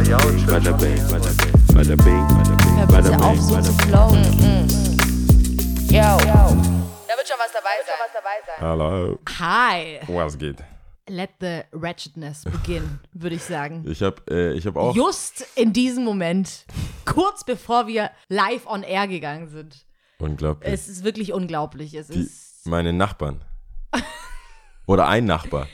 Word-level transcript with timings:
Bada 0.00 0.72
bing, 0.78 0.96
bada 1.10 1.94
bing, 1.94 2.26
bada 2.88 3.10
bing, 3.10 3.20
auf, 3.20 3.36
bing, 3.36 3.42
so 3.42 3.60
zu 3.60 3.72
bing. 3.76 3.86
flowen. 3.86 4.24
Yo. 5.90 6.00
Da 6.00 7.16
wird 7.16 7.28
schon 7.28 7.36
was 7.38 7.52
dabei 7.52 7.76
sein. 7.84 8.60
Hallo. 8.60 9.18
Hi. 9.38 10.00
Was 10.08 10.38
geht? 10.38 10.56
Let 11.06 11.30
the 11.40 11.64
wretchedness 11.72 12.44
begin, 12.44 12.98
würde 13.12 13.36
ich 13.36 13.42
sagen. 13.42 13.84
Ich 13.90 14.02
habe 14.02 14.22
äh, 14.30 14.54
ich 14.54 14.66
hab 14.66 14.76
auch. 14.76 14.96
Just 14.96 15.46
in 15.54 15.74
diesem 15.74 16.04
Moment, 16.04 16.64
kurz 17.04 17.44
bevor 17.44 17.86
wir 17.86 18.10
live 18.30 18.66
on 18.66 18.82
air 18.82 19.06
gegangen 19.06 19.48
sind. 19.48 19.84
Unglaublich. 20.18 20.72
Es 20.72 20.88
ist 20.88 21.04
wirklich 21.04 21.34
unglaublich. 21.34 21.92
Es 21.92 22.06
Die, 22.06 22.20
ist. 22.20 22.66
meine 22.66 22.94
Nachbarn. 22.94 23.44
Oder 24.86 25.08
ein 25.08 25.26
Nachbar. 25.26 25.66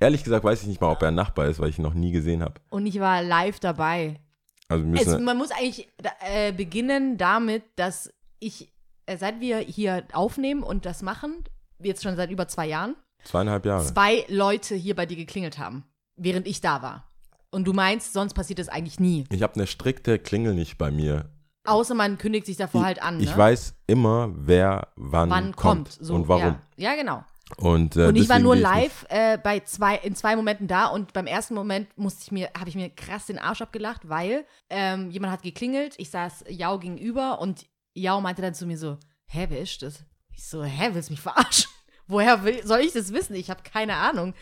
Ehrlich 0.00 0.24
gesagt 0.24 0.44
weiß 0.44 0.62
ich 0.62 0.68
nicht 0.68 0.80
mal, 0.80 0.90
ob 0.92 1.02
er 1.02 1.08
ein 1.08 1.14
Nachbar 1.14 1.46
ist, 1.46 1.58
weil 1.58 1.70
ich 1.70 1.78
ihn 1.78 1.82
noch 1.82 1.94
nie 1.94 2.12
gesehen 2.12 2.42
habe. 2.42 2.60
Und 2.68 2.86
ich 2.86 3.00
war 3.00 3.22
live 3.22 3.60
dabei. 3.60 4.20
Also 4.68 4.84
wir 4.84 5.00
Es, 5.00 5.06
müssen. 5.06 5.24
man 5.24 5.36
muss 5.38 5.50
eigentlich 5.50 5.88
äh, 6.20 6.52
beginnen 6.52 7.16
damit, 7.16 7.62
dass 7.76 8.12
ich, 8.38 8.72
äh, 9.06 9.16
seit 9.16 9.40
wir 9.40 9.58
hier 9.58 10.04
aufnehmen 10.12 10.62
und 10.62 10.84
das 10.84 11.02
machen, 11.02 11.44
jetzt 11.78 12.02
schon 12.02 12.16
seit 12.16 12.30
über 12.30 12.48
zwei 12.48 12.66
Jahren, 12.66 12.96
zweieinhalb 13.24 13.64
Jahre. 13.64 13.84
zwei 13.84 14.24
Leute 14.28 14.74
hier 14.74 14.94
bei 14.96 15.06
dir 15.06 15.16
geklingelt 15.16 15.58
haben, 15.58 15.84
während 16.16 16.46
ich 16.46 16.60
da 16.60 16.82
war. 16.82 17.10
Und 17.50 17.64
du 17.64 17.72
meinst, 17.72 18.12
sonst 18.12 18.34
passiert 18.34 18.58
das 18.58 18.68
eigentlich 18.68 19.00
nie. 19.00 19.24
Ich 19.30 19.42
habe 19.42 19.54
eine 19.54 19.66
strikte 19.66 20.18
Klingel 20.18 20.54
nicht 20.54 20.78
bei 20.78 20.90
mir. 20.90 21.30
Außer 21.64 21.94
man 21.94 22.18
kündigt 22.18 22.46
sich 22.46 22.56
davor 22.56 22.84
halt 22.84 23.02
an. 23.02 23.16
Ne? 23.16 23.24
Ich 23.24 23.36
weiß 23.36 23.74
immer, 23.86 24.30
wer 24.36 24.88
wann, 24.96 25.30
wann 25.30 25.56
kommt. 25.56 25.90
So, 26.00 26.14
und 26.14 26.28
warum. 26.28 26.56
Ja, 26.76 26.90
ja 26.90 26.94
genau. 26.96 27.24
Und, 27.56 27.96
äh, 27.96 28.08
Und 28.08 28.16
ich 28.16 28.28
war 28.28 28.40
nur 28.40 28.56
live 28.56 29.06
äh, 29.08 29.38
bei 29.38 29.60
zwei, 29.60 29.96
in 29.96 30.16
zwei 30.16 30.34
Momenten 30.34 30.66
da 30.66 30.86
und 30.86 31.12
beim 31.12 31.26
ersten 31.26 31.54
Moment 31.54 31.96
musste 31.96 32.22
ich 32.24 32.32
mir, 32.32 32.50
habe 32.58 32.68
ich 32.68 32.74
mir 32.74 32.90
krass 32.90 33.26
den 33.26 33.38
Arsch 33.38 33.62
abgelacht, 33.62 34.08
weil 34.08 34.44
ähm, 34.68 35.10
jemand 35.10 35.32
hat 35.32 35.42
geklingelt, 35.42 35.94
ich 35.98 36.10
saß 36.10 36.44
Jau 36.48 36.78
gegenüber 36.78 37.40
und 37.40 37.66
Jau 37.94 38.20
meinte 38.20 38.42
dann 38.42 38.54
zu 38.54 38.66
mir 38.66 38.76
so, 38.76 38.98
hä, 39.26 39.46
wer 39.48 39.60
ist 39.60 39.80
das? 39.82 40.04
Ich 40.30 40.44
so, 40.44 40.64
hä, 40.64 40.90
willst 40.92 41.08
du 41.08 41.12
mich 41.12 41.20
verarschen? 41.20 41.70
Woher 42.08 42.44
will, 42.44 42.66
soll 42.66 42.80
ich 42.80 42.92
das 42.92 43.12
wissen? 43.12 43.34
Ich 43.34 43.48
habe 43.48 43.62
keine 43.62 43.94
Ahnung. 43.94 44.34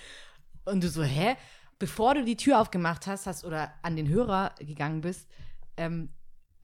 Und 0.65 0.83
du 0.83 0.89
so, 0.89 1.03
hä? 1.03 1.37
Bevor 1.79 2.15
du 2.15 2.25
die 2.25 2.37
Tür 2.37 2.61
aufgemacht 2.61 3.07
hast, 3.07 3.27
hast 3.27 3.45
oder 3.45 3.75
an 3.83 3.97
den 3.97 4.09
Hörer 4.09 4.55
gegangen 4.59 5.03
bist, 5.03 5.29
ähm, 5.77 6.09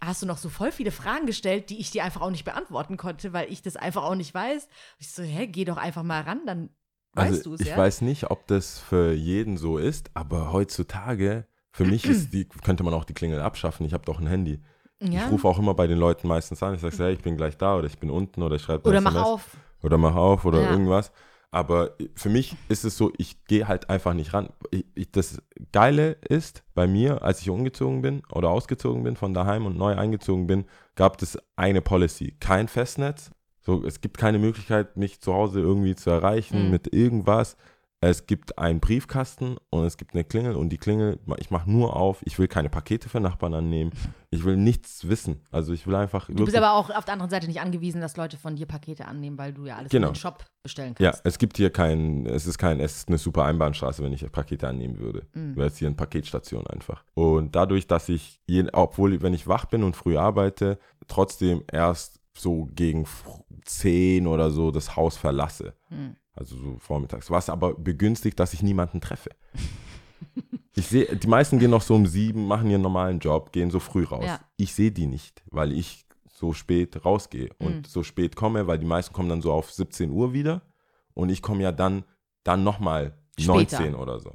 hast 0.00 0.22
du 0.22 0.26
noch 0.26 0.38
so 0.38 0.48
voll 0.48 0.72
viele 0.72 0.90
Fragen 0.90 1.26
gestellt, 1.26 1.70
die 1.70 1.78
ich 1.80 1.90
dir 1.90 2.04
einfach 2.04 2.22
auch 2.22 2.30
nicht 2.30 2.44
beantworten 2.44 2.96
konnte, 2.96 3.32
weil 3.32 3.50
ich 3.52 3.62
das 3.62 3.76
einfach 3.76 4.02
auch 4.04 4.14
nicht 4.14 4.32
weiß. 4.34 4.68
Ich 4.98 5.12
so, 5.12 5.22
hä, 5.22 5.46
geh 5.46 5.64
doch 5.64 5.76
einfach 5.76 6.02
mal 6.02 6.22
ran, 6.22 6.40
dann 6.46 6.70
weißt 7.14 7.32
Also 7.32 7.42
du 7.50 7.54
es, 7.54 7.60
ich 7.60 7.68
ja? 7.68 7.76
weiß 7.76 8.00
nicht, 8.02 8.30
ob 8.30 8.46
das 8.46 8.78
für 8.78 9.12
jeden 9.12 9.56
so 9.56 9.78
ist, 9.78 10.10
aber 10.14 10.52
heutzutage, 10.52 11.46
für 11.72 11.84
mich 11.84 12.04
ist 12.06 12.32
die, 12.32 12.48
könnte 12.48 12.82
man 12.82 12.94
auch 12.94 13.04
die 13.04 13.14
Klingel 13.14 13.40
abschaffen. 13.40 13.86
Ich 13.86 13.92
habe 13.92 14.04
doch 14.04 14.20
ein 14.20 14.26
Handy. 14.26 14.60
ja? 15.00 15.26
Ich 15.26 15.30
rufe 15.30 15.46
auch 15.48 15.58
immer 15.58 15.74
bei 15.74 15.86
den 15.86 15.98
Leuten 15.98 16.28
meistens 16.28 16.62
an. 16.62 16.74
Ich 16.74 16.80
sage, 16.80 16.96
hey, 16.98 17.12
ich 17.12 17.20
bin 17.22 17.36
gleich 17.36 17.56
da 17.58 17.76
oder 17.76 17.86
ich 17.86 17.98
bin 17.98 18.10
unten 18.10 18.42
oder 18.42 18.56
ich 18.56 18.62
schreibe 18.62 18.88
Oder 18.88 18.98
eine 18.98 19.10
mach 19.10 19.14
SMS 19.14 19.28
auf. 19.28 19.56
Oder 19.82 19.98
mach 19.98 20.14
auf 20.14 20.44
oder 20.44 20.62
Ja. 20.62 20.70
irgendwas. 20.72 21.12
Aber 21.52 21.96
für 22.14 22.28
mich 22.28 22.54
ist 22.68 22.84
es 22.84 22.96
so, 22.96 23.12
ich 23.18 23.44
gehe 23.44 23.66
halt 23.66 23.90
einfach 23.90 24.14
nicht 24.14 24.32
ran. 24.34 24.50
Ich, 24.70 24.84
ich, 24.94 25.10
das 25.10 25.42
Geile 25.72 26.12
ist, 26.28 26.62
bei 26.74 26.86
mir, 26.86 27.22
als 27.22 27.40
ich 27.40 27.50
umgezogen 27.50 28.02
bin 28.02 28.22
oder 28.32 28.50
ausgezogen 28.50 29.02
bin 29.02 29.16
von 29.16 29.34
daheim 29.34 29.66
und 29.66 29.76
neu 29.76 29.96
eingezogen 29.96 30.46
bin, 30.46 30.64
gab 30.94 31.20
es 31.20 31.38
eine 31.56 31.80
Policy. 31.82 32.36
Kein 32.38 32.68
Festnetz. 32.68 33.30
So, 33.62 33.84
es 33.84 34.00
gibt 34.00 34.16
keine 34.16 34.38
Möglichkeit, 34.38 34.96
mich 34.96 35.20
zu 35.20 35.34
Hause 35.34 35.60
irgendwie 35.60 35.96
zu 35.96 36.10
erreichen 36.10 36.66
Mhm. 36.66 36.70
mit 36.70 36.92
irgendwas. 36.94 37.56
Es 38.02 38.26
gibt 38.26 38.56
einen 38.56 38.80
Briefkasten 38.80 39.58
und 39.68 39.84
es 39.84 39.98
gibt 39.98 40.14
eine 40.14 40.24
Klingel 40.24 40.54
und 40.56 40.70
die 40.70 40.78
Klingel, 40.78 41.18
ich 41.36 41.50
mache 41.50 41.70
nur 41.70 41.96
auf, 41.96 42.22
ich 42.24 42.38
will 42.38 42.48
keine 42.48 42.70
Pakete 42.70 43.10
für 43.10 43.20
Nachbarn 43.20 43.52
annehmen. 43.52 43.90
Ich 44.30 44.42
will 44.42 44.56
nichts 44.56 45.06
wissen. 45.06 45.42
Also 45.50 45.74
ich 45.74 45.86
will 45.86 45.94
einfach. 45.94 46.26
Du 46.28 46.46
bist 46.46 46.56
aber 46.56 46.72
auch 46.72 46.88
auf 46.88 47.04
der 47.04 47.12
anderen 47.12 47.28
Seite 47.30 47.46
nicht 47.46 47.60
angewiesen, 47.60 48.00
dass 48.00 48.16
Leute 48.16 48.38
von 48.38 48.56
dir 48.56 48.64
Pakete 48.64 49.04
annehmen, 49.06 49.36
weil 49.36 49.52
du 49.52 49.66
ja 49.66 49.76
alles 49.76 49.90
Genau. 49.90 50.08
in 50.08 50.12
den 50.14 50.18
Shop 50.18 50.46
bestellen 50.62 50.94
Ja, 50.98 51.10
kannst. 51.10 51.26
es 51.26 51.36
gibt 51.36 51.58
hier 51.58 51.68
kein, 51.68 52.24
es 52.24 52.46
ist 52.46 52.56
kein, 52.56 52.80
es 52.80 52.96
ist 52.96 53.08
eine 53.08 53.18
super 53.18 53.44
Einbahnstraße, 53.44 54.02
wenn 54.02 54.14
ich 54.14 54.30
Pakete 54.32 54.66
annehmen 54.66 54.98
würde. 54.98 55.26
Mhm. 55.34 55.56
Wäre 55.56 55.66
es 55.68 55.76
hier 55.76 55.88
eine 55.88 55.96
Paketstation 55.96 56.66
einfach. 56.68 57.04
Und 57.12 57.54
dadurch, 57.54 57.86
dass 57.86 58.08
ich, 58.08 58.40
je, 58.46 58.64
obwohl, 58.72 59.20
wenn 59.20 59.34
ich 59.34 59.46
wach 59.46 59.66
bin 59.66 59.82
und 59.82 59.94
früh 59.94 60.16
arbeite, 60.16 60.78
trotzdem 61.06 61.64
erst 61.70 62.18
so 62.34 62.66
gegen 62.74 63.02
f- 63.02 63.24
10 63.66 64.26
oder 64.26 64.50
so 64.50 64.70
das 64.70 64.96
Haus 64.96 65.18
verlasse. 65.18 65.74
Mhm. 65.90 66.16
Also 66.40 66.56
so 66.56 66.76
vormittags. 66.78 67.30
Was 67.30 67.50
aber 67.50 67.74
begünstigt, 67.74 68.40
dass 68.40 68.54
ich 68.54 68.62
niemanden 68.62 69.00
treffe. 69.02 69.28
Ich 70.74 70.86
sehe, 70.86 71.14
die 71.16 71.26
meisten 71.26 71.58
gehen 71.58 71.70
noch 71.70 71.82
so 71.82 71.94
um 71.94 72.06
sieben, 72.06 72.46
machen 72.46 72.70
ihren 72.70 72.80
normalen 72.82 73.18
Job, 73.18 73.52
gehen 73.52 73.70
so 73.70 73.78
früh 73.78 74.04
raus. 74.04 74.24
Ja. 74.26 74.40
Ich 74.56 74.74
sehe 74.74 74.90
die 74.90 75.06
nicht, 75.06 75.42
weil 75.50 75.70
ich 75.72 76.06
so 76.32 76.54
spät 76.54 77.04
rausgehe 77.04 77.50
und 77.58 77.76
Mhm. 77.76 77.84
so 77.84 78.02
spät 78.02 78.36
komme, 78.36 78.66
weil 78.66 78.78
die 78.78 78.86
meisten 78.86 79.12
kommen 79.12 79.28
dann 79.28 79.42
so 79.42 79.52
auf 79.52 79.70
17 79.70 80.10
Uhr 80.10 80.32
wieder 80.32 80.62
und 81.12 81.28
ich 81.28 81.42
komme 81.42 81.62
ja 81.62 81.72
dann, 81.72 82.04
dann 82.42 82.64
nochmal 82.64 83.12
Später. 83.38 83.52
19 83.52 83.94
oder 83.94 84.18
so. 84.20 84.32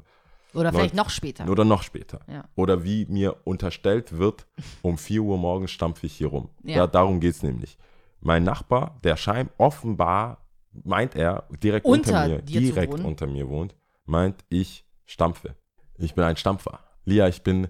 Oder 0.54 0.72
vielleicht 0.72 0.94
noch 0.96 1.10
später. 1.10 1.50
Oder 1.50 1.66
noch 1.66 1.82
später. 1.84 2.20
Ja. 2.28 2.46
Oder 2.56 2.84
wie 2.84 3.06
mir 3.08 3.38
unterstellt 3.46 4.18
wird, 4.18 4.46
um 4.84 4.98
4 5.00 5.22
Uhr 5.24 5.38
morgens 5.40 5.72
stampfe 5.72 6.06
ich 6.06 6.14
hier 6.14 6.28
rum. 6.28 6.50
Ja. 6.64 6.78
Da, 6.78 6.88
darum 6.88 7.20
geht 7.20 7.34
es 7.36 7.44
nämlich. 7.44 7.78
Mein 8.22 8.44
Nachbar, 8.44 9.00
der 9.04 9.18
scheint 9.18 9.50
offenbar, 9.58 10.45
meint 10.84 11.16
er, 11.16 11.48
direkt 11.64 11.86
Unter 11.86 12.24
unter 12.24 12.28
mir, 12.28 12.42
direkt 12.42 12.94
unter 13.00 13.28
mir 13.28 13.48
wohnt, 13.50 13.76
meint, 14.06 14.44
ich 14.50 14.86
stampfe. 15.06 15.56
Ich 15.98 16.14
bin 16.16 16.24
ein 16.24 16.38
Stampfer. 16.38 16.80
Lia, 17.06 17.28
ich 17.28 17.44
bin, 17.44 17.68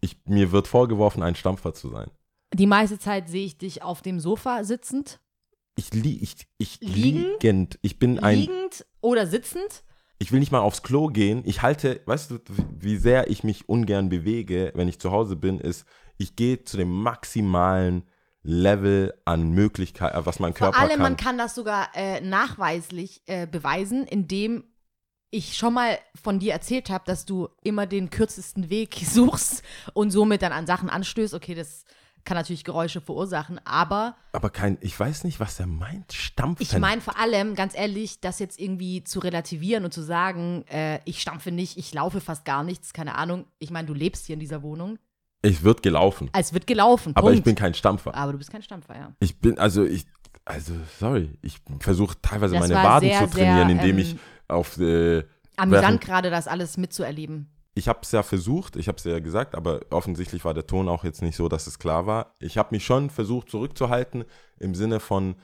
ich, 0.00 0.16
mir 0.24 0.50
wird 0.52 0.66
vorgeworfen, 0.68 1.22
ein 1.22 1.34
Stampfer 1.34 1.72
zu 1.74 1.88
sein. 1.90 2.10
Die 2.54 2.66
meiste 2.66 2.98
Zeit 2.98 3.28
sehe 3.28 3.44
ich 3.46 3.56
dich 3.58 3.82
auf 3.82 4.02
dem 4.02 4.18
Sofa 4.20 4.64
sitzend, 4.64 5.20
Ich, 5.76 5.92
li 5.94 6.18
ich, 6.20 6.34
ich 6.58 6.80
Liegend? 6.80 7.42
liegend. 7.42 7.78
Ich 7.82 7.98
bin 7.98 8.18
ein, 8.18 8.38
liegend 8.40 8.84
oder 9.00 9.26
sitzend. 9.26 9.84
ich 10.18 10.32
will 10.32 10.40
nicht 10.40 10.52
mal 10.52 10.60
aufs 10.60 10.82
Klo 10.82 11.06
gehen. 11.08 11.42
Ich 11.46 11.62
halte, 11.62 12.00
weißt 12.06 12.30
du, 12.30 12.38
wie 12.78 12.96
sehr 12.96 13.30
ich 13.30 13.42
mich 13.44 13.68
ungern 13.68 14.08
bewege, 14.10 14.72
wenn 14.74 14.88
ich 14.88 14.98
zu 14.98 15.10
Hause 15.12 15.36
bin, 15.36 15.58
ist, 15.58 15.86
ich 16.18 16.36
gehe 16.36 16.62
zu 16.64 16.76
dem 16.76 16.90
maximalen 16.90 18.04
Level 18.42 19.14
an 19.24 19.50
Möglichkeit, 19.50 20.14
äh, 20.14 20.26
was 20.26 20.38
mein 20.40 20.54
Körper 20.54 20.74
Vor 20.74 20.82
allem, 20.82 20.92
kann. 20.92 21.02
man 21.02 21.16
kann 21.16 21.38
das 21.38 21.54
sogar 21.54 21.88
äh, 21.94 22.20
nachweislich 22.20 23.22
äh, 23.26 23.46
beweisen, 23.46 24.04
indem 24.06 24.64
ich 25.30 25.56
schon 25.56 25.74
mal 25.74 25.98
von 26.20 26.38
dir 26.38 26.52
erzählt 26.52 26.90
habe, 26.90 27.04
dass 27.06 27.24
du 27.24 27.48
immer 27.62 27.86
den 27.86 28.10
kürzesten 28.10 28.68
Weg 28.68 29.00
suchst 29.04 29.62
und 29.94 30.10
somit 30.10 30.42
dann 30.42 30.52
an 30.52 30.66
Sachen 30.66 30.90
anstößt. 30.90 31.34
Okay, 31.34 31.54
das 31.54 31.84
kann 32.24 32.36
natürlich 32.36 32.62
Geräusche 32.62 33.00
verursachen, 33.00 33.60
aber 33.64 34.14
Aber 34.32 34.50
kein, 34.50 34.78
ich 34.80 34.98
weiß 34.98 35.24
nicht, 35.24 35.40
was 35.40 35.58
er 35.58 35.66
meint. 35.66 36.12
Stampfen. 36.12 36.62
ich 36.62 36.78
meine 36.78 37.00
vor 37.00 37.18
allem, 37.18 37.56
ganz 37.56 37.76
ehrlich, 37.76 38.20
das 38.20 38.38
jetzt 38.38 38.60
irgendwie 38.60 39.02
zu 39.02 39.18
relativieren 39.18 39.84
und 39.84 39.92
zu 39.92 40.02
sagen, 40.02 40.64
äh, 40.68 41.00
ich 41.04 41.20
stampfe 41.20 41.50
nicht, 41.50 41.78
ich 41.78 41.92
laufe 41.92 42.20
fast 42.20 42.44
gar 42.44 42.62
nichts, 42.62 42.92
keine 42.92 43.16
Ahnung. 43.16 43.46
Ich 43.58 43.70
meine, 43.70 43.88
du 43.88 43.94
lebst 43.94 44.26
hier 44.26 44.34
in 44.34 44.40
dieser 44.40 44.62
Wohnung. 44.62 44.98
Es 45.42 45.62
wird 45.62 45.82
gelaufen. 45.82 46.30
Es 46.32 46.52
wird 46.52 46.66
gelaufen, 46.66 47.12
Aber 47.16 47.26
Punkt. 47.26 47.38
ich 47.38 47.44
bin 47.44 47.54
kein 47.56 47.74
Stampfer. 47.74 48.14
aber 48.14 48.32
du 48.32 48.38
bist 48.38 48.50
kein 48.50 48.62
Stampfer, 48.62 48.94
ja. 48.96 49.12
Ich 49.20 49.38
bin, 49.40 49.58
also 49.58 49.84
ich, 49.84 50.06
also 50.44 50.72
sorry, 50.98 51.30
ich 51.42 51.58
versuche 51.80 52.16
teilweise 52.22 52.54
Das 52.54 52.68
meine 52.68 52.74
Waden 52.82 53.08
sehr, 53.08 53.18
zu 53.20 53.30
trainieren, 53.36 53.68
sehr, 53.68 53.76
indem 53.76 53.98
ähm, 53.98 53.98
ich 53.98 54.16
auf, 54.48 54.78
äh, 54.78 55.24
Amüsant 55.56 56.00
gerade, 56.00 56.30
das 56.30 56.48
alles 56.48 56.76
mitzuerleben. 56.76 57.48
ich 57.74 57.88
habe 57.88 58.00
es 58.02 58.12
ja 58.12 58.22
versucht, 58.22 58.76
ich 58.76 58.88
habe 58.88 58.98
es 58.98 59.04
ja 59.04 59.18
gesagt, 59.18 59.54
aber 59.54 59.80
offensichtlich 59.90 60.44
war 60.44 60.54
der 60.54 60.66
Ton 60.66 60.88
auch 60.88 61.04
jetzt 61.04 61.22
nicht 61.22 61.36
so, 61.36 61.48
dass 61.48 61.66
es 61.66 61.78
klar 61.78 62.06
war. 62.06 62.34
Ich 62.38 62.56
habe 62.58 62.68
mich 62.72 62.84
schon 62.84 63.10
versucht 63.10 63.50
zurückzuhalten 63.50 64.24
im 64.58 64.74
Sinne 64.74 65.00
von, 65.00 65.36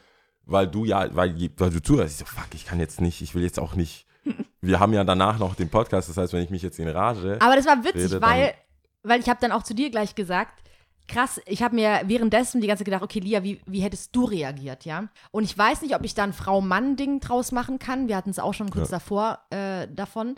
weil 0.44 0.66
du 0.66 0.84
ja, 0.84 1.14
weil, 1.14 1.34
weil 1.56 1.70
du 1.70 1.82
zuhörst, 1.82 2.12
ich 2.12 2.18
so, 2.18 2.24
fuck, 2.24 2.48
ich 2.54 2.66
kann 2.66 2.80
jetzt 2.80 3.00
nicht, 3.00 3.20
ich 3.20 3.34
will 3.34 3.42
jetzt 3.42 3.58
auch 3.58 3.74
nicht. 3.74 4.06
Wir 4.60 4.80
haben 4.80 4.92
ja 4.92 5.04
danach 5.04 5.38
noch 5.38 5.54
den 5.54 5.68
Podcast, 5.70 6.08
das 6.08 6.16
heißt, 6.16 6.32
wenn 6.32 6.42
ich 6.42 6.50
mich 6.50 6.62
jetzt 6.62 6.78
in 6.78 6.88
Rage. 6.88 7.38
Aber 7.40 7.56
das 7.56 7.66
war 7.66 7.82
witzig, 7.84 8.04
Rede, 8.12 8.22
weil, 8.22 8.54
weil 9.02 9.20
ich 9.20 9.28
habe 9.28 9.40
dann 9.40 9.52
auch 9.52 9.62
zu 9.62 9.74
dir 9.74 9.90
gleich 9.90 10.14
gesagt, 10.14 10.62
krass, 11.06 11.40
ich 11.46 11.62
habe 11.62 11.74
mir 11.74 12.02
währenddessen 12.04 12.60
die 12.60 12.66
ganze 12.66 12.80
Zeit 12.82 12.86
gedacht, 12.86 13.02
okay, 13.02 13.20
Lia, 13.20 13.42
wie, 13.42 13.60
wie 13.66 13.80
hättest 13.80 14.14
du 14.14 14.24
reagiert, 14.24 14.84
ja? 14.84 15.08
Und 15.30 15.44
ich 15.44 15.56
weiß 15.56 15.80
nicht, 15.82 15.94
ob 15.94 16.04
ich 16.04 16.14
da 16.14 16.24
ein 16.24 16.32
Frau-Mann-Ding 16.34 17.20
draus 17.20 17.50
machen 17.50 17.78
kann. 17.78 18.08
Wir 18.08 18.16
hatten 18.16 18.30
es 18.30 18.38
auch 18.38 18.52
schon 18.54 18.70
kurz 18.70 18.90
davor 18.90 19.38
äh, 19.50 19.88
davon. 19.88 20.34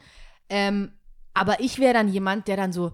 Ähm, 0.48 0.92
aber 1.34 1.60
ich 1.60 1.78
wäre 1.80 1.94
dann 1.94 2.08
jemand, 2.08 2.46
der 2.48 2.56
dann 2.56 2.72
so, 2.72 2.92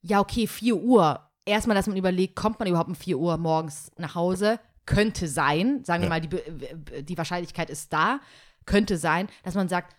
ja, 0.00 0.20
okay, 0.20 0.46
4 0.46 0.76
Uhr. 0.76 1.20
Erstmal, 1.44 1.76
dass 1.76 1.86
man 1.86 1.96
überlegt, 1.96 2.36
kommt 2.36 2.58
man 2.58 2.68
überhaupt 2.68 2.88
um 2.88 2.94
4 2.96 3.16
Uhr 3.18 3.36
morgens 3.36 3.90
nach 3.96 4.14
Hause? 4.14 4.58
Könnte 4.84 5.28
sein. 5.28 5.84
Sagen 5.84 6.02
wir 6.02 6.08
Ja. 6.08 6.10
mal, 6.10 6.20
die, 6.20 7.02
die 7.04 7.18
Wahrscheinlichkeit 7.18 7.70
ist 7.70 7.92
da. 7.92 8.20
Könnte 8.66 8.96
sein, 8.98 9.28
dass 9.44 9.54
man 9.54 9.68
sagt, 9.68 9.96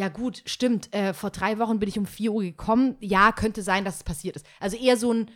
ja 0.00 0.08
gut, 0.08 0.42
stimmt, 0.46 0.94
äh, 0.94 1.12
vor 1.12 1.28
drei 1.30 1.58
Wochen 1.58 1.78
bin 1.78 1.88
ich 1.90 1.98
um 1.98 2.06
4 2.06 2.32
Uhr 2.32 2.42
gekommen. 2.42 2.96
Ja, 3.00 3.32
könnte 3.32 3.62
sein, 3.62 3.84
dass 3.84 3.96
es 3.96 4.04
passiert 4.04 4.34
ist. 4.36 4.46
Also 4.58 4.78
eher 4.78 4.96
so 4.96 5.12
ein, 5.12 5.30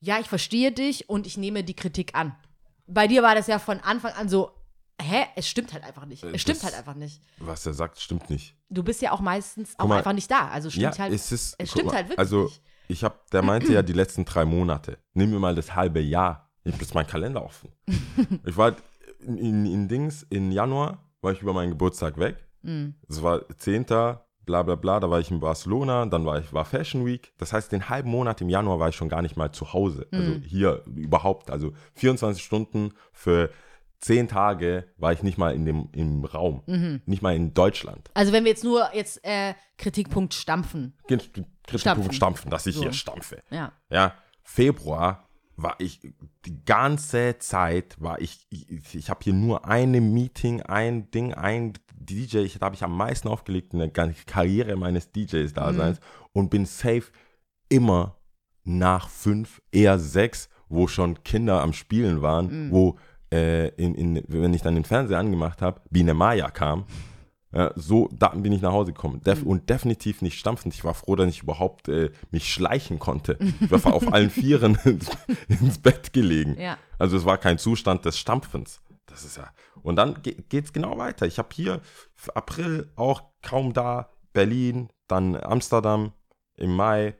ja, 0.00 0.18
ich 0.18 0.28
verstehe 0.28 0.72
dich 0.72 1.08
und 1.08 1.26
ich 1.28 1.36
nehme 1.36 1.62
die 1.62 1.74
Kritik 1.74 2.14
an. 2.16 2.34
Bei 2.88 3.06
dir 3.06 3.22
war 3.22 3.34
das 3.36 3.46
ja 3.46 3.60
von 3.60 3.78
Anfang 3.80 4.12
an 4.14 4.28
so, 4.28 4.50
hä, 5.00 5.26
es 5.36 5.48
stimmt 5.48 5.72
halt 5.72 5.84
einfach 5.84 6.04
nicht. 6.04 6.24
Äh, 6.24 6.32
Es 6.34 6.42
stimmt 6.42 6.58
das- 6.58 6.64
halt 6.64 6.74
einfach 6.74 6.94
nicht. 6.94 7.22
Was 7.38 7.64
er 7.64 7.74
sagt, 7.74 8.00
stimmt 8.00 8.28
nicht. 8.28 8.56
Du 8.70 8.82
bist 8.82 9.00
ja 9.02 9.12
auch 9.12 9.20
meistens 9.20 9.74
auch 9.74 9.78
Guck 9.82 9.88
mal, 9.90 9.98
einfach 9.98 10.12
nicht 10.14 10.30
da. 10.30 10.48
Also 10.48 10.68
stimmt 10.68 10.96
ja, 10.96 10.98
halt. 10.98 11.12
es 11.12 11.30
ist, 11.30 11.54
es 11.56 11.70
stimmt 11.70 11.86
mal, 11.86 11.94
halt 11.94 12.06
wirklich 12.08 12.18
Also 12.18 12.44
nicht. 12.44 12.62
ich 12.88 13.04
habe, 13.04 13.14
der 13.32 13.42
meinte 13.42 13.72
ja 13.72 13.82
die 13.82 13.92
letzten 13.92 14.24
drei 14.24 14.44
Monate. 14.44 14.98
Nimm 15.14 15.30
mir 15.30 15.38
mal 15.38 15.54
das 15.54 15.74
halbe 15.76 16.00
Jahr. 16.00 16.50
Ich 16.64 16.72
habe 16.72 16.82
jetzt 16.82 16.94
meinen 16.94 17.06
Kalender 17.06 17.44
offen. 17.44 17.70
ich 18.44 18.56
war 18.56 18.74
in, 19.20 19.38
in, 19.38 19.64
in 19.66 19.86
Dings, 19.88 20.26
in 20.28 20.50
Januar 20.50 21.04
war 21.20 21.32
ich 21.32 21.40
über 21.40 21.52
meinen 21.52 21.70
Geburtstag 21.70 22.18
weg. 22.18 22.47
Es 23.08 23.22
war 23.22 23.48
10. 23.48 23.84
bla 23.84 24.62
bla 24.62 24.74
bla, 24.76 24.98
da 25.00 25.10
war 25.10 25.20
ich 25.20 25.30
in 25.30 25.40
Barcelona, 25.40 26.06
dann 26.06 26.24
war 26.24 26.38
ich 26.40 26.52
war 26.52 26.64
Fashion 26.64 27.04
Week. 27.04 27.32
Das 27.38 27.52
heißt, 27.52 27.70
den 27.70 27.88
halben 27.88 28.10
Monat 28.10 28.40
im 28.40 28.48
Januar 28.48 28.78
war 28.80 28.88
ich 28.88 28.96
schon 28.96 29.08
gar 29.10 29.20
nicht 29.22 29.36
mal 29.36 29.52
zu 29.52 29.72
Hause. 29.74 30.06
Also 30.10 30.30
Mhm. 30.32 30.42
hier 30.42 30.82
überhaupt. 30.86 31.50
Also 31.50 31.72
24 31.94 32.42
Stunden 32.42 32.92
für 33.12 33.50
10 34.00 34.28
Tage 34.28 34.84
war 34.96 35.12
ich 35.12 35.22
nicht 35.22 35.38
mal 35.38 35.54
in 35.54 35.64
dem 35.66 35.88
im 35.92 36.24
Raum. 36.24 36.62
Mhm. 36.66 37.02
Nicht 37.04 37.20
mal 37.20 37.34
in 37.34 37.52
Deutschland. 37.52 38.10
Also 38.14 38.32
wenn 38.32 38.44
wir 38.44 38.50
jetzt 38.52 38.64
nur 38.64 38.88
jetzt 38.94 39.22
äh, 39.24 39.54
Kritikpunkt 39.76 40.32
stampfen. 40.34 40.94
Kritikpunkt 41.08 41.50
Stampfen. 41.76 42.12
stampfen, 42.12 42.50
dass 42.50 42.64
ich 42.66 42.76
So. 42.76 42.82
hier 42.82 42.92
stampfe. 42.92 43.42
Ja. 43.50 43.72
Ja, 43.90 44.14
Februar 44.44 45.27
war 45.58 45.74
ich 45.78 46.00
die 46.44 46.64
ganze 46.64 47.36
Zeit 47.38 47.96
war 48.00 48.20
ich 48.20 48.46
ich, 48.48 48.94
ich 48.94 49.10
habe 49.10 49.20
hier 49.22 49.34
nur 49.34 49.66
eine 49.66 50.00
Meeting, 50.00 50.62
ein 50.62 51.10
Ding, 51.10 51.34
ein 51.34 51.72
DJ, 51.92 52.38
ich 52.38 52.58
da 52.58 52.66
habe 52.66 52.76
ich 52.76 52.84
am 52.84 52.96
meisten 52.96 53.28
aufgelegt 53.28 53.72
in 53.72 53.80
der 53.80 53.88
ganzen 53.88 54.24
Karriere 54.24 54.76
meines 54.76 55.10
DJs 55.10 55.52
Daseins 55.52 55.98
und 56.32 56.48
bin 56.48 56.64
safe 56.64 57.10
immer 57.68 58.16
nach 58.64 59.08
fünf, 59.08 59.60
eher 59.72 59.98
sechs, 59.98 60.48
wo 60.68 60.86
schon 60.86 61.22
Kinder 61.24 61.60
am 61.60 61.72
Spielen 61.72 62.22
waren, 62.22 62.70
wo 62.70 62.98
äh, 63.32 63.68
in, 63.70 63.94
in, 63.94 64.22
wenn 64.28 64.54
ich 64.54 64.62
dann 64.62 64.74
den 64.74 64.84
Fernseher 64.84 65.18
angemacht 65.18 65.60
habe, 65.60 65.80
Biene 65.90 66.14
Maya 66.14 66.50
kam. 66.50 66.84
Ja, 67.52 67.72
so, 67.76 68.10
da 68.12 68.28
bin 68.28 68.52
ich 68.52 68.60
nach 68.60 68.72
Hause 68.72 68.92
gekommen. 68.92 69.22
Def 69.22 69.42
Und 69.42 69.70
definitiv 69.70 70.20
nicht 70.20 70.38
stampfend. 70.38 70.74
Ich 70.74 70.84
war 70.84 70.94
froh, 70.94 71.16
dass 71.16 71.28
ich 71.28 71.42
überhaupt 71.42 71.88
äh, 71.88 72.10
mich 72.30 72.52
schleichen 72.52 72.98
konnte. 72.98 73.38
Ich 73.60 73.70
war 73.70 73.94
auf 73.94 74.12
allen 74.12 74.30
Vieren 74.30 74.78
ins, 74.84 75.10
ins 75.48 75.78
Bett 75.78 76.12
gelegen. 76.12 76.60
Ja. 76.60 76.76
Also 76.98 77.16
es 77.16 77.24
war 77.24 77.38
kein 77.38 77.58
Zustand 77.58 78.04
des 78.04 78.18
Stampfens. 78.18 78.82
Das 79.06 79.24
ist 79.24 79.38
ja. 79.38 79.48
Und 79.82 79.96
dann 79.96 80.22
ge 80.22 80.36
geht's 80.48 80.72
genau 80.72 80.98
weiter. 80.98 81.26
Ich 81.26 81.38
habe 81.38 81.48
hier 81.52 81.80
für 82.14 82.36
April 82.36 82.92
auch 82.96 83.22
kaum 83.42 83.72
da, 83.72 84.10
Berlin, 84.34 84.90
dann 85.06 85.34
Amsterdam 85.36 86.12
im 86.56 86.76
Mai. 86.76 87.14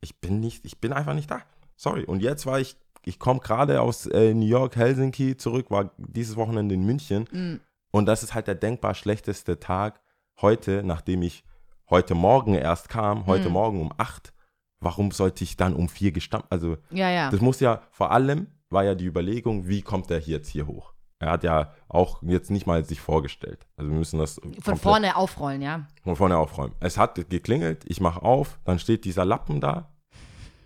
Ich 0.00 0.18
bin 0.20 0.40
nicht, 0.40 0.64
ich 0.64 0.80
bin 0.80 0.92
einfach 0.92 1.14
nicht 1.14 1.30
da. 1.30 1.42
Sorry. 1.76 2.04
Und 2.04 2.22
jetzt 2.22 2.46
war 2.46 2.58
ich, 2.58 2.76
ich 3.04 3.18
komme 3.18 3.40
gerade 3.40 3.82
aus 3.82 4.06
äh, 4.06 4.32
New 4.32 4.46
York, 4.46 4.76
Helsinki 4.76 5.36
zurück, 5.36 5.70
war 5.70 5.90
dieses 5.98 6.36
Wochenende 6.36 6.74
in 6.74 6.84
München. 6.84 7.28
Mm. 7.30 7.60
Und 7.94 8.06
das 8.06 8.24
ist 8.24 8.34
halt 8.34 8.48
der 8.48 8.56
denkbar 8.56 8.92
schlechteste 8.94 9.60
Tag 9.60 10.00
heute, 10.42 10.82
nachdem 10.84 11.22
ich 11.22 11.44
heute 11.88 12.16
Morgen 12.16 12.56
erst 12.56 12.88
kam, 12.88 13.26
heute 13.26 13.46
Mhm. 13.46 13.52
Morgen 13.52 13.80
um 13.80 13.92
8. 13.96 14.32
Warum 14.80 15.12
sollte 15.12 15.44
ich 15.44 15.56
dann 15.56 15.76
um 15.76 15.88
4 15.88 16.10
gestampft? 16.10 16.48
Also, 16.50 16.76
Ja, 16.90 17.08
ja. 17.08 17.30
das 17.30 17.40
muss 17.40 17.60
ja, 17.60 17.82
vor 17.92 18.10
allem 18.10 18.48
war 18.68 18.82
ja 18.82 18.96
die 18.96 19.04
Überlegung, 19.04 19.68
wie 19.68 19.80
kommt 19.80 20.10
der 20.10 20.18
jetzt 20.18 20.48
hier 20.48 20.66
hoch? 20.66 20.92
Er 21.20 21.30
hat 21.30 21.44
ja 21.44 21.72
auch 21.88 22.20
jetzt 22.24 22.50
nicht 22.50 22.66
mal 22.66 22.84
sich 22.84 23.00
vorgestellt. 23.00 23.68
Also 23.76 23.92
wir 23.92 23.96
müssen 23.98 24.18
das 24.18 24.40
Von 24.60 24.76
vorne 24.76 25.14
aufrollen, 25.14 25.62
ja. 25.62 25.86
von 26.02 26.16
vorne 26.16 26.36
aufräumen. 26.36 26.74
Es 26.80 26.98
hat 26.98 27.14
geklingelt, 27.30 27.84
ich 27.86 28.00
mache 28.00 28.22
auf, 28.22 28.58
dann 28.64 28.80
steht 28.80 29.04
dieser 29.04 29.24
Lappen 29.24 29.60
da 29.60 29.94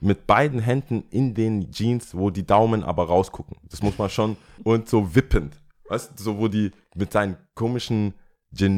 mit 0.01 0.27
beiden 0.27 0.61
Händen 0.61 1.05
in 1.11 1.35
den 1.35 1.71
Jeans, 1.73 2.15
wo 2.17 2.31
die 2.31 2.47
Daumen 2.47 2.85
aber 2.85 3.07
rausgucken. 3.07 3.59
Das 3.69 3.83
muss 3.83 3.99
man 3.99 4.09
schon 4.09 4.39
und 4.65 4.89
so 4.89 5.15
wippend. 5.15 5.61
Weißt 5.91 6.19
du, 6.19 6.23
so 6.23 6.39
wo 6.39 6.49
die 6.49 6.71
mit 6.99 7.13
seinen 7.13 7.37
komischen 7.55 8.15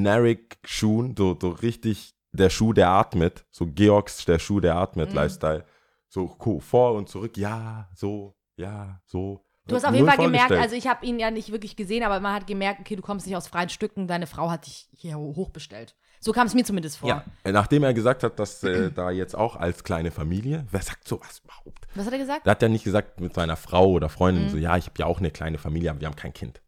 Generic-Schuhen, 0.04 1.14
so, 1.16 1.36
so 1.40 1.50
richtig 1.50 2.14
der 2.32 2.50
Schuh, 2.50 2.72
der 2.72 2.88
atmet, 2.90 3.44
so 3.50 3.66
Georgs, 3.66 4.24
der 4.24 4.38
Schuh, 4.38 4.60
der 4.60 4.76
atmet, 4.76 5.10
Mhm. 5.10 5.16
Lifestyle. 5.16 5.64
So 6.08 6.26
ko- 6.26 6.60
vor 6.60 6.94
und 6.94 7.08
zurück, 7.08 7.36
ja, 7.36 7.88
so, 7.94 8.34
ja, 8.56 9.00
so. 9.06 9.44
Du 9.66 9.76
hast 9.76 9.84
auf 9.84 9.94
jeden 9.94 10.08
Fall 10.08 10.16
gemerkt, 10.16 10.50
also 10.52 10.74
ich 10.74 10.88
habe 10.88 11.06
ihn 11.06 11.20
ja 11.20 11.30
nicht 11.30 11.52
wirklich 11.52 11.76
gesehen, 11.76 12.02
aber 12.02 12.18
man 12.18 12.34
hat 12.34 12.46
gemerkt, 12.48 12.80
okay, 12.80 12.96
du 12.96 13.02
kommst 13.02 13.26
nicht 13.26 13.36
aus 13.36 13.46
freien 13.46 13.68
Stücken, 13.68 14.08
deine 14.08 14.26
Frau 14.26 14.50
hat 14.50 14.66
dich 14.66 14.88
hier 14.92 15.16
hochbestellt. 15.16 15.94
So 16.18 16.32
kam 16.32 16.46
es 16.48 16.54
mir 16.54 16.64
zumindest 16.64 16.98
vor. 16.98 17.08
Ja, 17.08 17.24
nachdem 17.50 17.82
er 17.84 17.94
gesagt 17.94 18.24
hat, 18.24 18.38
dass 18.40 18.62
äh, 18.64 18.90
da 18.90 19.10
jetzt 19.10 19.34
auch 19.36 19.56
als 19.56 19.84
kleine 19.84 20.10
Familie, 20.10 20.66
wer 20.70 20.82
sagt 20.82 21.06
sowas 21.08 21.40
überhaupt? 21.44 21.86
Was 21.94 22.06
hat 22.06 22.12
er 22.12 22.18
gesagt? 22.18 22.46
Da 22.46 22.50
hat 22.50 22.62
er 22.62 22.68
nicht 22.68 22.84
gesagt 22.84 23.20
mit 23.20 23.32
seiner 23.34 23.56
Frau 23.56 23.90
oder 23.90 24.08
Freundin 24.08 24.44
Mhm. 24.46 24.48
so, 24.50 24.56
ja, 24.56 24.76
ich 24.76 24.86
habe 24.86 24.98
ja 24.98 25.06
auch 25.06 25.18
eine 25.18 25.30
kleine 25.30 25.58
Familie, 25.58 25.90
aber 25.90 26.00
wir 26.00 26.08
haben 26.08 26.16
kein 26.16 26.34
Kind. 26.34 26.60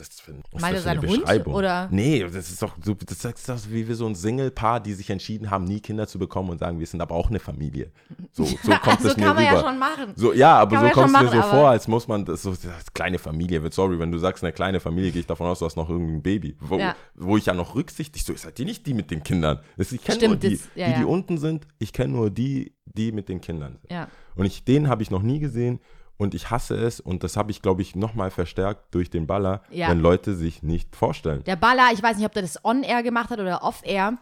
Ist 0.00 0.12
das 0.14 0.20
für, 0.20 0.32
was 0.32 0.38
ist 0.42 0.52
das 0.52 0.62
er 0.62 0.68
für 0.70 0.74
eine 0.74 0.80
seinen 1.00 1.10
Hund, 1.10 1.20
Beschreibung? 1.22 1.54
oder? 1.54 1.88
Nee, 1.90 2.20
das 2.20 2.50
ist 2.50 2.62
doch 2.62 2.74
so, 2.82 2.94
das 2.94 3.24
ist 3.24 3.48
doch 3.48 3.58
wie 3.68 3.86
wir 3.86 3.94
so 3.94 4.06
ein 4.06 4.14
Single-Paar, 4.14 4.80
die 4.80 4.94
sich 4.94 5.10
entschieden 5.10 5.50
haben, 5.50 5.64
nie 5.64 5.80
Kinder 5.80 6.06
zu 6.08 6.18
bekommen 6.18 6.50
und 6.50 6.58
sagen, 6.58 6.78
wir 6.78 6.86
sind 6.86 7.00
aber 7.00 7.14
auch 7.14 7.28
eine 7.30 7.38
Familie. 7.38 7.92
So, 8.32 8.44
so 8.62 8.72
kommt 8.82 9.02
so 9.02 9.08
es 9.08 9.16
mir 9.16 9.24
kann 9.24 9.36
man 9.36 9.44
rüber. 9.46 9.56
ja 9.56 9.60
schon 9.60 9.78
machen. 9.78 10.12
So, 10.16 10.32
ja, 10.32 10.58
aber 10.58 10.76
Kann 10.76 10.86
so 10.88 10.92
kommt 10.92 11.14
es 11.16 11.22
mir 11.22 11.28
so 11.30 11.42
vor, 11.42 11.68
als 11.70 11.86
muss 11.88 12.08
man 12.08 12.24
das 12.24 12.42
so, 12.42 12.50
das 12.52 12.92
kleine 12.94 13.18
Familie 13.18 13.62
wird. 13.62 13.74
Sorry, 13.74 13.98
wenn 13.98 14.10
du 14.10 14.18
sagst, 14.18 14.42
eine 14.42 14.52
kleine 14.52 14.80
Familie, 14.80 15.12
gehe 15.12 15.20
ich 15.20 15.26
davon 15.26 15.46
aus, 15.46 15.58
du 15.58 15.66
hast 15.66 15.76
noch 15.76 15.88
irgendein 15.90 16.22
Baby. 16.22 16.56
Wo, 16.60 16.78
Ja. 16.78 16.96
wo 17.14 17.36
ich 17.36 17.46
ja 17.46 17.54
noch 17.54 17.74
rücksichtig 17.74 18.24
so, 18.24 18.34
seid 18.34 18.58
ihr 18.58 18.64
nicht 18.66 18.86
die 18.86 18.94
mit 18.94 19.10
den 19.10 19.22
Kindern? 19.22 19.60
Ich 19.76 20.02
kenne 20.02 20.28
nur 20.28 20.36
die, 20.36 20.56
das- 20.56 20.68
ja, 20.74 20.86
die, 20.88 20.94
die 20.94 21.00
ja. 21.00 21.06
unten 21.06 21.38
sind. 21.38 21.66
Ich 21.78 21.92
kenne 21.92 22.14
nur 22.14 22.30
die, 22.30 22.74
die 22.86 23.12
mit 23.12 23.28
den 23.28 23.40
Kindern 23.40 23.78
sind. 23.80 23.90
Ja. 23.92 24.08
Und 24.36 24.46
ich, 24.46 24.64
den 24.64 24.88
habe 24.88 25.02
ich 25.02 25.10
noch 25.10 25.22
nie 25.22 25.38
gesehen 25.40 25.80
und 26.20 26.34
ich 26.34 26.50
hasse 26.50 26.74
es 26.76 27.00
und 27.00 27.24
das 27.24 27.36
habe 27.36 27.50
ich, 27.50 27.62
glaube 27.62 27.80
ich, 27.82 27.96
nochmal 27.96 28.30
verstärkt 28.30 28.94
durch 28.94 29.08
den 29.08 29.26
Baller, 29.26 29.62
Ja. 29.70 29.88
wenn 29.88 30.00
Leute 30.00 30.34
sich 30.34 30.62
nicht 30.62 30.94
vorstellen. 30.94 31.42
Der 31.44 31.56
Baller, 31.56 31.88
ich 31.94 32.02
weiß 32.02 32.16
nicht, 32.18 32.26
ob 32.26 32.32
der 32.32 32.42
das 32.42 32.62
on-air 32.64 33.02
gemacht 33.02 33.30
hat 33.30 33.40
oder 33.40 33.62
off-air. 33.62 34.18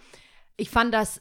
Ich 0.56 0.70
fand 0.70 0.94
das 0.94 1.20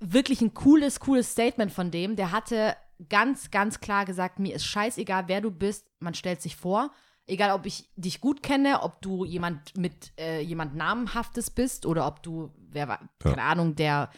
wirklich 0.00 0.42
ein 0.42 0.52
cooles, 0.52 1.00
cooles 1.00 1.32
Statement 1.32 1.72
von 1.72 1.90
dem. 1.90 2.14
Der 2.14 2.30
hatte 2.30 2.76
ganz, 3.08 3.50
ganz 3.50 3.80
klar 3.80 4.04
gesagt, 4.04 4.38
mir 4.38 4.54
ist 4.54 4.66
scheißegal, 4.66 5.24
wer 5.28 5.40
du 5.40 5.50
bist, 5.50 5.86
man 5.98 6.12
stellt 6.14 6.42
sich 6.42 6.56
vor. 6.56 6.90
Egal, 7.26 7.52
ob 7.52 7.64
ich 7.66 7.88
dich 7.96 8.20
gut 8.20 8.42
kenne, 8.42 8.82
ob 8.82 9.00
du 9.02 9.24
jemand 9.24 9.76
mit 9.78 10.12
äh, 10.20 10.40
jemand 10.40 10.74
Namenhaftes 10.76 11.50
bist 11.50 11.86
oder 11.86 12.06
ob 12.06 12.22
du, 12.22 12.52
wer 12.70 12.86
war, 12.88 13.00
Ja. 13.24 13.30
keine 13.30 13.42
Ahnung, 13.42 13.76
der 13.76 14.10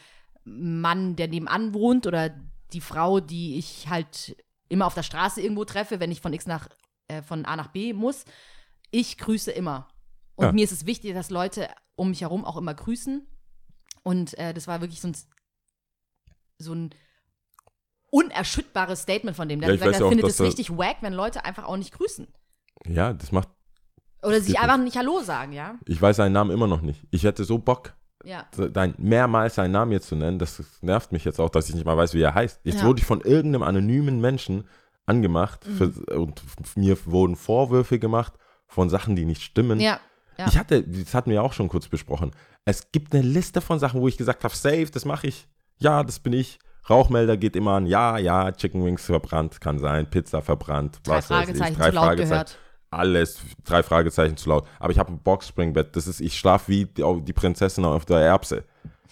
Mann, 0.45 1.15
der 1.17 1.29
nebenan 1.29 1.73
wohnt 1.75 2.07
oder 2.07 2.31
die 2.73 2.81
Frau, 2.81 3.21
die 3.21 3.59
ich 3.59 3.89
halt 3.89 4.37
immer 4.71 4.87
auf 4.87 4.95
der 4.95 5.03
Straße 5.03 5.43
irgendwo 5.43 5.65
treffe, 5.67 6.01
wenn 6.01 6.11
ich 6.11 6.23
von 6.23 6.33
X 6.33 6.47
nach, 6.47 6.69
äh, 7.09 7.23
von 7.23 7.45
A 7.45 7.57
nach 7.57 7.69
B 7.69 7.93
muss. 7.93 8.25
Ich 8.91 9.19
grüße 9.19 9.51
immer. 9.51 9.89
Und 10.37 10.47
Ja. 10.47 10.53
mir 10.53 10.65
ist 10.65 10.73
es 10.73 10.87
wichtig, 10.87 11.13
dass 11.13 11.29
Leute 11.31 11.69
um 11.97 12.09
mich 12.11 12.23
herum 12.23 12.45
auch 12.47 12.57
immer 12.57 12.73
grüßen. 12.73 13.27
Und 14.03 14.39
äh, 14.39 14.55
das 14.55 14.67
war 14.67 14.81
wirklich 14.81 15.01
so 15.03 15.09
ein, 15.09 15.17
so 16.59 16.75
ein 16.75 16.91
unerschütterbares 18.11 19.03
Statement 19.03 19.37
von 19.37 19.49
dem. 19.49 19.61
Der 19.61 19.69
Ja, 19.69 19.75
hat 19.75 19.81
gesagt, 19.93 20.01
er 20.03 20.09
findet 20.09 20.29
es 20.29 20.41
richtig 20.41 20.71
wack, 20.71 20.97
wenn 21.03 21.13
Leute 21.13 21.45
einfach 21.45 21.65
auch 21.65 21.77
nicht 21.77 21.93
grüßen. 21.93 22.27
Ja, 22.87 23.13
das 23.13 23.31
macht, 23.33 23.49
Oder 24.23 24.37
Das 24.37 24.47
sich 24.47 24.59
einfach 24.59 24.79
nicht 24.79 24.97
Hallo 24.97 25.21
sagen, 25.21 25.53
ja? 25.53 25.79
ich 25.87 26.01
weiß 26.01 26.17
seinen 26.17 26.33
Namen 26.33 26.51
immer 26.51 26.67
noch 26.67 26.81
nicht. 26.81 27.07
Ich 27.11 27.25
hätte 27.25 27.45
so 27.45 27.59
Bock, 27.59 27.95
Ja. 28.25 28.47
dein, 28.73 28.95
mehrmals 28.99 29.55
seinen 29.55 29.73
Namen 29.73 29.93
jetzt 29.93 30.09
zu 30.09 30.17
nennen, 30.17 30.39
das 30.39 30.63
nervt 30.83 31.11
mich 31.13 31.25
jetzt 31.25 31.41
auch, 31.41 31.49
dass 31.51 31.69
ich 31.69 31.75
nicht 31.75 31.87
mal 31.87 31.97
weiß, 31.97 32.13
wie 32.15 32.21
er 32.23 32.35
heißt. 32.35 32.61
Jetzt 32.65 32.81
Ja. 32.81 32.87
wurde 32.87 33.01
ich 33.01 33.07
von 33.07 33.21
irgendeinem 33.23 33.63
anonymen 33.63 34.21
Menschen 34.21 34.65
angemacht 35.07 35.67
Mhm. 35.67 35.77
für, 35.77 36.17
und 36.19 36.43
mir 36.77 36.97
wurden 37.07 37.37
Vorwürfe 37.37 37.99
gemacht 37.99 38.35
von 38.67 38.89
Sachen, 38.91 39.17
die 39.17 39.25
nicht 39.25 39.43
stimmen. 39.43 39.81
Ja. 39.81 39.99
Ja. 40.39 40.47
Ich 40.49 40.57
hatte, 40.59 40.83
das 40.83 41.15
hatten 41.15 41.31
wir 41.31 41.37
ja 41.37 41.43
auch 41.43 41.53
schon 41.53 41.69
kurz 41.69 41.89
besprochen. 41.89 42.31
Es 42.65 42.93
gibt 42.93 43.13
eine 43.15 43.23
Liste 43.23 43.61
von 43.61 43.79
Sachen, 43.79 44.01
wo 44.01 44.09
ich 44.09 44.17
gesagt 44.17 44.45
habe, 44.45 44.55
safe, 44.55 44.87
das 44.93 45.05
mache 45.05 45.27
ich. 45.27 45.49
Ja, 45.79 46.03
das 46.05 46.19
bin 46.21 46.33
ich. 46.33 46.59
Rauchmelder 46.89 47.37
geht 47.37 47.57
immer 47.57 47.73
an. 47.73 47.87
Ja, 47.87 48.17
ja, 48.19 48.51
Chicken 48.53 48.85
Wings 48.85 49.05
verbrannt, 49.05 49.61
kann 49.61 49.79
sein. 49.79 50.09
Pizza 50.09 50.41
verbrannt. 50.43 51.01
Drei 51.05 51.17
was 51.19 51.31
weiß 51.31 51.49
ich. 51.49 51.57
Fragezeichen 51.57 51.77
Drei 51.77 51.89
zu 51.91 51.95
laut 51.95 52.05
Fragezeichen. 52.05 52.31
gehört. 52.31 52.59
Alles, 52.91 53.41
drei 53.65 53.83
Fragezeichen 53.83 54.37
zu 54.37 54.49
laut. 54.49 54.67
Aber 54.79 54.93
ich 54.93 54.99
habe 54.99 55.13
ein 55.13 55.21
Boxspringbett. 55.21 55.95
Das 55.95 56.09
ist, 56.09 56.21
ich 56.21 56.37
schlafe 56.37 56.69
wie 56.69 56.87
die, 56.87 57.05
die 57.23 57.33
Prinzessin 57.33 57.85
auf 57.85 58.05
der 58.05 58.19
Erbse. 58.19 58.65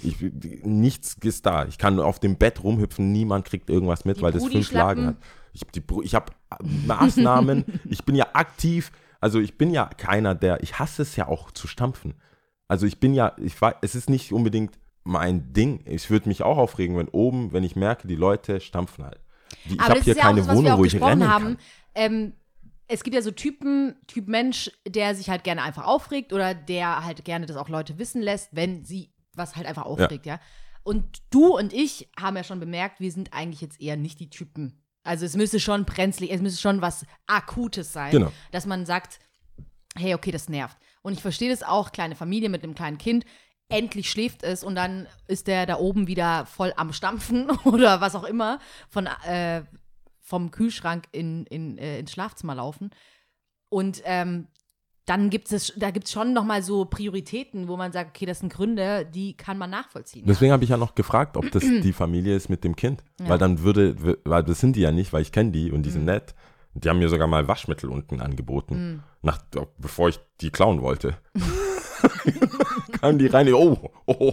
Ich, 0.02 0.16
nichts 0.62 1.16
ist 1.22 1.46
da. 1.46 1.64
Ich 1.66 1.78
kann 1.78 1.98
auf 2.00 2.18
dem 2.18 2.36
Bett 2.36 2.62
rumhüpfen, 2.62 3.12
niemand 3.12 3.44
kriegt 3.44 3.70
irgendwas 3.70 4.04
mit, 4.04 4.18
Die 4.18 4.22
weil 4.22 4.32
das 4.32 4.46
fünf 4.46 4.72
Lagen 4.72 5.06
hat. 5.06 5.16
Ich, 5.52 5.62
ich 6.02 6.14
habe 6.14 6.32
Maßnahmen, 6.62 7.64
ich 7.88 8.04
bin 8.04 8.14
ja 8.14 8.28
aktiv, 8.32 8.92
also 9.20 9.40
ich 9.40 9.58
bin 9.58 9.70
ja 9.70 9.86
keiner, 9.86 10.34
der, 10.34 10.62
ich 10.62 10.78
hasse 10.78 11.02
es 11.02 11.16
ja 11.16 11.26
auch 11.26 11.50
zu 11.50 11.66
stampfen. 11.66 12.14
Also 12.68 12.86
ich 12.86 13.00
bin 13.00 13.14
ja, 13.14 13.32
ich 13.38 13.60
weiß, 13.60 13.76
es 13.80 13.94
ist 13.94 14.10
nicht 14.10 14.32
unbedingt 14.32 14.78
mein 15.04 15.52
Ding. 15.52 15.82
Ich 15.86 16.10
würde 16.10 16.28
mich 16.28 16.42
auch 16.42 16.58
aufregen, 16.58 16.96
wenn 16.96 17.08
oben, 17.08 17.52
wenn 17.52 17.64
ich 17.64 17.74
merke, 17.76 18.06
die 18.06 18.14
Leute 18.14 18.60
stampfen 18.60 19.04
halt. 19.04 19.20
Die, 19.64 19.74
ich 19.74 19.80
habe 19.80 19.94
das 19.94 20.04
hier 20.04 20.14
ja 20.14 20.20
auch 20.20 20.26
keine 20.26 20.40
das, 20.40 20.48
was 20.48 20.54
wir 20.54 20.58
Wohnung, 20.58 20.72
auch 20.72 20.78
wo 20.78 20.84
ich 20.84 21.00
rennen 21.00 21.28
haben. 21.28 21.44
kann. 21.44 21.58
Ähm, 21.94 22.32
es 22.88 23.04
gibt 23.04 23.14
ja 23.14 23.22
so 23.22 23.30
Typen, 23.30 23.96
Typ 24.06 24.28
Mensch, 24.28 24.70
der 24.86 25.14
sich 25.14 25.28
halt 25.30 25.44
gerne 25.44 25.62
einfach 25.62 25.84
aufregt 25.84 26.32
oder 26.32 26.54
der 26.54 27.04
halt 27.04 27.24
gerne 27.24 27.46
das 27.46 27.56
auch 27.56 27.68
Leute 27.68 27.98
wissen 27.98 28.22
lässt, 28.22 28.48
wenn 28.52 28.84
sie 28.84 29.12
was 29.34 29.54
halt 29.56 29.66
einfach 29.66 29.84
aufregt, 29.84 30.26
ja. 30.26 30.40
Und 30.82 31.04
du 31.30 31.56
und 31.56 31.72
ich 31.72 32.08
haben 32.18 32.36
ja 32.36 32.44
schon 32.44 32.60
bemerkt, 32.60 32.98
wir 32.98 33.12
sind 33.12 33.32
eigentlich 33.34 33.60
jetzt 33.60 33.80
eher 33.80 33.96
nicht 33.96 34.18
die 34.20 34.30
Typen. 34.30 34.82
Also 35.04 35.26
es 35.26 35.36
müsste 35.36 35.60
schon 35.60 35.84
brenzlig, 35.84 36.30
es 36.32 36.40
müsste 36.40 36.60
schon 36.60 36.80
was 36.80 37.04
Akutes 37.26 37.92
sein, 37.92 38.10
Genau. 38.10 38.32
dass 38.52 38.66
man 38.66 38.86
sagt, 38.86 39.20
hey, 39.96 40.14
okay, 40.14 40.30
das 40.30 40.48
nervt. 40.48 40.76
Und 41.02 41.12
ich 41.12 41.20
verstehe 41.22 41.50
das 41.50 41.62
auch, 41.62 41.92
kleine 41.92 42.16
Familie 42.16 42.48
mit 42.48 42.64
einem 42.64 42.74
kleinen 42.74 42.98
Kind. 42.98 43.24
endlich 43.70 44.10
schläft 44.10 44.44
es 44.44 44.64
und 44.64 44.74
dann 44.76 45.06
ist 45.26 45.46
der 45.46 45.66
da 45.66 45.76
oben 45.76 46.06
wieder 46.06 46.46
voll 46.46 46.72
am 46.76 46.94
Stampfen 46.94 47.50
oder 47.64 48.00
was 48.00 48.14
auch 48.14 48.24
immer 48.24 48.60
von, 48.88 49.06
äh, 49.26 49.62
vom 50.28 50.50
Kühlschrank 50.50 51.04
in, 51.12 51.46
in, 51.46 51.78
äh, 51.78 51.98
ins 52.00 52.12
Schlafzimmer 52.12 52.54
laufen. 52.54 52.90
Und 53.70 54.02
ähm, 54.04 54.46
dann 55.06 55.30
gibt 55.30 55.50
es, 55.52 55.72
da 55.76 55.90
gibt 55.90 56.04
es 56.06 56.12
schon 56.12 56.34
nochmal 56.34 56.62
so 56.62 56.84
Prioritäten, 56.84 57.66
wo 57.66 57.78
man 57.78 57.92
sagt, 57.92 58.10
okay, 58.14 58.26
das 58.26 58.40
sind 58.40 58.52
Gründe, 58.52 59.06
die 59.06 59.34
kann 59.38 59.56
man 59.56 59.70
nachvollziehen. 59.70 60.24
Deswegen 60.26 60.52
habe 60.52 60.64
ich 60.64 60.70
ja 60.70 60.76
noch 60.76 60.94
gefragt, 60.94 61.38
ob 61.38 61.50
das 61.50 61.62
die 61.82 61.94
Familie 61.94 62.36
ist 62.36 62.50
mit 62.50 62.62
dem 62.62 62.76
Kind. 62.76 63.02
Ja. 63.18 63.30
Weil 63.30 63.38
dann 63.38 63.60
würde, 63.62 64.18
weil 64.24 64.42
das 64.42 64.60
sind 64.60 64.76
die 64.76 64.80
ja 64.82 64.92
nicht, 64.92 65.14
weil 65.14 65.22
ich 65.22 65.32
kenne 65.32 65.50
die 65.50 65.72
und 65.72 65.82
die 65.84 65.90
sind 65.90 66.02
Mhm. 66.02 66.06
nett. 66.06 66.34
Die 66.74 66.88
haben 66.90 66.98
mir 66.98 67.08
sogar 67.08 67.26
mal 67.26 67.48
Waschmittel 67.48 67.88
unten 67.88 68.20
angeboten, 68.20 68.74
Mhm. 68.76 69.02
nach, 69.22 69.42
bevor 69.78 70.10
ich 70.10 70.20
die 70.42 70.50
klauen 70.50 70.82
wollte. 70.82 71.16
Kamen 73.00 73.18
die 73.18 73.26
rein, 73.26 73.52
oh, 73.54 73.78
oh, 74.06 74.14
oh, 74.18 74.32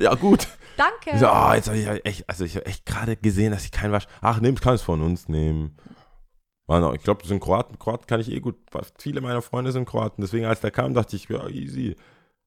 ja 0.00 0.14
gut. 0.14 0.46
Danke. 0.76 1.10
Ich 1.14 1.20
so, 1.20 1.26
ah, 1.26 1.54
jetzt 1.54 1.68
habe 1.68 1.78
ich 1.78 1.86
ja 1.86 1.94
echt, 1.94 2.28
also 2.28 2.44
ich 2.44 2.56
habe 2.56 2.66
echt 2.66 2.84
gerade 2.86 3.16
gesehen, 3.16 3.52
dass 3.52 3.64
ich 3.64 3.70
keinen 3.72 3.92
Wasch. 3.92 4.06
Ach, 4.20 4.40
nehmt, 4.40 4.60
kann 4.60 4.74
es 4.74 4.82
von 4.82 5.00
uns 5.02 5.28
nehmen. 5.28 5.76
Noch- 6.68 6.94
Ich 6.94 7.02
glaube, 7.02 7.20
das 7.22 7.28
sind 7.28 7.40
Kroaten. 7.40 7.78
Kroaten 7.78 8.06
kann 8.06 8.20
ich 8.20 8.30
eh 8.30 8.40
gut. 8.40 8.56
Viele 8.98 9.20
meiner 9.20 9.40
Freunde 9.40 9.72
sind 9.72 9.86
Kroaten. 9.88 10.20
Deswegen, 10.22 10.46
als 10.46 10.60
der 10.60 10.70
kam, 10.72 10.94
dachte 10.94 11.16
ich, 11.16 11.28
ja, 11.28 11.46
easy. 11.48 11.96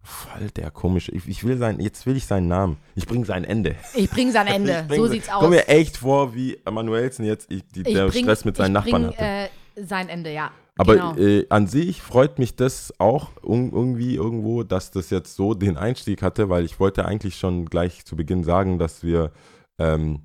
Voll 0.01 0.49
der 0.51 0.71
komische. 0.71 1.11
Ich, 1.11 1.27
ich 1.27 1.43
will 1.43 1.57
sein, 1.57 1.79
jetzt 1.79 2.05
will 2.05 2.15
ich 2.15 2.25
seinen 2.25 2.47
Namen. 2.47 2.77
Ich 2.95 3.05
bringe 3.07 3.25
sein 3.25 3.43
Ende. 3.43 3.75
Ich 3.95 4.09
bring's 4.09 4.35
an 4.35 4.47
Ende. 4.47 4.85
Bring- 4.87 4.99
so 5.01 5.07
sieht's 5.07 5.29
aus. 5.29 5.39
Komm 5.41 5.49
mir 5.51 5.67
echt 5.67 5.97
vor, 5.97 6.35
wie 6.35 6.57
Manuelsen 6.69 7.25
jetzt, 7.25 7.51
ich, 7.51 7.65
die, 7.67 7.81
ich 7.81 7.93
der 7.93 8.07
bring, 8.07 8.23
Stress 8.25 8.45
mit 8.45 8.55
seinen 8.57 8.73
Nachbarn 8.73 9.07
bring, 9.07 9.17
hatte. 9.17 9.49
Äh, 9.75 9.83
sein 9.85 10.07
Ende, 10.09 10.31
ja. 10.31 10.51
Aber 10.79 10.93
genau. 10.95 11.15
äh, 11.17 11.45
an 11.49 11.67
sich 11.67 12.01
freut 12.01 12.39
mich 12.39 12.55
das 12.55 12.93
auch 12.99 13.31
irgendwie 13.43 14.15
irgendwo, 14.15 14.63
dass 14.63 14.91
das 14.91 15.09
jetzt 15.09 15.35
so 15.35 15.53
den 15.53 15.75
Einstieg 15.75 16.21
hatte, 16.21 16.47
weil 16.49 16.63
ich 16.63 16.79
wollte 16.79 17.03
eigentlich 17.05 17.35
schon 17.35 17.65
gleich 17.65 18.05
zu 18.05 18.15
Beginn 18.15 18.45
sagen, 18.45 18.79
dass 18.79 19.03
wir 19.03 19.31
ähm, 19.77 20.21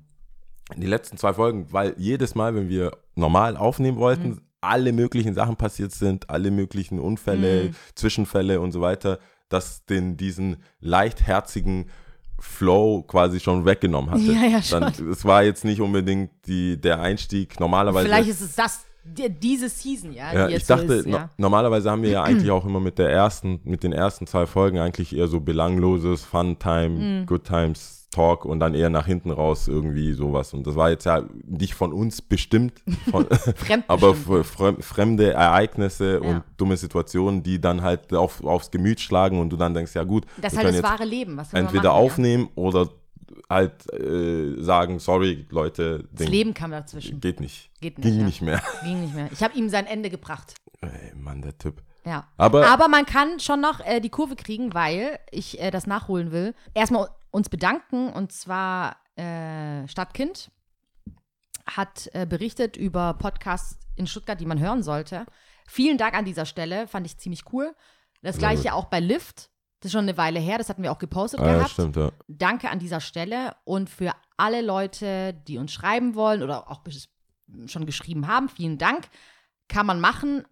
die 0.77 0.87
letzten 0.87 1.17
zwei 1.17 1.33
Folgen, 1.33 1.67
weil 1.71 1.93
jedes 1.97 2.35
Mal, 2.35 2.55
wenn 2.55 2.69
wir 2.69 2.91
normal 3.15 3.57
aufnehmen 3.57 3.97
wollten, 3.97 4.29
Mhm. 4.29 4.41
alle 4.61 4.93
möglichen 4.93 5.33
Sachen 5.33 5.57
passiert 5.57 5.91
sind, 5.91 6.29
alle 6.29 6.51
möglichen 6.51 6.99
Unfälle, 6.99 7.65
Mhm. 7.65 7.75
Zwischenfälle 7.95 8.61
und 8.61 8.71
so 8.71 8.79
weiter, 8.79 9.19
dass 9.49 9.85
den 9.85 10.15
diesen 10.15 10.57
leichtherzigen 10.79 11.89
Flow 12.39 13.03
quasi 13.03 13.39
schon 13.39 13.65
weggenommen 13.65 14.09
hatte. 14.11 14.21
Ja, 14.31 14.45
ja, 14.45 14.61
schon. 14.61 14.81
Dann, 14.81 15.09
es 15.09 15.25
war 15.25 15.43
jetzt 15.43 15.65
nicht 15.65 15.81
unbedingt 15.81 16.31
die, 16.47 16.79
der 16.79 16.99
Einstieg. 17.01 17.59
Normalerweise 17.59 18.07
Vielleicht 18.07 18.29
ist 18.29 18.41
es 18.41 18.55
das, 18.55 18.85
diese 19.05 19.69
Season, 19.69 20.11
ja. 20.13 20.33
ja, 20.33 20.47
ich 20.49 20.65
dachte, 20.65 20.93
ist, 20.95 21.07
no 21.07 21.17
ja. 21.17 21.29
normalerweise 21.37 21.91
haben 21.91 22.01
wir 22.01 22.09
ja 22.09 22.23
eigentlich 22.23 22.51
auch 22.51 22.65
immer 22.65 22.79
mit 22.79 22.97
der 22.97 23.09
ersten, 23.11 23.59
mit 23.63 23.83
den 23.83 23.93
ersten 23.93 24.25
zwei 24.27 24.45
Folgen 24.47 24.79
eigentlich 24.79 25.15
eher 25.15 25.27
so 25.27 25.39
belangloses 25.39 26.23
Fun 26.23 26.57
Time, 26.59 26.89
Mhm. 26.95 27.25
Good 27.25 27.43
Times 27.45 28.07
Talk 28.11 28.45
und 28.45 28.61
dann 28.61 28.73
eher 28.73 28.89
nach 28.89 29.05
hinten 29.05 29.29
raus 29.29 29.67
irgendwie 29.67 30.13
sowas. 30.13 30.53
Und 30.53 30.65
das 30.65 30.75
war 30.75 30.89
jetzt 30.89 31.05
ja 31.05 31.23
nicht 31.45 31.73
von 31.73 31.91
uns 31.91 32.21
bestimmt, 32.21 32.81
von, 33.11 33.27
aber 33.87 34.15
fremde 34.15 35.33
Ereignisse 35.33 36.21
Ja. 36.23 36.29
und 36.29 36.43
dumme 36.57 36.77
Situationen, 36.77 37.43
die 37.43 37.59
dann 37.59 37.81
halt 37.81 38.13
auf, 38.13 38.43
aufs 38.43 38.71
Gemüt 38.71 39.01
schlagen 39.01 39.39
und 39.39 39.49
du 39.49 39.57
dann 39.57 39.73
denkst, 39.73 39.93
ja 39.95 40.03
gut, 40.03 40.25
Das 40.41 40.53
ist 40.53 40.59
wir 40.59 40.65
halt 40.65 40.75
das 40.75 40.83
wahre 40.83 41.03
Leben. 41.05 41.35
Was 41.35 41.51
man 41.51 41.63
entweder 41.65 41.89
machen, 41.89 42.03
aufnehmen 42.03 42.49
oder 42.55 42.87
halt 43.49 43.91
äh, 43.93 44.61
sagen, 44.61 44.99
sorry 44.99 45.45
Leute, 45.49 46.07
Das 46.11 46.27
Leben 46.27 46.53
kam 46.53 46.71
dazwischen. 46.71 47.19
geht 47.19 47.39
nicht. 47.39 47.71
Geht 47.81 47.97
nicht. 47.97 48.07
Ging 48.07 48.19
ja. 48.19 48.25
nicht 48.25 48.41
mehr. 48.41 48.61
Ging 48.83 49.01
nicht 49.01 49.15
mehr. 49.15 49.29
Ich 49.31 49.43
habe 49.43 49.57
ihm 49.57 49.69
sein 49.69 49.85
Ende 49.85 50.09
gebracht. 50.09 50.55
Ey, 50.81 51.13
Mann, 51.15 51.41
der 51.41 51.57
Typ. 51.57 51.81
Ja. 52.05 52.27
Aber, 52.37 52.67
Aber 52.67 52.87
man 52.87 53.05
kann 53.05 53.39
schon 53.39 53.61
noch 53.61 53.79
äh, 53.79 53.99
die 53.99 54.09
Kurve 54.09 54.35
kriegen, 54.35 54.73
weil 54.73 55.19
ich 55.31 55.59
äh, 55.59 55.71
das 55.71 55.87
nachholen 55.87 56.31
will. 56.31 56.53
Erstmal 56.73 57.09
uns 57.31 57.49
bedanken 57.49 58.13
und 58.13 58.31
zwar 58.31 58.97
äh, 59.15 59.87
Stadtkind 59.87 60.51
hat 61.65 62.09
äh, 62.13 62.25
berichtet 62.25 62.77
über 62.77 63.15
Podcasts 63.15 63.79
in 63.95 64.07
Stuttgart, 64.07 64.39
die 64.39 64.45
man 64.45 64.59
hören 64.59 64.83
sollte. 64.83 65.25
Vielen 65.67 65.97
Dank 65.97 66.13
an 66.13 66.25
dieser 66.25 66.45
Stelle, 66.45 66.87
fand 66.87 67.07
ich 67.07 67.17
ziemlich 67.17 67.51
cool. 67.51 67.73
Das 68.21 68.37
gleiche 68.37 68.73
auch 68.73 68.85
bei 68.85 68.99
Lyft. 68.99 69.49
Das 69.79 69.89
ist 69.89 69.91
schon 69.93 70.05
eine 70.05 70.17
Weile 70.17 70.39
her, 70.39 70.57
das 70.57 70.69
hatten 70.69 70.83
wir 70.83 70.91
auch 70.91 70.97
gepostet 70.97 71.39
ah, 71.41 71.47
ja, 71.47 71.53
gehabt. 71.57 71.71
stimmt, 71.71 71.95
ja. 71.95 72.11
Danke 72.27 72.69
an 72.69 72.79
dieser 72.79 73.01
Stelle 73.01 73.55
und 73.65 73.89
für 73.89 74.13
alle 74.37 74.61
Leute, 74.61 75.33
die 75.33 75.57
uns 75.57 75.71
schreiben 75.73 76.15
wollen 76.15 76.41
oder 76.41 76.69
auch 76.71 76.81
schon 77.67 77.85
geschrieben 77.85 78.27
haben, 78.27 78.49
vielen 78.49 78.77
Dank. 78.77 79.07
Kann 79.67 79.85
man 79.85 79.99
machen 79.99 80.43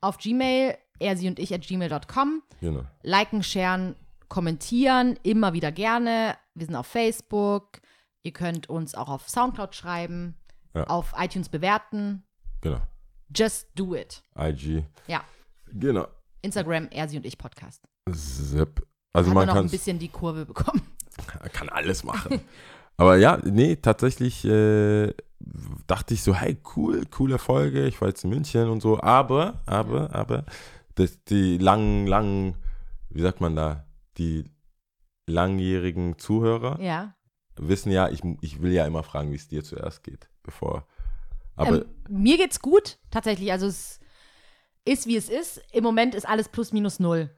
auf 0.00 0.18
Gmail, 0.18 0.76
er, 0.98 1.16
sie 1.16 1.28
und 1.28 1.38
ich 1.38 1.52
at 1.54 1.62
gmail.com. 1.62 2.42
Genau. 2.60 2.84
Liken, 3.02 3.42
sharen, 3.42 3.94
kommentieren, 4.28 5.18
immer 5.22 5.52
wieder 5.52 5.70
gerne. 5.70 6.36
Wir 6.54 6.66
sind 6.66 6.74
auf 6.76 6.86
Facebook. 6.86 7.80
Ihr 8.22 8.32
könnt 8.32 8.68
uns 8.68 8.94
auch 8.94 9.08
auf 9.08 9.28
Soundcloud 9.28 9.74
schreiben, 9.74 10.36
Ja. 10.74 10.84
auf 10.84 11.12
iTunes 11.18 11.48
bewerten. 11.48 12.24
Genau. 12.60 12.80
Just 13.34 13.68
do 13.74 13.94
it. 13.94 14.22
IG. 14.38 14.84
Ja. 15.06 15.22
Genau. 15.66 16.06
Instagram, 16.42 16.88
er, 16.90 17.08
sie 17.08 17.16
und 17.16 17.26
ich 17.26 17.38
Podcast. 17.38 17.82
Zip. 18.10 18.86
Also 19.12 19.30
wir 19.30 19.34
man 19.34 19.46
noch 19.46 19.54
kann 19.54 19.66
ein 19.66 19.70
bisschen 19.70 19.98
die 19.98 20.08
Kurve 20.08 20.46
bekommen. 20.46 20.82
kann 21.52 21.68
alles 21.68 22.04
machen. 22.04 22.40
Aber 22.96 23.16
ja, 23.16 23.38
nee, 23.44 23.76
tatsächlich 23.76 24.44
äh, 24.44 25.12
dachte 25.86 26.14
ich 26.14 26.22
so, 26.22 26.34
hey, 26.34 26.58
cool, 26.76 27.04
coole 27.06 27.38
Folge. 27.38 27.86
Ich 27.86 28.00
war 28.00 28.08
jetzt 28.08 28.24
in 28.24 28.30
München 28.30 28.68
und 28.68 28.80
so. 28.80 29.00
Aber, 29.00 29.62
aber, 29.66 30.14
aber, 30.14 30.44
das, 30.94 31.22
die 31.24 31.58
langen, 31.58 32.06
langen, 32.06 32.56
wie 33.10 33.22
sagt 33.22 33.40
man 33.40 33.56
da, 33.56 33.86
die 34.18 34.44
langjährigen 35.26 36.18
Zuhörer 36.18 36.80
Ja. 36.80 37.14
wissen 37.56 37.92
ja, 37.92 38.08
ich, 38.08 38.20
ich 38.40 38.60
will 38.60 38.72
ja 38.72 38.86
immer 38.86 39.02
fragen, 39.02 39.30
wie 39.30 39.36
es 39.36 39.48
dir 39.48 39.64
zuerst 39.64 40.02
geht, 40.02 40.28
bevor. 40.42 40.86
Aber 41.56 41.78
ähm, 41.78 41.84
mir 42.08 42.36
geht's 42.36 42.60
gut, 42.60 42.98
tatsächlich. 43.10 43.52
Also 43.52 43.66
es 43.66 44.00
ist, 44.84 45.06
wie 45.06 45.16
es 45.16 45.28
ist. 45.28 45.62
Im 45.72 45.84
Moment 45.84 46.14
ist 46.14 46.28
alles 46.28 46.48
plus 46.48 46.72
minus 46.72 46.98
null. 46.98 47.30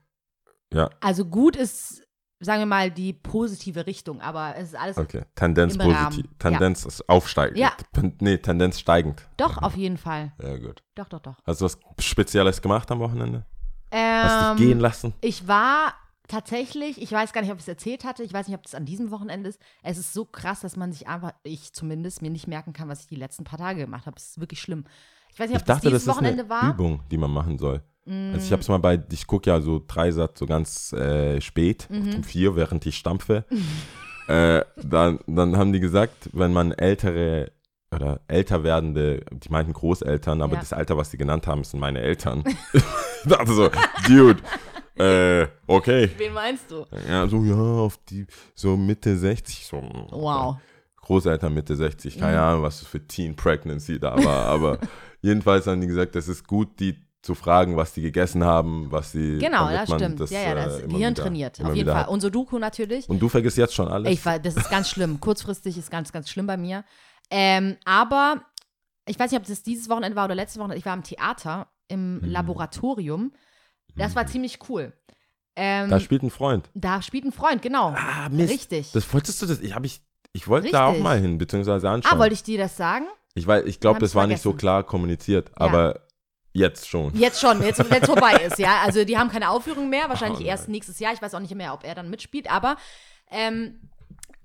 Ja, 0.73 0.91
Also 1.01 1.25
gut 1.25 1.57
ist, 1.57 2.03
sagen 2.41 2.61
wir 2.61 2.67
mal, 2.67 2.91
die 2.91 3.13
positive 3.13 3.87
Richtung, 3.87 4.21
aber 4.21 4.55
es 4.57 4.69
ist 4.69 4.77
alles 4.77 4.97
okay. 4.99 5.23
Tendenz 5.35 5.77
positiv. 5.79 6.27
Tendenz 6.39 6.85
ist 6.85 7.09
aufsteigend. 7.09 7.59
Ja. 7.59 7.73
Nee, 8.21 8.39
Tendenz 8.39 8.81
steigend. 8.81 9.29
doch 9.37 9.59
auf 9.63 9.77
jeden 9.77 9.99
Fall. 9.99 10.33
Ja, 10.43 10.57
gut. 10.59 10.83
Doch, 10.95 11.09
doch, 11.09 11.21
doch. 11.21 11.37
Hast 11.47 11.61
du 11.61 11.65
was 11.67 11.79
Spezielles 11.99 12.61
gemacht 12.61 12.91
am 12.91 12.99
Wochenende? 13.01 13.47
Hast 13.93 14.51
Ähm, 14.53 14.57
dich 14.57 14.67
gehen 14.67 14.81
lassen? 14.81 15.15
Ich 15.21 15.47
war 15.47 15.95
tatsächlich, 16.27 17.01
ich 17.01 17.13
weiß 17.13 17.33
gar 17.33 17.43
nicht, 17.43 17.51
ob 17.53 17.59
ich 17.59 17.65
es 17.65 17.69
erzählt 17.69 18.05
hatte, 18.05 18.23
ich 18.23 18.33
weiß 18.33 18.49
nicht, 18.49 18.57
ob 18.57 18.63
das 18.65 18.75
an 18.75 18.85
diesem 18.87 19.11
Wochenende 19.11 19.49
ist. 19.51 19.61
Es 19.83 19.99
ist 19.99 20.13
so 20.13 20.25
krass, 20.25 20.61
dass 20.61 20.77
man 20.77 20.91
sich 20.93 21.07
einfach, 21.07 21.33
ich 21.45 21.73
zumindest, 21.73 22.23
mir 22.23 22.31
nicht 22.31 22.49
merken 22.49 22.73
kann, 22.73 22.89
was 22.89 23.01
ich 23.03 23.07
die 23.07 23.17
letzten 23.17 23.45
paar 23.45 23.59
Tage 23.59 23.81
gemacht 23.81 24.07
habe. 24.07 24.17
Es 24.17 24.31
ist 24.31 24.41
wirklich 24.41 24.61
schlimm. 24.61 24.85
Ich 25.31 25.39
weiß 25.39 25.49
nicht, 25.49 25.57
ob 25.57 25.63
Ich 25.63 25.67
dachte, 25.67 25.91
das 25.91 25.93
das 25.93 26.03
dieses 26.03 26.03
ist 26.03 26.09
eine 26.09 26.17
Wochenende 26.17 26.49
war. 26.49 26.71
Übung, 26.71 27.03
die 27.11 27.19
man 27.19 27.31
machen 27.31 27.59
soll. 27.59 27.83
Mm, 28.07 28.33
Also 28.35 28.47
ich 28.47 28.53
habe 28.53 28.63
es 28.63 28.69
mal 28.69 28.79
bei, 28.79 29.03
ich 29.13 29.27
gucke 29.27 29.51
ja 29.51 29.61
so 29.61 29.83
Dreisatz 29.87 30.39
so 30.39 30.47
ganz 30.47 30.93
äh, 30.93 31.41
spät, 31.41 31.87
Mhm. 31.91 32.15
um 32.17 32.25
vier, 32.25 32.57
während 32.57 32.85
ich 32.87 32.97
stampfe. 32.97 33.45
äh, 34.29 34.63
dann, 34.83 35.19
dann 35.27 35.57
haben 35.57 35.73
die 35.73 35.81
gesagt, 35.81 36.31
wenn 36.33 36.53
man 36.53 36.73
ältere 36.73 37.53
oder 37.95 38.21
älter 38.27 38.65
werdende, 38.65 39.25
die 39.31 39.51
meinten 39.51 39.73
Großeltern, 39.73 40.43
aber 40.43 40.55
Ja. 40.55 40.61
das 40.61 40.73
Alter, 40.73 40.97
was 40.97 41.11
sie 41.13 41.17
genannt 41.19 41.47
haben, 41.47 41.63
sind 41.65 41.79
meine 41.81 42.01
Eltern. 42.01 42.43
ich 42.73 42.83
dachte 43.29 43.53
so, 43.53 43.71
Dude, 44.09 44.43
äh, 44.97 45.47
okay. 45.69 46.11
Wen 46.17 46.33
meinst 46.33 46.71
du? 46.71 46.85
Ja, 47.09 47.27
so, 47.29 47.43
ja, 47.45 47.55
auf 47.55 47.99
die, 48.09 48.27
so 48.55 48.77
Mitte 48.77 49.17
60, 49.17 49.65
so. 49.67 49.77
Wow. 50.11 50.57
Großeltern 50.97 51.53
Mitte 51.55 51.77
60, 51.77 52.19
keine 52.19 52.39
Mhm. 52.39 52.43
Ahnung, 52.43 52.63
was 52.63 52.81
das 52.81 52.89
für 52.89 53.07
Teen 53.07 53.37
Pregnancy 53.37 54.01
da 54.01 54.17
war, 54.25 54.47
aber 54.47 54.79
jedenfalls 55.23 55.67
haben 55.67 55.81
die 55.81 55.87
gesagt, 55.87 56.17
es 56.17 56.29
ist 56.29 56.47
gut, 56.49 56.81
die 56.81 56.97
zu 57.25 57.35
fragen, 57.35 57.77
was 57.77 57.95
die 57.95 58.03
gegessen 58.03 58.45
haben, 58.45 58.91
was 58.91 59.13
sie. 59.13 59.39
Genau, 59.39 59.69
das 59.71 59.91
stimmt. 59.91 60.21
Das, 60.21 60.31
ja, 60.31 60.43
ja, 60.43 60.55
das 60.55 60.83
äh, 60.83 60.87
Gehirn 60.87 61.15
trainiert. 61.15 61.59
Auf 61.65 61.75
jeden 61.75 61.89
Fall. 61.89 62.03
hat. 62.03 62.09
Und 62.09 62.21
Sudoku 62.21 62.59
natürlich. 62.59 63.09
Und 63.09 63.19
du 63.19 63.29
vergisst 63.29 63.57
jetzt 63.57 63.75
schon 63.75 63.89
alles. 63.89 64.13
Ich 64.13 64.23
das 64.23 64.57
ist 64.57 64.71
ganz 64.71 64.91
schlimm. 64.91 65.21
Kurzfristig 65.21 65.79
ist 65.79 65.91
ganz, 65.91 66.13
ganz 66.13 66.29
schlimm 66.29 66.47
bei 66.47 66.57
mir. 66.57 66.85
Ähm, 67.31 67.77
aber 67.85 68.43
ich 69.07 69.19
weiß 69.19 69.31
nicht, 69.31 69.41
ob 69.41 69.47
das 69.47 69.63
dieses 69.63 69.89
Wochenende 69.89 70.17
war 70.17 70.27
oder 70.27 70.35
letztes 70.35 70.59
Wochenende. 70.59 70.79
Ich 70.79 70.85
war 70.85 70.93
am 70.93 71.03
Theater 71.03 71.69
im 71.89 72.21
Hm. 72.23 72.31
Laboratorium. 72.31 73.33
Das 73.97 74.15
war 74.17 74.27
ziemlich 74.27 74.59
cool. 74.69 74.93
Ähm, 75.57 75.89
da 75.89 76.01
spielt 76.01 76.23
ein 76.23 76.31
Freund. 76.31 76.69
da 76.75 77.01
spielt 77.01 77.25
ein 77.25 77.33
Freund, 77.33 77.63
genau. 77.63 77.95
Ah, 77.97 78.29
Mist. 78.29 78.53
Richtig. 78.53 78.91
Das 78.93 79.13
wolltest 79.15 79.41
du 79.41 79.47
das? 79.47 79.61
Ich 79.61 79.75
habe 79.75 79.87
ich. 79.87 80.03
Ich 80.33 80.49
wollte 80.49 80.71
da 80.73 80.87
auch 80.89 80.99
mal 80.99 81.21
hin, 81.21 81.39
beziehungsweise 81.39 81.89
anschauen. 81.89 82.13
ah, 82.13 82.19
wollte 82.19 82.35
ich 82.35 82.43
dir 82.43 82.59
das 82.59 82.77
sagen? 82.77 83.07
ich 83.35 83.47
weiß, 83.47 83.65
ich 83.67 83.79
glaube, 83.81 84.01
das 84.01 84.15
war 84.15 84.27
nicht 84.27 84.43
so 84.43 84.51
vergessen. 84.51 84.59
klar 84.59 84.83
kommuniziert, 84.85 85.51
aber 85.55 86.01
jetzt 86.55 86.89
schon. 86.89 87.15
Jetzt 87.15 87.41
schon, 87.41 87.63
jetzt, 87.63 87.79
wenn 87.91 88.01
es 88.03 88.09
vorbei 88.09 88.33
ist, 88.47 88.59
ja. 88.59 88.81
Also 88.83 89.05
die 89.05 89.19
haben 89.19 89.29
keine 89.29 89.51
Aufführung 89.51 89.91
mehr, 89.91 90.09
wahrscheinlich 90.09 90.41
Oh, 90.41 90.49
erst 90.49 90.69
nächstes 90.71 90.99
Jahr. 90.99 91.13
Ich 91.13 91.21
weiß 91.21 91.35
auch 91.35 91.41
nicht 91.41 91.55
mehr, 91.55 91.75
ob 91.75 91.85
er 91.85 91.95
dann 91.95 92.09
mitspielt, 92.09 92.51
aber 92.51 92.77
ähm, 93.31 93.91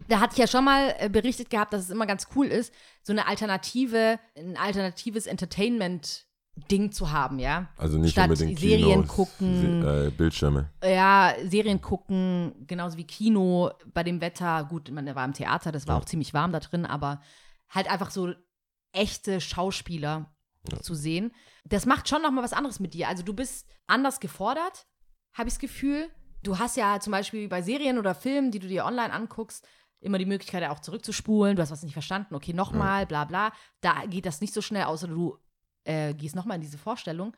da 0.09 0.19
hatte 0.19 0.33
ich 0.33 0.39
ja 0.39 0.47
schon 0.47 0.65
mal 0.65 0.93
äh, 0.99 1.07
berichtet 1.09 1.49
gehabt, 1.49 1.71
dass 1.71 1.83
es 1.83 1.89
immer 1.89 2.07
ganz 2.07 2.27
cool 2.35 2.47
ist, 2.47 2.73
so 3.03 3.13
eine 3.13 3.27
alternative, 3.27 4.19
ein 4.37 4.57
alternatives 4.57 5.25
Entertainment 5.27 6.25
Ding 6.71 6.91
zu 6.91 7.11
haben, 7.11 7.39
ja. 7.39 7.69
Also 7.77 7.97
nicht 7.97 8.11
Statt 8.11 8.29
unbedingt 8.29 8.59
Serien 8.59 9.01
Kinos, 9.03 9.07
gucken. 9.07 9.81
Se 9.81 10.07
äh, 10.07 10.09
Bildschirme. 10.09 10.69
Ja, 10.83 11.33
Serien 11.47 11.79
gucken, 11.79 12.53
genauso 12.67 12.97
wie 12.97 13.05
Kino 13.05 13.71
bei 13.93 14.03
dem 14.03 14.19
Wetter. 14.19 14.65
Gut, 14.69 14.91
man 14.91 15.05
war 15.15 15.23
im 15.23 15.33
Theater, 15.33 15.71
das 15.71 15.87
war 15.87 15.95
Ja. 15.95 16.01
auch 16.01 16.05
ziemlich 16.05 16.33
warm 16.33 16.51
da 16.51 16.59
drin, 16.59 16.85
aber 16.85 17.21
halt 17.69 17.89
einfach 17.89 18.11
so 18.11 18.33
echte 18.91 19.39
Schauspieler 19.39 20.25
Ja. 20.69 20.81
zu 20.81 20.93
sehen. 20.93 21.31
Das 21.63 21.85
macht 21.85 22.09
schon 22.09 22.21
nochmal 22.21 22.43
was 22.43 22.53
anderes 22.53 22.79
mit 22.79 22.93
dir. 22.93 23.07
Also 23.07 23.23
du 23.23 23.33
bist 23.33 23.67
anders 23.87 24.19
gefordert, 24.19 24.87
habe 25.33 25.47
ich 25.47 25.55
das 25.55 25.59
Gefühl. 25.59 26.09
Du 26.43 26.59
hast 26.59 26.77
ja 26.77 26.99
zum 26.99 27.11
Beispiel 27.11 27.47
bei 27.47 27.61
Serien 27.61 27.97
oder 27.97 28.15
Filmen, 28.15 28.51
die 28.51 28.59
du 28.59 28.67
dir 28.67 28.85
online 28.85 29.13
anguckst, 29.13 29.67
immer 30.01 30.17
die 30.17 30.25
Möglichkeit 30.25 30.63
auch 30.69 30.79
zurückzuspulen. 30.79 31.55
Du 31.55 31.61
hast 31.61 31.71
was 31.71 31.83
nicht 31.83 31.93
verstanden, 31.93 32.35
okay, 32.35 32.53
nochmal, 32.53 33.05
bla 33.05 33.25
bla. 33.25 33.51
Da 33.81 34.05
geht 34.05 34.25
das 34.25 34.41
nicht 34.41 34.53
so 34.53 34.61
schnell, 34.61 34.83
außer 34.83 35.07
du 35.07 35.37
äh, 35.85 36.13
gehst 36.13 36.35
nochmal 36.35 36.55
in 36.55 36.61
diese 36.61 36.77
Vorstellung. 36.77 37.35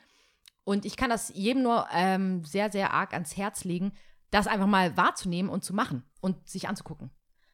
Und 0.64 0.86
ich 0.86 0.96
kann 0.98 1.10
das 1.10 1.30
jedem 1.30 1.64
nur 1.64 1.88
ähm, 1.92 2.44
sehr, 2.44 2.72
sehr 2.72 2.94
arg 2.94 3.14
ans 3.14 3.36
Herz 3.38 3.64
legen, 3.64 3.94
das 4.30 4.48
einfach 4.48 4.68
mal 4.68 4.96
wahrzunehmen 4.96 5.50
und 5.50 5.64
zu 5.64 5.74
machen 5.74 6.04
und 6.22 6.48
sich 6.48 6.68
anzugucken. 6.68 7.12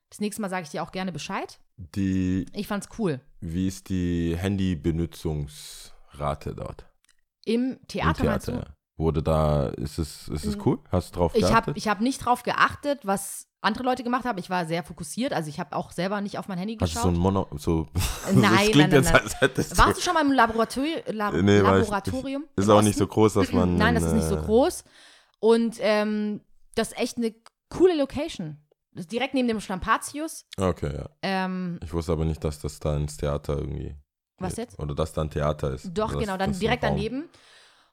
Das 0.10 0.20
nächste 0.20 0.42
Mal 0.42 0.50
sage 0.50 0.64
ich 0.64 0.70
dir 0.70 0.84
auch 0.84 0.92
gerne 0.92 1.12
Bescheid. 1.12 1.60
Die, 1.78 2.46
Ich 2.54 2.68
fand's 2.68 2.90
cool. 2.98 3.22
wie 3.40 3.68
ist 3.68 3.90
die 3.90 4.36
Handybenutzungsrate 5.32 6.56
dort? 6.56 6.86
Im 7.46 7.78
Theater, 7.88 8.34
Im 8.34 8.40
du? 8.46 8.52
ja. 8.54 8.66
Wurde 9.00 9.22
da, 9.22 9.68
ist 9.68 10.00
es, 10.00 10.28
ist 10.28 10.44
es 10.46 10.56
Mhm. 10.58 10.62
cool? 10.66 10.80
Hast 10.92 11.14
du 11.14 11.20
drauf 11.20 11.32
Ich 11.36 11.44
habe 11.44 11.54
geachtet? 11.54 11.78
ich 11.78 11.88
hab 11.88 12.02
nicht 12.02 12.18
drauf 12.26 12.42
geachtet, 12.42 13.02
was 13.04 13.46
andere 13.62 13.84
Leute 13.84 14.04
gemacht 14.04 14.26
haben. 14.26 14.40
Ich 14.40 14.50
war 14.50 14.66
sehr 14.66 14.84
fokussiert. 14.84 15.34
Also 15.34 15.50
ich 15.50 15.60
habe 15.60 15.76
auch 15.76 15.92
selber 15.92 16.20
nicht 16.22 16.40
auf 16.40 16.48
mein 16.48 16.58
Handy 16.58 16.78
Hast 16.82 16.96
du 16.96 16.98
geschaut. 17.00 17.04
so 17.04 17.10
ein 17.10 17.22
Mono, 17.22 17.48
so, 17.58 17.88
Nein, 18.26 18.42
das 18.42 18.52
nein, 18.52 18.72
klingt 18.72 18.92
nein, 18.92 19.04
jetzt, 19.04 19.14
nein. 19.40 19.78
Warst 19.78 19.98
du, 20.00 20.02
schon 20.02 20.16
mal 20.16 20.26
im 20.26 20.32
Laboratori 20.32 21.04
La 21.12 21.32
Nee, 21.32 21.62
war 21.62 21.78
ich 21.80 21.84
Laboratorium? 21.84 22.46
ist 22.56 22.70
auch 22.70 22.82
nicht 22.82 22.98
so 22.98 23.06
groß, 23.06 23.34
dass 23.36 23.52
man. 23.54 23.76
Nein, 23.76 23.94
das 23.94 24.04
ist 24.06 24.14
nicht 24.14 24.28
so 24.28 24.38
äh, 24.38 24.42
groß. 24.42 24.84
Und 25.40 25.78
ähm, 25.82 26.42
das 26.74 26.90
ist 26.94 26.98
echt 27.00 27.18
eine 27.18 27.36
coole 27.70 27.96
Location. 27.96 28.58
Direkt 29.06 29.34
neben 29.34 29.48
dem 29.48 29.60
Stampatius. 29.60 30.46
Okay, 30.60 30.94
ja. 30.96 31.10
Ähm, 31.22 31.80
Ich 31.84 31.94
wusste 31.94 32.12
aber 32.12 32.26
nicht, 32.26 32.44
dass 32.44 32.60
das 32.60 32.80
da 32.80 32.96
ins 32.98 33.18
Theater 33.18 33.58
irgendwie. 33.58 33.96
Was 34.40 34.56
geht. 34.56 34.66
jetzt? 34.70 34.80
Oder 34.80 34.96
dass 34.96 35.14
da 35.14 35.22
ein 35.22 35.30
Theater 35.30 35.74
ist. 35.74 35.90
Doch, 35.94 36.12
Das- 36.12 36.20
genau, 36.20 36.38
dann 36.38 36.52
direkt 36.58 36.84
daneben. 36.84 37.30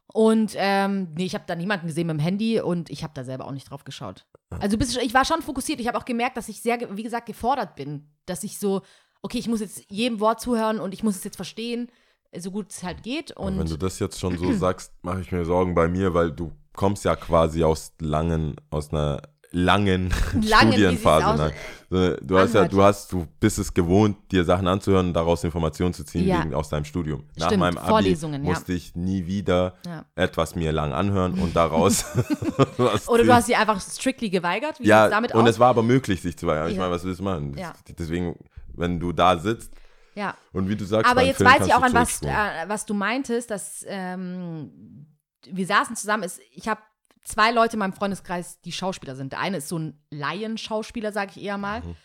Und 0.07 0.53
ähm, 0.57 1.09
nee, 1.15 1.25
ich 1.25 1.35
habe 1.35 1.45
da 1.47 1.55
niemanden 1.55 1.87
gesehen 1.87 2.07
mit 2.07 2.17
dem 2.17 2.21
Handy 2.21 2.61
und 2.61 2.91
ich 2.91 3.03
habe 3.03 3.15
da 3.15 3.25
selber 3.25 3.47
auch 3.47 3.53
nicht 3.53 3.71
drauf 3.71 3.85
geschaut. 3.85 4.27
Also 4.51 4.77
bis, 4.79 4.97
ich 4.99 5.15
war 5.15 5.25
schon 5.25 5.41
fokussiert. 5.43 5.81
Ich 5.81 5.89
habe 5.89 5.99
auch 5.99 6.05
gemerkt, 6.05 6.37
dass 6.37 6.49
ich 6.49 6.61
sehr, 6.61 6.79
wie 6.97 7.03
gesagt, 7.03 7.27
gefordert 7.27 7.75
bin. 7.75 8.11
Dass 8.27 8.45
ich 8.45 8.59
so, 8.59 8.83
okay, 9.23 9.39
ich 9.39 9.49
muss 9.49 9.61
jetzt 9.61 9.91
jedem 9.91 10.21
Wort 10.21 10.41
zuhören 10.41 10.79
und 10.79 10.93
ich 10.95 11.03
muss 11.03 11.17
es 11.17 11.25
jetzt 11.25 11.37
verstehen, 11.37 11.91
so 12.37 12.51
gut 12.51 12.71
es 12.71 12.83
halt 12.83 13.03
geht. 13.03 13.37
Aber 13.37 13.47
wenn 13.47 13.67
du 13.67 13.73
Und 13.75 13.83
das 13.83 13.99
jetzt 13.99 14.21
schon 14.21 14.37
so 14.37 14.53
sagst, 14.59 14.93
mache 15.03 15.21
ich 15.23 15.33
mir 15.33 15.45
Sorgen 15.45 15.75
bei 15.75 15.89
mir, 15.89 16.13
weil 16.15 16.31
du 16.31 16.53
kommst 16.75 17.05
ja 17.05 17.17
quasi 17.17 17.65
aus 17.65 17.95
langen, 18.01 18.57
aus 18.71 18.93
einer 18.93 19.23
langen 19.55 20.13
Langen, 20.43 20.73
Studienphase. 20.73 21.53
So, 21.91 22.17
Du 22.23 22.39
hast 22.39 22.55
ja, 22.55 22.67
du 22.67 22.83
hast, 22.83 23.13
du 23.13 23.27
bist 23.39 23.59
es 23.59 23.73
gewohnt, 23.73 24.17
dir 24.33 24.45
Sachen 24.45 24.67
anzuhören 24.67 25.09
und 25.09 25.13
daraus 25.15 25.45
Informationen 25.45 25.95
zu 25.95 26.05
ziehen 26.05 26.27
Ja. 26.27 26.41
wegen, 26.43 26.53
aus 26.55 26.69
deinem 26.69 26.85
Studium. 26.85 27.25
Nach 27.37 27.47
Stimmt, 27.47 27.61
meinem 27.61 27.79
Abi 27.79 28.15
ja. 28.15 28.39
musste 28.39 28.73
ich 28.73 28.97
nie 28.97 29.27
wieder 29.27 29.75
Ja. 29.87 30.05
etwas 30.17 30.57
mir 30.57 30.73
lang 30.73 30.93
anhören 30.93 31.39
und 31.39 31.55
daraus 31.55 32.05
was 32.79 33.09
Oder 33.09 33.23
du 33.25 33.33
hast 33.33 33.47
sie 33.47 33.55
einfach 33.55 33.81
strictly 33.81 34.29
geweigert. 34.29 34.81
Wie 34.81 34.87
ja, 34.89 35.09
damit 35.09 35.35
und 35.35 35.43
aus? 35.43 35.51
es 35.51 35.59
war 35.59 35.69
aber 35.69 35.83
möglich, 35.85 36.21
sich 36.21 36.37
zu 36.37 36.47
weigern. 36.49 36.71
Ich 36.71 36.79
meine, 36.79 36.91
was 36.91 37.05
willst 37.05 37.21
du 37.21 37.25
machen? 37.25 37.57
Deswegen, 37.97 38.37
wenn 38.75 38.99
du 38.99 39.13
da 39.13 39.39
sitzt 39.39 39.71
ja. 40.17 40.35
und 40.53 40.69
wie 40.69 40.77
du 40.77 40.85
sagst, 40.85 41.09
Aber 41.09 41.23
jetzt 41.23 41.37
Film 41.37 41.51
weiß 41.51 41.67
ich 41.67 41.75
auch, 41.75 41.83
an 41.83 41.95
was, 41.95 42.23
äh, 42.23 42.29
was 42.67 42.87
du 42.87 42.95
meintest, 42.95 43.51
dass 43.51 43.85
ähm, 43.87 45.07
wir 45.49 45.67
saßen 45.67 45.95
zusammen. 45.95 46.25
Ist, 46.25 46.41
ich 46.51 46.67
habe 46.67 46.81
zwei 47.25 47.51
Leute 47.51 47.75
in 47.75 47.79
meinem 47.81 47.93
Freundeskreis, 47.93 48.61
die 48.61 48.73
Schauspieler 48.73 49.17
sind. 49.17 49.33
Der 49.33 49.41
eine 49.41 49.57
ist 49.59 49.69
so 49.69 49.79
ein 49.79 49.99
Laienschauspieler, 50.11 51.13
sage 51.13 51.33
ich 51.37 51.43
eher 51.43 51.59
mal. 51.59 51.81
Mhm. 51.81 51.97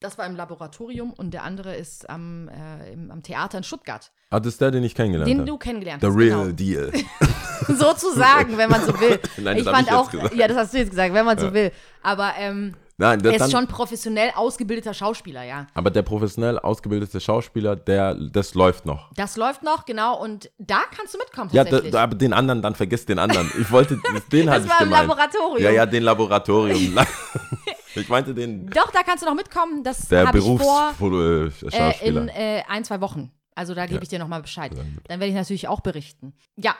Das 0.00 0.18
war 0.18 0.26
im 0.26 0.36
Laboratorium 0.36 1.12
und 1.14 1.32
der 1.32 1.44
andere 1.44 1.74
ist 1.76 2.10
am, 2.10 2.48
äh, 2.48 2.92
im, 2.92 3.10
am 3.10 3.22
Theater 3.22 3.56
in 3.58 3.64
Stuttgart, 3.64 4.12
Ah, 4.30 4.40
das 4.40 4.54
ist 4.54 4.60
der, 4.60 4.70
den 4.72 4.82
ich 4.82 4.94
kennengelernt 4.96 5.30
den 5.30 5.38
habe. 5.38 5.46
du 5.48 5.56
kennengelernt 5.56 6.00
The 6.02 6.08
hast. 6.08 6.16
real 6.16 6.52
genau. 6.52 6.52
deal. 6.56 6.92
Sozusagen, 7.68 8.58
wenn 8.58 8.68
man 8.68 8.84
so 8.84 8.98
will. 9.00 9.20
Nein, 9.38 9.56
ich 9.58 9.64
das 9.64 9.72
hab 9.72 9.76
fand 9.76 9.86
ich 9.88 9.92
jetzt 9.92 10.00
auch, 10.00 10.10
gesagt. 10.10 10.34
ja, 10.34 10.48
das 10.48 10.56
hast 10.56 10.74
du 10.74 10.78
jetzt 10.78 10.90
gesagt, 10.90 11.14
wenn 11.14 11.24
man 11.24 11.38
so 11.38 11.46
Ja. 11.46 11.54
will. 11.54 11.72
Aber 12.02 12.32
ähm, 12.36 12.74
Nein, 12.96 13.20
das 13.20 13.32
er 13.32 13.38
dann, 13.38 13.48
ist 13.48 13.52
schon 13.52 13.66
professionell 13.66 14.30
ausgebildeter 14.36 14.94
Schauspieler, 14.94 15.42
ja. 15.42 15.66
aber 15.74 15.90
der 15.90 16.02
professionell 16.02 16.58
ausgebildete 16.58 17.20
Schauspieler, 17.20 17.74
der, 17.74 18.14
das 18.14 18.54
läuft 18.54 18.86
noch. 18.86 19.10
Das 19.16 19.36
läuft 19.36 19.64
noch, 19.64 19.84
genau. 19.84 20.20
Und 20.22 20.50
da 20.58 20.82
kannst 20.96 21.12
du 21.14 21.18
mitkommen 21.18 21.50
Ja, 21.52 21.64
da, 21.64 21.80
da, 21.80 22.02
aber 22.04 22.14
den 22.14 22.32
anderen, 22.32 22.62
dann 22.62 22.74
vergiss 22.74 23.04
den 23.04 23.18
anderen. 23.18 23.50
Ich 23.60 23.70
wollte, 23.72 24.00
den 24.32 24.48
hatte 24.48 24.60
das 24.60 24.66
ich 24.66 24.70
war 24.70 24.80
im 24.82 24.90
gemeint. 24.90 25.08
Laboratorium. 25.08 25.62
Ja, 25.62 25.70
ja, 25.70 25.86
den 25.86 26.04
Laboratorium. 26.04 26.98
ich 27.94 28.08
meinte 28.08 28.32
den, 28.34 28.66
Doch, 28.68 28.90
da 28.92 29.02
kannst 29.02 29.24
du 29.24 29.28
noch 29.28 29.34
mitkommen. 29.34 29.82
Das 29.82 30.08
der 30.08 30.26
vor 30.26 30.30
äh, 30.30 30.32
Berufsschauspieler. 30.32 32.00
in 32.00 32.28
äh, 32.28 32.62
ein, 32.68 32.84
zwei 32.84 33.00
Wochen. 33.00 33.32
Also 33.56 33.74
da 33.74 33.86
gebe 33.86 33.96
Ja. 33.96 34.02
ich 34.02 34.08
dir 34.08 34.18
nochmal 34.18 34.42
Bescheid. 34.42 34.72
Dann 34.74 35.20
werde 35.20 35.26
ich 35.26 35.34
natürlich 35.34 35.68
auch 35.68 35.80
berichten. 35.80 36.34
Ja, 36.56 36.74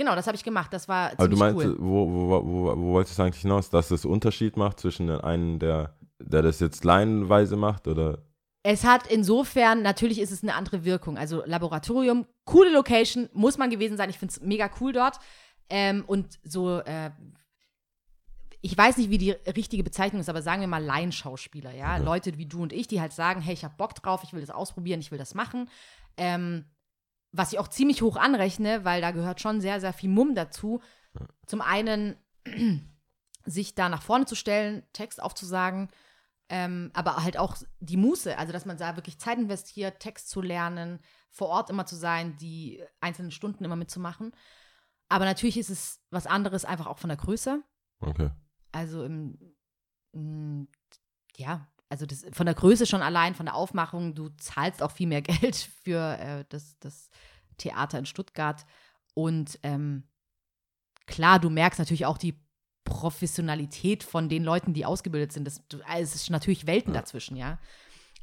genau, 0.00 0.14
das 0.16 0.26
habe 0.26 0.34
ich 0.34 0.42
gemacht. 0.42 0.72
Das 0.72 0.88
war 0.88 1.12
aber 1.12 1.28
du 1.28 1.36
meinst, 1.36 1.62
cool. 1.62 1.76
wo, 1.78 2.10
wo, 2.10 2.30
wo, 2.30 2.76
wo 2.76 2.92
wolltest 2.94 3.18
du 3.18 3.22
eigentlich 3.22 3.42
hinaus? 3.42 3.68
Dass 3.68 3.90
es 3.90 4.04
Unterschied 4.04 4.56
macht 4.56 4.80
zwischen 4.80 5.06
den 5.08 5.20
einen, 5.20 5.58
der, 5.58 5.94
der 6.18 6.40
das 6.42 6.58
jetzt 6.58 6.84
laienweise 6.84 7.56
macht 7.56 7.86
oder 7.86 8.18
Es 8.62 8.84
hat 8.84 9.06
insofern, 9.08 9.82
natürlich 9.82 10.18
ist 10.18 10.32
es 10.32 10.42
eine 10.42 10.54
andere 10.54 10.84
Wirkung. 10.84 11.18
Also 11.18 11.42
Laboratorium, 11.44 12.26
coole 12.46 12.72
Location, 12.72 13.28
muss 13.34 13.58
man 13.58 13.68
gewesen 13.68 13.98
sein. 13.98 14.08
Ich 14.08 14.18
finde 14.18 14.32
es 14.32 14.40
mega 14.40 14.70
cool 14.80 14.92
dort. 14.92 15.18
Ähm, 15.68 16.02
und 16.06 16.38
so, 16.44 16.78
äh, 16.78 17.10
ich 18.62 18.76
weiß 18.76 18.96
nicht, 18.96 19.10
wie 19.10 19.18
die 19.18 19.32
richtige 19.54 19.84
Bezeichnung 19.84 20.20
ist, 20.20 20.30
aber 20.30 20.42
sagen 20.42 20.62
wir 20.62 20.68
mal 20.68 20.82
Laienschauspieler, 20.82 21.72
ja. 21.72 21.98
Mhm. 21.98 22.04
Leute 22.06 22.38
wie 22.38 22.46
du 22.46 22.62
und 22.62 22.72
ich, 22.72 22.88
die 22.88 23.02
halt 23.02 23.12
sagen, 23.12 23.42
hey, 23.42 23.52
ich 23.52 23.64
habe 23.64 23.74
Bock 23.76 23.94
drauf, 23.94 24.22
ich 24.24 24.32
will 24.32 24.40
das 24.40 24.50
ausprobieren, 24.50 25.00
ich 25.00 25.10
will 25.10 25.18
das 25.18 25.34
machen. 25.34 25.68
Ähm, 26.16 26.64
was 27.32 27.52
ich 27.52 27.58
auch 27.58 27.68
ziemlich 27.68 28.02
hoch 28.02 28.16
anrechne, 28.16 28.84
weil 28.84 29.00
da 29.00 29.10
gehört 29.10 29.40
schon 29.40 29.60
sehr, 29.60 29.80
sehr 29.80 29.92
viel 29.92 30.10
Mumm 30.10 30.34
dazu. 30.34 30.80
Zum 31.46 31.60
einen 31.60 32.16
sich 33.44 33.74
da 33.74 33.88
nach 33.88 34.02
vorne 34.02 34.26
zu 34.26 34.34
stellen, 34.34 34.82
Text 34.92 35.22
aufzusagen, 35.22 35.88
ähm, 36.48 36.90
aber 36.94 37.22
halt 37.22 37.38
auch 37.38 37.56
die 37.78 37.96
Muße, 37.96 38.36
also 38.36 38.52
dass 38.52 38.66
man 38.66 38.76
da 38.76 38.96
wirklich 38.96 39.20
Zeit 39.20 39.38
investiert, 39.38 40.00
Text 40.00 40.28
zu 40.30 40.40
lernen, 40.42 40.98
vor 41.30 41.48
Ort 41.48 41.70
immer 41.70 41.86
zu 41.86 41.94
sein, 41.94 42.36
die 42.36 42.82
einzelnen 43.00 43.30
Stunden 43.30 43.64
immer 43.64 43.76
mitzumachen. 43.76 44.32
Aber 45.08 45.24
natürlich 45.24 45.58
ist 45.58 45.70
es 45.70 46.00
was 46.10 46.26
anderes 46.26 46.64
einfach 46.64 46.86
auch 46.86 46.98
von 46.98 47.08
der 47.08 47.16
Größe. 47.16 47.62
okay. 48.00 48.30
Also 48.72 49.04
im, 49.04 49.38
m, 50.12 50.68
ja, 51.36 51.68
also 51.90 52.06
das, 52.06 52.24
von 52.32 52.46
der 52.46 52.54
Größe 52.54 52.86
schon 52.86 53.02
allein, 53.02 53.34
von 53.34 53.46
der 53.46 53.54
Aufmachung, 53.56 54.14
du 54.14 54.30
zahlst 54.30 54.82
auch 54.82 54.92
viel 54.92 55.06
mehr 55.08 55.22
Geld 55.42 55.56
für 55.56 56.16
äh, 56.18 56.44
das, 56.48 56.78
das 56.78 57.10
Theater 57.58 57.98
in 57.98 58.06
Stuttgart. 58.06 58.64
Und 59.14 59.58
ähm, 59.62 60.04
klar, 61.06 61.38
du 61.38 61.50
merkst 61.50 61.78
natürlich 61.78 62.06
auch 62.06 62.16
die 62.16 62.40
Professionalität 62.84 64.02
von 64.04 64.28
den 64.28 64.44
Leuten, 64.44 64.72
die 64.72 64.84
ausgebildet 64.84 65.32
sind. 65.32 65.44
Das, 65.46 65.62
es 65.96 66.14
ist 66.14 66.30
natürlich 66.30 66.66
Welten 66.66 66.94
Ja. 66.94 67.00
dazwischen, 67.00 67.36
ja. 67.36 67.58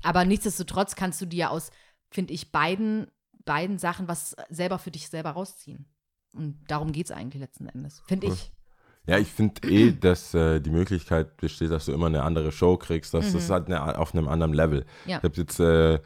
Aber 0.03 0.25
nichtsdestotrotz 0.25 0.95
kannst 0.95 1.21
du 1.21 1.25
dir 1.25 1.51
aus, 1.51 1.71
finde 2.09 2.33
ich, 2.33 2.51
beiden, 2.51 3.07
beiden 3.45 3.77
Sachen 3.79 4.07
was 4.07 4.35
selber 4.49 4.79
für 4.79 4.91
dich 4.91 5.09
selber 5.09 5.31
rausziehen. 5.31 5.85
Und 6.33 6.63
darum 6.69 6.91
geht 6.91 7.05
es 7.05 7.11
eigentlich 7.11 7.41
letzten 7.41 7.67
Endes, 7.67 8.01
finde 8.07 8.27
Cool. 8.27 8.33
ich. 8.33 8.51
Ja, 9.07 9.17
ich 9.17 9.29
finde 9.31 9.67
eh, 9.69 9.91
dass 9.93 10.33
äh, 10.33 10.59
die 10.59 10.69
Möglichkeit 10.69 11.37
besteht, 11.37 11.71
dass 11.71 11.85
du 11.85 11.93
immer 11.93 12.07
eine 12.07 12.23
andere 12.23 12.51
Show 12.51 12.77
kriegst. 12.77 13.13
Das 13.13 13.31
Mhm. 13.31 13.37
ist 13.39 13.49
halt 13.49 13.67
eine, 13.67 13.97
auf 13.97 14.13
einem 14.13 14.27
anderen 14.27 14.53
Level. 14.53 14.85
Ja. 15.05 15.17
Ich 15.17 15.23
habe 15.23 15.35
jetzt 15.37 15.59
äh, 15.59 15.99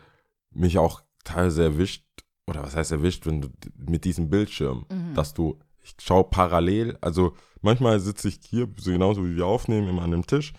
mich 0.52 0.78
auch 0.78 1.02
teilweise 1.24 1.64
erwischt, 1.64 2.06
oder 2.48 2.62
was 2.64 2.76
heißt 2.76 2.92
erwischt, 2.92 3.26
wenn 3.26 3.42
du 3.42 3.50
mit 3.78 4.06
diesem 4.06 4.30
Bildschirm, 4.30 4.86
Mhm. 4.92 5.14
dass 5.16 5.34
du, 5.34 5.58
ich 5.84 5.96
schaue 6.00 6.26
parallel, 6.26 6.98
also 7.02 7.34
manchmal 7.62 8.00
sitze 8.00 8.28
ich 8.28 8.40
hier, 8.48 8.68
so 8.78 8.92
genauso 8.92 9.26
wie 9.26 9.36
wir 9.36 9.46
aufnehmen, 9.48 9.88
immer 9.88 10.04
an 10.04 10.14
einem 10.14 10.28
Tisch, 10.28 10.54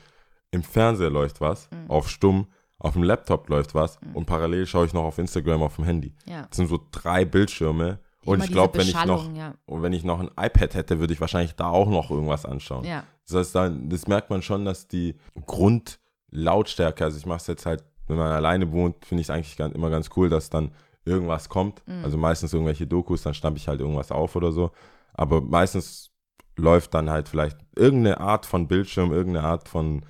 im 0.50 0.62
Fernseher 0.62 1.10
läuft 1.10 1.40
was, 1.40 1.68
Mhm. 1.70 1.90
auf 1.90 2.08
stumm, 2.10 2.46
auf 2.78 2.94
dem 2.94 3.04
Laptop 3.04 3.48
läuft 3.48 3.74
was 3.76 3.98
und 4.14 4.26
parallel 4.26 4.66
schaue 4.66 4.86
ich 4.86 4.92
noch 4.92 5.04
auf 5.04 5.18
Instagram 5.18 5.62
auf 5.62 5.76
dem 5.76 5.84
Handy. 5.84 6.12
Ja. 6.26 6.46
Das 6.48 6.56
sind 6.56 6.66
so 6.68 6.80
drei 6.90 7.24
Bildschirme 7.24 8.00
und 8.24 8.36
Immer 8.36 8.44
ich 8.44 8.50
glaube, 8.52 8.78
wenn 8.78 8.86
ich 8.86 9.04
noch 9.04 9.34
ja. 9.34 9.54
wenn 9.66 9.92
ich 9.92 10.04
noch 10.04 10.20
ein 10.20 10.28
iPad 10.28 10.74
hätte, 10.74 11.00
würde 11.00 11.12
ich 11.12 11.20
wahrscheinlich 11.20 11.56
da 11.56 11.68
auch 11.68 11.88
noch 11.88 12.10
irgendwas 12.10 12.44
anschauen. 12.44 12.84
Ja, 12.84 13.04
Das 13.26 13.36
heißt, 13.36 13.54
dann, 13.54 13.88
das 13.88 14.06
merkt 14.06 14.30
man 14.30 14.42
schon, 14.42 14.64
dass 14.64 14.86
die 14.86 15.16
Grundlautstärke, 15.46 17.04
also 17.04 17.18
ich 17.18 17.26
mache 17.26 17.38
es 17.38 17.46
jetzt 17.48 17.66
halt, 17.66 17.84
wenn 18.06 18.16
man 18.16 18.30
alleine 18.30 18.70
wohnt, 18.70 19.04
finde 19.04 19.22
ich 19.22 19.26
es 19.26 19.30
eigentlich 19.30 19.56
ganz, 19.56 19.74
immer 19.74 19.90
ganz 19.90 20.10
cool, 20.16 20.28
dass 20.28 20.50
dann 20.50 20.72
irgendwas 21.04 21.48
kommt. 21.48 21.86
Mhm. 21.86 22.04
Also 22.04 22.16
meistens 22.16 22.52
irgendwelche 22.52 22.86
Dokus, 22.86 23.22
dann 23.22 23.34
schnappe 23.34 23.56
ich 23.56 23.66
halt 23.66 23.80
irgendwas 23.80 24.12
auf 24.12 24.36
oder 24.36 24.52
so. 24.52 24.70
Aber 25.14 25.40
meistens 25.40 26.10
läuft 26.56 26.94
dann 26.94 27.10
halt 27.10 27.28
vielleicht 27.28 27.58
irgendeine 27.76 28.20
Art 28.20 28.46
von 28.46 28.68
Bildschirm, 28.68 29.12
irgendeine 29.12 29.46
Art 29.46 29.68
von 29.68 30.04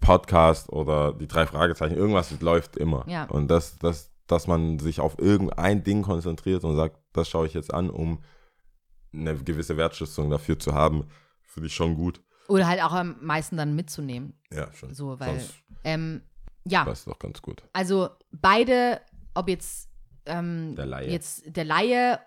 Podcast 0.00 0.70
oder 0.70 1.12
die 1.12 1.28
drei 1.28 1.46
Fragezeichen, 1.46 1.94
irgendwas 1.94 2.40
läuft 2.40 2.76
immer. 2.76 3.04
Ja. 3.06 3.24
Und 3.24 3.48
das, 3.48 3.78
das, 3.78 4.12
dass 4.26 4.46
man 4.46 4.78
sich 4.78 5.00
auf 5.00 5.18
irgendein 5.18 5.84
Ding 5.84 6.02
konzentriert 6.02 6.64
und 6.64 6.76
sagt, 6.76 6.98
das 7.14 7.28
schaue 7.28 7.46
ich 7.46 7.54
jetzt 7.54 7.72
an, 7.72 7.90
um 7.90 8.22
eine 9.12 9.36
gewisse 9.36 9.76
Wertschätzung 9.76 10.28
dafür 10.30 10.58
zu 10.58 10.74
haben, 10.74 11.08
finde 11.42 11.68
ich 11.68 11.74
schon 11.74 11.94
gut. 11.94 12.22
Oder 12.48 12.66
halt 12.66 12.82
auch 12.82 12.92
am 12.92 13.16
meisten 13.24 13.56
dann 13.56 13.74
mitzunehmen. 13.74 14.38
Ja, 14.52 14.72
schon. 14.74 14.92
So, 14.92 15.18
weil, 15.18 15.40
Sonst 15.40 15.54
ähm, 15.84 16.22
ja, 16.64 16.84
war 16.84 16.92
es 16.92 17.04
doch 17.04 17.18
ganz 17.18 17.40
gut. 17.40 17.62
also 17.72 18.10
beide, 18.32 19.00
ob 19.34 19.48
jetzt, 19.48 19.88
ähm, 20.26 20.74
Der 20.76 20.86
Laie. 20.86 21.10
jetzt 21.10 21.44
der 21.46 21.64
Laie, 21.64 22.20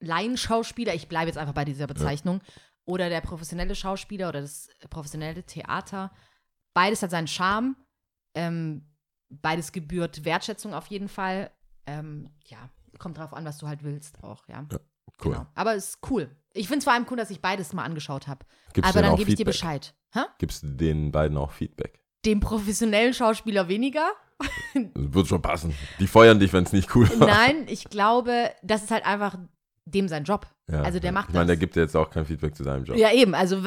Laienschauspieler, 0.00 0.94
ich 0.94 1.08
bleibe 1.08 1.26
jetzt 1.26 1.36
einfach 1.36 1.54
bei 1.54 1.64
dieser 1.64 1.86
Bezeichnung, 1.86 2.40
oder 2.86 3.08
der 3.08 3.20
professionelle 3.20 3.74
Schauspieler 3.74 4.30
oder 4.30 4.40
das 4.40 4.68
professionelle 4.88 5.44
Theater, 5.44 6.10
beides 6.74 7.02
hat 7.02 7.10
seinen 7.10 7.28
Charme. 7.28 7.76
Ähm, 8.34 8.86
beides 9.28 9.70
gebührt 9.72 10.24
Wertschätzung 10.24 10.74
auf 10.74 10.86
jeden 10.86 11.08
Fall. 11.08 11.50
Ähm, 11.86 12.30
ja, 12.46 12.70
kommt 13.00 13.18
drauf 13.18 13.34
an, 13.34 13.44
was 13.44 13.58
du 13.58 13.66
halt 13.66 13.82
willst 13.82 14.22
auch, 14.22 14.46
ja. 14.48 14.64
Cool. 15.24 15.32
Genau. 15.32 15.46
Aber 15.56 15.74
ist 15.74 15.98
cool. 16.10 16.30
Ich 16.52 16.66
finde 16.68 16.78
es 16.78 16.84
vor 16.84 16.92
allem 16.92 17.06
cool, 17.10 17.16
dass 17.16 17.30
ich 17.30 17.40
beides 17.42 17.72
mal 17.72 17.82
angeschaut 17.84 18.28
habe. 18.28 18.46
Aber 18.82 19.02
dann 19.02 19.16
gebe 19.16 19.30
ich 19.30 19.36
dir? 19.36 19.44
Bescheid. 19.44 19.94
Hä? 20.12 20.20
Gibst 20.38 20.62
du 20.62 20.68
den 20.68 21.10
beiden 21.12 21.36
auch 21.36 21.50
Feedback? 21.50 22.00
Dem 22.24 22.40
professionellen 22.40 23.12
Schauspieler 23.14 23.66
weniger? 23.68 24.06
Das 24.74 25.12
wird 25.14 25.26
schon 25.26 25.42
passen. 25.42 25.74
Die 25.98 26.06
feuern 26.06 26.38
dich, 26.40 26.52
wenn 26.52 26.64
es 26.64 26.72
nicht 26.72 26.94
cool 26.94 27.08
war. 27.20 27.26
Nein, 27.28 27.66
ich 27.68 27.84
glaube, 27.84 28.50
das 28.62 28.82
ist 28.84 28.90
halt 28.90 29.04
einfach 29.04 29.36
dem 29.84 30.06
sein 30.08 30.24
Job. 30.24 30.46
Ja, 30.70 30.82
Also 30.82 30.98
der 31.00 31.12
macht 31.12 31.28
Ich 31.28 31.34
meine, 31.34 31.46
der 31.46 31.56
das. 31.56 31.60
gibt 31.60 31.76
dir 31.76 31.80
jetzt 31.80 31.96
auch 31.96 32.08
kein 32.08 32.24
Feedback 32.24 32.54
zu 32.54 32.62
deinem 32.62 32.84
Job. 32.84 32.96
Ja, 32.96 33.10
eben. 33.12 33.34
Also, 33.34 33.60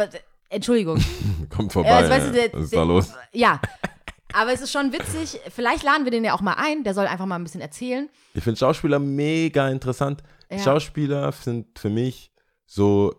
Entschuldigung. 0.49 1.03
Kommt 1.49 1.73
vorbei. 1.73 1.89
Ja, 1.89 1.99
jetzt 2.01 2.09
weißt 2.09 2.27
du, 2.27 2.31
der- 2.31 2.53
Was 2.53 2.63
ist 2.63 2.73
der- 2.73 2.79
da 2.79 2.85
los? 2.85 3.13
Ja. 3.33 3.59
Aber 4.33 4.51
es 4.51 4.61
ist 4.61 4.71
schon 4.71 4.91
witzig. 4.91 5.39
Vielleicht 5.49 5.83
laden 5.83 6.05
wir 6.05 6.11
den 6.11 6.23
ja 6.23 6.33
auch 6.33 6.41
mal 6.41 6.55
ein. 6.57 6.83
Der 6.83 6.93
soll 6.93 7.05
einfach 7.07 7.25
mal 7.25 7.35
ein 7.35 7.43
bisschen 7.43 7.61
erzählen. 7.61 8.09
Ich 8.33 8.43
finde 8.43 8.59
Schauspieler 8.59 8.99
mega 8.99 9.69
interessant. 9.69 10.23
Ja. 10.51 10.59
Schauspieler 10.59 11.31
sind 11.31 11.77
für 11.79 11.89
mich 11.89 12.31
so, 12.65 13.13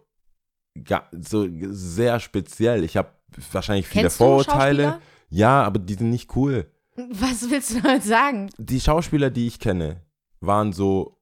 ga- 0.82 1.08
so 1.12 1.46
sehr 1.70 2.18
speziell. 2.20 2.84
Ich 2.84 2.96
habe 2.96 3.10
wahrscheinlich 3.52 3.86
viele 3.88 4.02
Kennst 4.04 4.16
Vorurteile. 4.18 5.00
Ja, 5.30 5.62
aber 5.62 5.78
die 5.78 5.94
sind 5.94 6.10
nicht 6.10 6.34
cool. 6.36 6.70
Was 6.96 7.50
willst 7.50 7.72
du 7.74 7.80
damit 7.80 8.04
sagen? 8.04 8.50
Die 8.58 8.80
Schauspieler, 8.80 9.30
die 9.30 9.46
ich 9.48 9.58
kenne, 9.58 10.02
waren 10.40 10.72
so, 10.72 11.20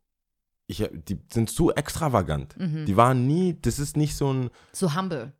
ich, 0.66 0.86
die 1.08 1.18
sind 1.32 1.50
zu 1.50 1.70
extravagant. 1.72 2.54
Mhm. 2.58 2.84
Die 2.86 2.96
waren 2.96 3.26
nie, 3.26 3.58
das 3.60 3.78
ist 3.78 3.96
nicht 3.96 4.14
so 4.16 4.32
ein, 4.32 4.50
So 4.72 4.94
humble. 4.94 5.32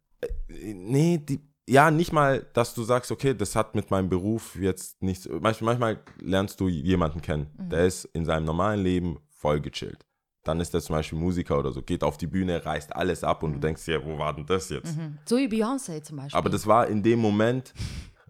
nee, 0.49 1.19
die, 1.19 1.41
ja, 1.69 1.91
nicht 1.91 2.13
mal, 2.13 2.47
dass 2.55 2.75
du 2.75 2.83
sagst, 2.83 3.11
okay, 3.13 3.35
das 3.35 3.55
hat 3.55 3.75
mit 3.75 3.91
meinem 3.91 4.09
Beruf 4.09 4.57
jetzt 4.57 5.01
nichts. 5.03 5.29
Manchmal, 5.29 5.77
manchmal 5.79 6.01
lernst 6.21 6.61
du 6.61 6.69
jemanden 6.69 7.23
kennen, 7.23 7.51
Mhm. 7.57 7.69
der 7.71 7.87
ist 7.87 8.05
in 8.07 8.25
seinem 8.25 8.45
normalen 8.45 8.83
Leben 8.83 9.19
voll 9.31 9.61
gechillt. 9.61 10.05
Dann 10.45 10.59
ist 10.61 10.75
der 10.75 10.81
zum 10.81 10.97
Beispiel 10.97 11.19
Musiker 11.19 11.57
oder 11.59 11.71
so, 11.71 11.83
geht 11.83 12.03
auf 12.03 12.17
die 12.19 12.27
Bühne, 12.27 12.65
reißt 12.67 12.97
alles 12.97 13.23
ab 13.23 13.45
und 13.45 13.53
du 13.55 13.59
denkst 13.61 13.85
dir, 13.85 14.05
wo 14.05 14.19
war 14.19 14.35
denn 14.35 14.45
das 14.45 14.71
jetzt? 14.71 14.97
Mhm. 14.97 15.19
So 15.25 15.37
wie 15.37 15.47
Beyoncé 15.47 16.03
zum 16.03 16.17
Beispiel. 16.17 16.37
Aber 16.37 16.51
das 16.51 16.67
war 16.67 16.89
in 16.89 17.01
dem 17.01 17.21
Moment, 17.21 17.73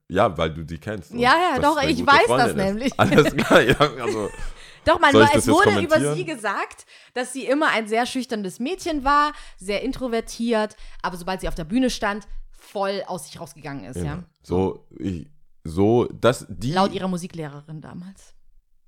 ja, 0.09 0.37
weil 0.37 0.53
du 0.53 0.63
die 0.63 0.77
kennst. 0.79 1.13
Ja, 1.13 1.35
ja, 1.35 1.59
das 1.59 1.63
doch, 1.75 1.83
ich 1.83 2.07
weiß 2.07 2.17
das 2.17 2.27
Freundin 2.27 2.49
ist. 2.49 2.57
nämlich. 2.57 2.93
Alles 3.01 3.35
klar, 3.35 3.63
ja, 3.63 3.77
also, 4.03 4.29
Doch, 4.85 4.99
man, 4.99 5.15
es 5.15 5.31
das 5.33 5.49
wurde 5.49 5.81
über 5.81 6.15
sie 6.15 6.25
gesagt, 6.25 6.87
dass 7.15 7.33
sie 7.33 7.47
immer 7.47 7.69
ein 7.69 7.87
sehr 7.87 8.05
schüchternes 8.05 8.59
Mädchen 8.59 9.05
war, 9.05 9.33
sehr 9.57 9.81
introvertiert, 9.83 10.77
aber 11.03 11.17
sobald 11.17 11.41
sie 11.41 11.47
auf 11.49 11.55
der 11.55 11.65
Bühne 11.65 11.89
stand, 11.89 12.27
voll 12.63 13.03
aus 13.07 13.27
sich 13.27 13.41
rausgegangen 13.41 13.85
ist, 13.85 13.97
ja. 13.97 14.15
immer. 14.15 14.25
so, 14.43 14.87
ich, 14.99 15.29
so, 15.65 16.07
das, 16.07 16.47
die, 16.49 16.73
Laut 16.73 16.93
ihrer 16.93 17.09
Musiklehrerin 17.09 17.81
damals. 17.81 18.35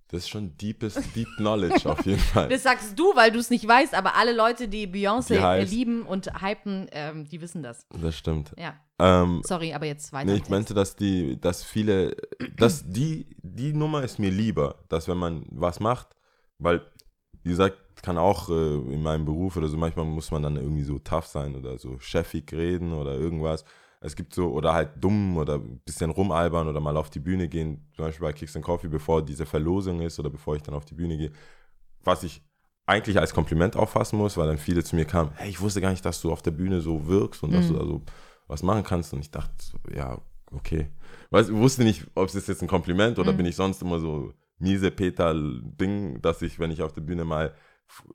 das 0.08 0.22
ist 0.22 0.28
schon 0.28 0.56
deepest, 0.56 0.98
deep 1.14 1.28
knowledge 1.36 1.88
auf 1.88 2.04
jeden 2.06 2.18
Fall. 2.18 2.48
Das 2.54 2.62
sagst 2.62 2.98
du, 2.98 3.14
weil 3.14 3.30
du 3.30 3.38
es 3.38 3.50
nicht 3.50 3.66
weißt, 3.66 3.94
aber 3.94 4.16
alle 4.16 4.32
Leute, 4.32 4.68
die 4.68 4.86
Beyoncé 4.86 5.64
lieben 5.64 6.02
und 6.06 6.42
hypen, 6.42 6.88
ähm, 6.92 7.28
die 7.28 7.40
wissen 7.40 7.62
das. 7.62 7.86
Das 8.00 8.16
stimmt. 8.16 8.54
Ja, 8.58 8.74
Ähm, 8.98 9.42
sorry, 9.44 9.74
aber 9.74 9.86
jetzt 9.86 10.12
weiter. 10.12 10.30
Nee, 10.30 10.38
ich 10.38 10.48
meinte, 10.48 10.72
dass 10.72 10.94
die, 10.96 11.40
dass 11.40 11.64
viele, 11.64 12.16
dass 12.56 12.88
die, 12.88 13.26
die 13.42 13.72
Nummer 13.72 14.02
ist 14.02 14.18
mir 14.18 14.30
lieber, 14.30 14.84
dass 14.88 15.08
wenn 15.08 15.18
man 15.18 15.44
was 15.50 15.80
macht, 15.80 16.16
weil, 16.58 16.80
wie 17.42 17.50
gesagt, 17.50 17.76
kann 18.04 18.18
auch 18.18 18.50
äh, 18.50 18.74
in 18.92 19.02
meinem 19.02 19.24
Beruf 19.24 19.56
oder 19.56 19.68
so, 19.68 19.76
manchmal 19.78 20.04
muss 20.04 20.30
man 20.30 20.42
dann 20.42 20.56
irgendwie 20.56 20.82
so 20.84 20.98
tough 20.98 21.26
sein 21.26 21.56
oder 21.56 21.78
so 21.78 21.98
chefig 21.98 22.52
reden 22.52 22.92
oder 22.92 23.14
irgendwas. 23.14 23.64
Es 24.00 24.14
gibt 24.14 24.34
so, 24.34 24.52
oder 24.52 24.74
halt 24.74 24.90
dumm 25.00 25.38
oder 25.38 25.54
ein 25.54 25.80
bisschen 25.86 26.10
rumalbern 26.10 26.68
oder 26.68 26.80
mal 26.80 26.96
auf 26.98 27.08
die 27.08 27.20
Bühne 27.20 27.48
gehen, 27.48 27.88
zum 27.96 28.04
Beispiel 28.04 28.26
bei 28.26 28.32
Kicks 28.34 28.54
and 28.54 28.64
Coffee, 28.64 28.88
bevor 28.88 29.24
diese 29.24 29.46
Verlosung 29.46 30.02
ist 30.02 30.18
oder 30.20 30.28
bevor 30.28 30.54
ich 30.56 30.62
dann 30.62 30.74
auf 30.74 30.84
die 30.84 30.94
Bühne 30.94 31.16
gehe, 31.16 31.32
was 32.02 32.22
ich 32.22 32.42
eigentlich 32.86 33.18
als 33.18 33.32
Kompliment 33.32 33.76
auffassen 33.76 34.18
muss, 34.18 34.36
weil 34.36 34.46
dann 34.46 34.58
viele 34.58 34.84
zu 34.84 34.94
mir 34.94 35.06
kamen, 35.06 35.30
hey, 35.36 35.48
ich 35.48 35.60
wusste 35.62 35.80
gar 35.80 35.90
nicht, 35.90 36.04
dass 36.04 36.20
du 36.20 36.30
auf 36.30 36.42
der 36.42 36.50
Bühne 36.50 36.82
so 36.82 37.06
wirkst 37.06 37.42
und 37.42 37.52
dass 37.52 37.70
Mhm. 37.70 37.72
du 37.72 37.78
da 37.78 37.86
so 37.86 38.02
was 38.46 38.62
machen 38.62 38.84
kannst. 38.84 39.14
Und 39.14 39.20
ich 39.20 39.30
dachte, 39.30 39.52
ja, 39.96 40.20
okay. 40.52 40.90
Weiß, 41.30 41.48
ich 41.48 41.54
wusste 41.54 41.82
nicht, 41.82 42.06
ob 42.14 42.28
es 42.28 42.46
jetzt 42.46 42.60
ein 42.60 42.68
Kompliment 42.68 43.18
oder 43.18 43.32
Mhm. 43.32 43.38
bin 43.38 43.46
ich 43.46 43.56
sonst 43.56 43.80
immer 43.80 43.98
so 43.98 44.34
miese 44.58 44.90
Peter-Ding, 44.90 46.20
dass 46.20 46.42
ich, 46.42 46.58
wenn 46.58 46.70
ich 46.70 46.82
auf 46.82 46.92
der 46.92 47.00
Bühne 47.00 47.24
mal 47.24 47.54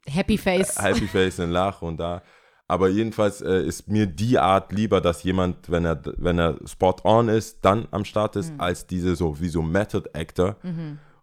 Happy 0.07 0.37
Face. 0.37 0.81
Happy 0.81 1.07
Face 1.07 1.39
und 1.39 1.51
lache 1.51 1.85
und 1.85 1.97
da. 1.97 2.21
Aber 2.67 2.87
jedenfalls 2.89 3.41
äh, 3.41 3.63
ist 3.63 3.87
mir 3.87 4.05
die 4.05 4.37
Art 4.37 4.71
lieber, 4.71 5.01
dass 5.01 5.23
jemand, 5.23 5.71
wenn 5.71 5.85
er, 5.85 5.99
wenn 6.17 6.37
er 6.37 6.57
spot 6.67 6.97
on 7.03 7.27
ist, 7.27 7.65
dann 7.65 7.87
am 7.91 8.05
Start 8.05 8.35
ist, 8.35 8.53
Mhm. 8.53 8.61
als 8.61 8.85
diese 8.85 9.15
so 9.15 9.39
wie 9.41 9.49
so 9.49 9.61
Method 9.63 10.07
Actor. 10.13 10.55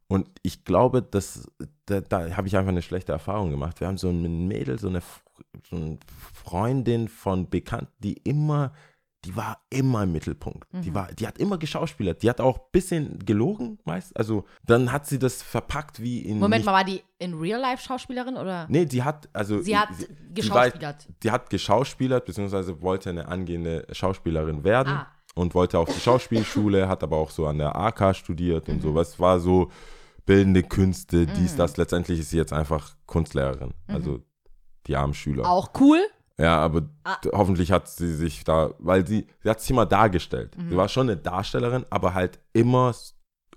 Und 0.09 0.29
ich 0.43 0.65
glaube, 0.65 1.03
dass, 1.03 1.49
da, 1.87 2.01
da 2.01 2.37
habe 2.37 2.49
ich 2.49 2.57
einfach 2.57 2.71
eine 2.71 2.83
schlechte 2.83 3.13
Erfahrung 3.13 3.51
gemacht. 3.51 3.79
Wir 3.81 3.87
haben 3.87 3.97
so 3.99 4.09
ein 4.09 4.49
Mädel, 4.49 4.79
so 4.79 4.89
eine, 4.89 5.03
so 5.69 5.77
eine 5.77 5.99
Freundin 6.35 7.09
von 7.09 7.49
Bekannten, 7.49 7.93
die 8.01 8.15
immer, 8.25 8.73
die 9.27 9.35
war 9.37 9.59
immer 9.71 10.05
im 10.05 10.13
Mittelpunkt. 10.13 10.67
Die, 10.73 10.95
war, 10.95 11.09
die 11.13 11.27
hat 11.27 11.39
immer 11.39 11.59
geschauspielert. 11.59 12.23
Die 12.23 12.31
hat 12.31 12.41
auch 12.41 12.57
ein 12.59 12.65
bisschen 12.73 13.19
gelogen, 13.19 13.79
meist. 13.85 14.17
Also 14.17 14.45
dann 14.65 14.93
hat 14.93 15.07
sie 15.07 15.19
das 15.19 15.43
verpackt 15.43 16.01
wie 16.01 16.21
in. 16.21 16.39
Moment 16.39 16.65
mal, 16.65 16.73
war 16.73 16.85
die 16.85 17.03
in 17.19 17.35
Real 17.35 17.61
Life 17.61 17.83
Schauspielerin 17.83 18.37
oder? 18.37 18.67
Nee, 18.69 18.85
die 18.87 19.03
hat, 19.03 19.29
also. 19.33 19.61
Sie 19.61 19.77
hat 19.77 19.89
die 19.99 20.35
geschauspielert. 20.35 21.09
war- 21.09 21.15
Die 21.23 21.31
hat 21.31 21.51
geschauspielert, 21.51 22.25
beziehungsweise 22.25 22.81
wollte 22.83 23.11
eine 23.11 23.27
angehende 23.29 23.87
Schauspielerin 23.93 24.63
werden 24.65 24.93
Ah. 24.93 25.07
und 25.35 25.55
wollte 25.55 25.79
auf 25.79 25.93
die 25.93 26.01
Schauspielschule, 26.01 26.89
hat 26.89 27.03
aber 27.03 27.17
auch 27.17 27.31
so 27.31 27.47
an 27.47 27.59
der 27.59 27.75
AK 27.75 28.15
studiert 28.15 28.69
Mhm. 28.69 28.75
und 28.75 28.81
sowas. 28.83 29.19
War 29.19 29.41
so 29.41 29.71
bildende 30.25 30.63
Künste, 30.63 31.27
dies, 31.27 31.57
das. 31.57 31.77
Letztendlich 31.77 32.21
ist 32.21 32.31
sie 32.31 32.37
jetzt 32.37 32.53
einfach 32.53 32.95
Kunstlehrerin. 33.07 33.75
Also 33.89 34.21
die 34.87 34.95
armen 34.97 35.15
Schüler. 35.15 35.43
Mhm. 35.45 35.49
Auch 35.51 35.71
cool. 35.81 36.01
Ja, 36.39 36.59
aber 36.59 36.89
Ah. 37.05 37.17
hoffentlich 37.33 37.73
hat 37.73 37.89
sie 37.89 38.15
sich 38.15 38.45
da, 38.45 38.75
weil 38.79 39.07
sie, 39.07 39.27
sie 39.43 39.49
hat 39.49 39.61
sich 39.61 39.71
immer 39.71 39.87
dargestellt. 39.87 40.57
Mhm. 40.59 40.71
Sie 40.71 40.77
war 40.77 40.89
schon 40.89 41.09
eine 41.09 41.17
Darstellerin, 41.17 41.87
aber 41.91 42.13
halt 42.15 42.41
immer 42.53 42.95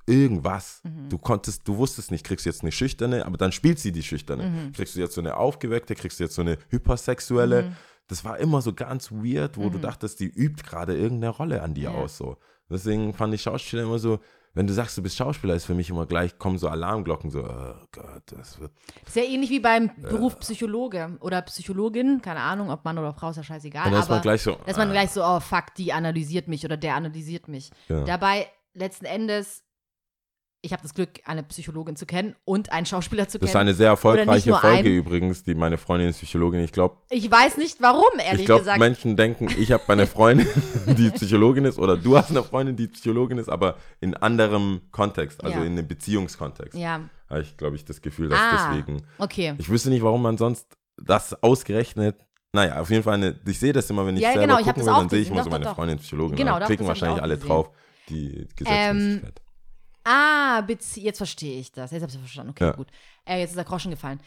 irgendwas. 0.05 0.81
Mhm. 0.83 1.09
Du 1.09 1.17
konntest, 1.17 1.67
du 1.67 1.77
wusstest 1.77 2.11
nicht, 2.11 2.25
kriegst 2.25 2.45
du 2.45 2.49
jetzt 2.49 2.61
eine 2.61 2.71
schüchterne, 2.71 3.25
aber 3.25 3.37
dann 3.37 3.51
spielt 3.51 3.79
sie 3.79 3.91
die 3.91 4.03
schüchterne. 4.03 4.43
Mhm. 4.49 4.71
Kriegst 4.73 4.95
du 4.95 4.99
jetzt 4.99 5.13
so 5.15 5.21
eine 5.21 5.37
aufgeweckte, 5.37 5.95
kriegst 5.95 6.19
du 6.19 6.23
jetzt 6.23 6.35
so 6.35 6.41
eine 6.41 6.57
hypersexuelle. 6.69 7.75
Das 8.07 8.25
war 8.25 8.39
immer 8.39 8.61
so 8.61 8.73
ganz 8.73 9.11
weird, 9.11 9.57
wo 9.57 9.69
du 9.69 9.77
dachtest, 9.77 10.19
die 10.19 10.25
übt 10.25 10.63
gerade 10.63 10.97
irgendeine 10.97 11.29
Rolle 11.33 11.61
an 11.61 11.73
dir 11.73 11.89
Mhm. 11.89 11.95
Ja. 11.95 12.01
aus. 12.01 12.17
So. 12.17 12.37
Deswegen 12.69 13.13
fand 13.13 13.33
ich 13.33 13.41
Schauspieler 13.41 13.83
immer 13.83 13.99
so, 13.99 14.19
wenn 14.53 14.67
du 14.67 14.73
sagst, 14.73 14.97
du 14.97 15.03
bist 15.03 15.15
Schauspieler, 15.15 15.55
ist 15.55 15.65
für 15.65 15.73
mich 15.73 15.89
immer 15.89 16.05
gleich, 16.05 16.38
kommen 16.38 16.57
so 16.57 16.67
Alarmglocken, 16.67 17.29
so, 17.29 17.43
oh 17.43 17.75
Gott, 17.91 18.23
das 18.27 18.59
wird 18.59 18.71
ja 19.13 19.23
ähnlich 19.23 19.49
wie 19.49 19.59
beim 19.59 19.85
Äh. 19.89 20.09
Beruf 20.09 20.39
Psychologe 20.39 21.17
oder 21.21 21.41
Psychologin, 21.43 22.21
keine 22.21 22.41
Ahnung, 22.41 22.69
ob 22.69 22.83
Mann 22.85 22.97
oder 22.97 23.13
Frau, 23.13 23.29
ist 23.29 23.38
ja 23.38 23.43
scheißegal. 23.43 23.85
Und 23.85 23.93
dann 23.93 24.01
ist 24.01 24.07
aber 24.07 24.15
man 24.15 24.21
gleich 24.21 24.41
so, 24.41 24.57
dass 24.65 24.77
man 24.77 24.89
ah. 24.89 24.91
gleich 24.91 25.12
so, 25.12 25.23
oh 25.23 25.39
fuck, 25.39 25.75
die 25.77 25.93
analysiert 25.93 26.47
mich 26.47 26.65
oder 26.65 26.77
der 26.77 26.95
analysiert 26.95 27.47
mich. 27.47 27.71
Ja. 27.88 28.03
Dabei 28.03 28.47
letzten 28.73 29.05
Endes, 29.05 29.63
ich 30.61 30.73
habe 30.73 30.81
das 30.83 30.93
Glück, 30.93 31.09
eine 31.25 31.41
Psychologin 31.43 31.95
zu 31.95 32.05
kennen 32.05 32.35
und 32.43 32.71
einen 32.73 32.85
Schauspieler 32.85 33.29
zu 33.29 33.39
Das 33.39 33.47
ist 33.49 33.53
kennen. 33.53 33.61
eine 33.69 33.73
sehr 33.73 33.87
erfolgreiche 33.87 34.53
Folge 34.53 34.89
ein. 34.89 34.95
übrigens, 34.95 35.43
die 35.43 35.55
meine 35.55 35.77
Freundin 35.77 36.09
ist 36.09 36.17
Psychologin. 36.17 36.59
Ich 36.61 36.73
glaube, 36.73 36.97
ich 37.09 37.31
weiß 37.31 37.55
nicht 37.57 37.81
warum, 37.81 38.03
ehrlich 38.19 38.41
ich 38.41 38.45
glaube, 38.45 38.61
gesagt. 38.61 38.79
Menschen 38.79 39.15
denken, 39.15 39.47
ich 39.57 39.71
habe 39.71 39.83
eine 39.87 40.05
Freundin, 40.05 40.47
die 40.85 41.09
Psychologin 41.11 41.63
ist, 41.65 41.79
oder 41.79 41.95
du 41.95 42.17
hast 42.17 42.29
eine 42.31 42.43
Freundin, 42.43 42.75
die 42.75 42.87
Psychologin 42.87 43.37
ist, 43.37 43.47
aber 43.47 43.77
in 44.01 44.15
anderem 44.15 44.81
Kontext, 44.91 45.41
also 45.43 45.59
Ja. 45.59 45.63
in 45.65 45.71
einem 45.77 45.87
Beziehungskontext. 45.87 46.77
ja, 46.77 47.01
Habe 47.29 47.41
ich, 47.41 47.55
glaube 47.55 47.77
ich, 47.77 47.85
das 47.85 48.01
Gefühl, 48.01 48.27
dass 48.29 48.39
ah, 48.39 48.69
deswegen. 48.71 49.01
okay. 49.17 49.53
Ich 49.59 49.69
wüsste 49.69 49.89
nicht, 49.89 50.03
warum 50.03 50.21
man 50.21 50.37
sonst 50.37 50.67
das 51.01 51.41
ausgerechnet. 51.41 52.17
Naja, 52.51 52.81
auf 52.81 52.89
jeden 52.89 53.03
Fall, 53.03 53.13
eine, 53.13 53.39
ich 53.47 53.59
sehe 53.59 53.71
das 53.71 53.89
immer, 53.91 54.05
wenn 54.05 54.17
ich 54.17 54.23
Ja, 54.23 54.33
selber 54.33 54.41
genau, 54.47 54.59
ich 54.59 54.65
gucken 54.65 54.83
das 54.85 54.93
will, 54.93 54.99
dann 55.01 55.09
sehe 55.09 55.21
ich 55.21 55.29
immer 55.29 55.43
so 55.43 55.49
meine. 55.51 55.65
Freundin 55.73 55.99
Psychologin. 55.99 56.35
Genau, 56.35 56.59
doch, 56.59 56.65
klicken 56.65 56.85
das 56.85 56.97
ich 56.97 57.01
wahrscheinlich 57.01 57.23
alle 57.23 57.35
gesehen. 57.35 57.47
drauf, 57.47 57.69
die 58.09 58.47
Gesetzmäßigkeit. 58.57 59.41
Ah, 60.11 60.61
Bezie 60.61 61.03
jetzt 61.03 61.17
verstehe 61.17 61.59
ich 61.59 61.71
das. 61.71 61.91
Jetzt 61.91 62.01
habe 62.01 62.09
ich 62.09 62.15
es 62.15 62.21
verstanden. 62.21 62.51
Okay, 62.51 62.65
Ja. 62.65 62.71
gut. 62.71 62.87
Äh, 63.25 63.39
jetzt 63.39 63.51
ist 63.51 63.57
der 63.57 63.65
Groschen 63.65 63.91
gefallen. 63.91 64.19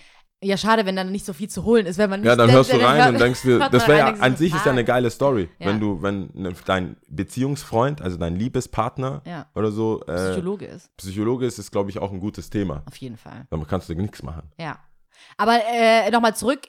Ja, 0.44 0.56
schade, 0.56 0.84
wenn 0.86 0.96
dann 0.96 1.12
nicht 1.12 1.24
so 1.24 1.32
viel 1.32 1.48
zu 1.48 1.62
holen 1.64 1.86
ist, 1.86 1.98
wenn 1.98 2.10
man 2.10 2.20
nicht 2.20 2.26
Ja, 2.28 2.34
dann 2.34 2.50
hörst 2.50 2.72
du 2.72 2.76
rein 2.76 3.00
hört- 3.00 3.12
und 3.14 3.20
denkst 3.20 3.42
dir, 3.42 3.58
das 3.70 3.86
wäre 3.86 3.98
ja, 3.98 4.06
an 4.14 4.36
sich 4.36 4.52
ist 4.52 4.64
ja 4.66 4.72
eine 4.72 4.84
geile 4.84 5.08
Story. 5.10 5.48
Ja. 5.60 5.66
Wenn 5.68 5.78
du, 5.80 6.02
wenn 6.02 6.30
ne, 6.34 6.52
dein 6.66 6.96
Beziehungsfreund, 7.08 8.02
also 8.02 8.16
dein 8.16 8.34
Liebespartner 8.36 9.22
Ja. 9.24 9.46
oder 9.54 9.70
so, 9.70 10.02
äh, 10.06 10.32
Psychologe 10.32 10.66
ist, 10.66 10.96
Psychologe 10.96 11.46
ist, 11.46 11.58
ist, 11.60 11.70
glaube 11.70 11.90
ich, 11.90 11.98
auch 12.00 12.10
ein 12.12 12.18
gutes 12.20 12.50
Thema. 12.50 12.82
auf 12.86 12.96
jeden 12.96 13.16
Fall. 13.16 13.46
Dann 13.50 13.66
kannst 13.66 13.88
du 13.88 13.94
nichts 13.94 14.22
machen. 14.22 14.50
Ja. 14.58 14.78
Aber 15.36 15.60
äh, 15.72 16.10
nochmal 16.10 16.34
zurück. 16.34 16.62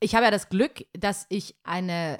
Ich 0.00 0.16
habe 0.16 0.24
ja 0.24 0.30
das 0.32 0.48
Glück, 0.48 0.84
dass 0.92 1.26
ich 1.28 1.54
eine 1.62 2.18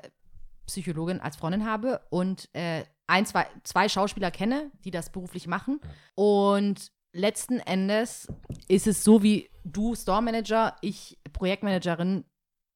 Psychologin 0.67 1.21
als 1.21 1.35
Freundin 1.37 1.67
habe 1.67 2.01
und 2.11 2.49
äh, 2.53 2.85
ein, 3.07 3.27
zwei, 3.27 3.47
zwei 3.65 3.89
Schauspieler 3.89 4.31
kenne, 4.31 4.71
die 4.85 4.91
das 4.91 5.11
beruflich 5.11 5.47
machen. 5.47 5.81
Und 6.15 6.93
letzten 7.13 7.59
Endes 7.59 8.29
ist 8.69 8.87
es 8.87 9.05
so 9.05 9.23
wie 9.23 9.51
du 9.65 9.95
Store 9.95 10.23
Manager, 10.23 10.77
ich 10.81 11.19
Projektmanagerin, 11.33 12.25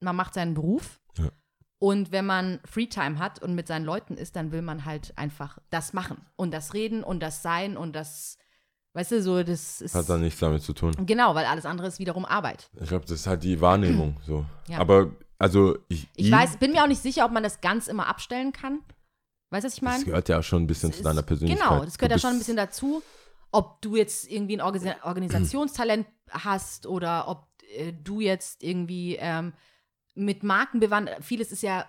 man 0.01 0.17
macht 0.17 0.35
seinen 0.35 0.55
Beruf. 0.55 1.01
Ja. 1.19 1.31
Und 1.79 2.13
wenn 2.13 2.27
man 2.27 2.61
Freetime 2.65 3.19
hat 3.19 3.43
und 3.43 3.55
mit 3.55 3.67
seinen 3.67 3.85
Leuten 3.85 4.15
ist, 4.15 4.37
dann 4.37 4.53
will 4.53 4.63
man 4.63 4.85
halt 4.85 5.17
einfach 5.17 5.59
das 5.71 5.93
machen 5.93 6.19
und 6.37 6.53
das 6.53 6.75
reden 6.75 7.03
und 7.03 7.21
das 7.21 7.43
sein 7.43 7.77
und 7.77 7.95
das, 7.95 8.39
weißt 8.95 9.13
du, 9.13 9.23
so, 9.23 9.43
das 9.43 9.81
ist. 9.81 9.95
Hat 9.95 10.09
dann 10.09 10.23
nichts 10.23 10.41
damit 10.41 10.63
zu 10.63 10.73
tun. 10.73 10.93
Genau, 11.07 11.35
weil 11.35 11.47
alles 11.47 11.67
andere 11.67 11.87
ist 11.89 11.99
wiederum 11.99 12.25
Arbeit. 12.25 12.71
Ich 12.81 12.89
glaube, 12.89 13.05
das 13.05 13.21
ist 13.21 13.27
halt 13.27 13.43
die 13.43 13.61
Wahrnehmung 13.61 14.17
so. 14.25 14.45
Ja. 14.69 14.79
Aber, 14.79 15.11
also, 15.39 15.77
ich. 15.89 16.09
Ich 16.15 16.31
weiß, 16.31 16.57
bin 16.57 16.73
mir 16.73 16.83
auch 16.83 16.89
nicht 16.89 17.03
sicher, 17.03 17.25
ob 17.25 17.33
man 17.33 17.43
das 17.43 17.61
ganz 17.61 17.89
immer 17.89 18.07
abstellen 18.07 18.53
kann. 18.53 18.81
Weißt 19.51 19.65
du, 19.65 19.67
was 19.69 19.75
ich 19.75 19.83
meine? 19.83 19.97
Das 19.99 20.05
gehört 20.05 20.29
ja 20.29 20.43
schon 20.43 20.65
ein 20.65 20.67
bisschen 20.67 20.93
zu 20.93 21.03
deiner 21.03 21.23
Persönlichkeit. 21.23 21.69
Genau, 21.69 21.85
das 21.85 21.99
gehört 21.99 22.13
ja 22.13 22.19
schon 22.19 22.31
ein 22.31 22.39
bisschen 22.39 22.57
dazu. 22.57 23.03
Ob 23.53 23.81
du 23.81 23.97
jetzt 23.97 24.31
irgendwie 24.31 24.57
ein 24.57 24.61
Organis 24.61 24.93
Organisationstalent 25.03 26.07
hast 26.31 26.87
oder 26.87 27.29
ob 27.29 27.47
äh, 27.77 27.93
du 27.93 28.21
jetzt 28.21 28.63
irgendwie 28.63 29.17
ähm, 29.21 29.53
mit 30.15 30.43
Marken 30.43 30.81
bewandert, 30.81 31.23
vieles 31.25 31.53
ist 31.53 31.63
ja 31.63 31.87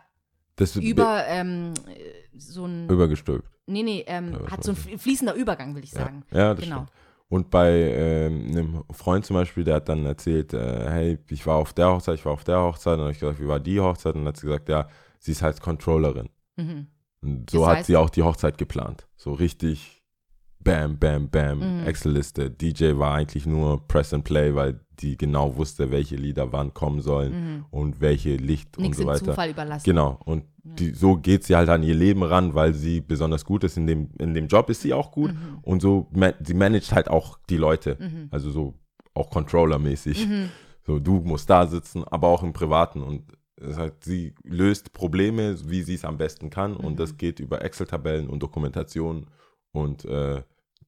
Das 0.56 0.76
über 0.76 1.26
ähm, 1.28 1.74
äh, 1.88 2.38
so 2.38 2.66
ein, 2.66 2.88
übergestülpt. 2.90 3.50
nee, 3.66 3.84
nee, 3.84 4.04
ähm, 4.08 4.34
Ja, 4.34 4.52
hat 4.52 4.64
so 4.64 4.72
ein 4.72 4.76
fließender 5.00 5.34
Übergang, 5.34 5.76
will 5.76 5.84
ich 5.84 5.92
Ja, 5.94 6.00
sagen. 6.02 6.24
ja 6.32 6.54
das 6.54 6.64
Genau. 6.64 6.76
stimmt. 6.78 6.92
Und 7.30 7.50
bei 7.50 7.72
ähm, 7.72 8.48
einem 8.52 8.84
Freund 8.92 9.26
zum 9.26 9.34
Beispiel, 9.34 9.66
der 9.66 9.76
hat 9.76 9.90
dann 9.90 10.06
erzählt, 10.06 10.54
äh, 10.54 10.90
hey, 10.90 11.20
ich 11.30 11.46
war 11.46 11.56
auf 11.58 11.74
der 11.74 11.90
Hochzeit, 11.90 12.16
ich 12.20 12.26
war 12.26 12.32
auf 12.32 12.46
der 12.46 12.62
Hochzeit. 12.62 12.94
Und 12.94 13.00
dann 13.00 13.06
habe 13.08 13.12
ich 13.12 13.20
gesagt, 13.20 13.42
wie 13.42 13.48
war 13.50 13.60
die 13.60 13.82
Hochzeit? 13.82 14.14
Und 14.16 14.22
dann 14.22 14.30
hat 14.30 14.38
sie 14.38 14.46
gesagt, 14.48 14.70
ja, 14.70 14.88
sie 15.20 15.32
ist 15.34 15.42
halt 15.42 15.60
Controllerin. 15.60 16.30
Mhm. 16.56 16.88
Und 17.28 17.50
so 17.50 17.60
Das 17.66 17.78
hat 17.80 17.86
sie 17.86 17.98
auch 17.98 18.10
die 18.10 18.24
Hochzeit 18.24 18.58
geplant. 18.58 19.08
So 19.16 19.34
richtig 19.34 20.02
bam, 20.60 20.98
bam, 20.98 21.30
bam, 21.30 21.60
Mhm. 21.82 21.88
Excel-Liste. 21.88 22.50
DJ 22.52 22.98
war 22.98 23.14
eigentlich 23.16 23.46
nur 23.46 23.88
Press 23.88 24.14
and 24.14 24.24
Play, 24.24 24.56
weil 24.56 24.80
die 25.00 25.16
genau 25.18 25.56
wusste, 25.56 25.92
welche 25.92 26.16
Lieder 26.16 26.52
wann 26.52 26.74
kommen 26.74 27.02
sollen 27.02 27.32
Mhm. 27.58 27.66
und 27.70 28.02
welche 28.02 28.36
Licht 28.36 28.78
Nichts 28.80 28.98
und 28.98 29.04
so 29.04 29.08
weiter. 29.10 29.26
Zufall 29.26 29.52
überlassen. 29.52 29.84
Genau. 29.86 30.20
Und 30.26 30.44
Ja. 30.64 30.74
die, 30.80 30.90
so 30.94 31.16
geht 31.18 31.44
sie 31.44 31.56
halt 31.56 31.70
an 31.70 31.84
ihr 31.84 31.94
Leben 31.94 32.24
ran, 32.24 32.56
weil 32.56 32.74
sie 32.74 33.00
besonders 33.02 33.46
gut 33.46 33.64
ist. 33.64 33.78
In 33.78 33.86
dem, 33.88 34.10
in 34.18 34.34
dem 34.34 34.48
Job 34.48 34.70
ist 34.70 34.82
sie 34.82 34.94
auch 34.94 35.12
gut. 35.12 35.34
Mhm. 35.34 35.60
Und 35.62 35.82
so, 35.82 36.08
ma 36.12 36.34
sie 36.44 36.54
managt 36.56 36.92
halt 36.94 37.10
auch 37.10 37.38
die 37.50 37.58
Leute. 37.58 37.96
Mhm. 38.00 38.28
Also 38.32 38.50
so 38.50 38.74
auch 39.14 39.30
Controller-mäßig. 39.30 40.28
Mhm. 40.28 40.50
So, 40.86 41.00
du 41.00 41.20
musst 41.22 41.50
da 41.50 41.68
sitzen, 41.68 42.04
aber 42.06 42.28
auch 42.30 42.44
im 42.44 42.54
Privaten. 42.54 43.02
Und 43.02 43.24
ist 43.58 43.78
halt, 43.78 44.04
sie 44.04 44.34
löst 44.44 44.94
Probleme, 44.94 45.58
wie 45.70 45.84
sie 45.84 45.96
es 45.96 46.06
am 46.06 46.18
besten 46.18 46.50
kann. 46.50 46.76
Und 46.76 46.94
Mhm. 46.94 46.98
das 46.98 47.18
geht 47.18 47.40
über 47.40 47.64
Excel-Tabellen 47.64 48.30
und 48.30 48.42
Dokumentation 48.44 49.28
und 49.72 50.06
äh, 50.06 50.44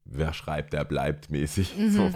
wer 0.06 0.34
schreibt, 0.34 0.74
der 0.74 0.86
bleibt 0.86 1.30
mäßig. 1.30 1.78
Mhm. 1.78 1.90
So. 1.92 2.12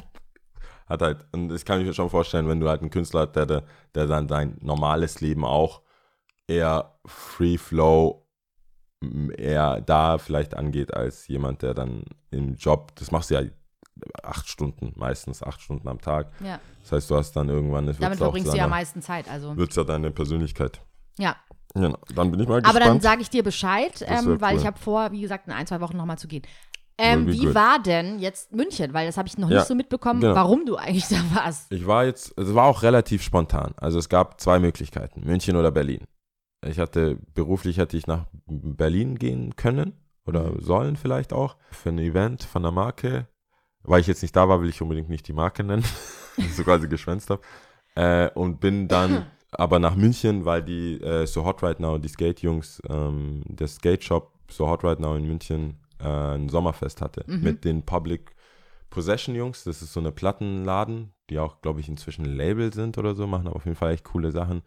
Hat 0.87 1.01
halt, 1.01 1.25
und 1.31 1.49
das 1.49 1.65
kann 1.65 1.79
ich 1.79 1.87
mir 1.87 1.93
schon 1.93 2.09
vorstellen, 2.09 2.47
wenn 2.47 2.59
du 2.59 2.69
halt 2.69 2.81
einen 2.81 2.89
Künstler 2.89 3.21
hast, 3.21 3.35
der, 3.35 3.45
der, 3.45 3.63
der 3.95 4.07
dann 4.07 4.27
sein 4.27 4.57
normales 4.61 5.21
Leben 5.21 5.45
auch 5.45 5.81
eher 6.47 6.99
Free 7.05 7.57
Flow 7.57 8.19
eher 9.37 9.81
da 9.81 10.17
vielleicht 10.17 10.55
angeht 10.55 10.93
als 10.93 11.27
jemand, 11.27 11.61
der 11.61 11.73
dann 11.73 12.05
im 12.31 12.55
Job, 12.55 12.95
das 12.95 13.11
machst 13.11 13.29
du 13.29 13.35
ja 13.35 13.43
acht 14.23 14.47
Stunden, 14.47 14.93
meistens 14.95 15.43
acht 15.43 15.61
Stunden 15.61 15.87
am 15.87 15.99
Tag. 16.01 16.31
Ja. 16.43 16.59
Das 16.81 16.91
heißt, 16.93 17.11
du 17.11 17.15
hast 17.15 17.33
dann 17.33 17.49
irgendwann, 17.49 17.87
es 17.87 17.97
Damit 17.99 18.17
verbringst 18.17 18.51
du 18.51 18.57
ja 18.57 18.63
am 18.65 18.69
deiner- 18.71 18.81
meisten 18.81 19.01
Zeit. 19.01 19.29
Also. 19.29 19.55
wird's 19.55 19.75
ja 19.75 19.83
deine 19.83 20.11
Persönlichkeit. 20.11 20.81
Ja. 21.17 21.35
Genau. 21.75 21.97
Dann 22.15 22.31
bin 22.31 22.39
ich 22.39 22.47
mal 22.47 22.57
Aber 22.59 22.79
dann 22.79 22.79
gespannt. 22.79 23.03
sage 23.03 23.21
ich 23.21 23.29
dir 23.29 23.43
Bescheid, 23.43 24.03
ähm, 24.07 24.39
weil 24.41 24.53
cool. 24.55 24.61
ich 24.61 24.67
habe 24.67 24.77
vor, 24.79 25.11
wie 25.11 25.21
gesagt, 25.21 25.47
in 25.47 25.53
ein, 25.53 25.65
zwei 25.67 25.81
Wochen 25.81 25.97
nochmal 25.97 26.17
zu 26.17 26.27
gehen. 26.27 26.43
Ähm, 26.99 27.25
wie 27.27 27.45
good. 27.45 27.55
war 27.55 27.81
denn 27.81 28.19
jetzt 28.19 28.51
München? 28.51 28.93
Weil 28.93 29.07
das 29.07 29.17
habe 29.17 29.27
ich 29.27 29.37
noch 29.39 29.49
Ja, 29.49 29.57
nicht 29.59 29.67
so 29.67 29.73
mitbekommen, 29.73 30.21
genau. 30.21 30.35
warum 30.35 30.65
du 30.67 30.75
eigentlich 30.75 31.07
da 31.09 31.17
warst. 31.33 31.71
Ich 31.71 31.87
war 31.87 32.05
jetzt, 32.05 32.37
es 32.37 32.53
war 32.53 32.65
auch 32.65 32.83
relativ 32.83 33.23
spontan. 33.23 33.73
Also 33.77 33.97
es 33.97 34.09
gab 34.09 34.39
zwei 34.39 34.59
Möglichkeiten, 34.59 35.21
München 35.25 35.55
oder 35.55 35.71
Berlin. 35.71 36.05
Ich 36.65 36.77
hatte, 36.79 37.17
beruflich 37.33 37.77
hätte 37.77 37.97
ich 37.97 38.05
nach 38.07 38.25
Berlin 38.45 39.17
gehen 39.17 39.55
können 39.55 39.93
oder 40.25 40.51
Mhm. 40.51 40.61
sollen 40.61 40.95
vielleicht 40.95 41.33
auch 41.33 41.57
für 41.71 41.89
ein 41.89 41.97
Event 41.99 42.43
von 42.43 42.61
der 42.61 42.71
Marke. 42.71 43.27
Weil 43.83 44.01
ich 44.01 44.07
jetzt 44.07 44.21
nicht 44.21 44.35
da 44.35 44.47
war, 44.47 44.61
will 44.61 44.69
ich 44.69 44.81
unbedingt 44.81 45.09
nicht 45.09 45.27
die 45.27 45.33
Marke 45.33 45.63
nennen, 45.63 45.83
so 46.55 46.63
quasi 46.63 46.87
geschwänzt 46.87 47.29
habe. 47.29 47.41
Äh, 47.95 48.29
und 48.33 48.59
bin 48.59 48.87
dann 48.87 49.25
aber 49.51 49.79
nach 49.79 49.95
München, 49.95 50.45
weil 50.45 50.63
die 50.63 51.01
äh, 51.01 51.25
So 51.27 51.45
Hot 51.45 51.61
Right 51.63 51.79
Now, 51.79 51.97
die 51.97 52.07
Skate-Jungs, 52.07 52.81
ähm, 52.89 53.41
der 53.45 53.67
Skate-Shop 53.67 54.31
So 54.49 54.67
Hot 54.67 54.83
Right 54.83 54.99
Now 54.99 55.15
in 55.15 55.27
München 55.27 55.77
äh, 55.99 56.07
ein 56.07 56.49
Sommerfest 56.49 57.01
hatte 57.01 57.23
Mhm. 57.27 57.41
mit 57.41 57.65
den 57.65 57.83
Public 57.85 58.35
Possession 58.89 59.35
Jungs. 59.35 59.63
Das 59.63 59.81
ist 59.81 59.93
so 59.93 59.99
eine 59.99 60.11
Plattenladen, 60.11 61.13
die 61.29 61.39
auch, 61.39 61.61
glaube 61.61 61.79
ich, 61.79 61.89
inzwischen 61.89 62.25
Label 62.25 62.71
sind 62.73 62.97
oder 62.97 63.15
so, 63.15 63.27
machen 63.27 63.47
aber 63.47 63.55
auf 63.55 63.65
jeden 63.65 63.75
Fall 63.77 63.93
echt 63.93 64.05
coole 64.05 64.31
Sachen. 64.31 64.61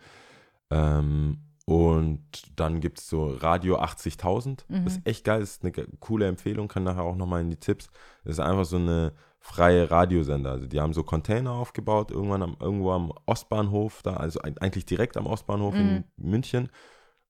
Ähm, 0.71 1.39
und 1.67 2.23
dann 2.55 2.81
gibt 2.81 3.01
es 3.01 3.09
so 3.09 3.27
Radio 3.27 3.79
80.000. 3.81 4.65
Mhm. 4.69 4.85
Das 4.85 4.97
ist 4.97 5.07
echt 5.07 5.25
geil, 5.25 5.43
ist 5.43 5.65
eine 5.65 5.73
coole 5.99 6.29
Empfehlung, 6.29 6.69
kann 6.69 6.85
nachher 6.85 7.03
auch 7.03 7.17
nochmal 7.17 7.41
in 7.41 7.51
die 7.51 7.59
Tipps. 7.59 7.91
Das 8.23 8.35
ist 8.35 8.41
einfach 8.41 8.65
so 8.65 8.77
eine 8.77 9.13
freie 9.41 9.91
Radiosender. 9.91 10.53
Also 10.53 10.67
die 10.67 10.81
haben 10.81 10.93
so 10.93 11.03
Container 11.03 11.51
aufgebaut, 11.53 12.13
irgendwann 12.13 12.43
am, 12.43 12.57
irgendwo 12.61 12.93
am 12.93 13.13
Ostbahnhof, 13.27 14.03
da, 14.03 14.15
also 14.15 14.41
eigentlich 14.41 14.87
direkt 14.87 15.17
am 15.17 15.27
Ostbahnhof 15.27 15.75
in 15.75 16.05
München 16.17 16.69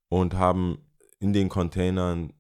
und 0.09 0.35
haben 0.35 0.79
in 1.19 1.33
den 1.33 1.49
Containern 1.49 2.35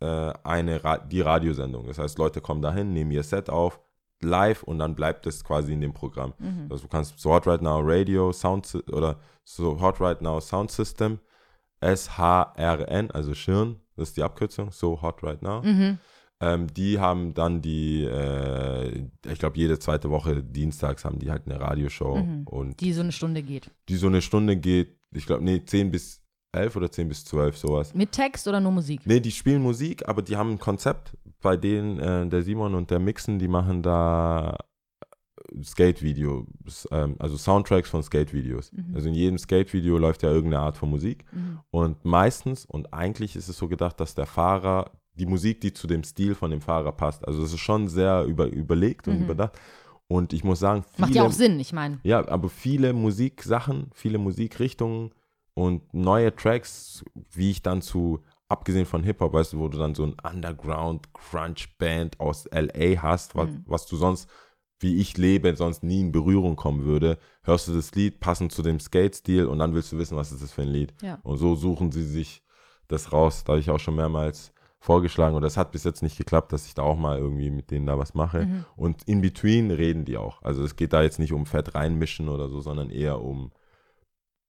äh, 0.00 0.32
eine 0.42 0.82
Ra 0.82 0.98
die 0.98 1.20
Radiosendung. 1.20 1.86
Das 1.86 1.98
heißt, 1.98 2.18
Leute 2.18 2.40
kommen 2.40 2.62
dahin, 2.62 2.92
nehmen 2.92 3.12
ihr 3.12 3.22
Set 3.22 3.48
auf, 3.48 3.80
live 4.22 4.62
und 4.64 4.78
dann 4.78 4.94
bleibt 4.94 5.26
es 5.26 5.44
quasi 5.44 5.72
in 5.72 5.80
dem 5.80 5.92
Programm. 5.94 6.34
Mhm. 6.38 6.66
Also 6.70 6.82
du 6.84 6.88
kannst 6.88 7.18
So 7.18 7.30
Hot 7.32 7.46
Right 7.46 7.62
Now 7.62 7.80
Radio 7.82 8.32
Sound 8.32 8.72
oder 8.92 9.18
So 9.44 9.80
Hot 9.80 10.00
Right 10.00 10.20
Now 10.22 10.40
Sound 10.40 10.70
System 10.70 11.18
SHRN, 11.80 13.10
also 13.12 13.34
Schirn, 13.34 13.76
das 13.96 14.08
ist 14.08 14.16
die 14.16 14.22
Abkürzung, 14.22 14.70
So 14.72 15.00
Hot 15.02 15.22
Right 15.22 15.42
Now. 15.42 15.62
Mhm. 15.62 15.98
Ähm, 16.40 16.66
die 16.72 17.00
haben 17.00 17.34
dann 17.34 17.62
die, 17.62 18.04
äh, 18.04 19.06
ich 19.26 19.38
glaube, 19.40 19.56
jede 19.58 19.78
zweite 19.78 20.08
Woche 20.10 20.42
dienstags 20.42 21.04
haben 21.04 21.18
die 21.18 21.30
halt 21.30 21.46
eine 21.46 21.60
Radioshow 21.60 22.16
Mhm. 22.16 22.46
und 22.46 22.80
Die 22.80 22.92
so 22.92 23.00
eine 23.02 23.10
Stunde 23.12 23.42
geht. 23.42 23.70
die 23.88 23.96
so 23.96 24.06
eine 24.06 24.22
Stunde 24.22 24.56
geht, 24.56 24.96
ich 25.12 25.26
glaube, 25.26 25.42
nee, 25.42 25.64
10 25.64 25.90
bis 25.90 26.22
11 26.52 26.76
oder 26.76 26.90
10 26.90 27.08
bis 27.08 27.24
12, 27.24 27.56
sowas. 27.58 27.92
Mit 27.94 28.12
Text 28.12 28.46
oder 28.46 28.60
nur 28.60 28.72
Musik? 28.72 29.00
Nee, 29.04 29.20
die 29.20 29.32
spielen 29.32 29.62
Musik, 29.62 30.08
aber 30.08 30.22
die 30.22 30.36
haben 30.36 30.50
ein 30.52 30.58
Konzept. 30.58 31.16
Bei 31.42 31.56
denen, 31.56 31.98
äh, 32.00 32.26
der 32.28 32.42
Simon 32.42 32.74
und 32.74 32.90
der 32.90 32.98
Mixen, 32.98 33.38
die 33.38 33.48
machen 33.48 33.82
da 33.82 34.56
Skate-Videos, 35.62 36.88
ähm, 36.90 37.16
also 37.18 37.36
Soundtracks 37.36 37.88
von 37.90 38.02
Skate-Videos. 38.02 38.72
Mhm. 38.72 38.94
Also 38.94 39.08
in 39.08 39.14
jedem 39.14 39.38
Skate-Video 39.38 39.96
läuft 39.98 40.22
ja 40.22 40.30
irgendeine 40.30 40.62
Art 40.62 40.76
von 40.76 40.90
Musik. 40.90 41.24
Mhm. 41.32 41.60
Und 41.70 42.04
meistens, 42.04 42.66
und 42.66 42.92
eigentlich 42.92 43.36
ist 43.36 43.48
es 43.48 43.56
so 43.56 43.68
gedacht, 43.68 43.98
dass 44.00 44.14
der 44.14 44.26
Fahrer, 44.26 44.90
die 45.14 45.26
Musik, 45.26 45.60
die 45.60 45.72
zu 45.72 45.86
dem 45.86 46.04
Stil 46.04 46.34
von 46.34 46.50
dem 46.50 46.60
Fahrer 46.60 46.92
passt. 46.92 47.26
Also 47.26 47.42
es 47.42 47.52
ist 47.52 47.60
schon 47.60 47.88
sehr 47.88 48.24
über, 48.24 48.46
überlegt 48.46 49.08
und 49.08 49.18
Mhm. 49.18 49.24
überdacht. 49.24 49.58
Und 50.06 50.32
ich 50.32 50.42
muss 50.44 50.58
sagen, 50.60 50.84
viele, 50.94 51.06
Macht 51.06 51.14
ja 51.14 51.22
auch 51.24 51.32
Sinn, 51.32 51.60
ich 51.60 51.72
meine. 51.72 51.98
ja, 52.02 52.26
aber 52.28 52.48
viele 52.48 52.92
Musiksachen, 52.92 53.90
viele 53.94 54.18
Musikrichtungen 54.18 55.10
und 55.54 55.92
neue 55.92 56.34
Tracks, 56.34 57.04
wie 57.32 57.50
ich 57.50 57.62
dann 57.62 57.82
zu, 57.82 58.20
abgesehen 58.48 58.86
von 58.86 59.02
Hip-Hop, 59.04 59.32
weißt 59.32 59.52
du, 59.52 59.58
wo 59.58 59.68
du 59.68 59.78
dann 59.78 59.94
so 59.94 60.04
ein 60.04 60.16
Underground-Crunch-Band 60.22 62.20
aus 62.20 62.46
L.A. 62.46 63.02
hast, 63.02 63.34
was, 63.36 63.50
Mhm. 63.50 63.64
was 63.66 63.86
du 63.86 63.96
sonst, 63.96 64.28
wie 64.80 64.96
ich 64.98 65.16
lebe, 65.18 65.54
sonst 65.56 65.82
nie 65.82 66.00
in 66.00 66.12
Berührung 66.12 66.56
kommen 66.56 66.84
würde, 66.84 67.18
hörst 67.42 67.68
du 67.68 67.74
das 67.74 67.94
Lied 67.94 68.20
passend 68.20 68.52
zu 68.52 68.62
dem 68.62 68.78
Skate-Stil 68.80 69.46
und 69.46 69.58
dann 69.58 69.74
willst 69.74 69.92
du 69.92 69.98
wissen, 69.98 70.16
was 70.16 70.32
ist 70.32 70.42
das 70.42 70.52
für 70.52 70.62
ein 70.62 70.68
Lied. 70.68 70.94
Ja. 71.02 71.18
Und 71.22 71.36
so 71.38 71.56
suchen 71.56 71.90
sie 71.92 72.04
sich 72.04 72.42
das 72.86 73.12
raus. 73.12 73.44
Da 73.44 73.52
habe 73.52 73.60
ich 73.60 73.70
auch 73.70 73.80
schon 73.80 73.96
mehrmals 73.96 74.52
vorgeschlagen 74.80 75.34
und 75.34 75.42
das 75.42 75.56
hat 75.56 75.72
bis 75.72 75.82
jetzt 75.82 76.02
nicht 76.04 76.16
geklappt, 76.16 76.52
dass 76.52 76.66
ich 76.66 76.74
da 76.74 76.82
auch 76.82 76.96
mal 76.96 77.18
irgendwie 77.18 77.50
mit 77.50 77.72
denen 77.72 77.86
da 77.86 77.98
was 77.98 78.14
mache. 78.14 78.46
Mhm. 78.46 78.64
Und 78.76 79.02
in 79.08 79.20
between 79.20 79.72
reden 79.72 80.04
die 80.04 80.16
auch. 80.16 80.40
Also 80.42 80.62
es 80.62 80.76
geht 80.76 80.92
da 80.92 81.02
jetzt 81.02 81.18
nicht 81.18 81.32
um 81.32 81.46
Fett 81.46 81.74
reinmischen 81.74 82.28
oder 82.28 82.48
so, 82.48 82.60
sondern 82.60 82.88
eher 82.90 83.20
um 83.20 83.50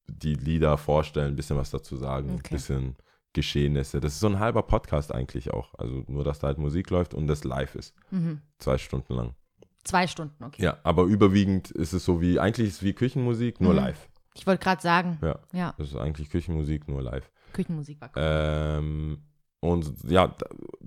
die 0.07 0.35
Lieder 0.35 0.77
vorstellen, 0.77 1.33
ein 1.33 1.35
bisschen 1.35 1.57
was 1.57 1.71
dazu 1.71 1.95
sagen, 1.97 2.29
ein 2.29 2.35
Okay. 2.35 2.53
bisschen 2.55 2.95
Geschehnisse. 3.33 3.99
Das 3.99 4.13
ist 4.13 4.19
so 4.19 4.27
ein 4.27 4.39
halber 4.39 4.63
Podcast 4.63 5.13
eigentlich 5.13 5.51
auch. 5.51 5.73
Also 5.77 6.03
nur, 6.07 6.23
dass 6.23 6.39
da 6.39 6.47
halt 6.47 6.57
Musik 6.57 6.89
läuft 6.89 7.13
und 7.13 7.27
das 7.27 7.43
live 7.43 7.75
ist. 7.75 7.93
Mhm. 8.11 8.41
Zwei 8.57 8.77
Stunden 8.77 9.13
lang. 9.13 9.35
Zwei 9.83 10.07
Stunden, 10.07 10.43
okay. 10.43 10.63
Ja, 10.63 10.77
aber 10.83 11.03
überwiegend 11.03 11.71
ist 11.71 11.93
es 11.93 12.03
so 12.05 12.21
wie, 12.21 12.39
eigentlich 12.39 12.67
ist 12.67 12.75
es 12.77 12.83
wie 12.83 12.93
Küchenmusik, 12.93 13.61
nur 13.61 13.71
Mhm. 13.73 13.79
live. 13.79 14.09
Ich 14.35 14.45
wollte 14.45 14.63
gerade 14.63 14.81
sagen, 14.81 15.17
Ja, 15.21 15.39
ja, 15.53 15.73
das 15.77 15.89
ist 15.89 15.95
eigentlich 15.95 16.29
Küchenmusik, 16.29 16.87
nur 16.87 17.01
live. 17.01 17.31
Küchenmusik 17.53 17.99
war 18.01 18.09
cool. 18.09 18.21
Ähm, 18.23 19.17
und 19.61 19.93
ja, 20.09 20.35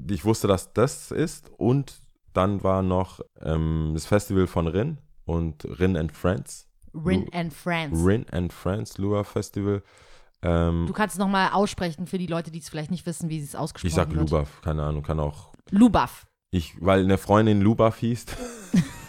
ich 0.08 0.24
wusste, 0.24 0.46
dass 0.48 0.72
das 0.72 1.10
ist. 1.10 1.50
Und 1.58 2.00
dann 2.32 2.62
war 2.62 2.82
noch 2.82 3.20
ähm, 3.40 3.90
das 3.94 4.06
Festival 4.06 4.46
von 4.46 4.66
Rin 4.66 4.98
und 5.24 5.64
Rin 5.78 5.96
and 5.96 6.12
Friends. 6.12 6.68
Rin 6.94 7.22
Lu- 7.24 7.28
and 7.32 7.52
Friends. 7.52 8.04
Rin 8.04 8.26
and 8.30 8.52
Friends 8.52 8.98
Lua 8.98 9.24
Festival. 9.24 9.82
Ähm, 10.42 10.86
Du 10.86 10.92
kannst 10.92 11.14
es 11.14 11.18
nochmal 11.18 11.50
aussprechen 11.52 12.06
für 12.06 12.18
die 12.18 12.26
Leute, 12.26 12.50
die 12.50 12.58
es 12.58 12.68
vielleicht 12.68 12.90
nicht 12.90 13.06
wissen, 13.06 13.28
wie 13.28 13.40
es 13.40 13.54
ausgesprochen 13.54 13.88
ich 13.88 13.94
sag. 13.94 14.12
Lubaf, 14.12 14.60
keine 14.62 14.82
Ahnung, 14.82 15.02
kann 15.02 15.20
auch. 15.20 15.52
Lubaf. 15.70 16.26
Ich, 16.50 16.74
weil 16.80 17.04
eine 17.04 17.16
Freundin 17.18 17.60
Lubaf 17.62 17.96
hieß 17.98 18.26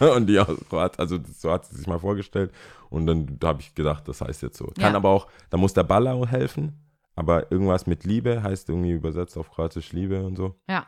und 0.16 0.26
die 0.28 0.38
auch 0.40 0.48
hat, 0.72 0.98
also 0.98 1.18
so 1.36 1.52
hat 1.52 1.66
sie 1.66 1.76
sich 1.76 1.86
mal 1.86 1.98
vorgestellt 1.98 2.52
und 2.88 3.06
dann 3.06 3.38
habe 3.42 3.60
ich 3.60 3.74
gedacht, 3.74 4.08
das 4.08 4.20
heißt 4.20 4.42
jetzt 4.42 4.56
so. 4.56 4.66
Kann 4.78 4.92
Ja. 4.92 4.96
aber 4.96 5.10
auch, 5.10 5.26
da 5.50 5.56
muss 5.58 5.74
der 5.74 5.82
Ballau 5.82 6.26
helfen, 6.26 6.80
aber 7.16 7.50
irgendwas 7.52 7.86
mit 7.86 8.04
Liebe 8.04 8.42
heißt 8.42 8.68
irgendwie 8.70 8.92
übersetzt 8.92 9.36
auf 9.36 9.50
Kroatisch 9.50 9.92
Liebe 9.92 10.24
und 10.24 10.36
so. 10.36 10.54
Ja. 10.68 10.86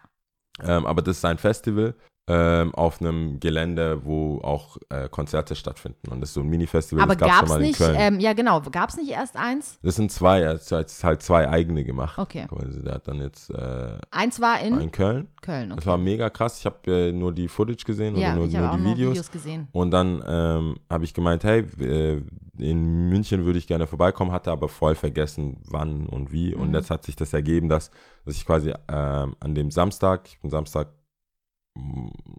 Ähm, 0.62 0.86
aber 0.86 1.02
das 1.02 1.18
ist 1.18 1.24
ein 1.26 1.36
Festival 1.38 1.94
ähm, 2.28 2.74
auf 2.74 3.00
einem 3.00 3.38
Gelände, 3.38 4.04
wo 4.04 4.40
auch 4.42 4.78
äh, 4.88 5.08
Konzerte 5.08 5.54
stattfinden. 5.54 6.10
Und 6.10 6.20
das 6.20 6.30
ist 6.30 6.34
so 6.34 6.40
ein 6.40 6.48
Mini-Festival, 6.48 7.02
Aber 7.04 7.14
das 7.14 7.28
gab 7.28 7.46
es 7.46 7.58
nicht, 7.58 7.80
ähm, 7.80 8.18
ja 8.18 8.32
genau, 8.32 8.60
gab 8.62 8.90
es 8.90 8.96
nicht 8.96 9.10
erst 9.10 9.36
eins? 9.36 9.78
das 9.82 9.94
sind 9.94 10.10
zwei, 10.10 10.40
er 10.40 10.54
hat 10.54 10.72
halt 11.04 11.22
zwei 11.22 11.48
eigene 11.48 11.84
gemacht. 11.84 12.18
Okay. 12.18 12.46
Also 12.50 12.82
der 12.82 12.94
hat 12.94 13.06
dann 13.06 13.20
jetzt 13.20 13.50
äh, 13.50 13.98
Eins 14.10 14.40
war 14.40 14.60
in 14.60 14.80
in 14.80 14.90
Köln. 14.90 15.28
Köln. 15.40 15.68
Das 15.70 15.78
Okay. 15.78 15.86
war 15.86 15.98
mega 15.98 16.28
krass. 16.30 16.58
Ich 16.58 16.66
habe 16.66 16.90
äh, 16.90 17.12
nur 17.12 17.32
die 17.32 17.46
Footage 17.46 17.84
gesehen 17.84 18.16
ja, 18.16 18.28
oder 18.30 18.36
nur, 18.38 18.46
ich 18.48 18.54
nur 18.54 18.70
auch 18.70 18.76
die 18.76 18.82
noch 18.82 18.90
Videos. 18.90 19.10
Videos 19.12 19.30
gesehen. 19.30 19.68
Und 19.70 19.92
dann 19.92 20.22
ähm, 20.26 20.76
habe 20.90 21.04
ich 21.04 21.14
gemeint, 21.14 21.44
hey, 21.44 21.60
äh, 21.80 22.22
in 22.58 23.08
München 23.08 23.44
würde 23.44 23.58
ich 23.58 23.66
gerne 23.68 23.86
vorbeikommen, 23.86 24.32
hatte 24.32 24.50
aber 24.50 24.68
voll 24.68 24.94
vergessen, 24.96 25.58
wann 25.68 26.06
und 26.06 26.32
wie. 26.32 26.54
Und 26.54 26.70
Mhm. 26.70 26.74
jetzt 26.74 26.90
hat 26.90 27.04
sich 27.04 27.14
das 27.14 27.32
ergeben, 27.32 27.68
dass, 27.68 27.90
dass 28.24 28.34
ich 28.34 28.44
quasi 28.46 28.72
ähm, 28.88 29.36
an 29.38 29.54
dem 29.54 29.70
Samstag, 29.70 30.22
ich 30.26 30.40
bin 30.40 30.50
Samstag 30.50 30.88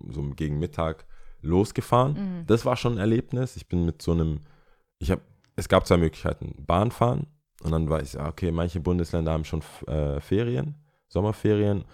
so 0.10 0.22
gegen 0.36 0.60
Mittag 0.60 1.06
losgefahren. 1.42 2.14
Mhm. 2.14 2.46
Das 2.48 2.66
war 2.66 2.76
schon 2.76 2.94
ein 2.94 3.00
Erlebnis. 3.00 3.56
Ich 3.56 3.68
bin 3.68 3.86
mit 3.86 4.02
so 4.02 4.12
einem, 4.12 4.42
ich 5.00 5.12
habe, 5.12 5.22
es 5.56 5.70
gab 5.70 5.86
zwei 5.88 5.98
Möglichkeiten, 5.98 6.56
Bahn 6.66 6.92
fahren 6.92 7.28
und 7.64 7.72
dann 7.72 7.90
weiß 7.90 8.14
ich, 8.16 8.20
okay, 8.20 8.52
manche 8.52 8.80
Bundesländer 8.80 9.32
haben 9.32 9.46
schon 9.46 9.62
äh, 9.88 10.20
Ferien, 10.20 10.76
Sommerferien 11.08 11.86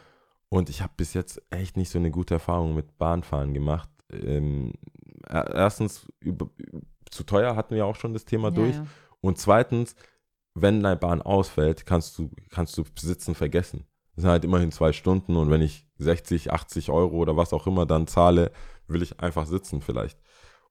und 0.49 0.69
ich 0.69 0.81
habe 0.81 0.93
bis 0.97 1.13
jetzt 1.13 1.41
echt 1.49 1.77
nicht 1.77 1.89
so 1.89 1.99
eine 1.99 2.11
gute 2.11 2.35
Erfahrung 2.35 2.75
mit 2.75 2.97
Bahnfahren 2.97 3.53
gemacht. 3.53 3.89
Ähm, 4.11 4.73
er- 5.27 5.53
erstens, 5.53 6.05
über, 6.19 6.49
zu 7.09 7.23
teuer 7.23 7.55
hatten 7.55 7.75
wir 7.75 7.85
auch 7.85 7.95
schon 7.95 8.13
das 8.13 8.25
Thema 8.25 8.49
Ja, 8.49 8.55
durch 8.55 8.75
ja. 8.75 8.85
und 9.21 9.37
zweitens, 9.37 9.95
wenn 10.55 10.83
deine 10.83 10.97
Bahn 10.97 11.21
ausfällt, 11.21 11.85
kannst 11.85 12.17
du, 12.17 12.29
kannst 12.49 12.77
du 12.77 12.83
Sitzen 12.99 13.33
vergessen. 13.35 13.85
Das 14.15 14.23
sind 14.23 14.31
halt 14.31 14.43
immerhin 14.45 14.71
zwei 14.71 14.93
Stunden 14.93 15.35
und 15.35 15.49
wenn 15.49 15.61
ich 15.61 15.87
60, 15.97 16.51
80 16.51 16.89
Euro 16.91 17.17
oder 17.17 17.35
was 17.37 17.53
auch 17.53 17.67
immer 17.67 17.85
dann 17.85 18.07
zahle, 18.07 18.51
will 18.87 19.01
ich 19.01 19.19
einfach 19.19 19.45
sitzen 19.47 19.81
vielleicht. 19.81 20.19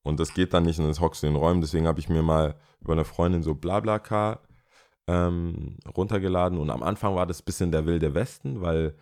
Und 0.02 0.20
das 0.20 0.35
geht 0.35 0.52
dann 0.55 0.64
nicht 0.64 0.78
und 0.81 0.87
das 0.88 1.00
hockst 1.00 1.22
du 1.22 1.26
in 1.28 1.35
den 1.35 1.40
Räumen. 1.42 1.61
Deswegen 1.61 1.87
habe 1.87 2.00
ich 2.00 2.09
mir 2.09 2.22
mal 2.22 2.57
über 2.81 2.92
eine 2.92 3.05
Freundin 3.05 3.42
so 3.42 3.55
Blablacar 3.55 4.40
ähm, 5.07 5.78
runtergeladen 5.96 6.59
und 6.59 6.70
am 6.70 6.83
Anfang 6.83 7.14
war 7.16 7.26
das 7.26 7.40
ein 7.42 7.44
bisschen 7.44 7.72
der 7.72 7.87
wilde 7.87 8.14
Westen, 8.14 8.61
weil 8.61 8.96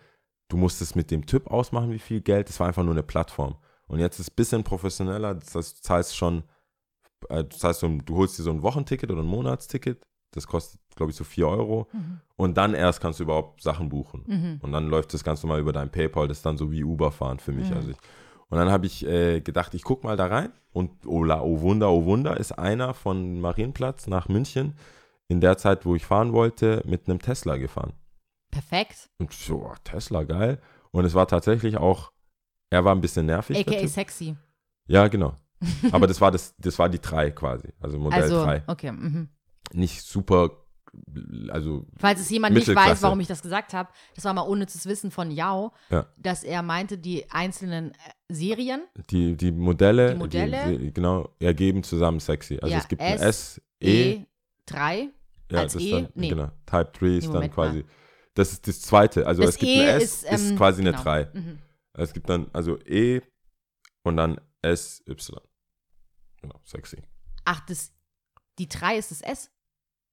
du 0.49 0.57
musstest 0.57 0.95
mit 0.95 1.11
dem 1.11 1.25
Typ 1.25 1.47
ausmachen, 1.47 1.91
wie 1.91 1.99
viel 1.99 2.21
Geld. 2.21 2.49
Das 2.49 2.59
war 2.59 2.67
einfach 2.67 2.83
nur 2.83 2.93
eine 2.93 3.03
Plattform. 3.03 3.57
Und 3.87 3.99
jetzt 3.99 4.15
ist 4.19 4.27
es 4.27 4.31
ein 4.31 4.35
bisschen 4.35 4.63
professioneller. 4.63 5.35
Das 5.35 5.55
heißt, 5.55 5.77
du 5.79 5.81
zahlst 5.81 6.15
schon, 6.17 6.43
äh, 7.29 7.43
so, 7.51 7.87
ein- 7.87 8.05
du 8.05 8.17
holst 8.17 8.37
dir 8.39 8.43
so 8.43 8.51
ein 8.51 8.61
Wochenticket 8.63 9.11
oder 9.11 9.21
ein 9.21 9.27
Monatsticket. 9.27 10.05
Das 10.31 10.47
kostet, 10.47 10.79
glaube 10.95 11.11
ich, 11.11 11.17
so 11.17 11.23
4 11.23 11.47
Euro. 11.47 11.87
Mhm. 11.91 12.21
Und 12.37 12.57
dann 12.57 12.73
erst 12.73 13.01
kannst 13.01 13.19
du 13.19 13.23
überhaupt 13.23 13.61
Sachen 13.61 13.89
buchen. 13.89 14.23
Mhm. 14.27 14.59
Und 14.61 14.71
dann 14.71 14.87
läuft 14.87 15.13
das 15.13 15.23
ganz 15.23 15.43
normal 15.43 15.59
über 15.59 15.73
dein 15.73 15.91
PayPal. 15.91 16.27
Das 16.27 16.37
ist 16.37 16.45
dann 16.45 16.57
so 16.57 16.71
wie 16.71 16.83
Uber 16.83 17.11
fahren 17.11 17.39
für 17.39 17.51
mich. 17.51 17.69
Mhm. 17.69 17.75
Also 17.75 17.89
ich, 17.91 17.97
und 18.49 18.57
dann 18.57 18.69
habe 18.69 18.85
ich 18.85 19.05
äh, 19.05 19.41
gedacht, 19.41 19.73
ich 19.73 19.83
gucke 19.83 20.05
mal 20.05 20.17
da 20.17 20.27
rein. 20.27 20.51
Und 20.73 21.05
oh, 21.05 21.23
la, 21.23 21.41
oh 21.41 21.61
Wunder, 21.61 21.89
oh 21.91 22.05
Wunder, 22.05 22.37
ist 22.37 22.53
einer 22.53 22.93
von 22.93 23.39
Marienplatz 23.41 24.07
nach 24.07 24.29
München 24.29 24.75
in 25.27 25.41
der 25.41 25.57
Zeit, 25.57 25.85
wo 25.85 25.95
ich 25.95 26.05
fahren 26.05 26.33
wollte, 26.33 26.81
mit 26.85 27.07
einem 27.07 27.19
Tesla 27.19 27.57
gefahren. 27.57 27.93
Perfekt. 28.51 29.09
Und 29.19 29.33
so, 29.33 29.65
oh, 29.65 29.75
Tesla, 29.83 30.23
geil. 30.23 30.61
Und 30.91 31.05
es 31.05 31.13
war 31.13 31.27
tatsächlich 31.27 31.77
auch, 31.77 32.11
er 32.69 32.83
war 32.83 32.93
ein 32.93 33.01
bisschen 33.01 33.25
nervig. 33.25 33.57
AKA 33.57 33.87
sexy. 33.87 34.35
Ja, 34.87 35.07
genau. 35.07 35.35
Aber 35.91 36.07
das 36.07 36.19
war 36.19 36.31
das, 36.31 36.55
das 36.57 36.77
war 36.79 36.89
die 36.89 36.99
3 36.99 37.31
quasi. 37.31 37.69
Also 37.79 37.97
Modell 37.99 38.23
Also, 38.23 38.43
3. 38.43 38.63
okay. 38.67 38.91
Mhm. 38.91 39.29
Nicht 39.73 40.01
super, 40.03 40.51
also 41.49 41.85
Falls 41.97 42.19
es 42.19 42.29
jemand 42.29 42.53
nicht 42.55 42.67
weiß, 42.73 43.01
warum 43.01 43.19
ich 43.21 43.27
das 43.27 43.41
gesagt 43.41 43.73
habe, 43.73 43.89
das 44.15 44.25
war 44.25 44.33
mal 44.33 44.41
unnützes 44.41 44.85
Wissen 44.85 45.09
von 45.11 45.31
Yao, 45.31 45.71
Ja. 45.89 46.05
dass 46.17 46.43
er 46.43 46.61
meinte, 46.63 46.97
die 46.97 47.29
einzelnen 47.31 47.91
äh, 47.91 47.95
Serien, 48.29 48.83
die, 49.09 49.37
die 49.37 49.51
Modelle, 49.51 50.11
Die 50.13 50.17
Modelle? 50.17 50.77
die, 50.77 50.93
genau, 50.93 51.29
ergeben 51.39 51.83
zusammen 51.83 52.19
sexy. 52.19 52.59
Also 52.61 52.73
Ja, 52.73 52.79
es 52.79 52.87
gibt 52.87 53.01
S, 53.01 53.21
S, 53.21 53.61
E, 53.79 54.25
E3, 54.67 55.09
ja, 55.51 55.59
als 55.59 55.73
das 55.73 55.81
ist 55.81 55.87
E? 55.87 55.91
dann, 55.91 56.09
Nee. 56.15 56.29
genau, 56.29 56.51
Type 56.65 56.91
3 56.93 57.05
ist 57.17 57.25
dann 57.27 57.33
Moment 57.33 57.53
quasi, 57.53 57.85
das 58.33 58.51
ist 58.53 58.67
das 58.67 58.81
zweite, 58.81 59.25
also 59.27 59.41
das 59.43 59.51
es 59.51 59.57
gibt 59.57 59.71
E 59.71 59.81
ein 59.81 59.97
S, 60.01 60.03
ist, 60.03 60.23
ist, 60.31 60.49
ähm, 60.51 60.57
quasi 60.57 60.81
eine 60.81 60.91
genau. 60.91 61.03
3. 61.03 61.29
Mhm. 61.33 61.59
Es 61.93 62.13
gibt 62.13 62.29
dann, 62.29 62.49
also 62.53 62.77
E 62.85 63.21
und 64.03 64.17
dann 64.17 64.39
S, 64.61 65.03
Y. 65.07 65.39
Genau, 66.41 66.59
sexy. 66.65 67.01
Ach, 67.45 67.59
das, 67.65 67.91
die 68.59 68.67
3 68.67 68.97
ist 68.97 69.11
das 69.11 69.21
S? 69.21 69.51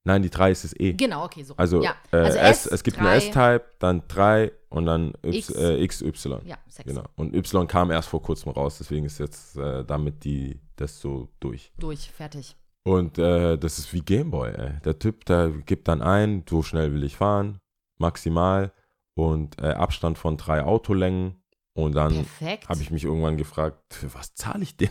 Nein, 0.04 0.22
die 0.22 0.30
3 0.30 0.50
ist 0.52 0.64
das 0.64 0.74
E. 0.78 0.94
Genau, 0.94 1.24
okay, 1.24 1.42
so. 1.42 1.54
Also, 1.56 1.82
ja. 1.82 1.94
äh, 2.12 2.16
also 2.16 2.38
S, 2.38 2.66
S, 2.66 2.72
es 2.72 2.82
gibt 2.82 2.98
3, 2.98 3.08
ein 3.08 3.18
S-Type, 3.18 3.64
dann 3.78 4.02
3 4.08 4.52
und 4.70 4.86
dann 4.86 5.12
y, 5.22 5.34
X. 5.34 5.50
Äh, 5.50 5.86
XY. 5.86 6.38
Ja, 6.44 6.56
sexy. 6.68 6.94
Genau. 6.94 7.04
Und 7.16 7.34
Y 7.34 7.66
kam 7.66 7.90
erst 7.90 8.08
vor 8.08 8.22
kurzem 8.22 8.52
raus, 8.52 8.78
deswegen 8.78 9.04
ist 9.04 9.18
jetzt 9.18 9.56
äh, 9.56 9.84
damit 9.84 10.24
die, 10.24 10.60
das 10.76 11.00
so 11.00 11.28
durch. 11.40 11.72
Durch, 11.78 12.10
fertig. 12.10 12.56
Und 12.84 13.18
äh, 13.18 13.58
das 13.58 13.78
ist 13.78 13.92
wie 13.92 14.00
Gameboy, 14.00 14.50
ey. 14.50 14.80
Der 14.84 14.98
Typ, 14.98 15.24
der 15.26 15.50
gibt 15.50 15.88
dann 15.88 16.00
ein, 16.00 16.44
so 16.48 16.62
schnell 16.62 16.92
will 16.94 17.04
ich 17.04 17.16
fahren, 17.16 17.58
maximal 17.98 18.72
und 19.14 19.60
äh, 19.60 19.72
Abstand 19.72 20.16
von 20.16 20.36
drei 20.36 20.62
Autolängen. 20.62 21.42
Und 21.78 21.94
dann 21.94 22.26
habe 22.68 22.82
ich 22.82 22.90
mich 22.90 23.04
irgendwann 23.04 23.36
gefragt, 23.36 23.94
für 23.94 24.12
was 24.12 24.34
zahle 24.34 24.64
ich 24.64 24.76
denn? 24.76 24.88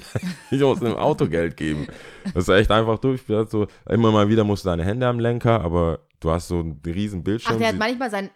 ich 0.52 0.62
muss 0.62 0.80
dem 0.80 0.95
Auto 0.95 1.28
Geld 1.28 1.58
geben. 1.58 1.86
Das 2.34 2.47
ist 2.47 2.50
echt 2.50 2.71
einfach 2.71 2.97
durch. 3.00 3.23
So, 3.50 3.67
immer 3.89 4.13
mal 4.13 4.30
wieder 4.30 4.45
musst 4.45 4.63
du 4.63 4.69
deine 4.69 4.86
Hände 4.86 5.06
am 5.06 5.19
Lenker, 5.19 5.60
aber 5.60 6.00
du 6.21 6.32
hast 6.32 6.47
so 6.47 6.60
einen 6.60 6.82
riesen 6.86 7.26
Bildschirm. 7.26 7.56
Ach, 7.56 7.60
der 7.60 7.67
hat 7.67 7.78
manchmal 7.78 8.10
seine 8.10 8.32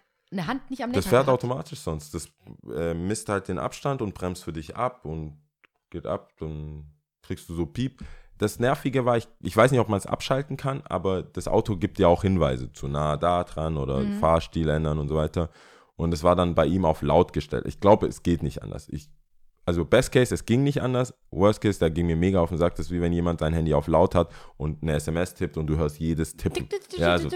Hand 0.48 0.70
nicht 0.70 0.84
am 0.84 0.90
Lenker 0.90 1.02
das 1.02 1.08
fährt 1.08 1.28
gehabt. 1.28 1.44
automatisch 1.46 1.80
sonst. 1.80 2.14
Das 2.14 2.28
äh, 2.76 2.94
misst 2.94 3.30
halt 3.30 3.48
den 3.48 3.58
Abstand 3.58 4.02
und 4.02 4.14
bremst 4.14 4.44
für 4.44 4.52
dich 4.52 4.76
ab 4.76 5.06
und 5.06 5.38
geht 5.90 6.06
ab, 6.06 6.34
dann 6.40 6.92
kriegst 7.22 7.48
du 7.48 7.54
so 7.56 7.66
Piep. 7.66 8.04
Das 8.38 8.60
Nervige 8.60 9.06
war, 9.06 9.16
ich, 9.16 9.30
ich 9.40 9.56
weiß 9.56 9.72
nicht, 9.72 9.80
ob 9.80 9.88
man 9.88 9.98
es 10.00 10.06
abschalten 10.08 10.58
kann, 10.58 10.82
aber 10.90 11.24
das 11.24 11.48
Auto 11.48 11.78
gibt 11.78 12.00
dir 12.00 12.10
auch 12.10 12.24
Hinweise 12.24 12.74
zu 12.74 12.90
nah 12.90 13.16
da 13.16 13.46
dran 13.46 13.78
oder 13.78 14.00
Mhm. 14.00 14.20
Fahrstil 14.20 14.68
ändern 14.68 15.00
und 15.00 15.08
so 15.08 15.16
weiter. 15.16 15.50
Und 16.02 16.12
es 16.16 16.24
war 16.24 16.36
dann 16.36 16.56
bei 16.56 16.66
ihm 16.66 16.84
auf 16.84 17.04
laut 17.04 17.32
gestellt. 17.32 17.66
Ich 17.68 17.80
glaube, 17.80 18.08
es 18.08 18.24
geht 18.24 18.42
nicht 18.42 18.64
anders. 18.64 18.90
Ich, 18.90 19.12
also 19.68 19.86
Best 19.86 20.12
Case, 20.12 20.34
es 20.34 20.46
ging 20.46 20.64
nicht 20.64 20.82
anders. 20.82 21.14
Worst 21.30 21.62
Case, 21.62 21.80
da 21.80 21.90
ging 21.90 22.08
mir 22.08 22.16
mega 22.16 22.40
auf 22.42 22.50
den 22.50 22.58
Sack. 22.58 22.74
Das 22.76 22.88
ist 22.88 22.92
wie 22.92 23.02
wenn 23.02 23.14
jemand 23.14 23.40
sein 23.40 23.54
Handy 23.54 23.76
auf 23.76 23.86
laut 23.86 24.16
hat 24.16 24.34
und 24.58 24.82
eine 24.82 24.94
SMS 24.94 25.36
tippt 25.36 25.58
und 25.58 25.68
du 25.68 25.78
hörst 25.78 26.00
jedes 26.00 26.36
Tippen. 26.36 26.68
Ja, 26.98 27.20
so 27.20 27.30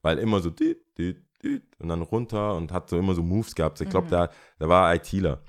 weil 0.00 0.18
immer 0.18 0.40
so 0.40 0.50
und 0.50 1.88
dann 1.88 2.00
runter 2.00 2.54
und 2.56 2.72
hat 2.72 2.88
so 2.88 2.98
immer 2.98 3.14
so 3.14 3.22
Moves 3.22 3.54
gehabt. 3.54 3.78
Ich 3.82 3.90
glaube, 3.90 4.06
Mhm. 4.06 4.10
der, 4.10 4.30
der 4.58 4.68
war 4.70 4.94
ITler. 4.94 5.42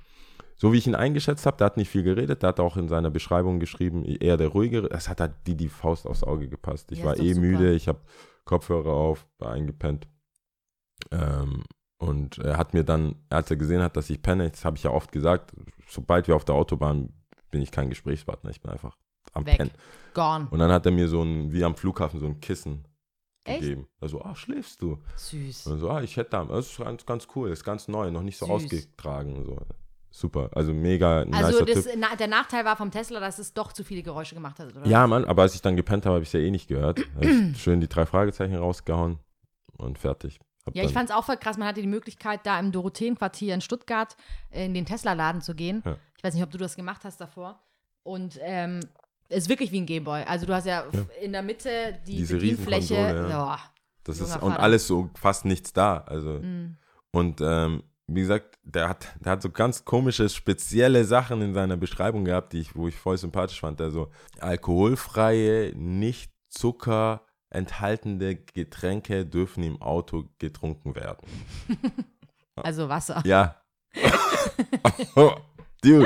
So 0.58 0.74
wie 0.74 0.80
ich 0.80 0.88
ihn 0.88 0.96
eingeschätzt 0.96 1.46
habe, 1.46 1.56
der 1.56 1.66
hat 1.68 1.78
nicht 1.78 1.90
viel 1.90 2.04
geredet, 2.04 2.44
der 2.44 2.50
hat 2.50 2.60
auch 2.60 2.76
in 2.76 2.90
seiner 2.90 3.10
Beschreibung 3.10 3.62
geschrieben, 3.62 4.04
eher 4.04 4.36
der 4.36 4.50
ruhigere. 4.50 4.92
Es 4.92 5.08
hat 5.08 5.22
halt 5.22 5.34
die, 5.48 5.56
die 5.56 5.70
Faust 5.70 6.06
aufs 6.06 6.24
Auge 6.26 6.50
gepasst. 6.50 6.92
Ich 6.92 7.00
Ja, 7.00 7.06
war 7.06 7.18
eh 7.18 7.30
super. 7.34 7.40
müde, 7.48 7.74
ich 7.74 7.88
habe 7.88 8.02
Kopfhörer 8.44 8.92
auf, 8.92 9.26
war 9.40 9.52
eingepennt. 9.54 10.10
Ähm, 11.10 11.64
und 12.02 12.40
er 12.40 12.58
hat 12.58 12.74
mir 12.74 12.84
dann, 12.84 13.16
als 13.30 13.52
er 13.52 13.58
gesehen 13.58 13.84
hat, 13.84 13.96
dass 13.96 14.10
ich 14.10 14.24
penne, 14.24 14.50
das 14.50 14.66
habe 14.66 14.76
ich 14.76 14.84
ja 14.84 14.90
oft 14.90 15.12
gesagt, 15.12 15.52
sobald 15.88 16.28
wir 16.28 16.36
auf 16.36 16.44
der 16.44 16.56
Autobahn 16.56 17.14
bin 17.52 17.62
ich 17.62 17.70
kein 17.70 17.90
Gesprächspartner, 17.90 18.50
ich 18.50 18.60
bin 18.60 18.72
einfach 18.72 18.98
am 19.34 19.46
Weg. 19.46 19.58
Pennen. 19.58 19.72
Gone. 20.16 20.48
Und 20.50 20.58
dann 20.58 20.72
hat 20.72 20.84
er 20.88 20.92
mir 20.92 21.08
so 21.08 21.22
ein, 21.22 21.54
wie 21.54 21.64
am 21.64 21.76
Flughafen, 21.76 22.20
so 22.20 22.26
ein 22.26 22.40
Kissen 22.40 22.86
Echt? 23.44 23.62
gegeben. 23.62 23.88
Also, 24.00 24.20
ah, 24.24 24.34
schläfst 24.34 24.82
du? 24.82 24.98
Süß. 25.16 25.68
Und 25.68 25.78
so, 25.78 25.92
ah, 25.92 26.02
ich 26.02 26.18
hätte 26.18 26.32
da, 26.32 26.46
das 26.46 26.72
ist 26.72 26.80
ganz, 26.80 27.06
ganz 27.06 27.28
cool, 27.36 27.50
das 27.50 27.60
ist 27.60 27.66
ganz 27.66 27.88
neu, 27.88 28.10
noch 28.10 28.24
nicht 28.24 28.38
so 28.40 28.48
Süß. 28.48 28.56
ausgetragen. 28.56 29.46
So. 29.46 29.60
Super, 30.10 30.50
also 30.56 30.74
mega 30.74 31.22
Also 31.32 31.64
das, 31.64 31.88
na, 31.96 32.16
der 32.16 32.28
Nachteil 32.28 32.66
war 32.66 32.78
vom 32.78 32.90
Tesla, 32.90 33.20
dass 33.20 33.38
es 33.38 33.54
doch 33.54 33.74
zu 33.74 33.84
viele 33.84 34.02
Geräusche 34.02 34.34
gemacht 34.34 34.58
hat, 34.58 34.76
oder? 34.76 34.88
Ja, 34.88 35.06
Mann, 35.06 35.24
aber 35.26 35.44
als 35.44 35.54
ich 35.54 35.62
dann 35.62 35.76
gepennt 35.76 36.08
habe, 36.08 36.16
habe 36.16 36.24
ich 36.24 36.30
es 36.30 36.34
ja 36.34 36.40
eh 36.40 36.50
nicht 36.50 36.68
gehört. 36.68 37.00
Schön 37.58 37.80
die 37.80 37.88
drei 37.88 38.08
Fragezeichen 38.08 38.56
rausgehauen 38.56 39.20
und 39.78 40.00
fertig. 40.00 40.40
Hab 40.66 40.76
Ja, 40.76 40.84
ich 40.84 40.94
fand 40.94 41.10
es 41.10 41.16
auch 41.16 41.24
voll 41.26 41.38
krass. 41.38 41.58
Man 41.58 41.68
hatte 41.68 41.82
die 41.82 41.88
Möglichkeit, 41.88 42.42
da 42.46 42.60
im 42.60 42.72
Dorotheenquartier 42.72 43.54
in 43.54 43.62
Stuttgart 43.62 44.16
in 44.52 44.74
den 44.74 44.86
Tesla-Laden 44.86 45.42
zu 45.42 45.56
gehen. 45.56 45.82
Ja. 45.86 45.98
Ich 46.18 46.24
weiß 46.24 46.34
nicht, 46.36 46.44
ob 46.44 46.52
du 46.52 46.58
das 46.58 46.76
gemacht 46.76 47.04
hast 47.04 47.20
davor. 47.20 47.60
Und 48.04 48.40
ähm, 48.42 48.80
ist 49.30 49.50
wirklich 49.50 49.72
wie 49.72 49.80
ein 49.82 49.86
Gameboy. 49.86 50.24
Also 50.24 50.46
du 50.46 50.54
hast 50.54 50.66
ja, 50.66 50.84
Ja. 50.92 51.06
in 51.22 51.32
der 51.32 51.42
Mitte 51.42 52.00
die 52.06 52.18
Diese 52.18 52.36
Bedienfläche. 52.36 52.96
Ja. 52.96 53.30
Ja. 53.30 53.60
Das 54.04 54.20
ist 54.20 54.34
und 54.36 54.52
Vater. 54.52 54.60
alles 54.64 54.88
so 54.88 55.10
fast 55.16 55.46
nichts 55.46 55.74
da. 55.74 56.00
Also 56.00 56.40
Mm. 56.40 56.78
und 57.12 57.40
ähm, 57.42 57.84
wie 58.08 58.22
gesagt, 58.22 58.58
der 58.64 58.90
hat, 58.90 59.08
der 59.22 59.34
hat 59.34 59.42
so 59.42 59.50
ganz 59.52 59.86
komische, 59.86 60.28
spezielle 60.28 61.06
Sachen 61.06 61.42
in 61.42 61.54
seiner 61.54 61.78
Beschreibung 61.78 62.26
gehabt, 62.26 62.52
die 62.54 62.60
ich, 62.60 62.76
wo 62.76 62.88
ich 62.88 62.96
voll 62.96 63.18
sympathisch 63.18 63.62
fand. 63.62 63.80
Also 63.80 64.10
alkoholfreie, 64.76 65.74
nicht 65.76 66.32
Zucker 66.50 67.22
enthaltende 67.52 68.36
Getränke 68.36 69.26
dürfen 69.26 69.64
im 69.64 69.82
Auto 69.82 70.26
getrunken 70.40 70.96
werden. 70.96 71.28
Also 72.56 72.90
Wasser. 72.90 73.24
Ja. 73.26 73.56
Dude, 75.84 76.06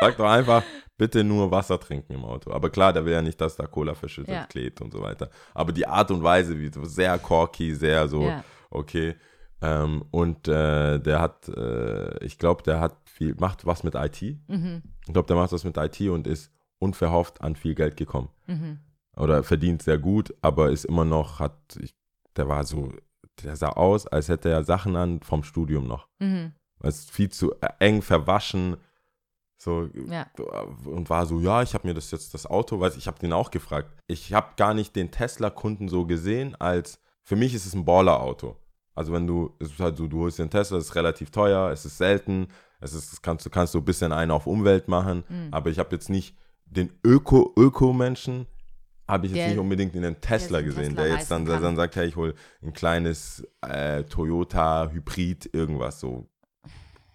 sag 0.00 0.16
doch 0.16 0.28
einfach, 0.28 0.62
bitte 0.98 1.24
nur 1.24 1.50
Wasser 1.50 1.78
trinken 1.80 2.12
im 2.14 2.24
Auto. 2.24 2.50
Aber 2.52 2.70
klar, 2.70 2.92
der 2.92 3.04
will 3.04 3.12
ja 3.12 3.22
nicht, 3.22 3.40
dass 3.40 3.56
da 3.56 3.66
Cola 3.66 3.94
verschüttet 3.94 4.34
Ja. 4.34 4.44
klebt 4.46 4.80
und 4.80 4.92
so 4.92 5.00
weiter. 5.00 5.30
Aber 5.54 5.72
die 5.72 5.86
Art 5.86 6.10
und 6.10 6.22
Weise, 6.22 6.58
wie 6.58 6.70
so 6.72 6.84
sehr 6.84 7.18
corky, 7.18 7.74
sehr 7.74 8.08
so, 8.08 8.22
Ja. 8.24 8.44
okay. 8.70 9.14
Ähm, 9.62 10.04
und 10.10 10.48
äh, 10.48 10.98
der 10.98 11.20
hat, 11.20 11.48
äh, 11.48 12.22
ich 12.24 12.38
glaube, 12.38 12.62
der 12.62 12.80
hat 12.80 12.96
viel, 13.04 13.34
macht 13.38 13.64
was 13.64 13.82
mit 13.84 13.94
IT. 13.94 14.22
Mhm. 14.48 14.82
Ich 15.06 15.12
glaube, 15.12 15.26
der 15.28 15.36
macht 15.36 15.52
was 15.52 15.64
mit 15.64 15.76
IT 15.76 16.00
und 16.10 16.26
ist 16.26 16.52
unverhofft 16.78 17.40
an 17.42 17.56
viel 17.56 17.74
Geld 17.74 17.96
gekommen. 17.96 18.28
Mhm. 18.46 18.80
Oder 19.16 19.42
verdient 19.42 19.82
sehr 19.82 19.98
gut, 19.98 20.34
aber 20.40 20.70
ist 20.70 20.84
immer 20.84 21.04
noch, 21.04 21.40
hat, 21.40 21.58
ich, 21.80 21.94
der 22.36 22.48
war 22.48 22.64
so, 22.64 22.92
der 23.42 23.56
sah 23.56 23.70
aus, 23.70 24.06
als 24.06 24.28
hätte 24.28 24.48
er 24.50 24.64
Sachen 24.64 24.96
an 24.96 25.20
vom 25.22 25.42
Studium 25.42 25.86
noch. 25.86 26.08
Mhm. 26.20 26.52
Es 26.82 27.00
ist 27.00 27.10
viel 27.10 27.28
zu 27.30 27.52
eng 27.78 28.02
verwaschen. 28.02 28.76
So, 29.58 29.90
Ja. 30.08 30.26
und 30.86 31.10
war 31.10 31.26
so, 31.26 31.38
ja, 31.40 31.62
ich 31.62 31.74
habe 31.74 31.86
mir 31.86 31.92
das 31.92 32.10
jetzt 32.12 32.32
das 32.32 32.46
Auto, 32.46 32.80
weiß 32.80 32.96
ich 32.96 33.06
habe 33.06 33.18
den 33.18 33.32
auch 33.34 33.50
gefragt. 33.50 33.90
Ich 34.06 34.32
habe 34.32 34.54
gar 34.56 34.72
nicht 34.72 34.96
den 34.96 35.10
Tesla-Kunden 35.10 35.88
so 35.88 36.06
gesehen, 36.06 36.54
als 36.58 36.98
für 37.22 37.36
mich 37.36 37.52
ist 37.52 37.66
es 37.66 37.74
ein 37.74 37.84
Baller-Auto. 37.84 38.56
Also 38.94 39.12
wenn 39.12 39.26
du, 39.26 39.54
es 39.58 39.70
ist 39.72 39.80
halt 39.80 39.98
so, 39.98 40.06
du 40.06 40.20
holst 40.20 40.40
einen 40.40 40.48
Tesla, 40.50 40.78
das 40.78 40.86
ist 40.86 40.94
relativ 40.94 41.30
teuer, 41.30 41.70
es 41.70 41.84
ist 41.84 41.98
selten, 41.98 42.48
es 42.80 42.94
ist, 42.94 43.12
das 43.12 43.20
kannst 43.20 43.44
du 43.44 43.50
kannst 43.50 43.72
so 43.74 43.78
ein 43.80 43.84
bisschen 43.84 44.12
einen 44.12 44.30
auf 44.30 44.46
Umwelt 44.46 44.88
machen, 44.88 45.24
Mhm. 45.28 45.48
aber 45.52 45.68
ich 45.68 45.78
habe 45.78 45.94
jetzt 45.94 46.08
nicht 46.08 46.36
den 46.64 46.90
Öko 47.04 47.52
Öko-Menschen 47.56 48.46
habe 49.10 49.26
ich 49.26 49.32
jetzt 49.32 49.40
Der- 49.40 49.48
nicht 49.48 49.58
unbedingt 49.58 49.94
in 49.94 50.02
den 50.02 50.20
Tesla 50.20 50.58
den 50.58 50.66
gesehen, 50.66 50.88
Tesla 50.90 51.02
der 51.02 51.12
jetzt 51.12 51.30
dann, 51.30 51.44
der 51.44 51.60
dann 51.60 51.76
sagt, 51.76 51.96
hey, 51.96 52.06
ich 52.06 52.16
hole 52.16 52.34
ein 52.62 52.72
kleines 52.72 53.46
äh, 53.60 54.04
Toyota 54.04 54.90
Hybrid 54.90 55.50
irgendwas 55.52 56.00
so 56.00 56.26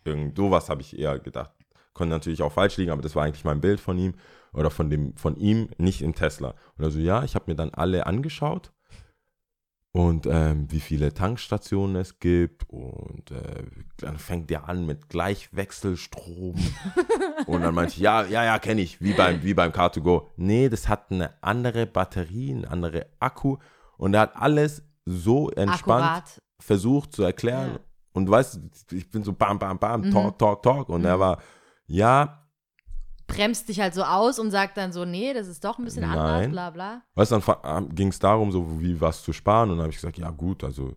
Irgend 0.08 0.38
sowas 0.38 0.70
habe 0.70 0.82
ich 0.82 0.98
eher 1.00 1.18
gedacht. 1.20 1.52
Konnte 1.94 2.14
natürlich 2.14 2.44
auch 2.44 2.52
falsch 2.52 2.78
liegen, 2.78 2.92
aber 2.92 3.02
das 3.02 3.16
war 3.16 3.24
eigentlich 3.24 3.44
mein 3.44 3.60
Bild 3.60 3.80
von 3.80 3.98
ihm 3.98 4.14
oder 4.54 4.70
von 4.70 4.90
dem 4.90 5.16
von 5.18 5.36
ihm, 5.36 5.70
nicht 5.78 6.02
im 6.04 6.14
Tesla. 6.14 6.54
Und 6.78 6.86
also 6.86 7.00
ja, 7.00 7.24
ich 7.24 7.34
habe 7.36 7.46
mir 7.48 7.56
dann 7.56 7.74
alle 7.74 8.06
angeschaut 8.06 8.72
und 9.96 10.26
ähm, 10.26 10.70
wie 10.72 10.82
viele 10.82 11.14
Tankstationen 11.14 11.96
es 11.96 12.20
gibt 12.20 12.70
und 12.70 13.32
äh, 13.32 13.64
dann 13.98 14.18
fängt 14.18 14.50
der 14.50 14.68
an 14.68 14.86
mit 14.86 15.08
Gleichwechselstrom 15.08 16.56
und 17.48 17.62
dann 17.62 17.74
meinte 17.74 17.94
ich, 17.94 18.00
ja, 18.00 18.26
ja, 18.26 18.44
ja, 18.44 18.60
kenne 18.60 18.82
ich, 18.82 19.00
wie 19.02 19.14
beim, 19.14 19.42
wie 19.44 19.54
beim 19.54 19.72
Car2Go. 19.72 20.28
Nee, 20.36 20.68
das 20.68 20.90
hat 20.90 21.12
eine 21.12 21.32
andere 21.42 21.86
Batterie, 21.86 22.54
eine 22.54 22.70
andere 22.70 23.06
Akku 23.20 23.58
und 23.98 24.14
er 24.14 24.22
hat 24.22 24.36
alles 24.36 24.84
so 25.06 25.50
entspannt 25.52 26.04
Akkurat. 26.04 26.42
versucht 26.60 27.14
zu 27.14 27.24
erklären. 27.24 27.72
Ja. 27.76 27.80
Und 28.14 28.30
weißt 28.30 28.60
ich 28.92 29.10
bin 29.10 29.24
so 29.24 29.32
bam, 29.34 29.60
bam, 29.60 29.78
bam, 29.80 30.02
Mhm. 30.02 30.12
talk, 30.12 30.40
talk, 30.40 30.64
talk. 30.64 30.90
Und 30.90 31.06
er 31.06 31.16
Mhm. 31.18 31.22
war, 31.22 31.38
ja, 31.88 32.45
Bremst 33.28 33.70
dich 33.70 33.80
halt 33.80 33.94
so 33.96 34.04
aus 34.04 34.38
und 34.40 34.52
sagt 34.52 34.78
dann 34.78 34.92
so, 34.92 35.04
nee, 35.06 35.34
das 35.34 35.48
ist 35.48 35.64
doch 35.64 35.80
ein 35.80 35.86
bisschen 35.86 36.04
anders, 36.04 36.42
Nein. 36.42 36.52
bla 36.52 36.70
bla. 36.70 37.02
weißt 37.16 37.32
du, 37.32 37.40
dann 37.64 37.90
ging 37.96 38.10
es 38.10 38.20
darum, 38.20 38.52
so 38.52 38.80
wie 38.80 39.00
was 39.02 39.24
zu 39.24 39.34
sparen. 39.34 39.70
Und 39.72 39.78
dann 39.78 39.84
habe 39.86 39.90
ich 39.92 39.98
gesagt, 39.98 40.18
ja 40.18 40.30
gut, 40.30 40.64
also 40.64 40.96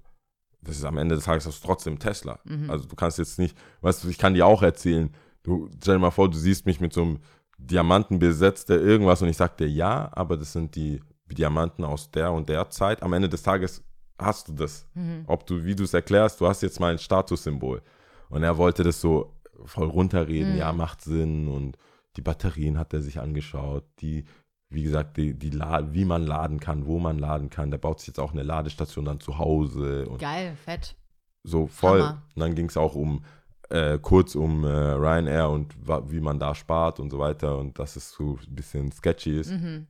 das 0.61 0.77
ist 0.77 0.85
am 0.85 0.99
Ende 0.99 1.15
des 1.15 1.25
Tages 1.25 1.45
das 1.45 1.55
ist 1.55 1.65
trotzdem 1.65 1.99
Tesla. 1.99 2.39
Mhm. 2.45 2.69
Also 2.71 2.87
du 2.87 2.95
kannst 2.97 3.19
jetzt 3.19 3.39
nicht, 3.39 3.57
weißt 3.81 4.05
du, 4.05 4.09
ich 4.09 4.19
kann 4.19 4.35
dir 4.35 4.47
auch 4.47 4.63
erzählen, 4.63 5.11
du 5.43 5.71
stell 5.81 5.95
dir 5.95 6.01
mal 6.01 6.11
vor, 6.11 6.29
du 6.29 6.37
siehst 6.37 6.67
mich 6.67 6.81
mit 6.81 6.93
so 6.93 7.03
einem 7.03 7.19
Diamanten 7.57 8.19
besetzt, 8.19 8.69
der 8.69 8.81
irgendwas 8.81 9.23
und 9.23 9.29
ich 9.29 9.37
sag 9.37 9.57
dir 9.57 9.69
ja, 9.69 10.11
aber 10.13 10.37
das 10.37 10.53
sind 10.53 10.75
die 10.77 11.01
Diamanten 11.27 11.85
aus 11.85 12.11
der 12.11 12.33
und 12.33 12.49
der 12.49 12.69
Zeit. 12.71 13.03
Am 13.03 13.13
Ende 13.15 13.29
des 13.29 13.43
Tages 13.43 13.83
hast 14.19 14.49
du 14.49 14.53
das. 14.53 14.87
Mhm. 14.95 15.25
ob 15.27 15.47
du, 15.47 15.65
wie 15.65 15.75
du 15.75 15.85
es 15.85 15.95
erklärst, 15.95 16.41
du 16.41 16.47
hast 16.47 16.63
jetzt 16.63 16.79
mal 16.81 16.93
ein 16.93 16.99
Statussymbol. 16.99 17.81
Und 18.29 18.43
er 18.43 18.59
wollte 18.59 18.83
das 18.83 19.01
so 19.01 19.33
voll 19.65 19.89
runterreden, 19.89 20.53
Mhm. 20.53 20.59
ja, 20.59 20.73
macht 20.73 21.01
Sinn. 21.03 21.49
Und 21.49 21.79
die 22.19 22.23
Batterien 22.23 22.79
hat 22.79 22.93
er 22.93 23.01
sich 23.01 23.21
angeschaut, 23.21 23.85
die, 24.01 24.25
wie 24.71 24.83
gesagt, 24.83 25.17
die, 25.19 25.35
die 25.35 25.51
La 25.51 25.95
wie 25.95 26.05
man 26.05 26.27
laden 26.27 26.59
kann, 26.59 26.85
wo 26.85 26.99
man 26.99 27.17
laden 27.17 27.49
kann. 27.49 27.71
Der 27.71 27.79
baut 27.79 28.01
sich 28.01 28.09
jetzt 28.09 28.19
auch 28.19 28.33
eine 28.33 28.43
Ladestation 28.43 29.05
dann 29.05 29.21
zu 29.21 29.39
Hause 29.39 30.09
Geil, 30.19 30.57
fett. 30.57 30.97
so 31.45 31.69
voll. 31.69 32.03
Hammer. 32.03 32.23
Und 32.35 32.41
dann 32.41 32.57
ging 32.57 32.67
es 32.67 32.77
auch 32.77 32.97
um, 32.97 33.25
äh, 33.71 34.01
kurz 34.01 34.35
um 34.35 34.65
äh, 34.65 34.69
Ryanair 34.69 35.49
und 35.49 35.77
wie 36.11 36.21
man 36.21 36.41
da 36.41 36.57
spart 36.57 36.99
und 36.99 37.11
so 37.11 37.21
weiter 37.21 37.57
und 37.57 37.79
dass 37.79 37.95
es 37.95 38.11
so 38.11 38.37
ein 38.49 38.55
bisschen 38.57 38.91
sketchy 38.91 39.39
ist. 39.39 39.53
Mhm. 39.53 39.87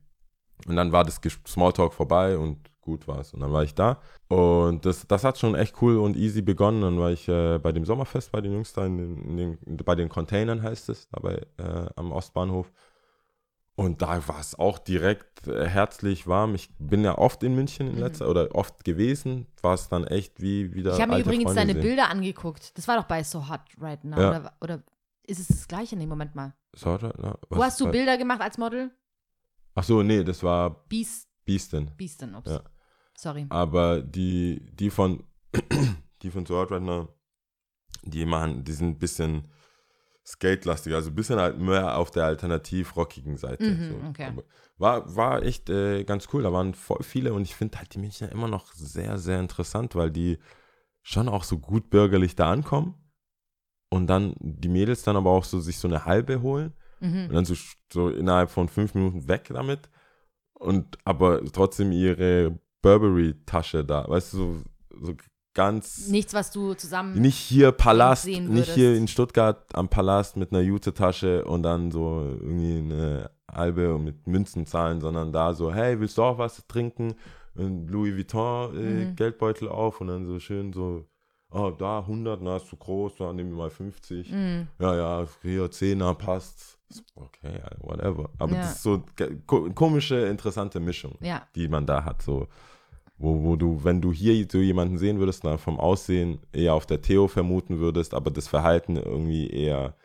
Und 0.67 0.75
dann 0.75 0.91
war 0.91 1.03
das 1.03 1.19
Smalltalk 1.47 1.95
vorbei 1.95 2.37
und 2.37 2.68
gut 2.81 3.07
war 3.07 3.19
es. 3.19 3.33
Und 3.33 3.39
dann 3.41 3.51
war 3.51 3.63
ich 3.63 3.75
da. 3.75 3.99
Und 4.27 4.85
das, 4.85 5.05
das 5.07 5.23
hat 5.23 5.37
schon 5.37 5.55
echt 5.55 5.81
cool 5.81 5.97
und 5.97 6.15
easy 6.15 6.41
begonnen. 6.41 6.81
Dann 6.81 6.99
war 6.99 7.11
ich 7.11 7.27
äh, 7.27 7.59
bei 7.59 7.71
dem 7.71 7.85
Sommerfest 7.85 8.31
bei 8.31 8.41
den 8.41 8.53
Jungs 8.53 8.73
da, 8.73 8.85
in 8.85 8.97
den, 8.97 9.17
in 9.23 9.37
den, 9.37 9.77
bei 9.77 9.95
den 9.95 10.09
Containern 10.09 10.61
heißt 10.63 10.89
es, 10.89 11.07
dabei 11.09 11.45
äh, 11.57 11.85
am 11.95 12.11
Ostbahnhof. 12.11 12.71
Und 13.75 14.01
da 14.01 14.27
war 14.27 14.39
es 14.41 14.59
auch 14.59 14.77
direkt 14.77 15.47
äh, 15.47 15.65
herzlich 15.65 16.27
warm. 16.27 16.53
Ich 16.55 16.69
bin 16.79 17.03
ja 17.05 17.17
oft 17.17 17.41
in 17.43 17.55
München 17.55 17.87
in 17.87 17.93
Mhm. 17.95 17.99
letzter 18.01 18.29
oder 18.29 18.53
oft 18.53 18.83
gewesen. 18.83 19.47
War 19.61 19.73
es 19.75 19.87
dann 19.87 20.05
echt 20.05 20.41
wie 20.41 20.73
wieder. 20.73 20.93
Ich 20.95 21.01
habe 21.01 21.13
mir 21.13 21.19
übrigens 21.19 21.43
Freunde 21.45 21.61
deine 21.61 21.73
sehen. 21.73 21.81
Bilder 21.81 22.09
angeguckt. 22.09 22.77
Das 22.77 22.87
war 22.89 22.97
doch 22.97 23.05
bei 23.05 23.23
So 23.23 23.47
Hot 23.47 23.61
Right 23.79 24.03
Now. 24.03 24.19
Ja. 24.19 24.29
Oder, 24.29 24.53
oder 24.61 24.83
ist 25.25 25.39
es 25.39 25.47
das 25.47 25.67
gleiche? 25.67 25.95
Nee, 25.95 26.07
Moment 26.07 26.35
mal. 26.35 26.53
Sorry, 26.75 27.09
na, 27.19 27.37
Wo 27.49 27.57
was- 27.57 27.67
hast 27.67 27.79
du 27.81 27.89
Bilder 27.89 28.17
gemacht 28.17 28.41
als 28.41 28.57
Model? 28.57 28.91
Ach 29.75 29.83
so, 29.83 30.03
nee, 30.03 30.25
das 30.25 30.43
war 30.43 30.85
Beast, 30.89 31.28
Beastin. 31.49 31.91
Beastin, 31.97 32.35
ups. 32.35 32.51
Ja. 32.51 32.61
Sorry. 33.17 33.47
Aber 33.49 34.01
die, 34.01 34.61
die 34.73 34.89
von, 34.91 35.23
die 36.21 36.29
von 36.29 36.45
Sword 36.45 36.71
Runner, 36.71 37.07
die 38.03 38.25
machen, 38.25 38.63
die 38.63 38.71
sind 38.71 38.89
ein 38.89 38.99
bisschen 38.99 39.49
skate-lastig, 40.25 40.93
also 40.93 41.09
ein 41.09 41.15
bisschen 41.15 41.39
halt 41.39 41.57
mehr 41.57 41.97
auf 41.97 42.11
der 42.11 42.25
alternativ-rockigen 42.25 43.37
Seite. 43.37 43.63
Mhm, 43.63 43.89
so. 43.89 44.07
okay. 44.09 44.31
War, 44.77 45.15
war 45.15 45.41
echt 45.41 45.69
äh, 45.71 46.03
ganz 46.03 46.27
cool, 46.31 46.43
da 46.43 46.53
waren 46.53 46.75
voll 46.75 47.01
viele 47.01 47.33
und 47.33 47.41
ich 47.41 47.55
finde 47.55 47.79
halt 47.79 47.93
die 47.95 47.99
Münchner 47.99 48.31
immer 48.31 48.47
noch 48.47 48.71
sehr, 48.73 49.17
sehr 49.17 49.39
interessant, 49.39 49.95
weil 49.95 50.11
die 50.11 50.37
schon 51.01 51.27
auch 51.29 51.43
so 51.43 51.57
gut 51.57 51.89
bürgerlich 51.89 52.35
da 52.35 52.51
ankommen 52.51 52.93
und 53.89 54.05
dann 54.05 54.35
die 54.39 54.69
Mädels 54.69 55.01
dann 55.01 55.15
aber 55.17 55.31
auch 55.31 55.45
so 55.45 55.59
sich 55.59 55.79
so 55.79 55.87
eine 55.87 56.05
halbe 56.05 56.41
holen 56.41 56.73
und 57.01 57.09
Mhm. 57.11 57.33
dann 57.33 57.45
so, 57.45 57.55
so 57.91 58.09
innerhalb 58.09 58.51
von 58.51 58.67
fünf 58.69 58.93
Minuten 58.93 59.27
weg 59.27 59.49
damit 59.51 59.89
und 60.59 60.97
aber 61.05 61.43
trotzdem 61.51 61.91
ihre 61.91 62.59
Burberry-Tasche 62.81 63.83
da, 63.83 64.05
weißt 64.07 64.33
du, 64.33 64.37
so, 64.37 64.55
so 65.01 65.13
ganz 65.53 66.07
Nichts, 66.07 66.33
was 66.33 66.51
du 66.51 66.73
zusammen. 66.75 67.19
nicht 67.19 67.37
hier 67.37 67.71
Palast, 67.71 68.27
nicht 68.27 68.71
hier 68.73 68.95
in 68.95 69.07
Stuttgart 69.07 69.65
am 69.73 69.89
Palast 69.89 70.37
mit 70.37 70.51
einer 70.53 70.61
Jute-Tasche 70.61 71.43
und 71.45 71.63
dann 71.63 71.91
so 71.91 72.21
irgendwie 72.39 72.77
eine 72.77 73.31
halbe 73.51 73.95
und 73.95 74.03
mit 74.03 74.27
Münzen 74.27 74.65
zahlen, 74.65 75.01
sondern 75.01 75.31
da 75.33 75.53
so, 75.53 75.73
hey, 75.73 75.99
willst 75.99 76.17
du 76.17 76.23
auch 76.23 76.37
was 76.37 76.65
trinken? 76.67 77.15
Und 77.55 77.87
Louis 77.89 78.15
Vuitton 78.15 78.75
äh, 78.77 79.05
Mhm. 79.05 79.15
Geldbeutel 79.15 79.67
auf 79.67 79.99
und 80.01 80.07
dann 80.07 80.25
so 80.27 80.39
schön 80.39 80.71
so, 80.71 81.05
oh, 81.51 81.71
da 81.71 81.99
100, 81.99 82.41
na, 82.41 82.57
ist 82.57 82.67
zu 82.67 82.77
groß, 82.77 83.15
da 83.17 83.33
nehmen 83.33 83.49
wir 83.49 83.57
mal 83.57 83.69
50 83.71 84.31
Mhm. 84.31 84.67
ja, 84.79 84.95
ja, 84.95 85.27
hier 85.41 85.65
10er 85.71 86.13
passt. 86.13 86.77
Okay, 87.15 87.61
whatever. 87.79 88.29
Aber 88.37 88.53
Ja. 88.53 88.61
das 88.61 88.75
ist 88.77 88.83
so 88.83 89.03
ko 89.45 89.69
komische, 89.73 90.25
interessante 90.27 90.79
Mischung, 90.79 91.15
Ja. 91.21 91.47
die 91.55 91.67
man 91.67 91.85
da 91.85 92.03
hat. 92.05 92.21
So, 92.21 92.47
wo, 93.17 93.43
wo 93.43 93.55
du, 93.55 93.83
wenn 93.83 94.01
du 94.01 94.11
hier 94.13 94.47
so 94.49 94.59
jemanden 94.59 94.97
sehen 94.97 95.19
würdest, 95.19 95.43
dann 95.43 95.57
vom 95.57 95.79
Aussehen 95.79 96.39
eher 96.53 96.73
auf 96.73 96.85
der 96.85 97.01
Theo 97.01 97.27
vermuten 97.27 97.79
würdest, 97.79 98.13
aber 98.13 98.31
das 98.31 98.47
Verhalten 98.47 98.95
irgendwie 98.95 99.49
eher 99.49 99.95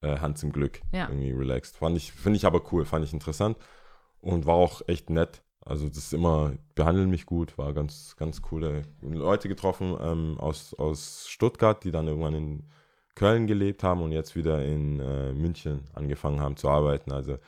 äh, 0.00 0.18
Hans 0.18 0.42
im 0.42 0.52
Glück. 0.52 0.80
Ja. 0.92 1.08
Irgendwie 1.08 1.32
relaxed. 1.32 1.76
Fand 1.76 1.96
ich, 1.96 2.12
finde 2.12 2.36
ich 2.36 2.46
aber 2.46 2.62
cool, 2.72 2.84
fand 2.84 3.04
ich 3.04 3.12
interessant 3.12 3.56
und 4.20 4.46
war 4.46 4.54
auch 4.54 4.80
echt 4.86 5.10
nett. 5.10 5.42
Also 5.64 5.86
das 5.88 5.98
ist 5.98 6.14
immer, 6.14 6.52
behandeln 6.74 7.10
mich 7.10 7.26
gut, 7.26 7.58
war 7.58 7.74
ganz, 7.74 8.16
ganz 8.16 8.40
coole 8.40 8.84
Leute 9.02 9.48
getroffen 9.48 9.94
ähm, 10.00 10.36
aus, 10.38 10.72
aus 10.72 11.26
Stuttgart, 11.28 11.84
die 11.84 11.90
dann 11.90 12.06
irgendwann 12.08 12.34
in 12.34 12.62
Köln 13.18 13.46
gelebt 13.46 13.82
haben 13.82 14.00
und 14.02 14.12
jetzt 14.12 14.36
wieder 14.36 14.64
in 14.64 15.00
äh, 15.00 15.32
München 15.32 15.84
angefangen 15.94 16.40
haben 16.40 16.56
zu 16.56 16.68
arbeiten. 16.68 17.12
Also 17.12 17.38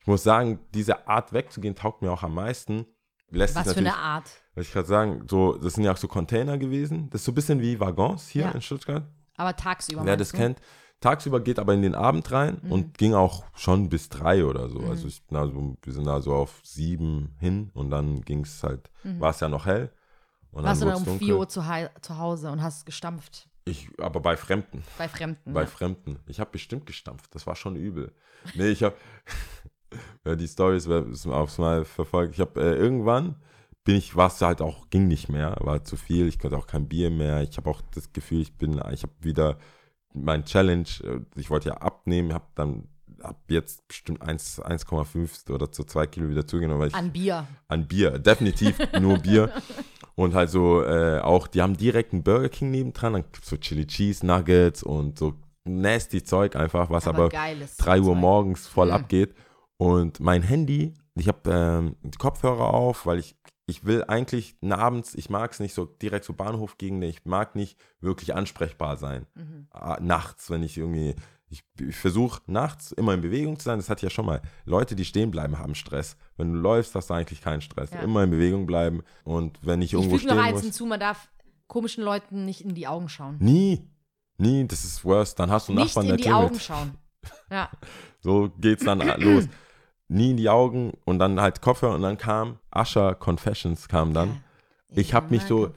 ich 0.00 0.06
muss 0.06 0.22
sagen, 0.22 0.58
diese 0.74 1.08
Art 1.08 1.32
wegzugehen 1.32 1.74
taugt 1.74 2.02
mir 2.02 2.12
auch 2.12 2.22
am 2.22 2.34
meisten. 2.34 2.86
Lässt 3.30 3.56
Was 3.56 3.72
für 3.72 3.78
eine 3.80 3.96
Art. 3.96 4.30
was 4.54 4.66
ich 4.66 4.72
gerade 4.72 4.86
sagen, 4.86 5.26
so, 5.28 5.54
das 5.56 5.72
sind 5.74 5.84
ja 5.84 5.92
auch 5.92 5.96
so 5.96 6.08
Container 6.08 6.58
gewesen. 6.58 7.08
Das 7.10 7.22
ist 7.22 7.24
so 7.24 7.32
ein 7.32 7.34
bisschen 7.34 7.60
wie 7.60 7.80
Waggons 7.80 8.28
hier 8.28 8.42
Ja. 8.44 8.50
in 8.50 8.60
Stuttgart. 8.60 9.02
Aber 9.36 9.56
tagsüber. 9.56 10.04
Wer 10.04 10.16
das 10.16 10.30
du? 10.30 10.36
kennt, 10.36 10.60
tagsüber 11.00 11.40
geht 11.40 11.58
aber 11.58 11.72
in 11.74 11.82
den 11.82 11.94
Abend 11.94 12.30
rein 12.30 12.60
Mhm. 12.62 12.70
und 12.72 12.98
ging 12.98 13.14
auch 13.14 13.44
schon 13.56 13.88
bis 13.88 14.08
drei 14.10 14.44
oder 14.44 14.68
so. 14.68 14.80
Mhm. 14.80 14.90
Also 14.90 15.08
ich 15.08 15.24
bin 15.26 15.36
also, 15.38 15.74
wir 15.82 15.92
sind 15.92 16.06
da 16.06 16.20
so 16.20 16.34
auf 16.34 16.60
sieben 16.62 17.34
hin 17.40 17.70
und 17.74 17.90
dann 17.90 18.20
ging 18.20 18.42
es 18.44 18.62
halt, 18.62 18.90
Mhm. 19.02 19.20
war 19.20 19.30
es 19.30 19.40
ja 19.40 19.48
noch 19.48 19.64
hell. 19.66 19.90
Und 20.52 20.62
Warst 20.64 20.82
du 20.82 20.86
dann 20.86 20.96
um 20.98 21.04
dunkel. 21.04 21.26
4 21.26 21.36
Uhr 21.38 21.48
zu, 21.48 21.62
zu 22.02 22.18
Hause 22.18 22.52
und 22.52 22.62
hast 22.62 22.86
gestampft 22.86 23.48
Ich, 23.66 23.88
aber 23.98 24.20
bei 24.20 24.36
Fremden. 24.36 24.82
bei 24.98 25.08
Fremden. 25.08 25.52
Bei 25.54 25.62
ja. 25.62 25.66
Fremden. 25.66 26.18
Ich 26.26 26.38
habe 26.40 26.50
bestimmt 26.50 26.86
gestampft. 26.86 27.34
Das 27.34 27.46
war 27.46 27.56
schon 27.56 27.76
übel. 27.76 28.12
Nee, 28.54 28.68
ich 28.68 28.82
habe 28.82 28.96
die 30.36 30.48
Stories 30.48 30.86
aufs 31.26 31.58
Mal 31.58 31.84
verfolgt. 31.84 32.34
Ich 32.34 32.40
habe 32.40 32.60
äh, 32.60 32.74
irgendwann 32.76 33.36
bin 33.84 33.96
ich, 33.96 34.16
war 34.16 34.28
es 34.28 34.40
halt 34.40 34.62
auch, 34.62 34.88
ging 34.90 35.08
nicht 35.08 35.28
mehr, 35.28 35.56
war 35.60 35.84
zu 35.84 35.96
viel. 35.96 36.26
Ich 36.26 36.38
konnte 36.38 36.56
auch 36.56 36.66
kein 36.66 36.88
Bier 36.88 37.10
mehr. 37.10 37.42
Ich 37.42 37.56
habe 37.58 37.68
auch 37.70 37.82
das 37.94 38.12
Gefühl, 38.12 38.40
ich 38.40 38.56
bin, 38.56 38.80
ich 38.92 39.02
habe 39.02 39.12
wieder 39.20 39.58
mein 40.14 40.44
Challenge. 40.44 40.88
äh, 41.02 41.20
Ich 41.36 41.50
wollte 41.50 41.68
ja 41.68 41.76
abnehmen, 41.76 42.32
habe 42.32 42.46
dann 42.54 42.88
ab 43.24 43.40
jetzt 43.48 43.86
bestimmt 43.88 44.22
1 44.22 44.60
1,5 44.62 45.50
oder 45.50 45.70
zu 45.72 45.84
2 45.84 46.06
Kilo 46.06 46.28
wieder 46.28 46.46
zugenommen, 46.46 46.80
weil 46.80 46.88
ich 46.88 46.94
An 46.94 47.12
Bier. 47.12 47.46
an 47.68 47.86
Bier, 47.88 48.18
definitiv 48.18 48.78
nur 49.00 49.18
Bier. 49.18 49.50
Und 50.16 50.34
halt 50.34 50.48
so 50.50 50.82
äh, 50.84 51.18
auch, 51.20 51.48
die 51.48 51.60
haben 51.60 51.76
direkt 51.76 52.12
einen 52.12 52.22
Burger 52.22 52.48
King 52.48 52.70
nebendran, 52.70 53.14
dann 53.14 53.22
gibt's 53.32 53.48
so 53.50 53.56
Chili 53.56 53.84
Cheese 53.84 54.24
Nuggets 54.24 54.84
und 54.84 55.18
so 55.18 55.34
nasty 55.64 56.22
Zeug 56.22 56.54
einfach, 56.54 56.88
was 56.88 57.08
aber, 57.08 57.30
geiles 57.30 57.76
3 57.78 57.98
Uhr 57.98 58.12
Zeug. 58.12 58.16
morgens 58.18 58.66
voll 58.68 58.86
Mhm. 58.88 58.92
abgeht. 58.92 59.34
Und 59.76 60.20
mein 60.20 60.42
Handy, 60.42 60.94
ich 61.16 61.26
habe 61.26 61.50
ähm, 61.50 61.96
die 62.02 62.16
Kopfhörer 62.16 62.72
auf, 62.72 63.06
weil 63.06 63.18
ich, 63.18 63.34
ich 63.66 63.84
will 63.86 64.04
eigentlich 64.04 64.54
abends, 64.70 65.16
ich 65.16 65.30
mag 65.30 65.50
es 65.50 65.58
nicht 65.58 65.74
so 65.74 65.84
direkt 65.84 66.24
so 66.26 66.32
Bahnhofgegend, 66.32 67.02
ich 67.02 67.24
mag 67.24 67.56
nicht 67.56 67.76
wirklich 68.00 68.36
ansprechbar 68.36 68.96
sein. 68.96 69.26
Mhm. 69.34 69.66
Ah, 69.72 69.98
nachts, 70.00 70.48
wenn 70.48 70.62
ich 70.62 70.78
irgendwie, 70.78 71.16
ich, 71.50 71.62
ich 71.80 71.96
versuche 71.96 72.40
nachts 72.46 72.92
immer 72.92 73.14
in 73.14 73.20
Bewegung 73.20 73.58
zu 73.58 73.64
sein. 73.64 73.78
Das 73.78 73.88
hatte 73.88 74.00
ich 74.00 74.02
ja 74.04 74.10
schon 74.10 74.26
mal. 74.26 74.40
Leute, 74.64 74.96
die 74.96 75.04
stehen 75.04 75.30
bleiben, 75.30 75.58
haben 75.58 75.74
Stress. 75.74 76.16
Wenn 76.36 76.52
du 76.52 76.58
läufst, 76.58 76.94
hast 76.94 77.10
du 77.10 77.14
eigentlich 77.14 77.40
keinen 77.40 77.60
Stress. 77.60 77.90
Ja. 77.90 78.00
Immer 78.00 78.24
in 78.24 78.30
Bewegung 78.30 78.66
bleiben. 78.66 79.02
Und 79.24 79.58
wenn 79.62 79.80
ich 79.82 79.92
Ich 79.92 79.94
irgendwo 79.94 80.16
noch 80.16 80.22
stehen 80.22 80.38
eins 80.38 80.54
muss. 80.54 80.62
hinzu, 80.62 80.86
man 80.86 81.00
darf 81.00 81.28
komischen 81.66 82.04
Leuten 82.04 82.44
nicht 82.44 82.62
in 82.62 82.74
die 82.74 82.86
Augen 82.86 83.08
schauen. 83.08 83.36
Nie. 83.38 83.88
Nie, 84.36 84.66
das 84.66 84.84
ist 84.84 85.04
worse. 85.04 85.34
Dann 85.36 85.50
hast 85.50 85.68
du 85.68 85.72
einen 85.72 85.82
Nicht 85.82 85.88
Nachbarn, 85.96 86.06
in 86.06 86.16
der 86.16 86.26
die 86.26 86.32
Augen 86.32 86.60
schauen. 86.60 86.94
Ja. 87.50 87.70
So 88.20 88.50
geht's 88.58 88.82
dann 88.82 89.00
los. 89.20 89.48
Nie 90.08 90.30
in 90.30 90.38
die 90.38 90.48
Augen 90.48 90.94
und 91.04 91.18
dann 91.18 91.38
halt 91.42 91.60
Kopfhörer 91.60 91.94
und 91.94 92.00
dann 92.00 92.16
kam 92.16 92.58
Asher 92.70 93.14
Confessions 93.14 93.86
kam 93.86 94.14
dann. 94.14 94.42
Ich 94.96 95.14
hab 95.14 95.30
mich 95.30 95.42
so- 95.42 95.70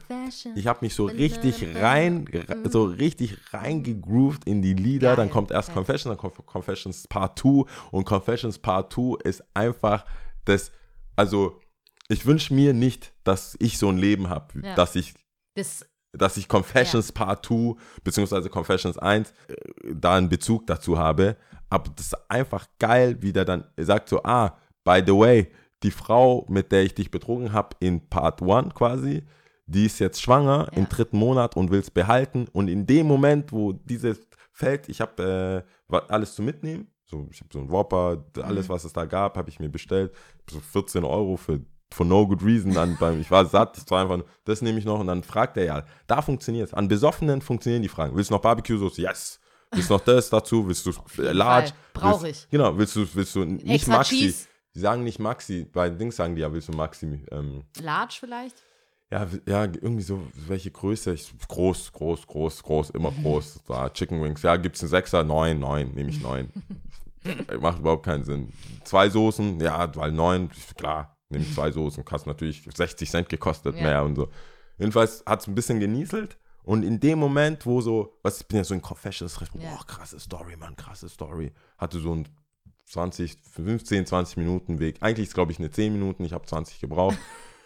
Ich 0.56 0.68
habe 0.68 0.80
mich 0.82 0.94
so 0.94 1.06
richtig 1.06 1.66
rein, 1.76 2.26
so 2.70 2.84
richtig 2.84 3.38
reingegroovt 3.54 4.46
in 4.46 4.62
die 4.62 4.74
Lieder. 4.74 5.16
Dann 5.16 5.30
kommt 5.30 5.52
erst 5.52 5.70
geil. 5.70 5.76
Confessions, 5.76 6.04
dann 6.16 6.18
kommt 6.18 6.46
Confessions 6.46 7.08
Part 7.08 7.40
2 7.40 7.66
und 7.92 8.06
Confessions 8.06 8.60
Part 8.60 8.94
2 8.94 9.18
ist 9.24 9.44
einfach 9.54 10.06
das, 10.46 10.72
also 11.16 11.60
ich 12.10 12.26
wünsche 12.26 12.54
mir 12.54 12.74
nicht, 12.74 13.14
dass 13.24 13.56
ich 13.60 13.78
so 13.78 13.90
ein 13.90 13.98
Leben 13.98 14.30
habe, 14.30 14.62
Ja. 14.62 14.76
dass 14.76 14.96
ich 14.96 15.14
Das, 15.56 15.86
dass 16.14 16.38
ich 16.38 16.48
Confessions 16.48 17.12
Part 17.12 17.46
2 17.46 17.76
beziehungsweise 18.04 18.50
Confessions 18.50 18.98
1 18.98 19.32
äh, 19.48 19.56
da 19.94 20.16
einen 20.16 20.30
Bezug 20.30 20.68
dazu 20.68 20.98
habe. 20.98 21.36
Aber 21.70 21.90
das 21.96 22.08
ist 22.08 22.30
einfach 22.32 22.66
geil, 22.80 23.18
wie 23.22 23.34
der 23.34 23.44
dann 23.46 23.66
sagt 23.78 24.08
so, 24.10 24.22
ah, 24.24 24.58
by 24.86 25.02
the 25.06 25.12
way, 25.14 25.52
die 25.84 25.92
Frau, 25.92 26.46
mit 26.50 26.72
der 26.72 26.84
ich 26.84 26.96
dich 26.96 27.12
betrogen 27.12 27.54
habe 27.54 27.76
in 27.80 28.08
Part 28.10 28.42
1 28.42 28.74
quasi, 28.74 29.24
die 29.66 29.86
ist 29.86 30.00
jetzt 30.00 30.22
schwanger 30.22 30.70
Ja. 30.72 30.78
im 30.78 30.90
dritten 30.90 31.18
Monat 31.18 31.56
und 31.56 31.72
will 31.72 31.80
es 31.80 31.92
behalten. 31.92 32.48
Und 32.54 32.68
in 32.70 32.86
dem 32.86 33.06
Moment, 33.08 33.52
wo 33.52 33.74
dieses 33.74 34.28
fällt, 34.52 34.90
ich 34.90 35.02
habe 35.02 35.66
äh, 35.92 35.96
alles 36.10 36.34
zu 36.36 36.42
mitnehmen. 36.42 36.88
So, 37.06 37.28
ich 37.32 37.40
habe 37.40 37.50
so 37.54 37.60
ein 37.60 37.70
Whopper, 37.70 38.26
alles, 38.42 38.68
Mhm. 38.68 38.74
was 38.74 38.84
es 38.86 38.94
da 38.94 39.06
gab, 39.06 39.38
habe 39.38 39.50
ich 39.50 39.60
mir 39.60 39.70
bestellt. 39.70 40.14
So 40.50 40.60
14 40.60 41.04
Euro 41.04 41.38
für 41.38 41.62
for 41.94 42.06
no 42.06 42.28
good 42.28 42.44
reason. 42.44 42.74
Dann 42.74 42.98
beim, 43.00 43.22
ich 43.22 43.30
war 43.32 43.46
satt, 43.46 43.78
ich 43.78 43.90
war 43.92 44.02
einfach, 44.02 44.28
das 44.46 44.62
nehme 44.62 44.80
ich 44.80 44.84
noch 44.86 45.00
und 45.00 45.08
dann 45.08 45.24
fragt 45.24 45.56
er 45.58 45.64
ja, 45.66 45.84
da 46.08 46.22
funktioniert 46.22 46.68
es. 46.70 46.74
An 46.74 46.88
Besoffenen 46.90 47.42
funktionieren 47.42 47.82
die 47.82 47.88
Fragen. 47.90 48.16
Willst 48.16 48.30
du 48.30 48.34
noch 48.34 48.42
Barbecue-Soße? 48.42 49.02
Yes. 49.02 49.40
Willst 49.72 49.90
du 49.90 49.94
noch 49.94 50.02
das 50.02 50.30
dazu? 50.30 50.68
Willst 50.68 50.86
du 50.86 50.92
äh, 51.22 51.32
large? 51.34 51.72
Brauche 51.94 52.30
ich. 52.30 52.48
Genau, 52.50 52.78
willst 52.78 52.96
du, 52.96 53.06
willst 53.14 53.36
du 53.36 53.46
nicht 53.46 53.68
Extra 53.70 53.98
Maxi? 53.98 54.16
Cheese. 54.18 54.48
Die 54.78 54.82
sagen 54.82 55.04
nicht 55.04 55.18
Maxi, 55.18 55.66
bei 55.74 55.90
Dings 55.90 56.18
sagen 56.18 56.36
die 56.36 56.42
ja, 56.42 56.54
willst 56.54 56.68
du 56.68 56.72
Maxi? 56.72 57.20
Ähm, 57.32 57.64
Large 57.82 58.18
vielleicht? 58.20 58.62
ja, 59.12 59.26
ja, 59.48 59.64
irgendwie 59.64 60.04
so, 60.04 60.22
welche 60.36 60.70
Größe? 60.70 61.14
Ich, 61.16 61.34
groß, 61.48 61.92
groß, 61.94 62.28
groß, 62.28 62.62
groß, 62.62 62.90
immer 62.92 63.10
groß. 63.10 63.62
Da, 63.68 63.90
Chicken 63.90 64.22
Wings. 64.22 64.44
Ja, 64.44 64.56
gibt's 64.56 64.82
einen 64.84 64.90
Sechser? 64.90 65.24
Neun, 65.24 65.58
neun, 65.58 65.96
nehme 65.96 66.12
ich 66.12 66.22
neun. 66.22 66.52
Macht 67.60 67.80
überhaupt 67.80 68.06
keinen 68.06 68.24
Sinn. 68.24 68.54
Zwei 68.84 69.10
Soßen, 69.10 69.60
ja, 69.62 69.96
weil 69.96 70.12
neun, 70.12 70.52
klar, 70.78 71.18
nehme 71.30 71.44
ich 71.46 71.56
zwei 71.56 71.72
Soßen. 71.72 72.06
Kostet 72.06 72.28
natürlich 72.28 72.62
60 72.72 73.10
Cent 73.10 73.30
gekostet 73.30 73.76
Ja. 73.78 73.82
mehr 73.82 74.04
und 74.04 74.16
so. 74.16 74.30
Jedenfalls 74.78 75.24
hat 75.26 75.40
es 75.42 75.48
ein 75.48 75.56
bisschen 75.56 75.80
genieselt. 75.80 76.38
Und 76.62 76.84
in 76.84 77.00
dem 77.00 77.18
Moment, 77.18 77.66
wo 77.66 77.82
so, 77.82 78.20
was, 78.22 78.42
ich 78.42 78.48
bin 78.48 78.58
ja 78.58 78.64
so 78.64 78.76
in 78.76 78.82
Confessions, 78.84 79.40
boah, 79.40 79.60
Ja. 79.60 79.80
krasse 79.88 80.20
Story, 80.20 80.56
Mann, 80.56 80.76
krasse 80.76 81.10
Story. 81.10 81.52
Hatte 81.80 81.98
so 82.00 82.14
ein 82.14 82.28
20, 82.88 83.38
15, 83.54 84.06
20 84.06 84.38
Minuten 84.38 84.80
Weg. 84.80 84.98
Eigentlich 85.02 85.28
ist, 85.28 85.34
glaube 85.34 85.52
ich, 85.52 85.60
eine 85.60 85.70
10 85.70 85.94
Minuten, 85.94 86.24
ich 86.26 86.34
habe 86.34 86.46
20 86.46 86.80
gebraucht. 86.80 87.18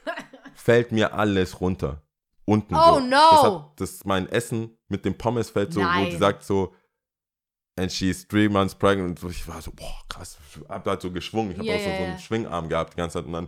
fällt 0.55 0.91
mir 0.91 1.13
alles 1.13 1.61
runter. 1.61 2.01
Unten 2.45 2.75
Oh, 2.75 2.95
so. 2.95 2.99
no. 2.99 3.09
Das, 3.09 3.43
hat, 3.43 3.71
das 3.77 4.05
mein 4.05 4.27
Essen 4.29 4.77
mit 4.87 5.05
dem 5.05 5.17
Pommes 5.17 5.49
fällt 5.51 5.73
so, 5.73 5.79
wo 5.79 5.85
Nein. 5.85 6.09
die 6.09 6.17
sagt 6.17 6.43
so, 6.43 6.73
and 7.77 7.91
she's 7.91 8.27
three 8.27 8.49
months 8.49 8.73
pregnant. 8.75 9.23
Und 9.23 9.31
ich 9.31 9.47
war 9.47 9.61
so, 9.61 9.71
boah, 9.71 10.01
krass. 10.09 10.37
Ich 10.55 10.67
hab 10.69 10.85
halt 10.87 11.01
so 11.01 11.11
geschwungen. 11.11 11.51
Ich 11.51 11.57
habe 11.59 11.67
Ja, 11.67 11.75
auch 11.75 11.79
so, 11.79 11.85
so 11.85 12.03
einen 12.03 12.19
Schwingarm 12.19 12.67
gehabt 12.67 12.93
die 12.93 12.97
ganze 12.97 13.19
Zeit. 13.19 13.25
Und 13.25 13.33
dann 13.33 13.47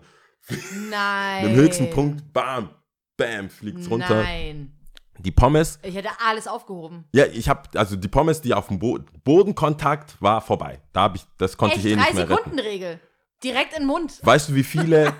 Nein. 0.89 1.45
im 1.49 1.55
höchsten 1.55 1.89
Punkt, 1.89 2.31
bam, 2.31 2.69
bam, 3.17 3.49
fliegt's 3.49 3.89
runter. 3.89 4.21
Nein. 4.21 4.77
Die 5.23 5.31
Pommes, 5.31 5.79
Ich 5.83 5.95
hätte 5.95 6.09
alles 6.27 6.47
aufgehoben. 6.47 7.05
ja, 7.13 7.25
ich 7.25 7.47
habe, 7.47 7.61
also 7.75 7.95
die 7.95 8.09
Pommes, 8.09 8.41
die 8.41 8.53
auf 8.53 8.67
dem 8.67 8.77
Bo 8.79 8.99
Bodenkontakt 9.23 10.21
war 10.21 10.41
vorbei. 10.41 10.81
Da 10.91 11.01
habe 11.03 11.17
ich, 11.17 11.25
das 11.37 11.55
konnte 11.55 11.77
Echt, 11.77 11.85
ich 11.85 11.93
eh 11.93 11.95
nicht 11.95 12.13
mehr 12.13 12.23
retten. 12.29 12.35
Sekunden 12.35 12.59
Regel. 12.59 12.99
Direkt 13.41 13.73
in 13.73 13.83
den 13.83 13.87
Mund. 13.87 14.19
Weißt 14.21 14.49
du, 14.49 14.55
wie 14.55 14.63
viele 14.63 15.13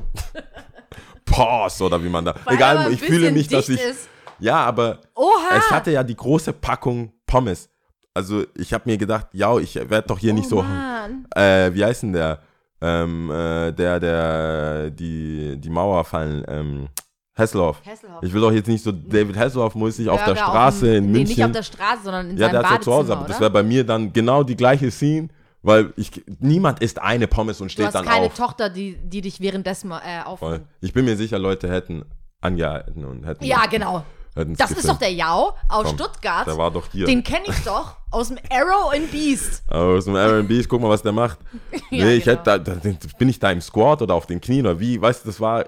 Pause 1.24 1.84
oder 1.84 2.02
wie 2.02 2.08
man 2.08 2.24
da. 2.24 2.34
Weil 2.44 2.54
Egal, 2.56 2.92
ich 2.92 3.00
fühle 3.00 3.30
nicht, 3.32 3.52
dass 3.52 3.68
ich. 3.68 3.80
Ist. 3.80 4.08
Ja, 4.38 4.56
aber 4.64 5.00
Oha. 5.14 5.56
es 5.56 5.70
hatte 5.70 5.90
ja 5.92 6.02
die 6.02 6.16
große 6.16 6.52
Packung 6.52 7.12
Pommes. 7.26 7.68
Also 8.14 8.44
ich 8.54 8.72
habe 8.72 8.84
mir 8.86 8.96
gedacht, 8.96 9.28
ja, 9.32 9.56
ich 9.58 9.74
werde 9.74 10.08
doch 10.08 10.18
hier 10.18 10.32
nicht 10.32 10.46
oh, 10.46 10.56
so. 10.56 10.62
Mann. 10.62 11.26
Äh, 11.34 11.72
wie 11.74 11.84
heißt 11.84 12.02
denn 12.02 12.12
der? 12.14 12.40
Ähm, 12.80 13.30
äh, 13.30 13.72
der, 13.72 14.00
der 14.00 14.90
die, 14.90 15.56
die 15.58 15.70
Mauer 15.70 16.04
fallen. 16.04 16.44
Ähm, 16.48 16.88
Hesselhoff. 17.36 17.82
Hasselhoff. 17.86 18.22
Ich 18.22 18.32
will 18.32 18.40
doch 18.40 18.52
jetzt 18.52 18.66
nicht 18.66 18.82
so 18.82 18.90
David 18.92 19.36
Hasselhoff 19.36 19.74
muss 19.74 19.98
ich 19.98 20.08
auf 20.08 20.24
der 20.24 20.36
Straße 20.36 20.86
dem- 20.86 20.94
in 20.96 21.04
Nee, 21.12 21.18
München. 21.18 21.36
nicht 21.36 21.44
auf 21.44 21.52
der 21.52 21.62
Straße, 21.62 22.02
sondern 22.04 22.30
in 22.30 22.38
ja, 22.38 22.48
der 22.48 22.62
seinem 22.62 22.70
hat 22.70 22.78
ja 22.78 22.80
zu 22.80 22.92
Hause, 22.94 23.12
aber 23.16 23.28
das 23.28 23.40
wäre 23.40 23.50
bei 23.50 23.62
mir 23.62 23.84
dann 23.84 24.12
genau 24.12 24.42
die 24.42 24.56
gleiche 24.56 24.90
Scene, 24.90 25.28
weil 25.62 25.92
ich 25.96 26.10
niemand 26.40 26.80
isst 26.80 27.00
eine 27.00 27.26
Pommes 27.26 27.60
und 27.60 27.68
Du 27.68 27.72
steht 27.72 27.86
hast 27.86 27.94
dann 27.94 28.06
keine 28.06 28.26
auf. 28.26 28.34
Tochter, 28.34 28.70
die, 28.70 28.96
die 28.96 29.20
dich 29.20 29.40
währenddessen 29.40 29.90
äh, 29.90 30.22
auf. 30.24 30.40
Ich 30.80 30.92
bin 30.94 31.04
mir 31.04 31.16
sicher, 31.16 31.38
Leute 31.38 31.68
hätten 31.70 32.04
angehalten 32.40 33.04
und 33.04 33.26
hätten. 33.26 33.44
Ja, 33.44 33.66
genau. 33.66 34.04
Das 34.36 34.70
ist 34.70 34.76
gefilmt. 34.76 34.88
doch 34.88 34.98
der 34.98 35.12
Jau 35.12 35.54
aus 35.68 35.84
Komm, 35.86 35.94
Stuttgart. 35.96 36.46
Der 36.46 36.58
war 36.58 36.70
doch 36.70 36.86
hier. 36.92 37.06
Den 37.06 37.22
kenne 37.24 37.46
ich 37.48 37.58
doch 37.64 37.96
aus 38.10 38.28
dem 38.28 38.38
Arrow 38.50 38.92
and 38.94 39.10
Beast. 39.10 39.62
Aus 39.70 40.04
dem 40.04 40.14
Airbnb, 40.14 40.68
guck 40.68 40.80
mal, 40.82 40.90
was 40.90 41.02
der 41.02 41.12
macht. 41.12 41.38
Nee, 41.90 41.98
Ja, 42.00 42.08
ich 42.08 42.24
genau. 42.24 42.36
hätte 42.38 42.42
da, 42.44 42.58
da, 42.58 42.90
bin 43.18 43.28
ich 43.28 43.38
da 43.38 43.50
im 43.50 43.60
Squat 43.60 44.02
oder 44.02 44.14
auf 44.14 44.26
den 44.26 44.40
Knien 44.40 44.66
oder 44.66 44.78
wie, 44.78 45.00
weißt 45.00 45.24
du, 45.24 45.28
das 45.28 45.40
war, 45.40 45.64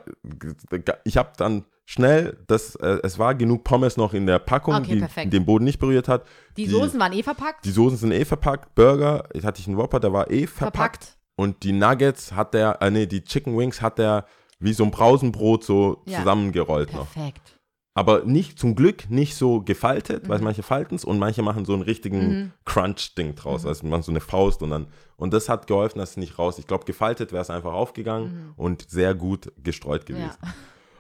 ich 1.05 1.17
habe 1.17 1.31
dann 1.37 1.65
schnell, 1.87 2.37
das, 2.47 2.75
äh, 2.77 2.99
es 3.03 3.19
war 3.19 3.35
genug 3.35 3.65
Pommes 3.65 3.97
noch 3.97 4.13
in 4.13 4.27
der 4.27 4.39
Packung, 4.39 4.75
Okay, 4.75 4.95
die 4.95 4.99
perfekt. 5.01 5.33
den 5.33 5.45
Boden 5.47 5.65
nicht 5.65 5.79
berührt 5.79 6.09
hat. 6.09 6.25
Die, 6.57 6.67
Soßen 6.67 6.99
waren 7.01 7.13
eh 7.13 7.23
verpackt. 7.23 7.65
Die 7.65 7.71
Soßen 7.71 7.97
sind 7.97 8.13
eh 8.13 8.25
verpackt, 8.25 8.75
Burger, 8.75 9.25
jetzt 9.33 9.45
hatte 9.45 9.61
ich 9.61 9.67
einen 9.67 9.77
Whopper, 9.79 10.01
der 10.01 10.13
war 10.13 10.31
eh 10.31 10.47
verpackt. 10.47 10.77
verpackt. 11.05 11.19
Und 11.37 11.63
die 11.63 11.73
Nuggets 11.73 12.33
hat 12.33 12.53
der, 12.53 12.83
äh, 12.83 12.91
nee, 12.91 13.07
die 13.07 13.23
Chicken 13.23 13.57
Wings 13.57 13.81
hat 13.81 13.99
der 13.99 14.25
wie 14.61 14.73
so 14.73 14.83
ein 14.85 14.91
Brausenbrot 14.91 15.63
so 15.65 16.03
Ja. 16.07 16.19
zusammengerollt 16.19 16.93
noch. 16.93 17.11
Perfekt. 17.13 17.55
Aber 17.99 18.25
nicht, 18.25 18.59
zum 18.59 18.75
Glück 18.75 19.11
nicht 19.11 19.35
so 19.35 19.61
gefaltet, 19.61 20.25
Mhm. 20.25 20.29
weil 20.29 20.41
manche 20.41 20.63
falten 20.63 20.95
es 20.95 21.05
und 21.05 21.19
manche 21.19 21.43
machen 21.43 21.65
so 21.65 21.73
einen 21.73 21.83
richtigen 21.83 22.53
Crunch-Ding 22.65 23.35
draus. 23.35 23.63
Mhm. 23.65 23.69
Also 23.69 23.87
man 23.87 24.03
so 24.03 24.13
eine 24.13 24.21
Faust 24.21 24.63
und 24.63 24.71
dann. 24.71 24.87
Und 25.17 25.33
das 25.35 25.49
hat 25.49 25.67
geholfen, 25.67 25.99
dass 25.99 26.11
es 26.11 26.17
nicht 26.17 26.39
raus. 26.39 26.59
Ich 26.59 26.67
glaube, 26.67 26.85
gefaltet 26.85 27.33
wäre 27.33 27.43
es 27.43 27.51
einfach 27.51 27.73
aufgegangen 27.73 28.53
und 28.57 28.89
sehr 28.89 29.15
gut 29.15 29.51
gestreut 29.63 30.07
gewesen. 30.07 30.25
Mhm. 30.41 30.49
Ja. 30.49 30.55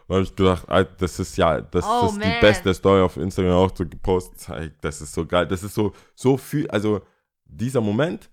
Da 0.09 0.15
habe 0.15 0.25
ich 0.25 0.35
gedacht, 0.35 0.65
ah, 0.69 0.85
das 0.85 1.19
ist 1.21 1.37
ja, 1.37 1.61
das 1.61 1.85
Oh, 1.87 2.07
ist 2.07 2.15
die 2.17 2.21
man. 2.21 2.41
beste 2.41 2.73
Story 2.73 3.03
auf 3.03 3.17
Instagram 3.19 3.53
auch 3.53 3.71
so 3.77 3.85
gepostet. 3.87 4.73
Das 4.81 5.01
ist 5.03 5.13
so 5.13 5.27
geil. 5.27 5.47
Das 5.47 5.63
ist 5.63 5.75
so, 5.75 5.93
so 6.15 6.37
viel, 6.39 6.69
also 6.71 7.03
dieser 7.45 7.81
Moment, 7.83 8.31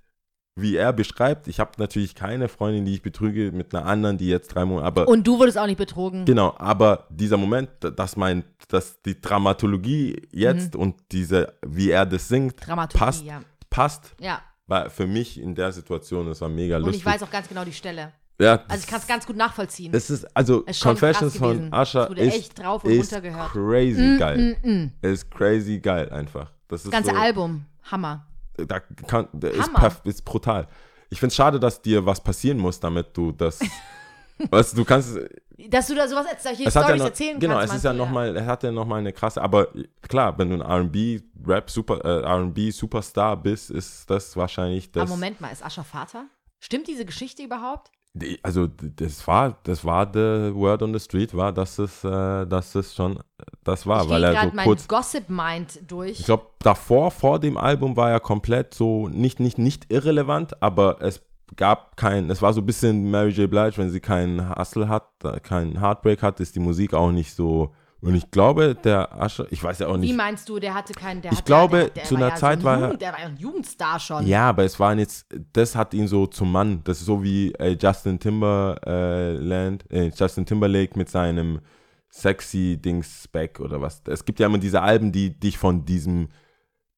wie 0.58 0.78
er 0.78 0.94
beschreibt, 0.94 1.48
ich 1.50 1.60
habe 1.60 1.72
natürlich 1.78 2.16
keine 2.16 2.48
Freundin, 2.48 2.86
die 2.86 2.94
ich 2.94 3.02
betrüge 3.02 3.52
mit 3.52 3.76
einer 3.76 3.86
anderen, 3.86 4.18
die 4.18 4.28
jetzt 4.30 4.48
drei 4.56 4.64
Monate, 4.64 4.86
aber 4.88 5.08
Und 5.08 5.28
du 5.28 5.38
wurdest 5.38 5.58
auch 5.58 5.66
nicht 5.66 5.78
betrogen. 5.78 6.24
Genau, 6.26 6.56
aber 6.58 7.08
dieser 7.10 7.36
Moment, 7.38 7.70
dass 7.96 8.16
mein, 8.16 8.44
dass 8.70 9.02
die 9.02 9.20
Dramatologie 9.20 10.22
jetzt 10.32 10.76
und 10.76 10.96
diese, 11.12 11.54
wie 11.66 11.90
er 11.90 12.06
das 12.06 12.28
singt, 12.30 12.66
Mhm. 12.68 12.88
Passt, 12.94 13.26
ja. 13.26 13.42
passt, 13.70 14.16
Ja. 14.20 14.42
war 14.68 14.90
für 14.90 15.06
mich 15.08 15.40
in 15.42 15.56
der 15.56 15.72
Situation, 15.74 16.26
das 16.28 16.40
war 16.40 16.50
mega 16.50 16.78
Und 16.78 16.84
lustig. 16.84 17.02
ich 17.02 17.06
weiß 17.06 17.24
auch 17.24 17.30
ganz 17.32 17.50
genau 17.50 17.66
die 17.66 17.74
Stelle. 17.74 18.14
ja, 18.40 18.64
Also 18.70 18.84
ich 18.84 18.88
kann 18.88 19.00
es 19.02 19.08
ganz 19.08 19.26
gut 19.26 19.36
nachvollziehen. 19.36 19.92
das 19.92 20.10
ist, 20.10 20.26
also 20.36 20.64
Es 20.68 20.78
ist 20.78 20.84
Confessions 20.84 21.38
von. 21.38 21.74
Asha 21.74 22.06
Es 22.16 22.28
ist, 22.28 22.36
echt 22.36 22.60
drauf 22.60 22.84
und 22.86 22.92
ist 22.92 23.12
runter 23.14 23.22
gehört. 23.30 23.52
crazy 23.52 24.18
geil. 24.18 24.58
Mm, 24.64 24.70
mm. 24.70 24.92
Ist 25.02 25.30
crazy 25.32 25.80
geil 25.80 26.10
einfach. 26.12 26.52
Das 26.70 26.80
ist 26.82 26.86
Das 26.86 26.92
ganze 26.94 27.12
so, 27.12 27.18
Album, 27.18 27.66
Hammer. 27.92 28.26
Da 28.58 28.80
kann, 28.80 29.28
da 29.34 29.48
ist, 29.50 29.70
ist 30.04 30.26
brutal. 30.26 30.68
Ich 31.10 31.20
finde 31.20 31.30
es 31.32 31.36
schade, 31.36 31.60
dass 31.60 31.82
dir 31.82 32.06
was 32.06 32.22
passieren 32.22 32.58
muss, 32.58 32.80
damit 32.80 33.16
du 33.16 33.32
das, 33.32 33.60
weißt 34.50 34.78
du, 34.78 34.84
kannst, 34.84 35.18
Dass 35.70 35.88
du 35.88 35.96
da 35.96 36.08
sowas, 36.08 36.26
solche 36.42 36.66
es 36.66 36.76
hat 36.76 36.84
ja 36.84 36.88
Storys 36.88 37.00
noch, 37.00 37.06
erzählen 37.08 37.40
genau, 37.40 37.56
kannst. 37.56 37.74
es 37.74 37.78
ist 37.78 37.84
ja 37.86 37.94
nochmal, 37.94 38.36
es 38.36 38.46
hat 38.46 38.64
ja 38.64 38.72
nochmal 38.72 39.00
eine 39.00 39.14
krasse, 39.14 39.42
aber 39.42 39.68
klar, 40.02 40.38
wenn 40.38 40.50
du 40.50 40.56
ein 40.56 40.62
R&B 40.62 41.22
Rap 41.46 41.70
Super, 41.70 42.04
äh, 42.04 42.24
R&B 42.24 42.72
Superstar 42.72 43.38
bist, 43.38 43.72
ist 43.72 44.10
das 44.10 44.36
wahrscheinlich 44.36 44.90
Aber 44.94 45.02
das. 45.02 45.10
Moment 45.10 45.42
mal, 45.42 45.52
ist 45.52 45.64
Ascher 45.64 45.84
Vater? 45.84 46.26
Stimmt 46.60 46.88
diese 46.88 47.06
Geschichte 47.06 47.44
überhaupt? 47.44 47.92
Also 48.44 48.68
das 48.68 49.28
war, 49.28 49.58
das 49.64 49.84
war 49.84 50.10
the 50.12 50.54
word 50.56 50.82
on 50.82 50.94
the 50.94 51.00
street, 51.00 51.36
war, 51.36 51.52
dass 51.52 51.78
es, 51.80 52.04
äh, 52.04 52.46
dass 52.46 52.74
es 52.74 52.96
schon, 52.96 53.20
das 53.66 53.86
war, 53.86 54.04
ich 54.04 54.10
weil 54.10 54.24
er 54.24 54.44
so 54.44 54.52
mein 54.54 54.66
kurz, 54.66 54.88
Gossip-Mind 54.88 55.82
durch. 55.92 56.22
ich 56.22 56.26
glaube, 56.26 56.46
davor, 56.60 57.12
vor 57.12 57.40
dem 57.40 57.58
Album 57.58 57.98
war 57.98 58.12
er 58.12 58.22
komplett 58.22 58.74
so 58.74 59.10
nicht, 59.10 59.42
nicht, 59.42 59.58
nicht 59.58 59.92
irrelevant, 59.92 60.62
aber 60.62 61.02
es 61.02 61.22
gab 61.58 61.98
kein, 61.98 62.30
es 62.30 62.42
war 62.42 62.54
so 62.54 62.62
ein 62.62 62.66
bisschen 62.66 63.12
Mary 63.12 63.32
J. 63.32 63.50
Blige, 63.50 63.78
wenn 63.78 63.90
sie 63.90 64.00
keinen 64.00 64.56
Hustle 64.58 64.88
hat, 64.88 65.08
äh, 65.24 65.40
keinen 65.42 65.82
Heartbreak 65.82 66.24
hat, 66.24 66.40
ist 66.40 66.56
die 66.56 66.62
Musik 66.62 66.94
auch 66.94 67.12
nicht 67.12 67.34
so. 67.34 67.74
Und 68.06 68.16
ich 68.16 68.30
glaube, 68.30 68.76
der 68.76 69.20
Asche, 69.20 69.48
ich 69.50 69.64
weiß 69.64 69.80
ja 69.80 69.88
auch 69.88 69.96
Wie 69.96 70.00
nicht. 70.02 70.16
meinst 70.16 70.48
du, 70.48 70.60
der 70.60 70.74
hatte 70.76 70.94
keinen, 70.94 71.22
der 71.22 71.32
Ich 71.32 71.40
hatte, 71.40 71.46
glaube, 71.48 71.78
der, 71.78 71.90
der 71.90 72.04
zu 72.04 72.14
war 72.16 72.22
einer 72.22 72.30
ja 72.30 72.36
Zeit 72.36 72.60
so 72.60 72.66
war 72.66 72.74
ein 72.76 72.80
er- 72.82 72.86
Jugend, 72.88 73.02
der 73.02 73.12
war 73.14 73.20
ja 73.20 73.26
ein 73.26 73.38
Jugendstar 73.38 74.00
schon. 74.00 74.28
Ja, 74.28 74.50
aber 74.50 74.64
es 74.64 74.80
waren 74.80 75.00
jetzt, 75.00 75.26
das 75.54 75.76
hat 75.76 75.94
ihn 75.94 76.08
so 76.08 76.28
zum 76.28 76.52
Mann. 76.52 76.82
Das 76.84 77.00
ist 77.00 77.06
so 77.08 77.24
wie 77.24 77.52
äh, 77.56 77.76
Justin 77.82 78.20
Timberland, 78.20 79.92
äh, 79.92 80.12
Justin 80.16 80.46
Timberlake 80.46 80.98
mit 80.98 81.10
seinem 81.10 81.60
sexy 82.10 82.78
Dings 82.80 83.28
Back 83.28 83.60
oder 83.60 83.82
was. 83.82 84.02
Es 84.08 84.24
gibt 84.24 84.40
ja 84.40 84.46
immer 84.46 84.60
diese 84.60 84.82
Alben, 84.82 85.12
die 85.12 85.38
dich 85.38 85.58
von 85.58 85.84
diesem 85.86 86.30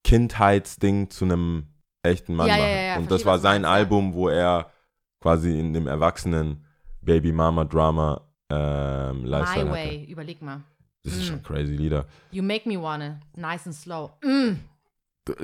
Kindheitsding 0.04 1.10
zu 1.10 1.26
einem 1.26 1.68
echten 2.04 2.36
Mann 2.36 2.48
Ja, 2.48 2.58
machen. 2.58 2.70
ja, 2.70 2.82
ja, 2.82 2.98
Und 2.98 3.12
das 3.12 3.26
war 3.26 3.40
sein. 3.40 3.66
Album, 3.66 4.14
wo 4.14 4.30
er 4.30 4.72
quasi 5.20 5.60
in 5.60 5.74
dem 5.74 5.88
erwachsenen 5.88 6.66
Baby 7.02 7.32
Mama 7.32 7.66
Drama 7.66 8.22
ähm, 8.50 9.24
My 9.24 9.28
Lifestyle 9.30 9.72
Way, 9.72 10.00
hatte. 10.02 10.12
überleg 10.12 10.42
mal. 10.42 10.62
Das 11.08 11.16
ist 11.16 11.24
Mm. 11.24 11.28
schon 11.34 11.44
crazy 11.44 11.74
Lieder. 11.74 12.06
You 12.32 12.44
make 12.44 12.68
me 12.68 12.82
wanna, 12.82 13.20
nice 13.36 13.66
and 13.66 13.74
slow. 13.76 14.12
Mm. 14.24 14.56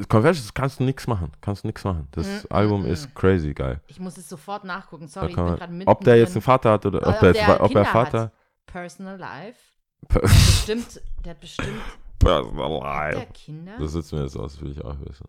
Confessions 0.08 0.54
kannst 0.54 0.80
du 0.80 0.84
nichts 0.86 1.08
machen. 1.08 1.32
Kannst 1.42 1.64
du 1.64 1.68
nichts 1.68 1.84
machen. 1.84 2.08
Das 2.12 2.26
Mm, 2.26 2.54
Album 2.54 2.84
mm, 2.84 2.92
ist 2.92 3.14
crazy 3.16 3.54
geil. 3.54 3.82
Ich 3.88 4.00
muss 4.00 4.18
es 4.18 4.30
sofort 4.30 4.64
nachgucken, 4.64 5.08
sorry, 5.10 5.30
ich 5.32 5.36
bin 5.36 5.46
gerade 5.46 5.74
mitten 5.74 5.90
ob 5.90 6.02
der 6.06 6.16
jetzt 6.18 6.34
einen. 6.36 6.42
Vater 6.42 6.72
hat 6.72 6.86
oder 6.86 7.00
Oder 7.00 7.08
ob, 7.10 7.14
ob 7.16 7.20
der, 7.22 7.34
der 7.34 7.48
jetzt, 7.50 7.60
ob 7.60 7.76
er 7.76 7.86
Vater 7.86 8.22
hat. 8.22 8.32
Personal 8.66 9.18
Life. 9.18 9.60
Per- 10.08 10.22
Bestimmt, 10.22 11.02
der 11.26 11.32
hat 11.32 11.40
bestimmt, 11.42 11.82
Personal 12.20 12.74
hat 12.82 13.12
der 13.14 13.20
Life. 13.20 13.34
Kinder? 13.34 13.74
Das 13.78 13.92
sitzen 13.92 14.18
wir 14.18 14.24
jetzt 14.24 14.38
aus, 14.38 14.62
will 14.62 14.72
ich 14.72 14.84
auch 14.84 14.96
wissen. 15.02 15.28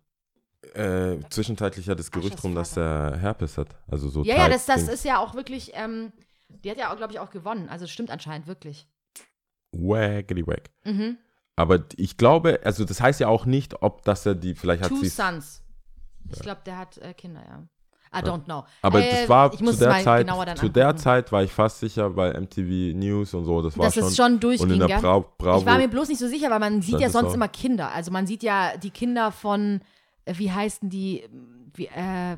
Äh, 0.74 1.18
zwischenzeitlich 1.30 1.88
hat 1.88 1.98
das 1.98 2.10
Gerücht 2.10 2.32
Aschers 2.34 2.44
rum, 2.44 2.54
dass 2.54 2.70
Vater. 2.74 3.10
er 3.12 3.16
Herpes 3.18 3.58
hat. 3.58 3.68
Also 3.88 4.08
so 4.08 4.22
ja, 4.24 4.36
ja, 4.36 4.48
das, 4.48 4.66
das 4.66 4.88
ist 4.88 5.04
ja 5.04 5.18
auch 5.18 5.34
wirklich, 5.34 5.72
ähm, 5.74 6.12
die 6.48 6.70
hat 6.70 6.78
ja 6.78 6.92
auch, 6.92 6.96
glaube 6.96 7.12
ich, 7.12 7.18
auch 7.18 7.30
gewonnen. 7.30 7.68
Also 7.68 7.84
es 7.86 7.90
stimmt 7.90 8.10
anscheinend 8.10 8.46
wirklich. 8.46 8.86
Waggity 9.74 10.46
wag. 10.46 10.70
Mhm. 10.84 11.18
Aber 11.56 11.84
ich 11.96 12.16
glaube, 12.16 12.60
also 12.64 12.84
das 12.84 13.00
heißt 13.00 13.20
ja 13.20 13.28
auch 13.28 13.46
nicht, 13.46 13.82
ob 13.82 14.02
dass 14.04 14.26
er 14.26 14.34
die, 14.34 14.54
vielleicht 14.54 14.82
hat 14.82 14.88
Two 14.90 15.00
sie. 15.00 15.08
Sons. 15.08 15.62
Ich 16.32 16.40
glaube, 16.40 16.60
der 16.66 16.78
hat 16.78 16.98
äh, 16.98 17.14
Kinder, 17.14 17.42
ja. 17.46 17.62
I 18.16 18.22
don't 18.22 18.44
know. 18.44 18.64
Aber 18.80 19.00
Äh, 19.02 19.10
das 19.10 19.28
war 19.28 19.50
zu 19.50 19.64
der 19.64 20.02
Zeit, 20.02 20.28
zu 20.56 20.68
der 20.68 20.86
angucken. 20.86 20.98
Zeit 21.02 21.32
war 21.32 21.42
ich 21.42 21.50
fast 21.52 21.80
sicher 21.80 22.10
bei 22.10 22.32
MTV 22.32 22.96
News 22.96 23.34
und 23.34 23.44
so, 23.44 23.60
das 23.60 23.76
war 23.76 23.86
Dass 23.86 23.94
schon, 23.94 24.04
es 24.04 24.16
schon 24.16 24.32
und 24.34 24.44
durchging, 24.44 24.70
in 24.80 24.86
der? 24.86 25.00
Bra 25.00 25.18
Bravo. 25.36 25.58
Ich 25.58 25.66
war 25.66 25.78
mir 25.78 25.88
bloß 25.88 26.08
nicht 26.08 26.20
so 26.20 26.28
sicher, 26.28 26.48
weil 26.50 26.60
man 26.60 26.80
sieht 26.80 27.00
ja 27.00 27.10
sonst 27.10 27.30
auch. 27.30 27.34
immer 27.34 27.48
Kinder. 27.48 27.90
Also 27.92 28.12
man 28.12 28.26
sieht 28.28 28.42
ja 28.44 28.76
die 28.76 28.90
Kinder 28.90 29.32
von, 29.32 29.80
äh, 30.26 30.34
wie 30.36 30.50
heißen 30.52 30.88
die, 30.88 31.28
wie, 31.74 31.86
äh, 31.86 32.36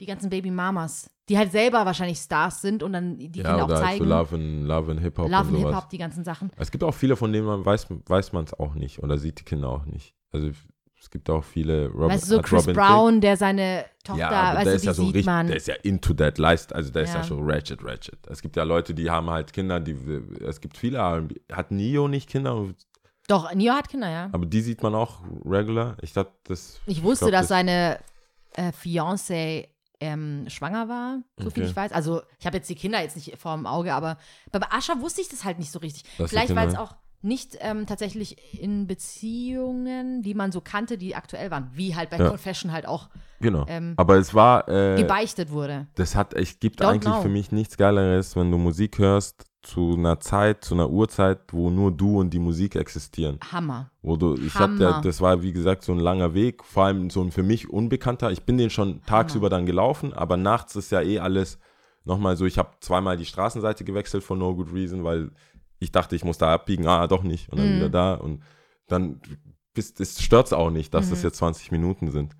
die 0.00 0.06
ganzen 0.06 0.28
Baby 0.30 0.50
Mamas, 0.50 1.10
die 1.28 1.38
halt 1.38 1.52
selber 1.52 1.84
wahrscheinlich 1.86 2.18
Stars 2.18 2.60
sind 2.60 2.82
und 2.82 2.92
dann 2.92 3.16
die 3.18 3.26
ja, 3.26 3.30
Kinder 3.32 3.56
auch 3.56 3.64
oder 3.64 3.74
halt 3.76 3.98
so 3.98 4.04
zeigen. 4.04 4.04
Love 4.04 4.34
and, 4.36 4.62
Love 4.66 4.90
and 4.92 5.00
Hip 5.00 5.18
Hop 5.18 5.24
Love 5.30 5.36
and 5.40 5.50
sowas. 5.50 5.64
Hip-Hop, 5.64 5.90
die 5.90 5.98
ganzen 5.98 6.24
Sachen. 6.24 6.50
Es 6.56 6.70
gibt 6.70 6.84
auch 6.84 6.94
viele, 6.94 7.16
von 7.16 7.32
denen 7.32 7.46
man 7.46 7.64
weiß, 7.64 7.86
weiß 8.06 8.32
man 8.32 8.44
es 8.44 8.54
auch 8.54 8.74
nicht 8.74 9.02
oder 9.02 9.18
sieht 9.18 9.40
die 9.40 9.44
Kinder 9.44 9.68
auch 9.70 9.84
nicht. 9.86 10.14
Also 10.32 10.50
es 11.00 11.10
gibt 11.10 11.30
auch 11.30 11.44
viele. 11.44 11.88
Robin, 11.88 12.08
weißt 12.10 12.30
du, 12.30 12.36
so 12.36 12.42
Chris 12.42 12.62
Robin 12.62 12.74
Brown, 12.76 13.20
der 13.20 13.36
seine 13.36 13.84
Tochter, 14.04 14.20
ja, 14.20 14.54
weißt 14.54 14.66
der 14.66 14.74
ist 14.74 14.82
die 14.82 14.86
ja 14.86 14.94
so 14.94 15.02
sieht 15.04 15.14
richtig, 15.14 15.26
man. 15.26 15.46
der 15.46 15.56
ist 15.56 15.68
ja 15.68 15.74
into 15.82 16.14
that 16.14 16.38
Leist, 16.38 16.74
also 16.74 16.90
der 16.90 17.02
ist 17.02 17.14
ja 17.14 17.20
Ja. 17.20 17.24
schon 17.24 17.38
ratchet, 17.48 17.82
ratchet. 17.84 18.18
Es 18.28 18.42
gibt 18.42 18.56
ja 18.56 18.62
Leute, 18.64 18.92
die 18.94 19.08
haben 19.10 19.30
halt 19.30 19.52
Kinder, 19.52 19.78
die, 19.80 19.96
es 20.44 20.60
gibt 20.60 20.76
viele. 20.76 21.28
Hat 21.52 21.70
Nio 21.70 22.08
nicht 22.08 22.28
Kinder, 22.28 22.66
Doch, 23.28 23.52
Nio 23.54 23.72
hat 23.74 23.88
Kinder, 23.88 24.08
ja. 24.10 24.28
aber 24.32 24.46
die 24.46 24.60
sieht 24.60 24.82
man 24.82 24.94
auch 24.94 25.20
regular. 25.44 25.96
Ich 26.02 26.12
dachte, 26.12 26.32
das, 26.44 26.80
Ich 26.86 27.02
wusste, 27.02 27.26
glaub, 27.26 27.32
dass 27.32 27.48
das- 27.48 27.48
seine 27.48 27.98
äh, 28.54 28.70
Fiancée 28.72 29.68
ähm, 30.00 30.44
schwanger 30.48 30.88
war, 30.88 31.20
so 31.38 31.50
viel 31.50 31.62
Okay. 31.62 31.70
ich 31.70 31.76
weiß. 31.76 31.92
Also, 31.92 32.22
ich 32.38 32.46
habe 32.46 32.56
jetzt 32.58 32.68
die 32.68 32.74
Kinder 32.74 33.00
jetzt 33.00 33.16
nicht 33.16 33.36
vor 33.38 33.54
dem 33.56 33.66
Auge, 33.66 33.94
aber 33.94 34.18
bei 34.52 34.60
Ascha 34.70 35.00
wusste 35.00 35.20
ich 35.22 35.28
das 35.28 35.44
halt 35.44 35.58
nicht 35.58 35.72
so 35.72 35.78
richtig. 35.78 36.04
Die 36.18 36.28
Vielleicht, 36.28 36.54
weil 36.54 36.68
es 36.68 36.74
auch 36.76 36.94
nicht 37.22 37.56
ähm, 37.60 37.86
tatsächlich 37.86 38.36
in 38.62 38.86
Beziehungen, 38.86 40.22
die 40.22 40.34
man 40.34 40.52
so 40.52 40.60
kannte, 40.60 40.98
die 40.98 41.14
aktuell 41.16 41.50
waren, 41.50 41.70
wie 41.72 41.96
halt 41.96 42.10
bei 42.10 42.18
Ja. 42.18 42.28
Confession 42.28 42.72
halt 42.72 42.86
auch 42.86 43.08
genau. 43.40 43.64
ähm, 43.68 43.94
aber 43.96 44.16
es 44.16 44.34
war, 44.34 44.68
äh, 44.68 44.96
gebeichtet 45.00 45.50
wurde. 45.50 45.86
das 45.94 46.14
hat, 46.14 46.34
es 46.34 46.60
gibt 46.60 46.82
Don't 46.82 46.88
eigentlich 46.88 47.12
know. 47.14 47.22
für 47.22 47.28
mich 47.28 47.50
nichts 47.52 47.76
Geileres, 47.78 48.36
wenn 48.36 48.50
du 48.50 48.58
Musik 48.58 48.98
hörst 48.98 49.45
zu 49.62 49.94
einer 49.94 50.20
Zeit, 50.20 50.64
zu 50.64 50.74
einer 50.74 50.88
Uhrzeit, 50.90 51.40
wo 51.52 51.70
nur 51.70 51.90
du 51.90 52.20
und 52.20 52.30
die 52.30 52.38
Musik 52.38 52.76
existieren. 52.76 53.38
Hammer. 53.50 53.90
Wo 54.02 54.16
du, 54.16 54.34
ich 54.34 54.54
hab 54.54 54.78
ja, 54.78 54.90
Hammer. 54.94 55.00
das 55.00 55.20
war 55.20 55.42
wie 55.42 55.52
gesagt 55.52 55.82
so 55.82 55.92
ein 55.92 55.98
langer 55.98 56.34
Weg, 56.34 56.62
vor 56.64 56.84
allem 56.84 57.10
so 57.10 57.20
ein 57.22 57.32
für 57.32 57.42
mich 57.42 57.68
unbekannter. 57.68 58.30
Ich 58.30 58.42
bin 58.44 58.58
den 58.58 58.70
schon 58.70 59.02
tagsüber 59.06 59.50
dann 59.50 59.66
gelaufen, 59.66 60.12
aber 60.12 60.36
nachts 60.36 60.76
ist 60.76 60.92
ja 60.92 61.02
eh 61.02 61.18
alles 61.18 61.58
nochmal 62.04 62.36
so. 62.36 62.44
Ich 62.46 62.58
habe 62.58 62.70
zweimal 62.80 63.16
die 63.16 63.24
Straßenseite 63.26 63.82
gewechselt 63.84 64.22
von 64.22 64.38
No 64.38 64.54
Good 64.54 64.72
Reason, 64.72 65.02
weil 65.02 65.32
ich 65.80 65.90
dachte, 65.90 66.14
ich 66.14 66.24
muss 66.24 66.38
da 66.38 66.54
abbiegen, 66.54 66.86
ah, 66.86 67.06
doch 67.08 67.24
nicht. 67.24 67.50
Und 67.50 67.58
dann 67.58 67.72
Mhm. 67.72 67.76
wieder 67.76 67.88
da. 67.88 68.14
Und 68.14 68.42
dann 68.86 69.20
bist, 69.74 70.00
es 70.00 70.22
stört 70.22 70.54
auch 70.54 70.70
nicht, 70.70 70.94
dass 70.94 71.10
das 71.10 71.18
Mhm. 71.18 71.24
jetzt 71.24 71.36
20 71.38 71.72
Minuten 71.72 72.12
sind. 72.12 72.36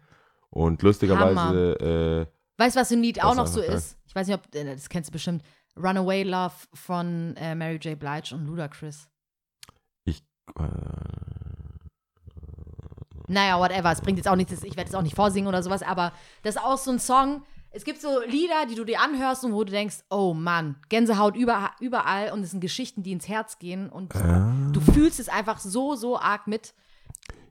Und 0.48 0.80
lustigerweise, 0.82 2.26
äh, 2.28 2.32
Weißt 2.58 2.76
du, 2.76 2.80
was 2.80 2.90
ein 2.92 3.02
Lied 3.02 3.18
Das 3.18 3.24
auch 3.24 3.34
noch 3.34 3.46
so 3.46 3.60
geil. 3.60 3.70
ist? 3.74 3.98
Ich 4.06 4.14
weiß 4.14 4.28
nicht, 4.28 4.36
ob, 4.38 4.54
äh, 4.54 4.64
das 4.64 4.88
kennst 4.88 5.10
du 5.10 5.12
bestimmt. 5.12 5.42
Runaway 5.76 6.22
Love 6.22 6.54
von 6.74 7.36
äh, 7.36 7.54
Mary 7.54 7.76
J. 7.76 7.98
Blige 7.98 8.34
und 8.34 8.46
Ludacris. 8.46 9.08
äh, 10.06 10.12
Naja, 13.28 13.58
whatever. 13.58 13.90
Es 13.90 14.00
bringt 14.00 14.18
jetzt 14.18 14.28
auch 14.28 14.36
nichts. 14.36 14.52
Ich 14.62 14.76
werde 14.76 14.88
es 14.88 14.94
auch 14.94 15.02
nicht 15.02 15.16
vorsingen 15.16 15.48
oder 15.48 15.62
sowas, 15.62 15.82
aber 15.82 16.12
das 16.42 16.54
ist 16.56 16.62
auch 16.62 16.78
so 16.78 16.92
ein 16.92 16.98
Song. 17.00 17.42
Es 17.70 17.84
gibt 17.84 18.00
so 18.00 18.20
Lieder, 18.26 18.66
die 18.70 18.74
du 18.76 18.84
dir 18.84 19.00
anhörst 19.00 19.44
und 19.44 19.52
wo 19.52 19.64
du 19.64 19.72
denkst, 19.72 19.96
oh 20.10 20.32
Mann, 20.32 20.76
Gänsehaut 20.88 21.36
über, 21.36 21.72
überall 21.80 22.30
und 22.32 22.40
es 22.42 22.52
sind 22.52 22.60
Geschichten, 22.60 23.02
die 23.02 23.12
ins 23.12 23.28
Herz 23.28 23.58
gehen 23.58 23.90
und 23.90 24.14
Ah. 24.14 24.70
du 24.72 24.80
fühlst 24.80 25.18
es 25.20 25.28
einfach 25.28 25.58
so, 25.58 25.94
so 25.96 26.18
arg 26.18 26.46
mit. 26.46 26.72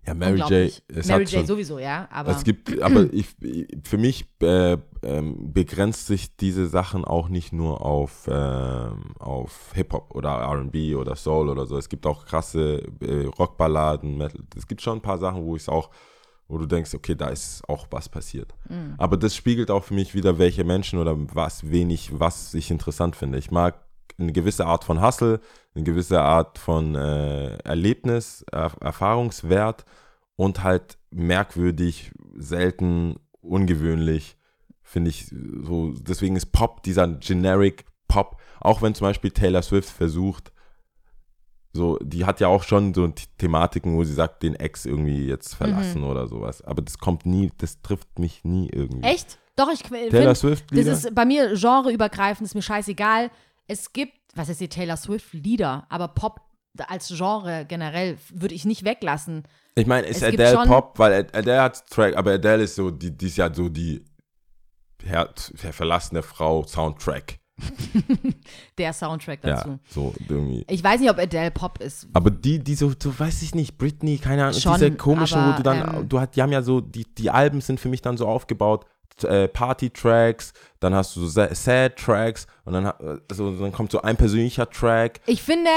Ja, 0.07 0.13
Mary 0.13 0.39
J. 0.39 0.83
Es 0.87 1.07
Mary 1.07 1.23
J. 1.23 1.29
schon, 1.29 1.47
sowieso, 1.47 1.79
ja, 1.79 2.07
aber 2.11 2.31
Es 2.31 2.43
gibt, 2.43 2.81
aber 2.81 3.07
ich, 3.13 3.35
für 3.83 3.97
mich 3.97 4.25
äh, 4.41 4.77
ähm, 5.03 5.53
begrenzt 5.53 6.07
sich 6.07 6.35
diese 6.35 6.67
Sachen 6.67 7.05
auch 7.05 7.29
nicht 7.29 7.53
nur 7.53 7.81
auf, 7.81 8.27
ähm, 8.29 9.13
auf 9.19 9.71
Hip-Hop 9.73 10.13
oder 10.13 10.41
RB 10.51 10.95
oder 10.95 11.15
Soul 11.15 11.49
oder 11.49 11.65
so. 11.65 11.77
Es 11.77 11.89
gibt 11.89 12.05
auch 12.05 12.25
krasse 12.25 12.83
äh, 13.01 13.25
Rockballaden, 13.25 14.17
Metal. 14.17 14.41
Es 14.55 14.67
gibt 14.67 14.81
schon 14.81 14.99
ein 14.99 15.01
paar 15.01 15.17
Sachen, 15.17 15.43
wo 15.43 15.55
ich 15.55 15.63
es 15.63 15.69
auch, 15.69 15.89
wo 16.47 16.57
du 16.57 16.65
denkst, 16.67 16.93
okay, 16.93 17.15
da 17.15 17.29
ist 17.29 17.67
auch 17.67 17.87
was 17.89 18.07
passiert. 18.07 18.53
Mhm. 18.69 18.95
Aber 18.97 19.17
das 19.17 19.35
spiegelt 19.35 19.71
auch 19.71 19.83
für 19.83 19.95
mich 19.95 20.13
wieder, 20.13 20.37
welche 20.37 20.63
Menschen 20.63 20.99
oder 20.99 21.15
was 21.33 21.69
wenig, 21.69 22.11
was 22.13 22.53
ich 22.53 22.69
interessant 22.69 23.15
finde. 23.15 23.39
Ich 23.39 23.49
mag 23.49 23.84
eine 24.17 24.31
gewisse 24.31 24.65
Art 24.65 24.83
von 24.83 25.01
Hustle, 25.01 25.39
eine 25.73 25.83
gewisse 25.83 26.21
Art 26.21 26.57
von 26.57 26.95
äh, 26.95 27.57
Erlebnis, 27.57 28.43
er 28.51 28.71
Erfahrungswert 28.81 29.85
und 30.35 30.63
halt 30.63 30.97
merkwürdig, 31.11 32.11
selten, 32.37 33.15
ungewöhnlich, 33.41 34.37
finde 34.81 35.09
ich 35.09 35.27
so. 35.27 35.93
Deswegen 35.99 36.35
ist 36.35 36.51
Pop 36.51 36.83
dieser 36.83 37.07
generic 37.07 37.85
Pop, 38.07 38.37
auch 38.61 38.81
wenn 38.81 38.93
zum 38.95 39.07
Beispiel 39.07 39.31
Taylor 39.31 39.61
Swift 39.61 39.89
versucht, 39.89 40.51
So, 41.73 41.97
die 42.01 42.23
hat 42.23 42.39
ja 42.39 42.47
auch 42.47 42.63
schon 42.63 42.93
so 42.93 43.05
The- 43.07 43.25
Thematiken, 43.37 43.97
wo 43.97 44.03
sie 44.05 44.13
sagt, 44.13 44.43
den 44.43 44.55
Ex 44.55 44.85
irgendwie 44.85 45.27
jetzt 45.27 45.55
verlassen 45.55 46.03
Mhm. 46.03 46.07
oder 46.07 46.25
sowas. 46.27 46.61
Aber 46.61 46.81
das 46.81 46.97
kommt 46.99 47.25
nie, 47.25 47.51
das 47.57 47.81
trifft 47.81 48.17
mich 48.17 48.45
nie 48.45 48.69
irgendwie. 48.71 49.05
Echt? 49.05 49.37
Doch, 49.57 49.69
ich 49.73 49.83
Taylor 49.83 50.09
finde, 50.09 50.35
Swift 50.35 50.71
das 50.71 50.77
Lieder? 50.77 50.91
ist 50.93 51.13
bei 51.13 51.25
mir 51.25 51.53
genreübergreifend, 51.53 52.45
ist 52.47 52.55
mir 52.55 52.61
scheißegal. 52.61 53.29
Es 53.67 53.93
gibt, 53.93 54.13
was 54.35 54.49
ist 54.49 54.61
die 54.61 54.69
Taylor 54.69 54.97
Swift 54.97 55.33
Lieder, 55.33 55.85
aber 55.89 56.09
Pop 56.09 56.41
als 56.87 57.07
Genre 57.07 57.65
generell 57.67 58.17
würde 58.33 58.53
ich 58.53 58.65
nicht 58.65 58.83
weglassen. 58.83 59.43
ich 59.75 59.87
meine, 59.87 60.07
ist 60.07 60.17
es 60.17 60.23
Adele 60.23 60.65
Pop, 60.65 60.99
weil 60.99 61.13
Ad- 61.13 61.37
Adele 61.37 61.61
hat 61.61 61.89
Track, 61.89 62.17
aber 62.17 62.33
Adele 62.33 62.63
ist 62.63 62.75
so, 62.75 62.91
die, 62.91 63.15
die 63.15 63.27
ist 63.27 63.37
ja 63.37 63.53
so 63.53 63.69
die 63.69 64.03
her, 65.03 65.29
verlassene 65.55 66.21
Frau 66.21 66.65
Soundtrack. 66.65 67.39
Der 68.77 68.91
Soundtrack 68.91 69.41
dazu. 69.41 69.69
Ja, 69.69 69.79
so 69.87 70.13
irgendwie. 70.27 70.65
Ich 70.69 70.83
weiß 70.83 70.99
nicht, 70.99 71.09
ob 71.09 71.17
Adele 71.17 71.51
Pop 71.51 71.79
ist. 71.79 72.07
Aber 72.11 72.29
die, 72.29 72.59
die 72.59 72.75
so, 72.75 72.91
so 73.01 73.17
weiß 73.17 73.41
ich 73.43 73.55
nicht, 73.55 73.77
Britney, 73.77 74.17
keine 74.17 74.43
Ahnung, 74.45 74.59
Schon, 74.59 74.73
diese 74.73 74.91
komischen, 74.91 75.37
wo 75.37 75.45
aber, 75.51 75.57
du 75.57 75.63
dann, 75.63 75.95
ähm, 75.95 76.09
du 76.09 76.19
hat, 76.19 76.35
die 76.35 76.41
haben 76.41 76.51
ja 76.51 76.61
so, 76.61 76.81
die, 76.81 77.05
die 77.15 77.29
Alben 77.29 77.61
sind 77.61 77.79
für 77.79 77.87
mich 77.87 78.01
dann 78.01 78.17
so 78.17 78.27
aufgebaut, 78.27 78.85
äh, 79.23 79.47
Party-Tracks, 79.47 80.53
dann 80.79 80.93
hast 80.93 81.15
du 81.15 81.21
so 81.21 81.27
Sa- 81.27 81.53
Sad-Tracks 81.53 82.47
und 82.65 82.73
dann, 82.73 82.85
also, 83.29 83.51
dann 83.57 83.71
kommt 83.71 83.91
so 83.91 84.01
ein 84.01 84.17
persönlicher 84.17 84.69
Track. 84.69 85.21
Ich 85.25 85.41
finde 85.41 85.69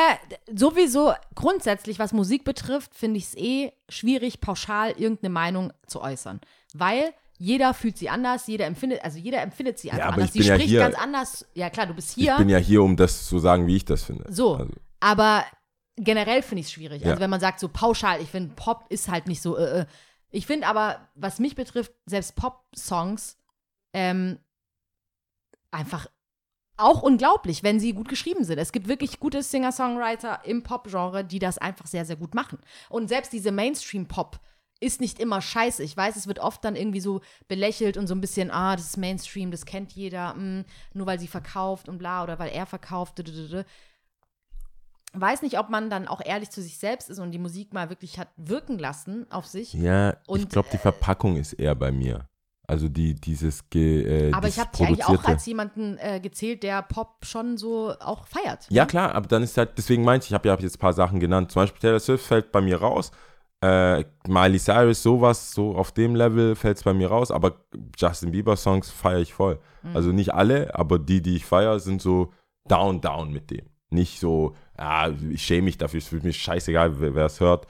sowieso 0.55 1.13
grundsätzlich, 1.35 1.99
was 1.99 2.13
Musik 2.13 2.45
betrifft, 2.45 2.95
finde 2.95 3.19
ich 3.19 3.25
es 3.25 3.37
eh 3.37 3.73
schwierig, 3.89 4.41
pauschal 4.41 4.91
irgendeine 4.93 5.31
Meinung 5.31 5.73
zu 5.87 6.01
äußern. 6.03 6.41
Weil 6.75 7.13
jeder 7.39 7.73
fühlt 7.75 7.97
sie 7.97 8.09
anders, 8.11 8.47
jeder 8.49 8.67
empfindet, 8.67 9.05
also 9.05 9.19
jeder 9.19 9.41
empfindet 9.43 9.79
sie 9.79 9.93
aber 9.93 10.07
anders. 10.07 10.25
ich 10.27 10.33
bin 10.33 10.43
sie 10.43 10.49
ja 10.49 10.55
spricht 10.57 10.69
hier- 10.71 10.81
ganz 10.81 10.97
anders. 10.97 11.47
Ja 11.55 11.71
klar, 11.71 11.87
du 11.87 11.95
bist 11.95 12.11
hier. 12.13 12.33
Ich 12.33 12.39
bin 12.39 12.49
ja 12.49 12.59
hier, 12.59 12.83
um 12.83 12.97
das 12.97 13.27
zu 13.27 13.39
sagen, 13.39 13.67
wie 13.69 13.77
ich 13.77 13.85
das 13.85 14.03
finde. 14.03 14.25
So, 14.29 14.57
Also, 14.57 14.73
aber 15.01 15.45
generell 15.97 16.43
finde 16.43 16.61
ich 16.61 16.67
es 16.67 16.73
schwierig. 16.73 17.03
Ja. 17.03 17.11
Also 17.11 17.21
wenn 17.21 17.31
man 17.31 17.41
sagt 17.41 17.61
so 17.61 17.69
pauschal, 17.69 18.21
ich 18.21 18.29
finde 18.29 18.55
Pop 18.57 18.85
ist 18.89 19.09
halt 19.09 19.29
nicht 19.29 19.41
so. 19.43 19.57
Äh, 19.57 19.81
äh. 19.83 19.87
Ich 20.31 20.47
finde 20.47 20.67
aber, 20.67 21.09
was 21.15 21.39
mich 21.39 21.55
betrifft, 21.55 21.93
selbst 22.07 22.37
Pop-Songs 22.37 23.39
ähm, 23.93 24.39
einfach 25.71 26.09
auch 26.77 27.03
unglaublich, 27.03 27.63
wenn 27.63 27.81
sie 27.81 27.93
gut 27.93 28.09
geschrieben 28.09 28.45
sind. 28.45 28.59
Es 28.59 28.73
gibt 28.73 28.87
wirklich 28.87 29.19
gute 29.19 29.43
Singer-Songwriter 29.43 30.45
im 30.45 30.63
Pop-Genre, 30.63 31.25
die 31.25 31.41
das 31.41 31.59
einfach 31.59 31.87
sehr, 31.87 32.05
sehr 32.05 32.17
gut 32.17 32.35
machen. 32.35 32.59
Und 32.89 33.09
selbst 33.09 33.33
diese 33.33 33.51
Mainstream-Pop 33.51 34.39
ist 34.81 35.01
nicht 35.01 35.19
immer 35.19 35.43
scheiße. 35.43 35.83
Ich 35.83 35.97
weiß, 35.97 36.15
es 36.15 36.29
wird 36.29 36.39
oft 36.39 36.65
dann 36.65 36.77
irgendwie 36.77 37.01
so 37.01 37.21
belächelt 37.49 37.97
und 37.97 38.07
so 38.07 38.15
ein 38.15 38.21
bisschen, 38.21 38.53
ah, 38.53 38.77
das 38.77 38.87
ist 38.87 38.97
Mainstream, 38.97 39.51
das 39.51 39.67
kennt 39.67 39.93
jeder, 39.93 40.35
mm, 40.35 40.65
nur 40.95 41.07
weil 41.07 41.19
sie 41.19 41.27
verkauft 41.27 41.89
und 41.89 41.99
bla 41.99 42.23
oder 42.23 42.39
weil 42.39 42.51
er 42.51 42.67
verkauft. 42.67 43.19
ddddd. 43.19 43.65
Weiß 45.15 45.43
nicht, 45.43 45.59
ob 45.59 45.71
man 45.71 45.89
dann 45.89 46.07
auch 46.07 46.21
ehrlich 46.25 46.51
zu 46.51 46.61
sich 46.61 46.79
selbst 46.79 47.09
ist 47.09 47.19
und 47.19 47.31
die 47.33 47.39
Musik 47.39 47.73
mal 47.73 47.89
wirklich 47.89 48.19
hat 48.19 48.29
wirken 48.37 48.79
lassen 48.79 49.27
auf 49.31 49.47
sich. 49.47 49.73
ja, 49.73 50.11
ich 50.13 50.17
Und, 50.29 50.51
glaube, 50.51 50.69
die 50.73 50.79
Verpackung 50.79 51.37
ist 51.37 51.55
eher 51.55 51.75
bei 51.75 51.91
mir. 51.91 52.29
Also 52.71 52.91
die, 52.91 53.15
dieses 53.15 53.71
ge, 53.71 54.29
äh, 54.29 54.33
Aber 54.33 54.47
ich 54.47 54.59
habe 54.59 54.71
dich 54.71 54.87
eigentlich 54.87 55.07
auch 55.07 55.25
als 55.25 55.47
jemanden 55.47 55.97
äh, 55.97 56.21
gezählt, 56.21 56.63
der 56.63 56.83
Pop 56.83 57.25
schon 57.25 57.57
so 57.57 57.95
auch 57.99 58.27
feiert. 58.27 58.67
Ja, 58.69 58.83
ne? 58.83 58.87
klar, 58.87 59.15
aber 59.15 59.27
dann 59.27 59.43
ist 59.43 59.57
halt, 59.57 59.79
deswegen 59.79 60.05
meinte 60.05 60.25
ich, 60.25 60.31
ich 60.31 60.35
habe 60.35 60.47
ja 60.49 60.55
jetzt 60.59 60.77
ein 60.77 60.79
paar 60.79 60.93
Sachen 60.93 61.19
genannt. 61.19 61.51
Zum 61.51 61.63
Beispiel 61.63 61.81
Taylor 61.81 61.99
Swift 61.99 62.27
fällt 62.27 62.53
bei 62.53 62.61
mir 62.61 62.79
raus. 62.79 63.11
Äh, 63.63 64.05
Miley 64.27 64.59
Cyrus, 64.59 65.03
sowas, 65.03 65.53
so 65.53 65.75
auf 65.77 65.93
dem 65.93 66.15
Level 66.15 66.55
fällt 66.55 66.77
es 66.77 66.83
bei 66.83 66.93
mir 66.93 67.09
raus. 67.09 67.31
Aber 67.31 67.65
Justin 67.97 68.33
Bieber-Songs 68.33 68.91
feiere 68.91 69.21
ich 69.21 69.33
voll. 69.33 69.59
Mhm. 69.83 69.97
Also 69.97 70.13
nicht 70.13 70.35
alle, 70.35 70.75
aber 70.75 70.99
die, 70.99 71.23
die 71.23 71.37
ich 71.37 71.47
feiere, 71.47 71.81
sind 71.81 72.03
so 72.03 72.35
down, 72.69 73.01
down 73.01 73.33
mit 73.33 73.51
dem. 73.51 73.67
Nicht 73.89 74.21
so, 74.21 74.55
ja, 74.79 75.13
ich 75.31 75.43
schäme 75.43 75.63
mich 75.63 75.79
dafür, 75.79 75.99
es 75.99 76.13
wird 76.13 76.25
mir 76.25 76.33
scheißegal, 76.33 77.01
wer 77.01 77.27
es 77.27 77.41
hört. 77.41 77.67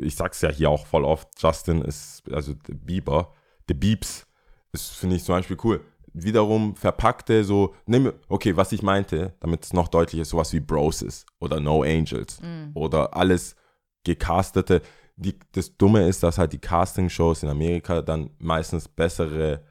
Ich 0.00 0.16
sag's 0.16 0.40
ja 0.40 0.50
hier 0.50 0.70
auch 0.70 0.86
voll 0.86 1.04
oft, 1.04 1.28
Justin 1.40 1.82
ist, 1.82 2.22
also 2.32 2.54
der 2.54 2.74
Bieber, 2.74 3.32
der 3.68 3.74
Biebs, 3.74 4.26
das 4.72 4.88
finde 4.88 5.16
ich 5.16 5.24
zum 5.24 5.34
Beispiel 5.34 5.56
cool. 5.64 5.80
Wiederum 6.12 6.74
verpackte 6.76 7.44
so, 7.44 7.74
nimm, 7.84 8.12
okay, 8.28 8.56
was 8.56 8.72
ich 8.72 8.82
meinte, 8.82 9.34
damit 9.40 9.64
es 9.64 9.72
noch 9.72 9.88
deutlicher 9.88 10.22
ist, 10.22 10.30
sowas 10.30 10.52
wie 10.52 10.60
Broses 10.60 11.26
oder 11.40 11.60
No 11.60 11.82
Angels 11.82 12.40
oder 12.74 13.14
alles 13.14 13.54
gecastete. 14.02 14.82
Die, 15.16 15.38
das 15.52 15.76
Dumme 15.76 16.06
ist, 16.08 16.22
dass 16.22 16.38
halt 16.38 16.52
die 16.52 16.58
Casting-Shows 16.58 17.42
in 17.42 17.48
Amerika 17.48 18.02
dann 18.02 18.30
meistens 18.38 18.88
bessere, 18.88 19.62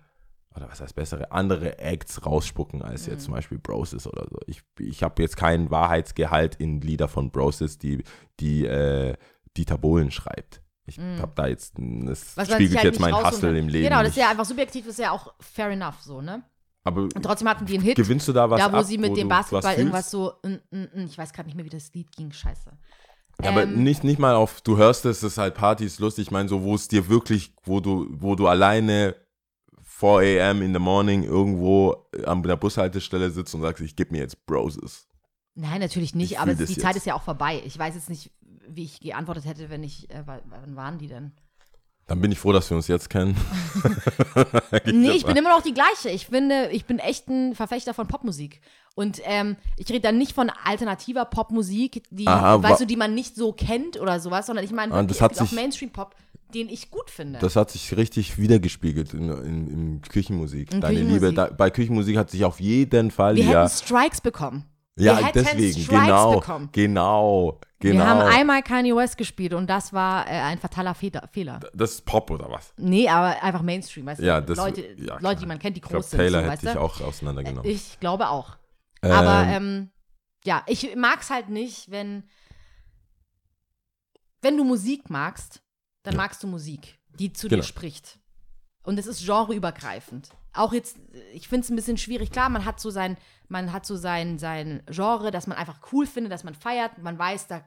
oder 0.55 0.69
was 0.69 0.81
heißt 0.81 0.95
bessere, 0.95 1.31
andere 1.31 1.79
Acts 1.79 2.25
rausspucken 2.25 2.81
als 2.81 3.05
jetzt 3.07 3.25
zum 3.25 3.33
Beispiel 3.33 3.57
Broses 3.57 4.07
oder 4.07 4.25
so. 4.29 4.37
Ich, 4.47 4.61
ich 4.79 5.03
habe 5.03 5.21
jetzt 5.21 5.37
keinen 5.37 5.69
Wahrheitsgehalt 5.69 6.55
in 6.55 6.81
Lieder 6.81 7.07
von 7.07 7.31
Broses, 7.31 7.77
die, 7.77 8.03
die 8.39 8.65
äh, 8.65 9.15
Dieter 9.57 9.77
Bohlen 9.77 10.11
schreibt. 10.11 10.61
Ich 10.87 10.99
habe 10.99 11.31
da 11.35 11.47
jetzt, 11.47 11.73
das 11.77 12.37
Was 12.37 12.51
spiegelt 12.51 12.77
halt 12.77 12.85
jetzt 12.85 12.99
mein 12.99 13.15
Hustle 13.15 13.57
im 13.57 13.67
Leben. 13.67 13.85
Genau, 13.85 14.01
das 14.01 14.09
ist 14.09 14.17
ja 14.17 14.29
einfach 14.29 14.45
subjektiv, 14.45 14.85
ist 14.87 14.99
ja 14.99 15.11
auch 15.11 15.33
fair 15.39 15.69
enough 15.69 15.99
so, 16.01 16.21
ne? 16.21 16.43
Aber 16.83 17.01
Und 17.01 17.23
trotzdem 17.23 17.49
hatten 17.49 17.65
die 17.65 17.73
einen 17.73 17.83
Hit, 17.83 17.95
gewinnst 17.95 18.27
du 18.27 18.33
da 18.33 18.47
was 18.47 18.61
da 18.61 18.71
wo 18.71 18.77
ab, 18.77 18.85
sie 18.85 18.99
mit 18.99 19.09
wo 19.09 19.15
dem 19.15 19.27
Basketball 19.27 19.75
irgendwas 19.75 20.11
so, 20.11 20.33
mm, 20.43 20.77
mm, 20.77 20.87
mm, 20.93 21.05
ich 21.07 21.17
weiß 21.17 21.33
gerade 21.33 21.47
nicht 21.47 21.55
mehr, 21.55 21.65
wie 21.65 21.69
das 21.69 21.91
Lied 21.93 22.15
ging, 22.15 22.31
scheiße. 22.31 22.71
Ja, 23.43 23.49
aber 23.49 23.63
Ähm, 23.63 23.83
nicht, 23.83 24.03
nicht 24.03 24.19
mal 24.19 24.35
auf, 24.35 24.61
du 24.61 24.77
hörst 24.77 25.05
es, 25.05 25.17
es 25.17 25.23
ist 25.33 25.37
halt 25.39 25.55
Party, 25.55 25.85
ist 25.85 25.99
lustig. 25.99 26.27
Ich 26.27 26.31
meine, 26.31 26.47
so, 26.47 26.61
wo 26.61 26.75
es 26.75 26.87
dir 26.87 27.09
wirklich, 27.09 27.53
wo 27.63 27.79
du, 27.79 28.07
wo 28.11 28.35
du 28.35 28.47
alleine 28.47 29.15
4 29.97 30.19
a.m. 30.41 30.61
in 30.61 30.73
the 30.73 30.79
morning 30.79 31.23
irgendwo 31.23 32.07
an 32.25 32.43
der 32.43 32.57
Bushaltestelle 32.57 33.29
sitzt 33.31 33.55
und 33.55 33.61
sagst, 33.61 33.81
ich 33.81 33.95
gebe 33.95 34.11
mir 34.11 34.19
jetzt 34.21 34.45
Broses. 34.45 35.07
Nein, 35.55 35.79
natürlich 35.79 36.13
nicht, 36.15 36.31
Ich 36.33 36.39
aber 36.39 36.53
die 36.53 36.65
das 36.65 36.73
Zeit 36.75 36.95
jetzt. 36.95 36.97
ist 36.97 37.05
ja 37.05 37.15
auch 37.15 37.21
vorbei. 37.21 37.61
Ich 37.65 37.79
weiß 37.79 37.95
jetzt 37.95 38.09
nicht, 38.09 38.31
wie 38.67 38.83
ich 38.83 38.99
geantwortet 38.99 39.45
hätte, 39.45 39.69
wenn 39.69 39.83
ich, 39.83 40.09
äh, 40.09 40.27
wa- 40.27 40.41
wann 40.49 40.75
waren 40.75 40.97
die 40.97 41.07
denn? 41.07 41.31
Dann 42.07 42.21
bin 42.21 42.31
ich 42.31 42.37
froh, 42.39 42.51
dass 42.51 42.69
wir 42.69 42.77
uns 42.77 42.87
jetzt 42.87 43.09
kennen. 43.09 43.35
Nee, 44.85 45.11
ich 45.11 45.25
bin 45.25 45.35
immer 45.35 45.49
noch 45.49 45.61
die 45.63 45.73
gleiche. 45.73 46.09
Ich 46.09 46.27
finde, 46.27 46.69
ich 46.71 46.85
bin 46.85 46.99
echt 46.99 47.27
ein 47.27 47.55
Verfechter 47.55 47.93
von 47.93 48.07
Popmusik. 48.07 48.61
Und 48.93 49.21
ähm, 49.25 49.57
ich 49.77 49.89
rede 49.89 50.01
dann 50.01 50.17
nicht 50.17 50.33
von 50.33 50.51
alternativer 50.63 51.25
Popmusik, 51.25 52.03
die, 52.11 52.27
Aha, 52.27 52.61
weißt 52.61 52.81
du, 52.81 52.85
die 52.85 52.95
man 52.95 53.13
nicht 53.13 53.35
so 53.35 53.51
kennt 53.51 53.99
oder 53.99 54.19
sowas, 54.19 54.45
sondern 54.45 54.63
ich 54.65 54.71
meine 54.71 54.93
Ah, 54.93 55.03
das 55.03 55.21
hat 55.21 55.31
es 55.33 55.37
gibt 55.39 55.47
auch 55.47 55.49
sich- 55.51 55.59
Mainstream-Pop, 55.59 56.15
den 56.53 56.69
ich 56.69 56.91
gut 56.91 57.09
finde. 57.09 57.39
Das 57.39 57.55
hat 57.55 57.71
sich 57.71 57.95
richtig 57.97 58.37
wiedergespiegelt 58.37 59.13
in, 59.13 59.29
in, 59.29 59.67
in 59.67 60.01
Küchenmusik. 60.01 60.73
In 60.73 60.81
Deine 60.81 60.95
Küchenmusik. 60.99 61.21
Liebe. 61.23 61.33
Da, 61.33 61.47
bei 61.47 61.69
Küchenmusik 61.69 62.17
hat 62.17 62.29
sich 62.29 62.45
auf 62.45 62.59
jeden 62.59 63.11
Fall 63.11 63.35
Wir 63.35 63.43
ja. 63.45 63.63
hätten 63.63 63.69
Strikes 63.75 64.21
bekommen. 64.21 64.65
Ja, 64.97 65.19
wir 65.19 65.31
deswegen, 65.33 65.81
Strikes 65.83 65.87
genau, 66.05 66.39
bekommen. 66.39 66.69
genau. 66.71 67.59
Genau. 67.79 67.95
Wir 67.99 68.07
haben 68.07 68.21
einmal 68.21 68.63
Kanye 68.63 68.95
West 68.95 69.17
gespielt 69.17 69.53
und 69.53 69.67
das 69.67 69.91
war 69.93 70.25
äh, 70.27 70.31
ein 70.31 70.57
fataler 70.57 70.95
Fehler. 70.95 71.59
Das 71.73 71.91
ist 71.91 72.05
Pop 72.05 72.31
oder 72.31 72.49
was? 72.49 72.73
Nee, 72.77 73.07
aber 73.09 73.43
einfach 73.43 73.61
Mainstream, 73.61 74.05
weißt 74.07 74.21
Ja, 74.21 74.39
du? 74.41 74.47
das- 74.47 74.57
Leute, 74.57 74.93
ja. 74.97 75.17
Leute, 75.19 75.41
die 75.41 75.45
man 75.45 75.59
kennt, 75.59 75.75
die 75.75 75.81
Ich 75.81 75.83
glaube, 75.87 75.97
groß 76.01 76.09
sind. 76.11 76.19
Taylor 76.19 76.43
so, 76.45 76.49
hätte 76.51 76.69
ich 76.69 76.77
auch 76.77 77.01
auseinandergenommen. 77.01 77.69
Ich 77.69 77.99
glaube 77.99 78.29
auch. 78.29 78.57
Aber 79.01 79.43
Ähm, 79.47 79.51
ähm, 79.53 79.91
ja, 80.45 80.63
ich 80.67 80.95
mag 80.95 81.21
es 81.21 81.29
halt 81.29 81.49
nicht, 81.49 81.91
wenn, 81.91 82.23
wenn 84.41 84.57
du 84.57 84.63
Musik 84.63 85.09
magst, 85.09 85.61
dann 86.03 86.13
Ja. 86.13 86.17
magst 86.21 86.41
du 86.43 86.47
Musik, 86.47 86.97
die 87.19 87.33
zu 87.33 87.47
Genau. 87.47 87.61
dir 87.61 87.67
spricht. 87.67 88.19
Und 88.83 88.97
es 88.99 89.07
ist 89.07 89.25
genreübergreifend. 89.25 90.29
Auch 90.55 90.73
jetzt, 90.73 90.97
ich 91.33 91.47
finde 91.47 91.65
es 91.65 91.69
ein 91.69 91.75
bisschen 91.75 91.97
schwierig. 91.97 92.31
Klar, 92.31 92.49
man 92.49 92.65
hat 92.65 92.79
so 92.79 92.89
sein, 92.89 93.17
man 93.47 93.73
hat 93.73 93.85
so 93.85 93.95
sein, 93.95 94.39
sein 94.39 94.83
Genre, 94.87 95.31
das 95.31 95.47
man 95.47 95.57
einfach 95.57 95.79
cool 95.91 96.07
findet, 96.07 96.31
das 96.31 96.43
man 96.43 96.53
feiert. 96.53 96.97
Man 97.01 97.19
weiß, 97.19 97.47
da 97.47 97.61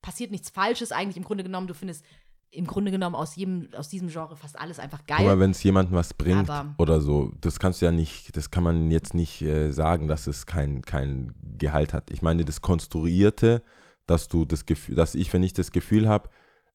passiert 0.00 0.30
nichts 0.30 0.50
Falsches 0.50 0.92
eigentlich 0.92 1.16
im 1.16 1.24
Grunde 1.24 1.44
genommen. 1.44 1.66
Du 1.66 1.74
findest 1.74 2.04
im 2.50 2.66
Grunde 2.66 2.90
genommen 2.90 3.16
aus 3.16 3.36
jedem, 3.36 3.68
aus 3.76 3.88
diesem 3.88 4.08
Genre 4.08 4.36
fast 4.36 4.58
alles 4.58 4.78
einfach 4.78 5.04
geil. 5.06 5.38
wenn 5.38 5.50
es 5.50 5.62
jemandem 5.62 5.94
was 5.94 6.14
bringt 6.14 6.48
Aber- 6.48 6.74
oder 6.78 7.00
so, 7.00 7.32
das 7.40 7.58
kannst 7.58 7.82
du 7.82 7.86
ja 7.86 7.92
nicht, 7.92 8.36
das 8.36 8.50
kann 8.50 8.62
man 8.62 8.90
jetzt 8.90 9.14
nicht 9.14 9.42
äh, 9.42 9.72
sagen, 9.72 10.08
dass 10.08 10.26
es 10.26 10.46
kein, 10.46 10.82
kein 10.82 11.34
Gehalt 11.58 11.92
hat. 11.92 12.10
Ich 12.10 12.22
meine, 12.22 12.44
das 12.44 12.60
Konstruierte, 12.60 13.62
dass 14.06 14.28
du 14.28 14.44
das 14.44 14.66
Gefühl, 14.66 14.94
dass 14.94 15.14
ich, 15.14 15.32
wenn 15.32 15.42
ich 15.42 15.52
das 15.52 15.72
Gefühl 15.72 16.08
habe, 16.08 16.28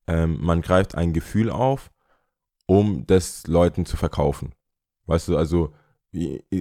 ähm, 0.07 0.37
man 0.41 0.61
greift 0.61 0.95
ein 0.95 1.13
Gefühl 1.13 1.49
auf, 1.49 1.91
um 2.65 3.05
das 3.07 3.47
Leuten 3.47 3.85
zu 3.85 3.95
verkaufen. 3.95 4.53
Weißt 5.09 5.27
du, 5.27 5.37
also, 5.37 5.73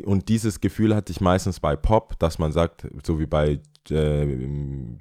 und 0.05 0.29
dieses 0.29 0.61
Gefühl 0.61 0.95
hatte 0.95 1.11
ich 1.13 1.21
meistens 1.21 1.61
bei 1.61 1.75
Pop, 1.77 2.19
dass 2.19 2.39
man 2.39 2.53
sagt, 2.53 2.87
so 3.07 3.19
wie 3.19 3.27
bei 3.27 3.61
äh, 3.91 4.25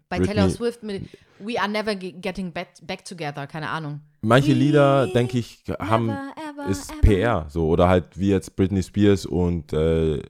Bei 0.09 0.17
Britney, 0.19 0.25
Taylor 0.35 0.49
Swift 0.49 0.83
mit 0.83 1.03
We 1.39 1.59
Are 1.59 1.69
Never 1.69 1.95
Ge- 1.95 2.13
Getting 2.13 2.53
back, 2.53 2.69
back 2.83 3.03
Together, 3.03 3.45
keine 3.47 3.69
Ahnung. 3.69 4.01
manche 4.21 4.53
Lieder, 4.53 5.07
denke 5.07 5.37
ich, 5.39 5.63
haben 5.79 6.07
Never, 6.07 6.31
ever, 6.61 6.69
ist 6.69 6.91
ever. 6.91 7.01
PR, 7.01 7.45
so 7.49 7.67
oder 7.67 7.89
halt 7.89 8.17
wie 8.17 8.29
jetzt 8.29 8.55
Britney 8.55 8.81
Spears 8.83 9.25
und 9.25 9.73
äh, 9.73 10.21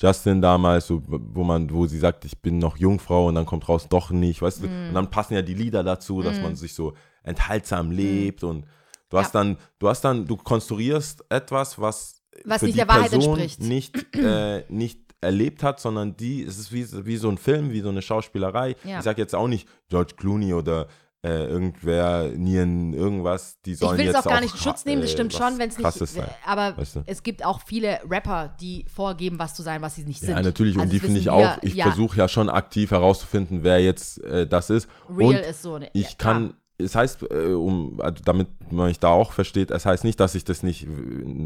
Justin 0.00 0.40
damals, 0.42 0.86
so, 0.86 1.02
wo 1.06 1.42
man, 1.42 1.70
wo 1.72 1.86
sie 1.86 1.98
sagt, 1.98 2.24
ich 2.24 2.38
bin 2.40 2.58
noch 2.58 2.76
Jungfrau 2.76 3.26
und 3.28 3.34
dann 3.34 3.46
kommt 3.46 3.68
raus 3.68 3.88
doch 3.88 4.10
nicht, 4.10 4.42
weißt 4.42 4.62
du, 4.62 4.68
Mm. 4.68 4.88
und 4.88 4.94
dann 4.94 5.10
passen 5.10 5.34
ja 5.34 5.42
die 5.42 5.54
Lieder 5.54 5.82
dazu, 5.82 6.20
dass 6.22 6.38
man 6.40 6.54
sich 6.54 6.74
so 6.74 6.92
enthaltsam 7.22 7.90
lebt 7.90 8.44
und 8.44 8.66
du 9.08 9.18
hast 9.18 9.32
Mm. 9.34 9.36
Ja. 9.38 9.42
dann, 9.44 9.56
du 9.78 9.88
hast 9.88 10.02
dann, 10.02 10.26
du 10.26 10.36
konstruierst 10.36 11.24
etwas, 11.30 11.80
was 11.80 12.15
Was 12.44 12.62
nicht 12.62 12.74
die 12.74 12.78
der 12.78 12.88
Wahrheit 12.88 13.10
Person 13.10 13.38
entspricht. 13.38 13.62
nicht, 13.62 14.14
äh, 14.16 14.64
nicht 14.68 15.00
erlebt 15.20 15.62
hat, 15.62 15.80
sondern 15.80 16.16
die, 16.16 16.42
es 16.42 16.58
ist 16.58 16.72
wie, 16.72 16.86
wie 17.06 17.16
so 17.16 17.28
ein 17.28 17.38
Film, 17.38 17.72
wie 17.72 17.80
so 17.80 17.88
eine 17.88 18.02
Schauspielerei. 18.02 18.76
Ja. 18.84 18.98
Ich 18.98 19.04
sage 19.04 19.20
jetzt 19.20 19.34
auch 19.34 19.48
nicht 19.48 19.68
George 19.88 20.14
Clooney 20.16 20.54
oder 20.54 20.88
äh, 21.26 21.46
irgendwer, 21.46 22.30
Nien, 22.36 22.92
irgendwas, 22.92 23.60
die 23.62 23.72
Ich 23.72 23.78
sollen 23.78 23.98
will 23.98 24.06
es 24.06 24.14
jetzt 24.14 24.26
auch 24.26 24.30
gar 24.30 24.40
nicht 24.40 24.54
in 24.54 24.60
Schutz 24.60 24.84
nehmen, 24.84 25.02
das 25.02 25.10
äh, 25.10 25.14
stimmt 25.14 25.32
schon, 25.32 25.58
wenn 25.58 25.70
es 25.70 25.76
nicht. 25.76 25.84
Krasses 25.84 26.14
sein. 26.14 26.28
Aber 26.44 26.76
Weißt 26.76 26.96
du? 26.96 27.02
es 27.06 27.22
gibt 27.22 27.44
auch 27.44 27.60
viele 27.66 28.00
Rapper, 28.08 28.54
die 28.60 28.84
vorgeben, 28.92 29.38
was 29.38 29.54
zu 29.54 29.62
sein, 29.62 29.82
was 29.82 29.96
sie 29.96 30.04
nicht 30.04 30.20
sind. 30.20 30.30
Ja, 30.30 30.42
natürlich. 30.42 30.76
Und 30.76 30.82
Also 30.82 30.92
die 30.92 30.98
das 30.98 31.06
finde 31.06 31.20
ich 31.20 31.30
auch, 31.30 31.40
wir, 31.40 31.58
ich 31.62 31.74
ja, 31.74 31.86
versuche 31.86 32.16
ja 32.18 32.28
schon 32.28 32.48
aktiv 32.48 32.92
herauszufinden, 32.92 33.64
wer 33.64 33.80
jetzt 33.80 34.22
äh, 34.22 34.46
das 34.46 34.70
ist. 34.70 34.88
Real 35.08 35.30
und 35.30 35.36
ist 35.36 35.62
so. 35.62 35.78
Ne, 35.78 35.90
ich 35.94 36.10
ja, 36.10 36.16
kann, 36.16 36.54
es 36.78 36.94
heißt, 36.94 37.30
äh, 37.30 37.52
um, 37.54 38.00
also 38.00 38.22
damit 38.24 38.48
man 38.70 38.88
mich 38.88 38.98
da 39.00 39.08
auch 39.08 39.32
versteht, 39.32 39.70
es 39.70 39.86
heißt 39.86 40.04
nicht, 40.04 40.20
dass 40.20 40.34
ich 40.34 40.44
das 40.44 40.62
nicht, 40.62 40.86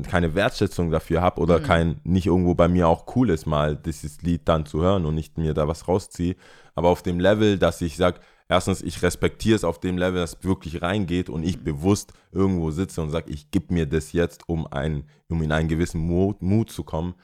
keine 0.09 0.35
Wertschätzung 0.35 0.91
dafür 0.91 1.21
habe 1.23 1.41
Mhm. 1.41 1.43
oder 1.45 1.61
kein, 1.61 2.01
nicht 2.05 2.27
irgendwo 2.27 2.55
bei 2.55 2.69
mir 2.69 2.89
auch 2.89 3.05
cool 3.15 3.31
ist, 3.31 3.47
mal 3.47 3.77
dieses 3.77 4.23
Lied 4.23 4.43
dann 4.49 4.67
zu 4.67 4.81
hören 4.83 5.05
und 5.07 5.15
nicht 5.15 5.39
mir 5.39 5.55
da 5.55 5.69
was 5.69 5.87
rausziehe. 5.87 6.37
Aber 6.75 6.89
auf 6.89 7.03
dem 7.03 7.21
Level, 7.21 7.59
dass 7.59 7.81
ich 7.81 7.97
sage, 7.97 8.21
erstens, 8.49 8.83
ich 8.83 9.03
respektiere 9.03 9.55
es 9.57 9.63
auf 9.65 9.79
dem 9.79 9.99
Level, 9.99 10.21
dass 10.21 10.35
es 10.37 10.45
wirklich 10.45 10.83
reingeht 10.83 11.31
und 11.31 11.43
Mhm. 11.43 11.47
ich 11.49 11.63
bewusst 11.63 12.13
irgendwo 12.33 12.71
sitze 12.73 13.01
und 13.01 13.11
sage, 13.11 13.31
ich 13.31 13.51
gebe 13.53 13.73
mir 13.73 13.87
das 13.87 14.13
jetzt, 14.13 14.49
um, 14.49 14.67
ein, 14.67 15.05
um 15.29 15.41
in 15.43 15.53
einen 15.53 15.69
gewissen 15.69 16.01
Mut, 16.01 16.43
Mut 16.43 16.71
zu 16.71 16.83
kommen, 16.83 17.15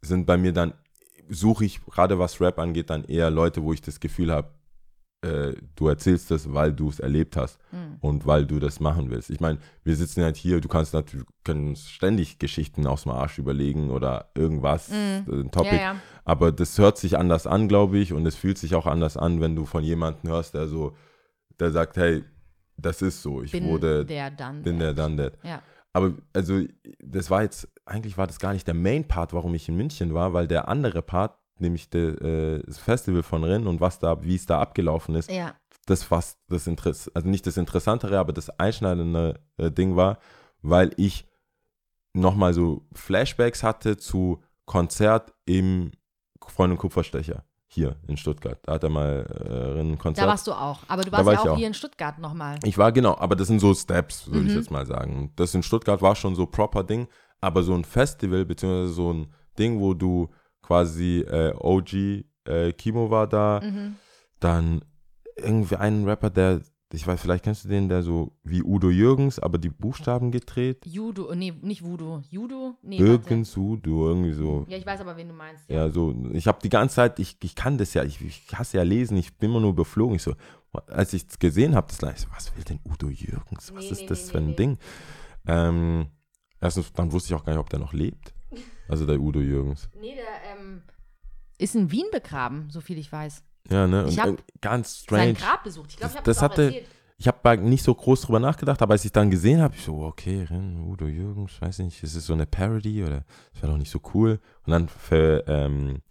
sind 0.00 0.26
bei 0.26 0.36
mir 0.36 0.52
dann, 0.52 0.74
suche 1.28 1.64
ich, 1.64 1.84
gerade 1.86 2.18
was 2.18 2.40
Rap 2.40 2.58
angeht, 2.58 2.90
dann 2.90 3.04
eher 3.04 3.30
Leute, 3.30 3.62
wo 3.62 3.72
ich 3.72 3.80
das 3.80 3.98
Gefühl 4.00 4.30
habe, 4.32 4.50
äh, 5.22 5.52
du 5.76 5.88
erzählst 5.88 6.30
das, 6.30 6.52
weil 6.52 6.72
du 6.72 6.88
es 6.88 6.98
erlebt 7.00 7.36
hast 7.36 7.58
Mhm. 7.70 7.96
und 8.00 8.26
weil 8.26 8.44
du 8.44 8.58
das 8.58 8.80
machen 8.80 9.08
willst. 9.10 9.30
Ich 9.30 9.40
meine, 9.40 9.58
wir 9.84 9.94
sitzen 9.96 10.22
halt 10.24 10.36
hier, 10.36 10.60
du 10.60 10.68
kannst 10.68 10.94
natürlich, 10.94 11.26
können 11.44 11.76
ständig 11.76 12.38
Geschichten 12.38 12.86
aus 12.86 13.04
dem 13.04 13.12
Arsch 13.12 13.38
überlegen 13.38 13.90
oder 13.90 14.30
irgendwas, 14.34 14.90
Mhm. 14.90 15.24
ein 15.42 15.50
Topic, 15.52 15.76
Ja, 15.76 15.80
ja. 15.80 15.96
aber 16.24 16.50
das 16.52 16.76
hört 16.78 16.98
sich 16.98 17.16
anders 17.16 17.46
an, 17.46 17.68
glaube 17.68 17.98
ich, 17.98 18.12
und 18.12 18.26
es 18.26 18.34
fühlt 18.34 18.58
sich 18.58 18.74
auch 18.74 18.86
anders 18.86 19.16
an, 19.16 19.40
wenn 19.40 19.54
du 19.56 19.64
von 19.64 19.84
jemandem 19.84 20.30
hörst, 20.30 20.54
der 20.54 20.66
so, 20.66 20.94
der 21.60 21.70
sagt, 21.70 21.96
hey, 21.96 22.24
das 22.76 23.00
ist 23.02 23.22
so, 23.22 23.42
ich 23.42 23.52
Bin 23.52 23.64
wurde, 23.66 24.04
der 24.04 24.30
dann. 24.32 24.62
bin 24.62 24.78
der, 24.80 24.92
dann 24.92 25.16
der. 25.16 25.32
Ja. 25.44 25.62
Aber 25.92 26.14
also, 26.32 26.62
das 27.00 27.30
war 27.30 27.42
jetzt, 27.42 27.68
eigentlich 27.84 28.16
war 28.18 28.26
das 28.26 28.38
gar 28.40 28.54
nicht 28.54 28.66
der 28.66 28.74
Main-Part, 28.74 29.32
warum 29.34 29.54
ich 29.54 29.68
in 29.68 29.76
München 29.76 30.14
war, 30.14 30.32
weil 30.32 30.48
der 30.48 30.66
andere 30.68 31.02
Part, 31.02 31.36
nämlich 31.58 31.90
de, 31.90 32.14
äh, 32.58 32.62
das 32.66 32.78
Festival 32.78 33.22
von 33.22 33.44
Rennes 33.44 33.68
und 33.68 33.80
was 33.80 33.98
da, 33.98 34.22
wie 34.22 34.34
es 34.36 34.46
da 34.46 34.60
abgelaufen 34.60 35.14
ist, 35.14 35.30
Ja. 35.30 35.54
das 35.86 36.10
was 36.10 36.38
das 36.48 36.66
Interess 36.66 37.08
also 37.14 37.28
nicht 37.28 37.46
das 37.46 37.56
Interessantere, 37.56 38.18
aber 38.18 38.32
das 38.32 38.50
einschneidende 38.58 39.40
äh, 39.58 39.70
Ding 39.70 39.96
war, 39.96 40.18
weil 40.62 40.90
ich 40.96 41.26
nochmal 42.14 42.52
so 42.54 42.86
Flashbacks 42.92 43.62
hatte 43.62 43.96
zu 43.96 44.42
Konzert 44.66 45.32
im 45.46 45.92
Freund 46.46 46.72
und 46.72 46.78
Kupferstecher 46.78 47.44
hier 47.68 47.96
in 48.06 48.16
Stuttgart. 48.18 48.58
Da 48.64 48.74
hat 48.74 48.82
er 48.82 48.90
mal 48.90 49.24
äh, 49.76 49.80
ein 49.80 49.98
Konzert. 49.98 50.26
Da 50.26 50.30
warst 50.30 50.46
du 50.46 50.52
auch. 50.52 50.80
Aber 50.88 51.02
du 51.02 51.10
warst 51.12 51.24
war 51.24 51.32
ja 51.34 51.40
ich 51.40 51.46
auch 51.48 51.52
auch. 51.52 51.56
hier 51.56 51.66
in 51.66 51.74
Stuttgart 51.74 52.18
nochmal. 52.18 52.58
Ich 52.64 52.76
war 52.76 52.92
genau, 52.92 53.16
aber 53.16 53.34
das 53.34 53.48
sind 53.48 53.60
so 53.60 53.72
Steps, 53.74 54.30
würde 54.30 54.46
ich 54.46 54.52
Mhm. 54.52 54.58
jetzt 54.58 54.70
mal 54.70 54.84
sagen. 54.86 55.32
Das 55.36 55.54
in 55.54 55.62
Stuttgart 55.62 56.02
war 56.02 56.14
schon 56.14 56.34
so 56.34 56.44
proper 56.46 56.84
Ding, 56.84 57.08
aber 57.40 57.62
so 57.62 57.74
ein 57.74 57.84
Festival, 57.84 58.44
beziehungsweise 58.44 58.92
so 58.92 59.12
ein 59.12 59.32
Ding, 59.58 59.80
wo 59.80 59.94
du 59.94 60.28
quasi 60.62 61.20
äh, 61.20 61.52
OG 61.58 62.24
äh, 62.46 62.72
Kimo 62.72 63.10
war 63.10 63.26
da, 63.26 63.60
Mhm. 63.62 63.96
dann 64.40 64.84
irgendwie 65.36 65.76
einen 65.76 66.04
Rapper, 66.08 66.30
der, 66.30 66.60
ich 66.92 67.06
weiß, 67.06 67.20
vielleicht 67.22 67.44
kennst 67.44 67.64
du 67.64 67.68
den, 67.68 67.88
der 67.88 68.02
so 68.02 68.32
wie 68.44 68.62
Udo 68.62 68.90
Jürgens, 68.90 69.38
aber 69.38 69.56
die 69.58 69.70
Buchstaben 69.70 70.30
gedreht. 70.30 70.84
Judo, 70.84 71.34
nee, 71.34 71.52
nicht 71.62 71.82
Voodoo. 71.82 72.20
Judo? 72.28 72.76
Nee, 72.82 72.98
Jürgens 72.98 73.56
Udo, 73.56 74.08
irgendwie 74.08 74.32
so. 74.32 74.66
Ja, 74.68 74.76
ich 74.76 74.84
weiß 74.84 75.00
aber, 75.00 75.16
wen 75.16 75.28
du 75.28 75.34
meinst. 75.34 75.68
Ja, 75.70 75.88
so, 75.88 76.14
ich 76.32 76.46
habe 76.46 76.58
die 76.62 76.68
ganze 76.68 76.96
Zeit, 76.96 77.18
ich, 77.18 77.38
ich 77.42 77.54
kann 77.54 77.78
das 77.78 77.94
ja, 77.94 78.04
ich, 78.04 78.20
ich 78.20 78.46
hasse 78.52 78.76
ja 78.76 78.82
lesen, 78.82 79.16
ich 79.16 79.34
bin 79.38 79.50
immer 79.50 79.60
nur 79.60 79.70
überflogen. 79.70 80.16
Ich 80.16 80.22
so, 80.22 80.34
als 80.88 81.12
ich 81.14 81.24
es 81.28 81.38
gesehen 81.38 81.74
habe, 81.74 81.86
das 81.88 81.98
gleich, 81.98 82.18
so, 82.20 82.26
was 82.34 82.54
will 82.56 82.64
denn 82.64 82.80
Udo 82.84 83.08
Jürgens? 83.08 83.72
Was 83.74 83.86
Nee, 83.86 83.92
ist 83.92 84.00
nee, 84.02 84.06
das 84.08 84.26
nee, 84.26 84.30
für 84.32 84.38
ein. 84.38 84.56
Ding? 84.56 84.78
Ähm, 85.46 86.06
erstens, 86.60 86.92
dann 86.92 87.10
wusste 87.12 87.32
ich 87.32 87.40
auch 87.40 87.44
gar 87.44 87.52
nicht, 87.54 87.60
ob 87.60 87.70
der 87.70 87.78
noch 87.78 87.92
lebt. 87.94 88.31
Also 88.92 89.06
der 89.06 89.18
Udo 89.18 89.40
Jürgens. 89.40 89.88
Nee, 89.98 90.14
der 90.14 90.54
ähm, 90.60 90.82
ist 91.56 91.74
in 91.74 91.90
Wien 91.90 92.04
begraben, 92.12 92.68
so 92.68 92.82
viel 92.82 92.98
ich 92.98 93.10
weiß. 93.10 93.42
Ja, 93.70 93.86
ne? 93.86 94.04
Ich 94.06 94.18
Und, 94.18 94.20
hab 94.20 94.28
äh, 94.28 94.42
ganz 94.60 94.98
Sein 94.98 95.02
strange. 95.04 95.32
Grab 95.32 95.64
besucht. 95.64 95.90
Ich 95.92 95.96
glaube, 95.96 96.10
ich 96.10 96.16
habe 96.18 96.24
das 96.26 96.36
das, 96.36 96.42
hatte- 96.42 96.64
erzählt. 96.66 96.86
Ich 97.16 97.26
habe 97.28 97.56
nicht 97.58 97.82
so 97.84 97.94
groß 97.94 98.20
drüber 98.22 98.38
nachgedacht, 98.40 98.82
aber 98.82 98.92
als 98.92 99.04
ich 99.06 99.12
dann 99.12 99.30
gesehen 99.30 99.62
habe, 99.62 99.74
ich 99.76 99.82
so, 99.84 100.02
okay, 100.02 100.42
Ren, 100.50 100.76
Udo 100.90 101.06
Jürgens, 101.06 101.58
weiß 101.62 101.78
nicht, 101.78 102.02
ist 102.02 102.16
es 102.16 102.26
so 102.26 102.32
eine 102.34 102.44
Parody 102.46 103.02
oder 103.02 103.24
das 103.54 103.62
wäre 103.62 103.72
doch 103.72 103.78
nicht 103.78 103.90
so 103.92 104.00
cool. 104.12 104.40
Und 104.66 104.72
dann 104.72 104.88
für, 104.88 105.42
ähm, 105.46 106.02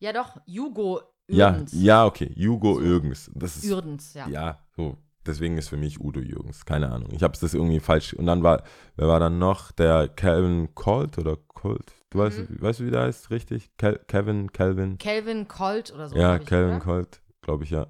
Ja, 0.00 0.12
doch, 0.12 0.36
Jugo 0.44 1.00
ja, 1.28 1.52
Ürdens. 1.52 1.72
ja, 1.74 2.04
okay, 2.04 2.26
Hugo 2.36 2.74
So. 2.74 2.82
Jürgens. 2.82 3.30
Das 3.34 3.56
ist 3.56 3.64
Ürdens, 3.64 4.12
ja. 4.12 4.28
Ja, 4.28 4.58
so. 4.76 4.98
Deswegen 5.26 5.56
ist 5.58 5.68
für 5.70 5.76
mich 5.76 6.00
Udo 6.00 6.20
Jürgens. 6.20 6.64
Keine 6.66 6.90
Ahnung. 6.92 7.08
Ich 7.12 7.22
habe 7.22 7.32
es 7.34 7.40
das 7.40 7.54
irgendwie 7.54 7.80
falsch. 7.80 8.12
Und 8.14 8.26
dann 8.26 8.42
war, 8.42 8.62
wer 8.96 9.08
war 9.08 9.20
dann 9.20 9.38
noch? 9.38 9.72
Der 9.72 10.08
Calvin 10.08 10.74
Colt 10.74 11.16
oder 11.18 11.36
Colt? 11.36 11.92
Du 12.10 12.18
weißt, 12.18 12.50
Mhm. 12.50 12.60
weißt 12.60 12.80
du, 12.80 12.86
wie 12.86 12.90
der 12.90 13.02
heißt, 13.02 13.30
richtig? 13.30 13.70
Cal 13.78 13.98
Kevin, 14.06 14.52
Calvin. 14.52 14.98
Calvin 14.98 15.48
Colt 15.48 15.92
oder 15.94 16.08
so. 16.08 16.16
ja, 16.16 16.38
Calvin? 16.38 16.78
Colt, 16.80 17.20
glaube 17.42 17.64
ich, 17.64 17.70
ja. 17.70 17.86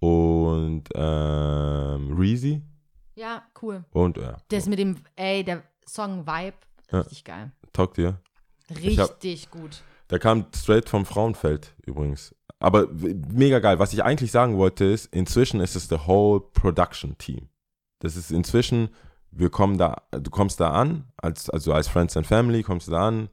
Und 0.00 0.84
ähm, 0.94 2.16
Reezy. 2.16 2.62
Ja, 3.14 3.42
cool. 3.62 3.84
Und 3.90 4.16
ja. 4.16 4.36
Der 4.50 4.58
ist 4.58 4.68
mit 4.68 4.78
dem, 4.78 4.96
ey, 5.16 5.42
der 5.44 5.62
Song 5.86 6.26
Vibe, 6.26 6.56
Ja. 6.92 7.00
richtig 7.00 7.24
geil. 7.24 7.52
Talk 7.72 7.94
dir. 7.94 8.20
Richtig 8.70 8.98
hab- 8.98 9.50
gut. 9.50 9.82
Der 10.10 10.18
kam 10.18 10.46
straight 10.54 10.88
vom 10.88 11.04
Frauenfeld 11.04 11.74
übrigens. 11.84 12.34
Aber 12.60 12.88
mega 12.92 13.60
geil. 13.60 13.78
Was 13.78 13.92
ich 13.92 14.02
eigentlich 14.02 14.32
sagen 14.32 14.56
wollte 14.56 14.84
ist, 14.84 15.06
inzwischen 15.14 15.60
ist 15.60 15.76
es 15.76 15.88
the 15.88 15.98
whole 16.06 16.40
Production 16.40 17.16
Team. 17.18 17.48
Das 18.00 18.16
ist 18.16 18.30
inzwischen, 18.30 18.90
wir 19.30 19.50
kommen 19.50 19.78
da, 19.78 20.02
du 20.10 20.30
kommst 20.30 20.60
da 20.60 20.70
an, 20.70 21.04
als, 21.16 21.50
also 21.50 21.72
als 21.72 21.88
Friends 21.88 22.16
and 22.16 22.26
Family 22.26 22.62
kommst 22.62 22.88
du 22.88 22.92
da 22.92 23.08
an, 23.08 23.28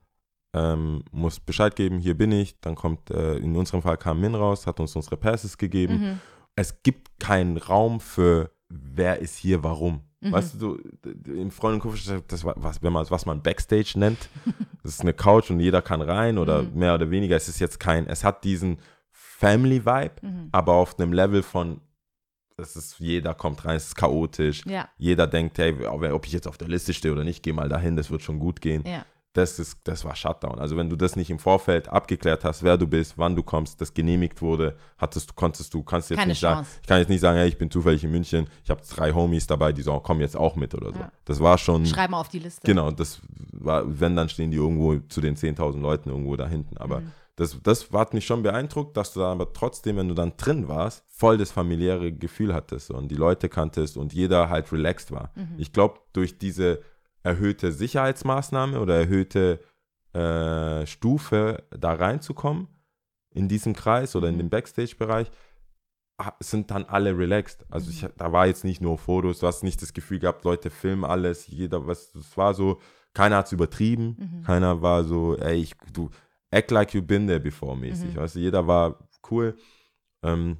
ähm, 0.53 1.03
musst 1.11 1.45
Bescheid 1.45 1.75
geben, 1.75 1.99
hier 1.99 2.15
bin 2.17 2.31
ich. 2.31 2.59
Dann 2.61 2.75
kommt, 2.75 3.09
äh, 3.11 3.37
in 3.37 3.55
unserem 3.55 3.81
Fall 3.81 3.97
kam 3.97 4.21
Min 4.21 4.35
raus, 4.35 4.67
hat 4.67 4.79
uns 4.79 4.95
unsere 4.95 5.17
Passes 5.17 5.57
gegeben. 5.57 5.99
Mhm. 5.99 6.19
Es 6.55 6.81
gibt 6.83 7.19
keinen 7.19 7.57
Raum 7.57 7.99
für, 7.99 8.51
wer 8.69 9.19
ist 9.19 9.35
hier, 9.37 9.63
warum. 9.63 10.01
Mhm. 10.21 10.31
Weißt 10.31 10.61
du, 10.61 10.77
im 11.25 11.51
Freund 11.51 11.83
und 11.83 12.23
das 12.27 12.43
war, 12.45 12.53
was, 12.57 12.81
wenn 12.81 12.93
man, 12.93 13.05
was 13.09 13.25
man 13.25 13.41
Backstage 13.41 13.93
nennt, 13.95 14.29
das 14.83 14.93
ist 14.93 15.01
eine 15.01 15.13
Couch 15.13 15.49
und 15.49 15.59
jeder 15.59 15.81
kann 15.81 16.01
rein 16.01 16.37
oder 16.37 16.63
Mhm. 16.63 16.79
mehr 16.79 16.93
oder 16.95 17.09
weniger. 17.11 17.35
Es 17.35 17.49
ist 17.49 17.59
jetzt 17.59 17.79
kein, 17.79 18.07
es 18.07 18.23
hat 18.23 18.43
diesen 18.43 18.77
Family-Vibe, 19.39 20.15
Mhm. 20.21 20.49
aber 20.51 20.73
auf 20.73 20.97
einem 20.99 21.13
Level 21.13 21.43
von, 21.43 21.81
das 22.57 22.75
ist, 22.75 22.99
jeder 22.99 23.33
kommt 23.33 23.65
rein, 23.65 23.75
es 23.77 23.87
ist 23.87 23.95
chaotisch. 23.95 24.63
Ja, 24.65 24.87
Jeder 24.97 25.27
denkt, 25.27 25.57
hey, 25.57 25.73
ob 25.85 26.25
ich 26.25 26.31
jetzt 26.33 26.47
auf 26.47 26.57
der 26.57 26.67
Liste 26.69 26.93
stehe 26.93 27.11
oder 27.13 27.23
nicht, 27.23 27.43
geh 27.43 27.51
mal 27.53 27.67
dahin, 27.69 27.95
das 27.95 28.09
wird 28.09 28.21
schon 28.21 28.39
gut 28.39 28.61
gehen. 28.61 28.83
ja. 28.85 29.05
Das, 29.33 29.59
ist, 29.59 29.79
das 29.83 30.05
war 30.05 30.15
Shutdown. 30.15 30.59
Also 30.59 30.77
wenn 30.77 30.89
du 30.89 30.95
das 30.95 31.17
nicht 31.17 31.29
im 31.29 31.39
Vorfeld 31.39 31.89
abgeklärt 31.89 32.45
hast, 32.45 32.63
wer 32.63 32.77
du 32.77 32.87
bist, 32.87 33.17
wann 33.17 33.35
du 33.35 33.43
kommst, 33.43 33.81
das 33.81 33.93
genehmigt 33.93 34.41
wurde, 34.41 34.77
hattest 34.97 35.29
du, 35.29 35.33
konntest 35.33 35.73
du, 35.73 35.83
kannst 35.83 36.09
jetzt 36.09 36.19
Keine 36.19 36.29
nicht 36.31 36.39
sagen, 36.39 36.61
Chance. 36.63 36.79
ich 36.81 36.87
kann 36.87 36.99
jetzt 36.99 37.09
nicht 37.09 37.19
sagen, 37.19 37.37
hey, 37.37 37.49
ich 37.49 37.57
bin 37.57 37.69
zufällig 37.69 38.01
in 38.05 38.11
München, 38.11 38.47
ich 38.63 38.69
habe 38.69 38.79
drei 38.89 39.11
Homies 39.11 39.45
dabei, 39.45 39.73
die 39.73 39.81
sagen, 39.81 39.99
komm 40.03 40.21
jetzt 40.21 40.37
auch 40.37 40.55
mit 40.55 40.73
oder 40.73 40.93
so. 40.93 40.99
Ja. 40.99 41.11
Das 41.25 41.41
war 41.41 41.57
schon, 41.57 41.85
Schreib 41.85 42.11
mal 42.11 42.21
auf 42.21 42.29
die 42.29 42.39
Liste. 42.39 42.61
genau, 42.65 42.91
das 42.91 43.19
war, 43.51 43.83
wenn, 43.99 44.15
dann 44.15 44.29
stehen 44.29 44.51
die 44.51 44.57
irgendwo 44.57 44.99
zu 45.09 45.19
den 45.19 45.35
10.000 45.35 45.81
Leuten 45.81 46.07
irgendwo 46.11 46.37
da 46.37 46.47
hinten. 46.47 46.77
Aber 46.77 47.01
Mhm. 47.01 47.11
Das, 47.37 47.59
das 47.63 47.91
hat 47.91 48.13
mich 48.13 48.25
schon 48.25 48.43
beeindruckt, 48.43 48.95
dass 48.95 49.13
du 49.13 49.19
da 49.19 49.31
aber 49.31 49.51
trotzdem, 49.51 49.97
wenn 49.97 50.07
du 50.07 50.13
dann 50.13 50.37
drin 50.37 50.67
warst, 50.67 51.03
voll 51.09 51.37
das 51.37 51.51
familiäre 51.51 52.11
Gefühl 52.13 52.53
hattest 52.53 52.91
und 52.91 53.09
die 53.09 53.15
Leute 53.15 53.49
kanntest 53.49 53.97
und 53.97 54.13
jeder 54.13 54.49
halt 54.49 54.71
relaxed 54.71 55.11
war. 55.11 55.31
Mhm. 55.35 55.55
Ich 55.57 55.73
glaube, 55.73 55.99
durch 56.13 56.37
diese 56.37 56.81
erhöhte 57.23 57.71
Sicherheitsmaßnahme 57.71 58.79
oder 58.79 58.95
erhöhte 58.97 59.59
äh, 60.13 60.85
Stufe 60.85 61.63
da 61.77 61.93
reinzukommen 61.93 62.67
in 63.33 63.49
diesem 63.49 63.73
Kreis 63.73 64.15
oder 64.15 64.29
in 64.29 64.35
Mhm. 64.35 64.39
dem 64.39 64.49
Backstage-Bereich, 64.49 65.29
ah, 66.17 66.31
sind 66.39 66.71
dann 66.71 66.85
alle 66.85 67.17
relaxed. 67.17 67.65
Also 67.69 67.89
ich, 67.89 68.03
Mhm. 68.03 68.09
da 68.17 68.31
war 68.31 68.47
jetzt 68.47 68.63
nicht 68.63 68.79
nur 68.81 68.97
Fotos, 68.97 69.39
du 69.39 69.47
hast 69.47 69.63
nicht 69.63 69.81
das 69.81 69.91
Gefühl 69.93 70.19
gehabt, 70.19 70.45
Leute 70.45 70.69
filmen 70.69 71.03
alles, 71.03 71.47
jeder, 71.47 71.85
was, 71.85 72.15
es 72.15 72.37
war 72.37 72.53
so, 72.53 72.79
keiner 73.13 73.37
hat 73.37 73.47
es 73.47 73.51
übertrieben, 73.51 74.15
Mhm. 74.17 74.43
keiner 74.43 74.81
war 74.81 75.03
so, 75.03 75.35
ey, 75.37 75.55
ich, 75.57 75.73
du, 75.91 76.09
act 76.55 76.71
like 76.71 76.93
you 76.93 77.01
been 77.01 77.27
there 77.27 77.39
before 77.39 77.75
mäßig, 77.75 78.13
Mhm. 78.13 78.15
weißt 78.15 78.35
du, 78.35 78.39
jeder 78.39 78.65
war 78.67 78.97
cool. 79.29 79.57
Ähm, 80.23 80.57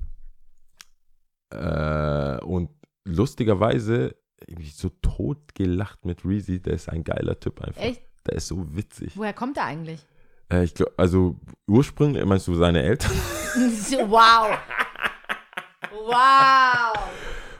äh, 1.52 2.38
und 2.44 2.70
lustigerweise, 3.06 4.16
ich 4.48 4.76
so 4.76 4.90
tot 5.02 5.56
gelacht 5.56 6.06
mit 6.06 6.26
Reezy, 6.26 6.62
der 6.62 6.74
ist 6.74 6.90
ein 6.90 7.04
geiler 7.04 7.40
Typ 7.40 7.62
einfach. 7.62 7.82
Echt? 7.82 8.02
Der 8.28 8.36
ist 8.38 8.48
so 8.48 8.76
witzig. 8.76 9.14
Woher 9.16 9.34
kommt 9.34 9.58
er 9.58 9.66
eigentlich? 9.66 10.06
Äh, 10.52 10.64
ich 10.64 10.74
glaube, 10.74 10.94
also 10.98 11.40
ursprünglich, 11.68 12.24
meinst 12.26 12.48
du 12.48 12.56
seine 12.56 12.82
Eltern? 12.84 13.12
wow. 14.10 14.58
Wow. 15.92 17.10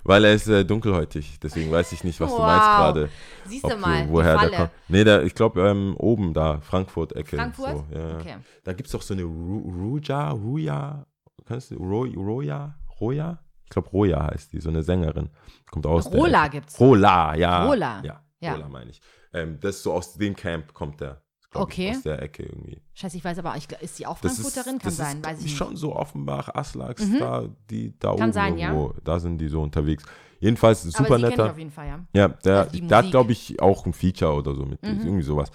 Weil 0.08 0.24
er 0.26 0.34
ist 0.34 0.48
äh, 0.48 0.64
dunkelhäutig, 0.64 1.40
deswegen 1.40 1.72
weiß 1.72 1.92
ich 1.92 2.04
nicht, 2.04 2.20
was 2.22 2.30
du 2.30 2.38
Wow. 2.38 2.46
meinst 2.46 2.66
gerade. 2.68 3.10
Siehst 3.46 3.64
du 3.64 3.76
mal, 3.76 4.02
du- 4.02 4.08
die 4.08 4.14
woher 4.14 4.38
der 4.38 4.50
kommt. 4.58 4.72
Nee, 4.88 5.04
der, 5.04 5.24
ich 5.24 5.34
glaube 5.34 5.68
ähm, 5.68 5.96
oben 5.98 6.32
da, 6.34 6.60
Frankfurt-Ecke. 6.62 7.36
Frankfurt? 7.36 7.72
So, 7.92 7.98
ja. 7.98 8.20
Okay. 8.20 8.36
Da 8.64 8.74
gibt 8.74 8.86
es 8.88 8.92
doch 8.94 9.02
so 9.02 9.14
eine 9.16 9.24
Ru 9.24 9.58
Ruja, 9.68 10.30
Ruja, 10.30 11.06
kannst 11.46 11.72
du, 11.72 11.78
Ro 11.78 12.04
Roja, 12.16 12.76
Roja? 13.02 13.40
Ich 13.64 13.70
glaube 13.72 13.90
Roja 13.90 14.28
heißt 14.32 14.54
die, 14.54 14.60
so 14.62 14.70
eine 14.70 14.84
Sängerin. 14.84 15.30
Kommt 15.72 15.88
aus 15.88 16.12
Rola 16.14 16.48
gibt's. 16.50 16.80
Rola, 16.80 17.36
ja. 17.36 17.66
Rola. 17.66 18.02
Ja, 18.04 18.22
Ja. 18.40 18.54
Rola 18.54 18.70
meine 18.70 18.92
ich. 18.92 19.02
Ähm, 19.34 19.58
das 19.60 19.78
ist 19.78 19.84
so 19.84 19.92
aus 19.94 20.14
dem 20.14 20.36
Camp 20.36 20.72
kommt 20.74 21.02
der. 21.02 21.20
Okay. 21.62 21.90
Ich, 21.92 21.98
aus 21.98 22.04
der 22.04 22.22
Ecke 22.22 22.44
irgendwie. 22.44 22.82
Scheiße, 22.94 23.18
ich 23.18 23.24
weiß 23.24 23.40
aber, 23.40 23.56
ich, 23.58 23.72
ist 23.82 24.00
die 24.00 24.06
auch 24.08 24.18
Frankfurterin? 24.18 24.76
ist, 24.78 24.84
Kann 24.84 24.92
sein, 24.92 25.18
ist, 25.18 25.26
weiß 25.26 25.38
ich 25.40 25.44
nicht. 25.46 25.58
schon 25.58 25.76
so 25.76 25.96
Offenbach, 25.96 26.50
Aslax, 26.54 27.06
Mhm. 27.06 27.20
da, 27.20 27.44
die, 27.70 27.98
da 28.00 28.10
Kann 28.10 28.18
oben 28.24 28.34
sein, 28.34 28.58
ja. 28.58 28.70
irgendwo, 28.70 28.94
da 29.04 29.20
sind 29.20 29.38
die 29.40 29.48
so 29.48 29.62
unterwegs. 29.62 30.04
Jedenfalls 30.40 30.84
super 30.84 31.18
netter. 31.18 31.50
auf 31.52 31.58
jeden 31.58 31.72
Fall, 31.72 31.88
ja. 31.88 32.00
Ja, 32.14 32.28
der, 32.28 32.60
Also 32.70 32.80
der 32.80 32.98
hat, 32.98 33.10
glaube 33.12 33.32
ich, 33.32 33.60
auch 33.62 33.86
ein 33.86 33.94
Feature 33.94 34.34
oder 34.34 34.54
so 34.54 34.66
mit, 34.66 34.82
Mhm. 34.84 35.00
irgendwie 35.04 35.24
sowas. 35.24 35.50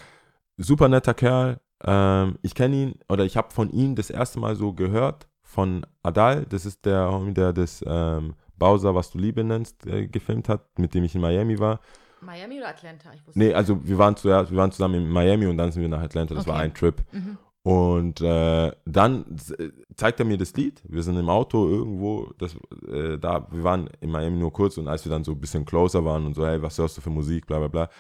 Super 0.57 0.88
netter 0.88 1.14
Kerl. 1.14 1.61
Ähm, 1.84 2.38
ich 2.42 2.55
kenne 2.55 2.76
ihn, 2.76 2.94
oder 3.09 3.24
ich 3.24 3.36
habe 3.36 3.51
von 3.53 3.70
ihm 3.70 3.94
das 3.94 4.11
erste 4.11 4.38
Mal 4.40 4.57
so 4.57 4.72
gehört, 4.72 5.28
von 5.42 5.84
Adal, 6.03 6.44
das 6.48 6.64
ist 6.66 6.84
der 6.84 7.11
Homie, 7.11 7.34
der 7.34 7.53
das 7.53 7.82
ähm, 7.86 8.34
Bowser, 8.57 8.94
was 8.94 9.11
du 9.11 9.18
Liebe 9.18 9.42
nennst, 9.42 9.86
äh, 9.86 10.07
gefilmt 10.07 10.48
hat, 10.48 10.78
mit 10.78 10.94
dem 10.94 11.05
ich 11.05 11.14
in 11.14 11.20
Miami 11.20 11.59
war. 11.59 11.80
Miami 12.23 12.59
oder 12.59 12.68
Atlanta? 12.68 13.11
Ich 13.14 13.21
Nee, 13.35 13.55
also 13.55 13.79
wir 13.87 13.99
waren 13.99 14.16
zuerst, 14.16 14.51
wir 14.51 14.59
waren 14.59 14.73
zusammen 14.73 14.95
in 14.97 15.09
Miami 15.09 15.47
und 15.47 15.57
dann 15.59 15.73
sind 15.73 15.83
wir 15.83 15.89
nach 15.89 16.03
Atlanta, 16.03 16.35
das 16.35 16.47
war 16.47 16.57
Okay. 16.57 16.64
ein 16.64 16.75
Trip. 16.75 17.03
Mhm. 17.12 17.39
Und 17.62 18.21
äh, 18.23 18.73
dann 18.87 19.37
äh, 19.59 19.68
zeigt 19.95 20.18
er 20.18 20.25
mir 20.25 20.39
das 20.39 20.55
Lied. 20.55 20.83
Wir 20.89 21.03
sind 21.03 21.18
im 21.18 21.29
Auto 21.29 21.68
irgendwo, 21.68 22.33
das, 22.39 22.57
äh, 22.89 23.18
da, 23.18 23.47
wir 23.51 23.62
waren 23.64 23.91
in 24.01 24.11
Miami 24.11 24.39
nur 24.39 24.53
kurz 24.53 24.79
und 24.79 24.89
als 24.89 25.05
wir 25.05 25.11
dann 25.11 25.25
so 25.25 25.33
ein 25.33 25.41
bisschen 25.41 25.66
closer 25.66 26.03
waren 26.05 26.25
und 26.25 26.35
so, 26.35 26.47
hey, 26.47 26.61
was 26.62 26.79
hörst 26.79 26.97
du 26.97 27.01
für 27.03 27.11
Musik, 27.11 27.47
bla 27.47 27.59
bla 27.59 27.68
bla, 27.68 27.91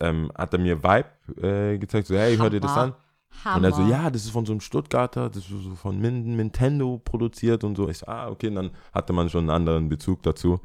ähm, 0.00 0.30
hat 0.36 0.52
er 0.52 0.58
mir 0.60 0.82
Vibe 0.82 1.42
äh, 1.42 1.78
gezeigt, 1.78 2.08
so, 2.08 2.14
hey, 2.14 2.36
hör 2.36 2.50
dir 2.50 2.60
das 2.60 2.76
an. 2.76 2.94
Hammer. 3.44 3.56
Und 3.56 3.64
er 3.64 3.72
so, 3.72 3.82
ja, 3.82 4.10
das 4.10 4.24
ist 4.24 4.30
von 4.30 4.44
so 4.44 4.52
einem 4.52 4.60
Stuttgarter, 4.60 5.30
das 5.30 5.44
ist 5.44 5.48
so 5.48 5.74
von 5.76 5.98
Nintendo 5.98 7.00
produziert 7.02 7.64
und 7.64 7.76
so. 7.76 7.88
Ich 7.88 7.98
so, 7.98 8.06
ah, 8.06 8.28
okay, 8.28 8.48
und 8.48 8.56
dann 8.56 8.70
hatte 8.92 9.12
man 9.12 9.30
schon 9.30 9.44
einen 9.44 9.50
anderen 9.50 9.88
Bezug 9.88 10.22
dazu. 10.22 10.60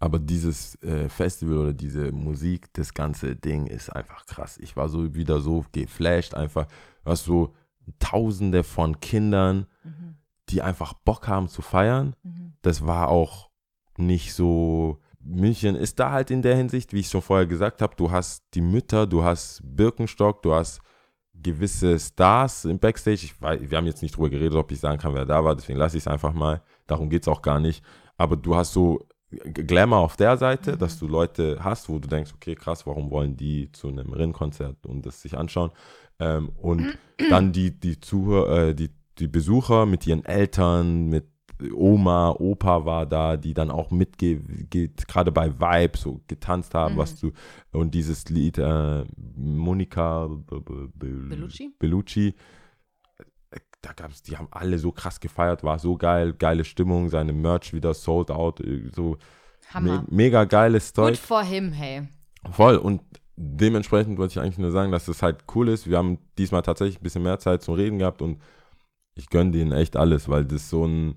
Aber 0.00 0.18
dieses 0.18 0.80
äh, 0.82 1.08
Festival 1.08 1.58
oder 1.58 1.72
diese 1.72 2.12
Musik, 2.12 2.72
das 2.74 2.94
ganze 2.94 3.34
Ding 3.34 3.66
ist 3.66 3.90
einfach 3.90 4.26
krass. 4.26 4.56
Ich 4.58 4.76
war 4.76 4.88
so 4.88 5.14
wieder 5.14 5.40
so 5.40 5.64
geflasht, 5.72 6.34
einfach, 6.34 6.66
was 7.04 7.24
so 7.24 7.54
Tausende 7.98 8.64
von 8.64 9.00
Kindern, 9.00 9.66
Mhm. 9.82 10.16
die 10.50 10.60
einfach 10.60 10.92
Bock 10.92 11.26
haben 11.26 11.48
zu 11.48 11.62
feiern. 11.62 12.14
Mhm. 12.22 12.52
Das 12.60 12.86
war 12.86 13.08
auch 13.08 13.48
nicht 13.96 14.34
so. 14.34 14.98
München 15.20 15.74
ist 15.74 15.98
da 15.98 16.12
halt 16.12 16.30
in 16.30 16.42
der 16.42 16.54
Hinsicht, 16.54 16.92
wie 16.92 17.00
ich 17.00 17.08
schon 17.08 17.22
vorher 17.22 17.46
gesagt 17.46 17.80
habe, 17.82 17.96
du 17.96 18.10
hast 18.10 18.44
die 18.54 18.60
Mütter, 18.60 19.06
du 19.06 19.24
hast 19.24 19.60
Birkenstock, 19.64 20.42
du 20.42 20.54
hast 20.54 20.80
gewisse 21.34 21.98
Stars 21.98 22.64
im 22.66 22.78
Backstage. 22.78 23.24
Ich 23.24 23.40
weiß, 23.40 23.60
wir 23.70 23.76
haben 23.78 23.86
jetzt 23.86 24.02
nicht 24.02 24.16
drüber 24.16 24.30
geredet, 24.30 24.54
ob 24.54 24.70
ich 24.70 24.80
sagen 24.80 24.98
kann, 24.98 25.14
wer 25.14 25.24
da 25.26 25.42
war, 25.44 25.56
deswegen 25.56 25.78
lasse 25.78 25.96
ich 25.96 26.02
es 26.04 26.08
einfach 26.08 26.32
mal. 26.32 26.62
Darum 26.86 27.08
geht 27.10 27.22
es 27.22 27.28
auch 27.28 27.42
gar 27.42 27.58
nicht. 27.60 27.82
Aber 28.16 28.36
du 28.36 28.54
hast 28.54 28.72
so 28.72 29.06
Glamour 29.30 29.98
auf 29.98 30.16
der 30.16 30.36
Seite, 30.38 30.72
Mhm. 30.72 30.78
dass 30.78 30.98
du 30.98 31.06
Leute 31.06 31.58
hast, 31.60 31.88
wo 31.88 31.98
du 31.98 32.08
denkst, 32.08 32.32
okay, 32.34 32.54
krass, 32.54 32.86
warum 32.86 33.10
wollen 33.10 33.36
die 33.36 33.70
zu 33.72 33.88
einem 33.88 34.12
Rin-Konzert 34.12 34.86
und 34.86 35.04
das 35.04 35.20
sich 35.22 35.36
anschauen? 35.36 35.70
Ähm, 36.18 36.48
und 36.56 36.86
dann 37.30 37.52
die, 37.52 37.78
die 37.78 38.00
Zuhörer, 38.00 38.68
äh, 38.68 38.74
die, 38.74 38.90
die 39.18 39.28
Besucher 39.28 39.84
mit 39.86 40.06
ihren 40.06 40.24
Eltern, 40.24 41.06
mit 41.08 41.26
Oma, 41.74 42.30
Opa 42.38 42.84
war 42.84 43.04
da, 43.04 43.36
die 43.36 43.52
dann 43.52 43.70
auch 43.72 43.90
mitge, 43.90 44.36
ge- 44.70 44.90
gerade 45.08 45.32
bei 45.32 45.50
Vibe 45.58 45.98
so 45.98 46.20
getanzt 46.28 46.72
haben, 46.74 46.94
Mhm. 46.94 46.98
was 46.98 47.18
du, 47.20 47.32
und 47.72 47.92
dieses 47.94 48.28
Lied, 48.28 48.58
äh, 48.58 49.04
Monika 49.36 50.28
Bellucci? 50.94 51.72
Bellucci, 51.78 52.34
da 53.80 53.92
gab's, 53.92 54.22
die 54.22 54.36
haben 54.36 54.48
alle 54.50 54.78
so 54.78 54.92
krass 54.92 55.20
gefeiert, 55.20 55.62
war 55.62 55.78
so 55.78 55.96
geil, 55.96 56.32
geile 56.32 56.64
Stimmung, 56.64 57.08
seine 57.08 57.32
Merch 57.32 57.72
wieder 57.72 57.94
sold 57.94 58.30
out, 58.30 58.60
äh, 58.60 58.90
so 58.94 59.18
Hammer. 59.72 60.02
me 60.02 60.04
mega 60.08 60.44
geiles 60.44 60.92
Zeug. 60.92 61.14
Good 61.14 61.18
for 61.18 61.42
him, 61.44 61.72
hey. 61.72 62.08
Voll. 62.50 62.76
Und 62.76 63.02
dementsprechend 63.36 64.18
wollte 64.18 64.32
ich 64.32 64.40
eigentlich 64.40 64.58
nur 64.58 64.72
sagen, 64.72 64.90
dass 64.90 65.08
es 65.08 65.22
halt 65.22 65.44
cool 65.54 65.68
ist. 65.68 65.88
Wir 65.88 65.98
haben 65.98 66.18
diesmal 66.38 66.62
tatsächlich 66.62 66.98
ein 66.98 67.02
bisschen 67.02 67.22
mehr 67.22 67.38
Zeit 67.38 67.62
zum 67.62 67.74
Reden 67.74 67.98
gehabt 67.98 68.20
und 68.22 68.40
ich 69.14 69.30
gönne 69.30 69.50
denen 69.50 69.72
echt 69.72 69.96
alles, 69.96 70.28
weil 70.28 70.44
das 70.44 70.70
so 70.70 70.84
ein, 70.84 71.16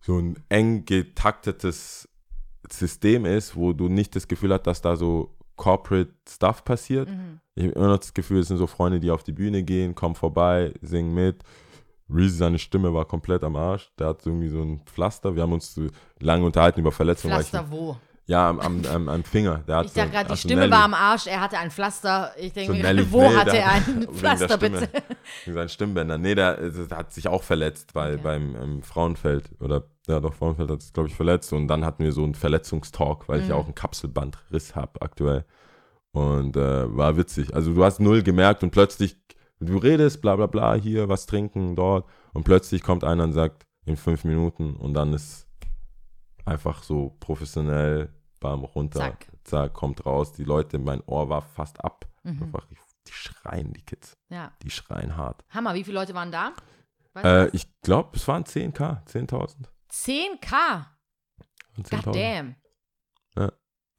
so 0.00 0.18
ein 0.18 0.36
eng 0.48 0.84
getaktetes 0.84 2.08
System 2.70 3.26
ist, 3.26 3.56
wo 3.56 3.72
du 3.72 3.88
nicht 3.88 4.16
das 4.16 4.28
Gefühl 4.28 4.52
hast, 4.52 4.66
dass 4.66 4.80
da 4.80 4.96
so 4.96 5.34
Corporate 5.56 6.12
Stuff 6.28 6.64
passiert. 6.64 7.10
Mhm. 7.10 7.40
Ich 7.54 7.64
habe 7.64 7.74
immer 7.74 7.88
noch 7.88 7.98
das 7.98 8.14
Gefühl, 8.14 8.40
es 8.40 8.48
sind 8.48 8.56
so 8.56 8.66
Freunde, 8.66 9.00
die 9.00 9.10
auf 9.10 9.22
die 9.22 9.32
Bühne 9.32 9.62
gehen, 9.62 9.94
kommen 9.94 10.14
vorbei, 10.14 10.74
singen 10.80 11.14
mit. 11.14 11.42
Reezy, 12.14 12.36
seine 12.36 12.58
Stimme 12.58 12.94
war 12.94 13.04
komplett 13.04 13.42
am 13.44 13.56
Arsch. 13.56 13.90
Der 13.98 14.08
hat 14.08 14.24
irgendwie 14.24 14.48
so 14.48 14.62
ein 14.62 14.80
Pflaster. 14.86 15.34
Wir 15.34 15.42
haben 15.42 15.52
uns 15.52 15.74
so 15.74 15.88
lange 16.20 16.44
unterhalten 16.44 16.80
über 16.80 16.92
Verletzungen. 16.92 17.34
ich- 17.40 17.48
Pflaster 17.48 17.70
wo? 17.70 17.96
Ja, 18.26 18.48
am, 18.48 18.58
am, 18.60 18.80
am, 18.90 19.08
am 19.10 19.22
Finger. 19.22 19.58
Der 19.68 19.82
Ich 19.82 19.88
so- 19.90 19.96
dachte 20.00 20.12
gerade, 20.12 20.30
die 20.32 20.36
Stimme 20.38 20.62
Nelly- 20.62 20.70
war 20.72 20.84
am 20.84 20.94
Arsch, 20.94 21.26
er 21.26 21.42
hatte 21.42 21.58
ein 21.58 21.70
Pflaster. 21.70 22.32
Ich 22.38 22.54
denke 22.54 22.72
So 22.74 22.78
Nelly- 22.82 23.12
wo 23.12 23.20
nee, 23.20 23.36
hatte 23.36 23.58
er 23.58 23.72
ein 23.72 24.08
Pflaster, 24.14 24.56
bitte? 24.56 24.88
Wegen 25.44 25.54
seinen 25.54 25.68
Stimmbändern. 25.68 26.22
Nee, 26.22 26.34
der, 26.34 26.56
der 26.70 26.96
hat 26.96 27.12
sich 27.12 27.28
auch 27.28 27.42
verletzt 27.42 27.92
bei, 27.92 28.14
Okay. 28.14 28.22
beim 28.22 28.56
ähm, 28.56 28.82
Frauenfeld. 28.82 29.50
Oder 29.60 29.84
ja, 30.06 30.20
doch, 30.20 30.32
Frauenfeld 30.32 30.70
hat 30.70 30.80
sich, 30.80 30.94
glaube 30.94 31.10
ich, 31.10 31.14
verletzt. 31.14 31.52
Und 31.52 31.68
dann 31.68 31.84
hatten 31.84 32.02
wir 32.02 32.12
so 32.12 32.24
einen 32.24 32.34
Verletzungstalk, 32.34 33.28
weil 33.28 33.40
ich 33.42 33.48
ja 33.48 33.56
Mhm. 33.56 33.60
auch 33.60 33.64
einen 33.66 33.74
Kapselbandriss 33.74 34.74
habe 34.74 35.02
aktuell. 35.02 35.44
Und 36.12 36.56
äh, 36.56 36.96
war 36.96 37.18
witzig. 37.18 37.54
Also 37.54 37.74
du 37.74 37.84
hast 37.84 38.00
null 38.00 38.22
gemerkt 38.22 38.62
und 38.62 38.70
plötzlich, 38.70 39.16
du 39.60 39.78
redest, 39.78 40.20
bla 40.20 40.36
bla 40.36 40.46
bla, 40.46 40.74
hier 40.74 41.08
was 41.08 41.26
trinken, 41.26 41.76
dort. 41.76 42.08
Und 42.32 42.44
plötzlich 42.44 42.82
kommt 42.82 43.04
einer 43.04 43.24
und 43.24 43.32
sagt, 43.32 43.66
in 43.86 43.96
fünf 43.96 44.24
Minuten 44.24 44.76
und 44.76 44.94
dann 44.94 45.12
ist 45.12 45.46
einfach 46.44 46.82
so 46.82 47.16
professionell, 47.20 48.12
bam, 48.40 48.64
runter, 48.64 49.00
Zack. 49.00 49.26
zack, 49.44 49.74
kommt 49.74 50.04
raus. 50.06 50.32
Die 50.32 50.44
Leute, 50.44 50.78
mein 50.78 51.02
Ohr 51.06 51.28
war 51.28 51.42
fast 51.42 51.84
ab. 51.84 52.06
Mhm. 52.22 52.44
Einfach, 52.44 52.66
die 52.66 53.12
schreien, 53.12 53.72
die 53.72 53.82
Kids. 53.82 54.16
Ja. 54.30 54.52
Die 54.62 54.70
schreien 54.70 55.16
hart. 55.16 55.44
Hammer, 55.50 55.74
wie 55.74 55.84
viele 55.84 55.98
Leute 55.98 56.14
waren 56.14 56.32
da? 56.32 56.52
Äh, 57.14 57.22
das? 57.22 57.54
ich 57.54 57.80
glaube, 57.82 58.16
es 58.16 58.26
waren 58.26 58.44
10k, 58.44 59.06
10.000. 59.06 59.66
10k. 59.90 60.86
Und 61.76 61.90
God 61.90 62.06
10.000. 62.06 62.12
damn. 62.12 62.56
Ja, 63.36 63.52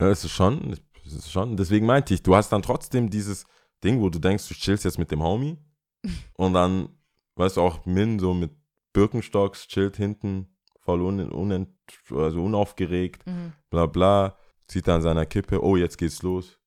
es 0.09 0.25
ist 0.25 0.31
schon, 0.31 0.77
es 1.05 1.13
ist 1.13 1.31
schon. 1.31 1.55
Deswegen 1.55 1.85
meinte 1.85 2.13
ich, 2.13 2.23
du 2.23 2.35
hast 2.35 2.49
dann 2.49 2.61
trotzdem 2.61 3.09
dieses 3.09 3.45
Ding, 3.86 4.01
wo 4.01 4.09
du 4.09 4.19
denkst, 4.19 4.47
du 4.49 4.53
chillst 4.55 4.83
jetzt 4.86 4.97
mit 4.99 5.11
dem 5.11 5.21
Homie 5.23 5.57
und 6.38 6.53
dann, 6.53 6.89
weißt 7.36 7.57
du, 7.57 7.61
auch 7.61 7.86
Min 7.86 8.19
so 8.19 8.33
mit 8.33 8.51
Birkenstocks 8.93 9.67
chillt 9.67 9.97
hinten, 9.97 10.47
voll 10.81 11.01
un, 11.01 11.19
unent, 11.31 11.69
also 12.11 12.43
unaufgeregt, 12.43 13.25
Mhm. 13.25 13.53
bla 13.69 13.86
bla, 13.86 14.36
zieht 14.67 14.89
an 14.89 15.01
seiner 15.01 15.25
Kippe, 15.25 15.63
oh, 15.63 15.75
jetzt 15.77 15.97
geht's 15.97 16.21
los, 16.23 16.57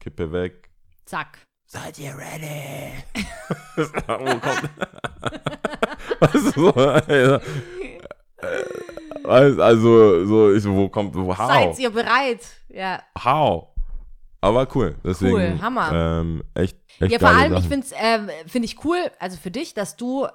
Kippe 0.00 0.32
weg. 0.32 0.70
Zack. 1.06 1.38
Seid 1.66 1.98
ihr 1.98 2.14
ready? 2.16 2.92
wo 3.76 4.38
kommt, 4.38 4.70
weißt 6.20 6.56
du, 6.56 6.60
so, 6.60 7.40
Weißt, 9.26 9.58
also, 9.58 10.26
so, 10.26 10.52
ich 10.52 10.64
wo 10.66 10.88
kommt, 10.90 11.14
wo, 11.14 11.36
how? 11.36 11.48
Seid 11.48 11.78
ihr 11.78 11.90
bereit? 11.90 12.40
Ja. 12.68 13.02
How? 13.18 13.68
Aber 14.44 14.68
cool. 14.74 14.94
Deswegen, 15.04 15.32
Cool, 15.34 15.58
Hammer. 15.62 15.92
Ähm, 15.92 16.42
echt, 16.54 16.76
echt 17.00 17.12
Ja, 17.12 17.18
vor 17.18 17.28
allem, 17.30 17.52
ich 17.54 17.58
Sachen. 17.64 17.70
finde 17.70 17.86
es 17.86 17.92
ähm, 17.96 18.28
find 18.46 18.64
ich 18.64 18.84
cool, 18.84 18.98
also 19.18 19.36
für 19.36 19.50
dich, 19.50 19.74
dass 19.74 19.96
du, 19.96 20.26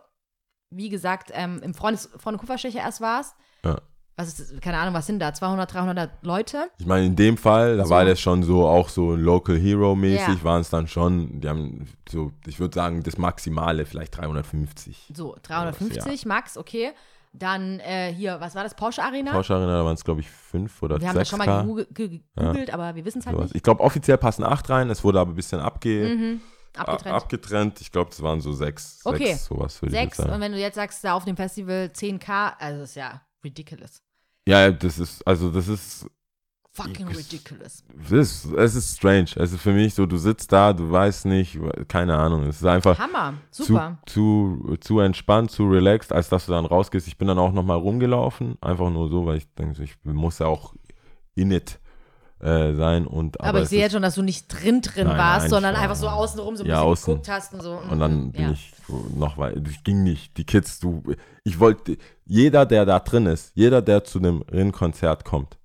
wie 0.71 0.89
gesagt, 0.89 1.31
ähm, 1.33 1.61
im 1.63 1.73
Freundes 1.73 2.09
Freunde 2.17 2.39
Kupferstecher 2.39 2.79
erst 2.79 3.01
warst. 3.01 3.35
Ja. 3.63 3.77
Was 4.17 4.37
ist, 4.37 4.61
keine 4.61 4.77
Ahnung, 4.77 4.93
was 4.93 5.05
sind 5.07 5.19
da? 5.19 5.33
200, 5.33 5.73
300 5.73 6.09
Leute? 6.25 6.69
Ich 6.77 6.85
meine, 6.85 7.05
in 7.05 7.15
dem 7.15 7.37
Fall, 7.37 7.77
da 7.77 7.85
So. 7.85 7.91
war 7.91 8.03
das 8.03 8.19
schon 8.19 8.43
so 8.43 8.67
auch 8.67 8.89
so 8.89 9.15
Local 9.15 9.57
Hero 9.57 9.95
mäßig, 9.95 10.27
Ja. 10.39 10.43
waren 10.43 10.59
es 10.59 10.69
dann 10.69 10.89
schon, 10.89 11.39
die 11.39 11.47
haben 11.47 11.87
so, 12.09 12.33
ich 12.45 12.59
würde 12.59 12.75
sagen, 12.75 13.01
das 13.01 13.17
Maximale 13.17 13.85
vielleicht 13.85 14.17
350. 14.17 15.11
So, 15.15 15.37
350 15.43 16.25
Max, 16.25 16.57
okay. 16.57 16.91
Dann 17.31 17.79
äh, 17.81 18.11
hier, 18.13 18.41
was 18.41 18.55
war 18.55 18.63
das? 18.63 18.73
Porsche 18.73 19.03
Arena? 19.03 19.31
Porsche 19.31 19.53
Arena, 19.53 19.77
da 19.77 19.85
waren 19.85 19.93
es, 19.93 20.03
glaube 20.03 20.21
ich, 20.21 20.29
5 20.29 20.81
oder 20.81 20.99
wir 20.99 21.07
haben 21.07 21.15
das 21.15 21.27
6K. 21.27 21.29
schon 21.29 21.37
mal 21.45 21.61
gegoogelt, 21.61 21.95
ge- 21.95 22.21
gegoogelt 22.35 22.73
aber 22.73 22.95
wir 22.95 23.05
wissen 23.05 23.19
es 23.19 23.25
halt 23.27 23.35
sowas. 23.35 23.49
nicht. 23.49 23.55
Ich 23.57 23.63
glaube, 23.63 23.81
offiziell 23.83 24.17
passen 24.17 24.43
8 24.43 24.67
rein, 24.69 24.89
es 24.89 25.03
wurde 25.03 25.19
aber 25.19 25.31
ein 25.31 25.35
bisschen 25.35 25.59
abge, 25.59 26.15
Mhm. 26.15 26.41
Abgetrennt. 26.75 27.15
abgetrennt. 27.15 27.81
Ich 27.81 27.91
glaube, 27.91 28.11
es 28.11 28.21
waren 28.21 28.41
so 28.41 28.51
6. 28.53 29.01
Okay. 29.03 29.27
Sechs, 29.27 29.45
sowas 29.45 29.81
würde 29.81 29.95
ich 29.95 30.01
Sechs. 30.01 30.19
Und 30.19 30.27
sagen. 30.27 30.41
wenn 30.41 30.51
du 30.51 30.59
jetzt 30.59 30.75
sagst, 30.75 31.03
da 31.03 31.13
auf 31.13 31.25
dem 31.25 31.35
Festival 31.35 31.89
10k, 31.93 32.53
also 32.59 32.83
ist 32.83 32.95
ja 32.95 33.21
ridiculous. 33.43 34.01
Ja, 34.47 34.71
das 34.71 34.97
ist, 34.99 35.25
also 35.27 35.49
das 35.51 35.67
ist 35.67 36.07
fucking 36.83 37.07
ridiculous. 37.07 37.83
Es 38.05 38.11
ist, 38.11 38.45
es 38.53 38.75
ist 38.75 38.97
strange. 38.97 39.27
Es 39.35 39.51
ist 39.53 39.61
für 39.61 39.71
mich 39.73 39.93
so, 39.93 40.05
du 40.05 40.17
sitzt 40.17 40.51
da, 40.51 40.73
du 40.73 40.91
weißt 40.91 41.25
nicht, 41.25 41.57
keine 41.87 42.17
Ahnung. 42.17 42.43
Es 42.43 42.57
ist 42.61 42.65
einfach 42.67 42.97
Hammer, 42.97 43.33
super. 43.51 43.97
zu, 44.05 44.63
zu, 44.67 44.77
zu 44.79 44.99
entspannt, 44.99 45.51
zu 45.51 45.67
relaxed, 45.67 46.11
als 46.13 46.29
dass 46.29 46.45
du 46.45 46.51
dann 46.53 46.65
rausgehst. 46.65 47.07
Ich 47.07 47.17
bin 47.17 47.27
dann 47.27 47.39
auch 47.39 47.51
nochmal 47.51 47.77
rumgelaufen, 47.77 48.57
einfach 48.61 48.89
nur 48.89 49.09
so, 49.09 49.25
weil 49.25 49.37
ich 49.37 49.53
denke, 49.55 49.81
ich 49.83 49.95
muss 50.03 50.39
ja 50.39 50.47
auch 50.47 50.73
in 51.35 51.51
it 51.51 51.79
äh, 52.41 52.73
sein. 52.73 53.05
Und, 53.05 53.39
aber, 53.39 53.49
aber 53.49 53.61
ich 53.63 53.69
sehe 53.69 53.81
jetzt 53.81 53.91
schon, 53.91 54.01
dass 54.01 54.15
du 54.15 54.21
nicht 54.21 54.47
drin 54.47 54.81
drin 54.81 55.07
Nein, 55.07 55.17
warst, 55.17 55.43
nein, 55.43 55.49
sondern 55.49 55.75
war- 55.75 55.81
einfach 55.81 55.95
so 55.95 56.07
außenrum 56.07 56.55
so 56.55 56.63
ein 56.63 56.69
Ja, 56.69 56.77
bisschen 56.77 56.91
außen. 56.91 57.13
geguckt 57.13 57.29
hast 57.29 57.53
und 57.53 57.61
so. 57.61 57.77
Und 57.91 57.99
dann 57.99 58.31
bin 58.31 58.41
ja. 58.41 58.51
ich 58.51 58.73
so 58.87 59.05
noch 59.15 59.37
weiter. 59.37 59.61
Ich 59.69 59.83
ging 59.83 60.03
nicht. 60.03 60.37
Die 60.37 60.45
Kids, 60.45 60.79
du. 60.79 61.03
Ich 61.43 61.59
wollte. 61.59 61.97
Jeder, 62.25 62.65
der 62.65 62.85
da 62.85 62.99
drin 62.99 63.25
ist, 63.25 63.51
jeder, 63.55 63.81
der 63.81 64.03
zu 64.03 64.19
einem 64.19 64.41
Rin-Konzert 64.43 65.25
kommt, 65.25 65.57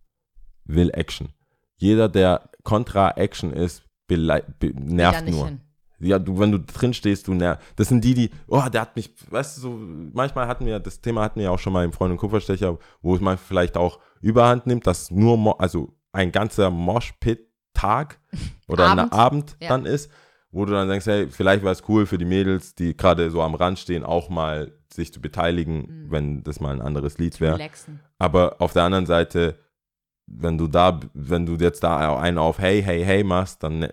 will 0.65 0.91
Action. 0.95 1.29
Jeder, 1.77 2.09
der 2.09 2.51
kontra 2.63 3.11
Action 3.17 3.53
ist, 3.53 3.83
nervt 4.09 5.29
nur. 5.29 5.47
hin. 5.47 5.61
Ja, 6.01 6.19
du, 6.19 6.39
wenn 6.39 6.53
du 6.53 6.59
drin 6.59 6.93
stehst, 6.93 7.29
du 7.29 7.35
nervst. 7.35 7.63
Das 7.77 7.89
sind 7.89 8.05
die, 8.05 8.15
die, 8.15 8.31
oh, 8.49 8.63
der 8.73 8.83
hat 8.83 8.97
mich, 8.97 9.11
weißt 9.31 9.57
du, 9.57 9.61
so, 9.61 9.79
manchmal 10.13 10.47
hatten 10.49 10.67
wir, 10.67 10.79
das 10.81 11.01
Thema 11.01 11.23
hatten 11.23 11.37
wir 11.41 11.45
ja 11.45 11.51
auch 11.51 11.59
schon 11.59 11.73
mal 11.73 11.85
im 11.85 11.93
Freund 11.93 12.13
und 12.13 12.19
Kupferstecher, 12.19 12.79
wo 13.01 13.15
es 13.15 13.21
mal 13.21 13.37
vielleicht 13.37 13.77
auch 13.77 14.01
überhand 14.21 14.67
nimmt, 14.67 14.87
dass 14.87 15.11
nur, 15.11 15.61
also 15.61 15.95
ein 16.13 16.31
ganzer 16.33 16.71
Moshpit-Tag 16.71 18.19
oder 18.69 18.91
ein 18.91 18.99
Abend. 18.99 19.13
Abend 19.13 19.57
Ja. 19.61 19.69
dann 19.69 19.87
ist, 19.87 20.11
wo 20.51 20.65
du 20.65 20.73
dann 20.73 20.89
denkst, 20.89 21.07
hey, 21.07 21.29
vielleicht 21.31 21.63
wäre 21.63 21.73
es 21.73 21.83
cool 21.89 22.07
für 22.07 22.19
die 22.19 22.25
Mädels, 22.25 22.75
die 22.75 22.97
gerade 22.97 23.31
so 23.31 23.43
am 23.43 23.55
Rand 23.55 23.79
stehen, 23.79 24.05
auch 24.05 24.29
mal 24.29 24.73
sich 24.93 25.13
zu 25.13 25.21
beteiligen, 25.21 25.79
Mhm. 26.05 26.11
wenn 26.11 26.43
das 26.45 26.61
mal 26.61 26.73
ein 26.73 26.83
anderes 26.83 27.19
Lied 27.19 27.41
wäre. 27.41 27.59
Aber 28.19 28.57
auf 28.61 28.73
der 28.73 28.85
anderen 28.85 29.07
Seite, 29.07 29.57
wenn 30.27 30.57
du 30.59 30.67
da, 30.69 31.01
wenn 31.13 31.45
du 31.47 31.55
jetzt 31.57 31.83
da 31.83 32.19
einen 32.19 32.39
auf 32.39 32.59
Hey, 32.59 32.83
hey, 32.83 33.05
hey 33.05 33.23
machst, 33.25 33.63
dann 33.63 33.81
ne, 33.81 33.91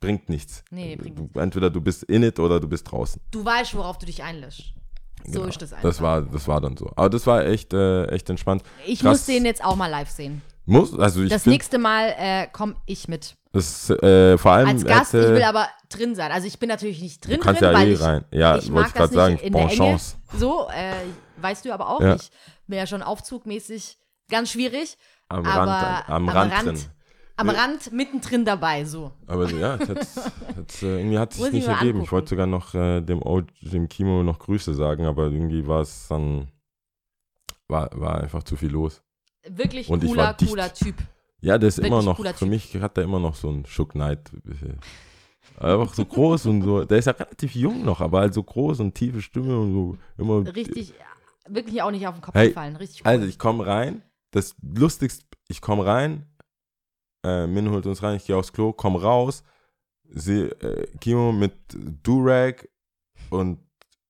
bringt 0.00 0.28
nichts. 0.28 0.62
Nee, 0.70 0.96
bringt 0.96 1.18
du, 1.18 1.28
entweder 1.40 1.70
du 1.70 1.80
bist 1.80 2.04
in 2.04 2.22
it 2.22 2.38
oder 2.38 2.60
du 2.60 2.68
bist 2.68 2.90
draußen. 2.90 3.20
Du 3.30 3.44
weißt, 3.44 3.74
worauf 3.74 3.98
du 3.98 4.06
dich 4.06 4.22
einlässt. 4.22 4.62
So 5.26 5.32
Genau. 5.40 5.44
ist 5.46 5.62
das 5.62 5.72
einfach. 5.72 5.82
Das 5.88 6.00
war, 6.02 6.22
das 6.22 6.46
war 6.48 6.60
dann 6.60 6.76
so. 6.76 6.90
Aber 6.96 7.08
das 7.10 7.26
war 7.26 7.44
echt, 7.46 7.72
äh, 7.72 8.04
echt 8.06 8.28
entspannt. 8.28 8.62
ich 8.86 9.00
krass. 9.00 9.10
muss 9.18 9.26
den 9.26 9.44
jetzt 9.46 9.64
auch 9.64 9.74
mal 9.76 9.86
live 9.88 10.10
sehen. 10.10 10.42
Muss, 10.66 10.98
also 10.98 11.22
ich 11.22 11.30
das 11.30 11.44
nächste 11.46 11.78
Mal 11.78 12.14
äh, 12.18 12.46
komme 12.52 12.76
ich 12.86 13.08
mit. 13.08 13.34
das, 13.52 13.90
äh, 13.90 14.38
vor 14.38 14.52
allem 14.52 14.68
Als 14.68 14.84
Gast, 14.84 15.12
hätte- 15.12 15.26
ich 15.26 15.32
will 15.34 15.42
aber 15.42 15.68
drin 15.90 16.14
sein. 16.14 16.30
Also 16.32 16.46
ich 16.46 16.58
bin 16.58 16.68
natürlich 16.68 17.00
nicht 17.02 17.26
drin, 17.26 17.36
du 17.36 17.40
kannst 17.42 17.60
drin, 17.62 17.72
ja 17.72 17.78
weil 17.78 17.88
eh 17.88 17.92
ich, 17.92 18.00
rein. 18.00 18.24
Ja, 18.30 18.56
ich 18.58 18.72
wollte 18.72 18.88
ich 18.88 18.94
gerade 18.94 19.14
sagen. 19.14 19.32
nicht 19.34 19.44
in 19.44 19.52
Bon 19.52 19.68
chance. 19.68 20.16
So, 20.38 20.68
äh, 20.68 20.94
weißt 21.42 21.64
du 21.64 21.72
aber 21.72 21.88
auch, 21.90 22.00
Ja. 22.00 22.14
ich 22.16 22.30
bin 22.66 22.78
ja 22.78 22.86
schon 22.86 23.02
aufzugmäßig 23.02 23.98
ganz 24.30 24.50
schwierig. 24.50 24.96
Am 25.28 25.44
aber 25.46 25.70
Rand, 25.70 26.08
am, 26.08 26.14
am 26.14 26.28
Rand, 26.28 26.52
Rand 26.52 26.66
drin. 26.66 26.78
Am 27.36 27.46
Ja. 27.48 27.52
Rand 27.54 27.92
mittendrin 27.92 28.44
dabei, 28.44 28.84
so. 28.84 29.10
Aber 29.26 29.50
ja, 29.50 29.74
es 29.76 29.88
hat's, 29.88 30.16
hat's, 30.56 30.82
äh, 30.82 30.98
irgendwie 31.00 31.18
hat 31.18 31.32
es 31.32 31.38
sich 31.38 31.46
ich 31.48 31.52
nicht 31.54 31.66
ergeben. 31.68 31.88
Ich 31.88 31.94
angucken. 31.94 32.10
wollte 32.12 32.28
sogar 32.28 32.46
noch 32.46 32.74
äh, 32.74 33.00
dem, 33.00 33.20
O- 33.22 33.42
dem 33.62 33.88
Kimo 33.88 34.22
noch 34.22 34.38
Grüße 34.38 34.72
sagen, 34.74 35.04
aber 35.06 35.24
irgendwie 35.24 35.66
war 35.66 35.80
es 35.80 36.06
dann, 36.08 36.48
war, 37.68 37.90
war 37.94 38.20
einfach 38.22 38.42
zu 38.44 38.56
viel 38.56 38.70
los. 38.70 39.02
Wirklich 39.48 39.88
Und 39.88 40.04
ich 40.04 40.10
cooler, 40.10 40.34
cooler 40.34 40.72
Typ. 40.72 40.94
Ja, 41.40 41.58
der 41.58 41.68
ist 41.68 41.78
Wirklich 41.78 41.92
immer 41.92 42.02
noch, 42.02 42.16
für 42.16 42.32
Typ. 42.34 42.48
mich 42.48 42.74
hat 42.76 42.96
der 42.96 43.04
immer 43.04 43.18
noch 43.20 43.34
so 43.34 43.48
einen 43.48 43.66
Shook 43.66 43.90
Knight. 43.92 44.30
Einfach 45.58 45.92
so 45.94 46.04
groß 46.04 46.46
und 46.46 46.62
so. 46.62 46.84
Der 46.84 46.98
ist 46.98 47.04
ja 47.06 47.12
relativ 47.12 47.54
jung 47.54 47.84
noch, 47.84 48.00
aber 48.00 48.20
halt 48.20 48.32
so 48.34 48.42
groß 48.42 48.80
und 48.80 48.94
tiefe 48.94 49.20
Stimme 49.20 49.58
und 49.58 49.72
so 49.72 49.96
immer. 50.16 50.54
Richtig, 50.54 50.90
ja, 50.90 51.52
wirklich 51.54 51.82
auch 51.82 51.90
nicht 51.90 52.06
auf 52.06 52.14
den 52.14 52.22
Kopf 52.22 52.34
Hey, 52.34 52.48
gefallen. 52.48 52.76
Richtig 52.76 53.02
cool. 53.04 53.10
Also 53.10 53.26
ich 53.26 53.38
komme 53.38 53.66
rein, 53.66 54.02
das 54.34 54.54
lustigste, 54.62 55.24
ich 55.48 55.60
komme 55.60 55.86
rein, 55.86 56.26
äh, 57.24 57.46
Min 57.46 57.70
holt 57.70 57.86
uns 57.86 58.02
rein, 58.02 58.16
ich 58.16 58.26
gehe 58.26 58.36
aufs 58.36 58.52
Klo, 58.52 58.72
komme 58.72 59.00
raus, 59.00 59.44
sehe 60.08 60.48
äh, 60.60 60.86
Kimo 61.00 61.32
mit 61.32 61.54
Durag 62.02 62.68
und 63.30 63.60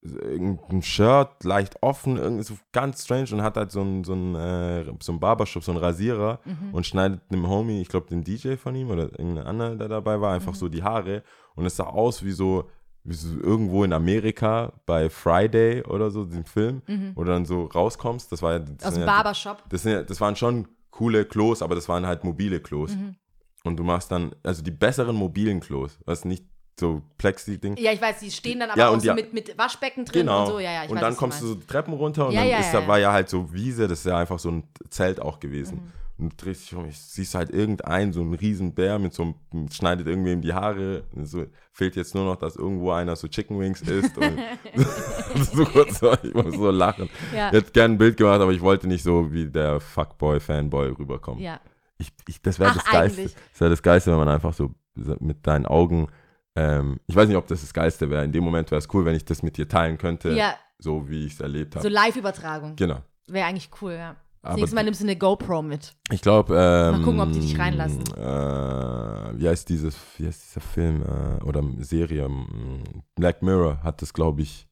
irgendein 0.03 0.83
Shirt, 0.83 1.45
leicht 1.45 1.83
offen, 1.83 2.18
irgendwie 2.18 2.43
so 2.45 2.55
ganz 2.72 3.05
strange 3.05 3.29
und 3.33 3.43
hat 3.43 3.57
halt 3.57 3.70
so 3.70 3.81
ein, 3.81 4.05
so 4.05 4.12
äh, 4.14 4.85
so 5.01 5.12
ein 5.12 5.20
Barbershop, 5.20 5.64
so 5.64 5.72
ein 5.72 5.79
Rasierer 5.79 6.41
Mhm. 6.45 6.75
und 6.75 6.87
schneidet 6.87 7.22
einem 7.31 7.49
Homie, 7.49 7.81
ich 7.81 7.89
glaube 7.89 8.09
den 8.09 8.22
DJ 8.22 8.57
von 8.57 8.75
ihm 8.75 8.91
oder 8.91 9.05
irgendein 9.18 9.47
anderer, 9.47 9.77
der 9.77 9.89
dabei 9.89 10.20
war, 10.20 10.35
einfach 10.35 10.53
Mhm. 10.53 10.57
so 10.57 10.68
die 10.68 10.83
Haare 10.83 11.22
und 11.55 11.64
es 11.64 11.77
sah 11.77 11.85
aus 11.87 12.22
wie 12.22 12.33
so 12.33 12.68
irgendwo 13.05 13.85
in 13.85 13.93
Amerika 13.93 14.73
bei 14.87 15.11
Friday 15.11 15.83
oder 15.83 16.11
so, 16.11 16.25
dem 16.25 16.45
Film, 16.45 16.83
Mhm. 16.87 17.13
wo 17.15 17.25
du 17.25 17.31
dann 17.31 17.45
so 17.45 17.67
rauskommst, 17.67 18.33
das 18.33 18.41
war 18.43 18.53
ja, 18.55 18.59
das 18.61 18.87
Aus 18.89 18.95
dem 18.95 19.01
ja, 19.01 19.07
Barbershop. 19.07 19.63
das, 19.69 19.83
sind 19.83 19.93
ja, 19.93 20.03
das 20.03 20.21
waren 20.21 20.37
schon 20.37 20.69
coole 20.91 21.25
Klos, 21.25 21.61
aber 21.61 21.75
das 21.75 21.89
waren 21.89 22.07
halt 22.07 22.25
mobile 22.25 22.61
Klos. 22.61 22.95
Mhm. 22.97 23.17
Und 23.65 23.77
du 23.79 23.83
machst 23.85 24.11
dann, 24.11 24.35
also 24.43 24.63
die 24.63 24.71
besseren 24.71 25.17
mobilen 25.17 25.61
Klos, 25.61 25.99
was 26.05 26.25
nicht 26.25 26.45
so 26.79 27.03
Plexi-Ding. 27.19 27.77
Ja, 27.77 27.93
ich 27.93 28.01
weiß, 28.01 28.19
die 28.21 28.31
stehen 28.31 28.61
dann 28.61 28.71
aber 28.71 28.79
Ja, 28.81 28.89
auch 28.89 28.99
so 28.99 29.07
ja- 29.07 29.15
mit, 29.15 29.33
mit 29.33 29.57
Waschbecken 29.57 30.05
drin 30.05 30.23
Genau. 30.23 30.41
und 30.41 30.47
so. 30.49 30.59
Ja, 30.59 30.73
ja, 30.73 30.85
ich 30.85 30.91
und 30.91 30.97
weiß, 30.97 31.03
dann 31.03 31.17
kommst 31.17 31.41
du 31.43 31.47
so 31.49 31.55
die 31.55 31.67
Treppen 31.67 31.95
runter 31.95 32.29
und 32.29 32.35
dann 32.35 32.47
ist 32.47 32.73
da, 32.73 32.81
ja. 32.81 32.89
war 32.89 32.99
ja 32.99 33.13
halt 33.13 33.29
so 33.29 33.53
Wiese, 33.53 33.87
das 33.87 34.01
ist 34.01 34.07
ja 34.07 34.17
einfach 34.19 34.39
so 34.39 34.51
ein 34.51 34.65
Zelt 34.91 35.21
auch 35.21 35.39
gewesen. 35.41 35.77
Mhm. 35.85 35.93
Und 36.17 36.33
du 36.33 36.37
drehst 36.45 36.62
dich 36.62 36.75
um, 36.77 36.87
ich 36.87 36.97
siehst 36.99 37.35
halt 37.35 37.51
irgendeinen, 37.51 38.12
so 38.12 38.21
einen 38.21 38.35
riesen 38.35 38.73
Bär 38.75 38.99
mit 39.01 39.12
so 39.15 39.35
einem, 39.53 39.69
schneidet 39.69 40.07
irgendwem 40.07 40.43
die 40.43 40.53
Haare. 40.55 41.05
So, 41.23 41.47
fehlt 41.73 41.97
jetzt 41.97 42.15
nur 42.15 42.25
noch, 42.25 42.37
dass 42.37 42.55
irgendwo 42.55 42.93
einer 42.93 43.17
so 43.17 43.27
Chicken 43.27 43.59
Wings 43.59 43.81
isst. 43.83 44.17
Und 44.17 44.39
so 45.53 45.65
kurz, 45.65 45.99
so, 45.99 46.12
ich 46.23 46.33
muss 46.35 46.55
so 46.55 46.71
lachen. 46.71 47.11
Ja, 47.35 47.49
Ich 47.49 47.55
hätte 47.55 47.73
gerne 47.73 47.95
ein 47.95 47.99
Bild 47.99 48.17
gemacht, 48.17 48.41
aber 48.41 48.53
ich 48.53 48.61
wollte 48.61 48.87
nicht 48.87 49.03
so 49.03 49.33
wie 49.33 49.47
der 49.47 49.81
Fuckboy-Fanboy 49.81 50.91
rüberkommen. 50.99 51.43
ja. 51.43 51.61
Ich, 51.97 52.12
ich, 52.27 52.43
das 52.43 52.59
wäre 52.59 52.75
das 52.75 52.85
Geiste. 52.85 53.21
eigentlich. 53.21 53.37
Das 53.53 53.61
wäre 53.61 53.71
das 53.71 53.83
Geiste, 53.83 54.11
wenn 54.11 54.19
man 54.19 54.29
einfach 54.29 54.53
so 54.53 54.75
mit 55.21 55.47
deinen 55.47 55.65
Augen, 55.65 56.09
ähm, 56.57 56.99
ich 57.07 57.15
weiß 57.15 57.29
nicht, 57.29 57.37
ob 57.37 57.47
das 57.47 57.61
das 57.61 57.73
Geiste 57.73 58.11
wäre. 58.11 58.25
In 58.25 58.33
dem 58.33 58.43
Moment 58.43 58.71
wäre 58.73 58.81
es 58.81 58.93
cool, 58.93 59.05
wenn 59.05 59.15
ich 59.15 59.25
das 59.25 59.45
mit 59.45 59.57
dir 59.57 59.69
teilen 59.69 59.97
könnte, 59.97 60.33
ja, 60.33 60.55
so 60.79 61.09
wie 61.09 61.25
ich 61.27 61.35
es 61.35 61.41
erlebt 61.41 61.75
so 61.75 61.79
habe. 61.79 61.89
Live-Übertragung. 61.89 62.75
genau. 62.77 63.01
Wäre 63.29 63.47
eigentlich 63.47 63.71
cool, 63.81 63.93
ja. 63.93 64.17
Aber 64.45 64.57
nächste 64.57 64.75
Mal 64.75 64.85
nimmst 64.85 65.01
du 65.01 65.05
eine 65.05 65.17
GoPro 65.17 65.63
mit. 65.63 65.95
ich 66.11 66.21
glaube, 66.21 66.55
ähm, 66.55 66.99
Mal 66.99 67.03
gucken, 67.03 67.21
ob 67.21 67.33
die 67.33 67.41
dich 67.41 67.59
reinlassen. 67.59 68.03
Äh, 68.17 69.39
wie 69.39 69.49
heißt 69.49 69.69
dieses, 69.69 69.97
wie 70.19 70.27
heißt 70.27 70.43
dieser 70.51 70.61
Film 70.61 71.03
äh, 71.03 71.43
oder 71.45 71.63
Serie? 71.79 72.25
ähm, 72.25 72.83
Black 73.15 73.43
Mirror 73.43 73.83
hat 73.83 74.03
das, 74.03 74.13
glaube 74.13 74.43
ich, 74.43 74.69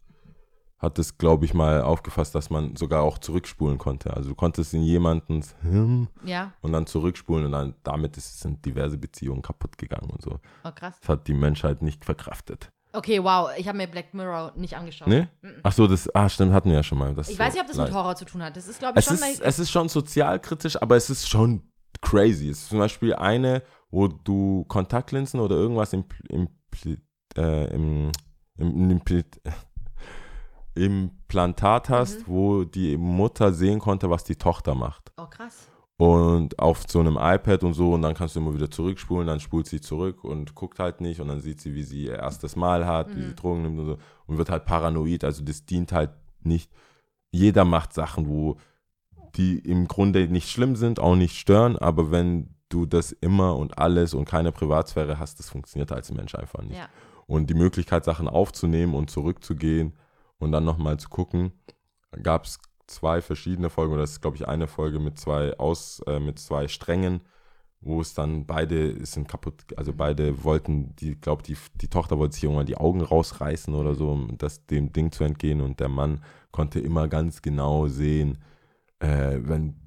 hat 0.79 0.99
das, 0.99 1.17
glaube 1.17 1.45
ich, 1.45 1.55
mal 1.55 1.81
aufgefasst, 1.83 2.35
dass 2.35 2.51
man 2.51 2.75
sogar 2.77 3.03
auch 3.03 3.19
zurückspulen 3.19 3.79
konnte. 3.79 4.15
Also 4.15 4.31
du 4.31 4.35
konntest 4.35 4.75
in 4.75 4.83
jemandens 4.83 5.55
Hirn 5.63 6.09
Ja, 6.25 6.53
und 6.61 6.73
dann 6.73 6.87
zurückspulen 6.87 7.47
und 7.47 7.53
dann 7.53 7.75
damit 7.85 8.17
ist, 8.17 8.41
sind 8.41 8.65
diverse 8.65 8.99
Beziehungen 8.99 9.43
kaputt 9.43 9.79
gegangen 9.79 10.11
und 10.11 10.23
so. 10.23 10.41
oh 10.65 10.71
krass. 10.75 10.99
Das 11.01 11.09
hat 11.09 11.29
die 11.29 11.35
Menschheit 11.35 11.83
nicht 11.83 12.05
verkraftet. 12.05 12.73
Okay, 12.95 13.23
wow, 13.23 13.51
ich 13.57 13.67
habe 13.69 13.79
mir 13.79 13.87
Black 13.87 14.13
Mirror 14.13 14.53
nicht 14.57 14.77
angeschaut. 14.77 15.09
Ne? 15.09 15.29
Mhm. 15.41 15.55
Ach 15.63 15.73
so, 15.73 15.87
das, 15.87 16.15
ah, 16.15 16.29
stimmt, 16.29 16.53
hatten 16.53 16.69
wir 16.69 16.77
ja 16.77 16.83
schon 16.83 16.99
mal. 16.99 17.15
Das 17.15 17.29
Ich 17.31 17.39
weiß 17.39 17.55
nicht, 17.55 17.63
ob 17.63 17.69
das 17.69 17.77
mit. 17.79 17.93
Horror 17.93 18.17
zu 18.17 18.25
tun 18.27 18.43
hat. 18.43 18.57
Das 18.57 18.69
ist, 18.69 18.79
glaube 18.79 18.99
ich, 18.99 19.07
es 19.07 19.19
schon 19.19 19.29
ist, 19.29 19.41
es 19.41 19.59
ist 19.59 19.71
schon 19.71 19.89
sozialkritisch, 19.89 20.81
aber 20.81 20.97
es 20.97 21.09
ist 21.09 21.29
schon 21.29 21.63
crazy. 22.03 22.51
Es 22.51 22.63
ist 22.63 22.69
zum 22.69 22.79
Beispiel 22.79 23.15
eine, 23.15 23.63
wo 23.91 24.09
du 24.09 24.65
Kontaktlinsen 24.69 25.41
oder 25.41 25.57
irgendwas 25.57 25.93
im, 25.95 26.05
im, 26.29 26.49
äh, 27.37 27.75
im, 27.75 28.13
im, 28.59 28.91
im 28.91 29.01
Implantat 30.75 31.89
hast, 31.89 32.21
Mhm. 32.21 32.33
wo 32.33 32.65
die 32.65 32.97
Mutter 32.97 33.53
sehen 33.53 33.79
konnte, 33.79 34.09
was 34.11 34.25
die 34.25 34.37
Tochter 34.37 34.75
macht. 34.75 35.13
Oh, 35.19 35.27
krass. 35.27 35.69
Und 35.99 36.59
auf 36.59 36.83
so 36.89 36.99
einem 37.01 37.17
iPad 37.21 37.63
und 37.65 37.75
so, 37.75 37.93
und 37.93 38.03
dann 38.03 38.15
kannst 38.15 38.35
du 38.35 38.41
immer 38.41 38.55
wieder 38.55 38.71
zurückspulen, 38.71 39.27
dann 39.27 39.39
spult 39.41 39.67
sie 39.69 39.81
zurück 39.81 40.25
und 40.25 40.55
guckt 40.55 40.79
halt 40.81 41.01
nicht 41.01 41.21
und 41.21 41.29
dann 41.29 41.41
sieht 41.41 41.61
sie, 41.61 41.75
wie 41.75 41.83
sie 41.85 42.05
ihr 42.07 42.17
erstes 42.17 42.57
Mal 42.57 42.87
hat, 42.87 43.15
wie 43.15 43.21
Mhm. 43.21 43.29
sie 43.29 43.35
Drogen 43.35 43.63
nimmt 43.63 43.79
und 43.79 43.87
so 43.87 43.99
und 44.27 44.39
wird 44.39 44.51
halt 44.51 44.65
paranoid. 44.65 45.23
Also 45.23 45.45
das 45.45 45.65
dient 45.65 45.93
halt 45.93 46.11
nicht. 46.43 46.73
Jeder 47.31 47.65
macht 47.65 47.93
Sachen, 47.93 48.27
wo 48.27 48.57
die 49.37 49.59
im 49.59 49.87
Grunde 49.87 50.27
nicht 50.29 50.51
schlimm 50.51 50.77
sind, 50.77 50.99
auch 50.99 51.15
nicht 51.15 51.39
stören, 51.39 51.79
aber 51.79 52.11
wenn 52.11 52.55
du 52.69 52.85
das 52.85 53.13
immer 53.13 53.57
und 53.57 53.79
alles 53.79 54.13
und 54.15 54.25
keine 54.25 54.51
Privatsphäre 54.51 55.19
hast, 55.19 55.39
das 55.39 55.51
funktioniert 55.51 55.93
als 55.93 56.11
Mensch 56.13 56.35
einfach 56.35 56.63
nicht. 56.63 56.79
Ja. 56.79 56.89
Und 57.27 57.49
die 57.49 57.55
Möglichkeit, 57.55 58.05
Sachen 58.05 58.29
aufzunehmen 58.29 58.95
und 58.95 59.09
zurückzugehen 59.11 59.93
und 60.39 60.53
dann 60.53 60.65
nochmal 60.65 60.99
zu 60.99 61.09
gucken, 61.09 61.53
gab 62.23 62.45
es 62.47 62.59
zwei 62.93 63.21
verschiedene 63.21 63.71
Folgen, 63.71 63.93
oder 63.93 64.03
das 64.03 64.13
ist, 64.13 64.21
glaube 64.21 64.37
ich, 64.37 64.47
eine 64.47 64.69
Folge 64.69 64.99
mit 64.99 65.19
zwei 65.19 65.59
Aus, 65.59 66.01
äh, 66.07 66.21
mit 66.21 66.39
zwei 66.39 66.69
Strängen, 66.69 67.23
wo 67.81 68.01
es 68.01 68.15
dann 68.15 68.47
beide 68.47 69.05
sind 69.05 69.29
kaputt, 69.29 69.65
also 69.77 69.93
beide 69.93 70.45
wollten, 70.45 70.95
die, 70.97 71.17
glaube 71.21 71.43
die, 71.43 71.57
die 71.75 71.89
Tochter 71.89 72.19
wollte 72.19 72.35
sich 72.35 72.45
irgendwann 72.45 72.67
die 72.67 72.77
Augen 72.77 73.01
rausreißen 73.01 73.75
oder 73.75 73.95
so, 73.95 74.13
um 74.13 74.39
das 74.39 74.67
dem 74.67 74.93
Ding 74.93 75.11
zu 75.11 75.25
entgehen 75.25 75.61
und 75.61 75.81
der 75.81 75.89
Mann 75.89 76.23
konnte 76.53 76.79
immer 76.79 77.09
ganz 77.09 77.43
genau 77.43 77.89
sehen, 77.89 78.39
äh, 79.01 79.39
wenn 79.41 79.83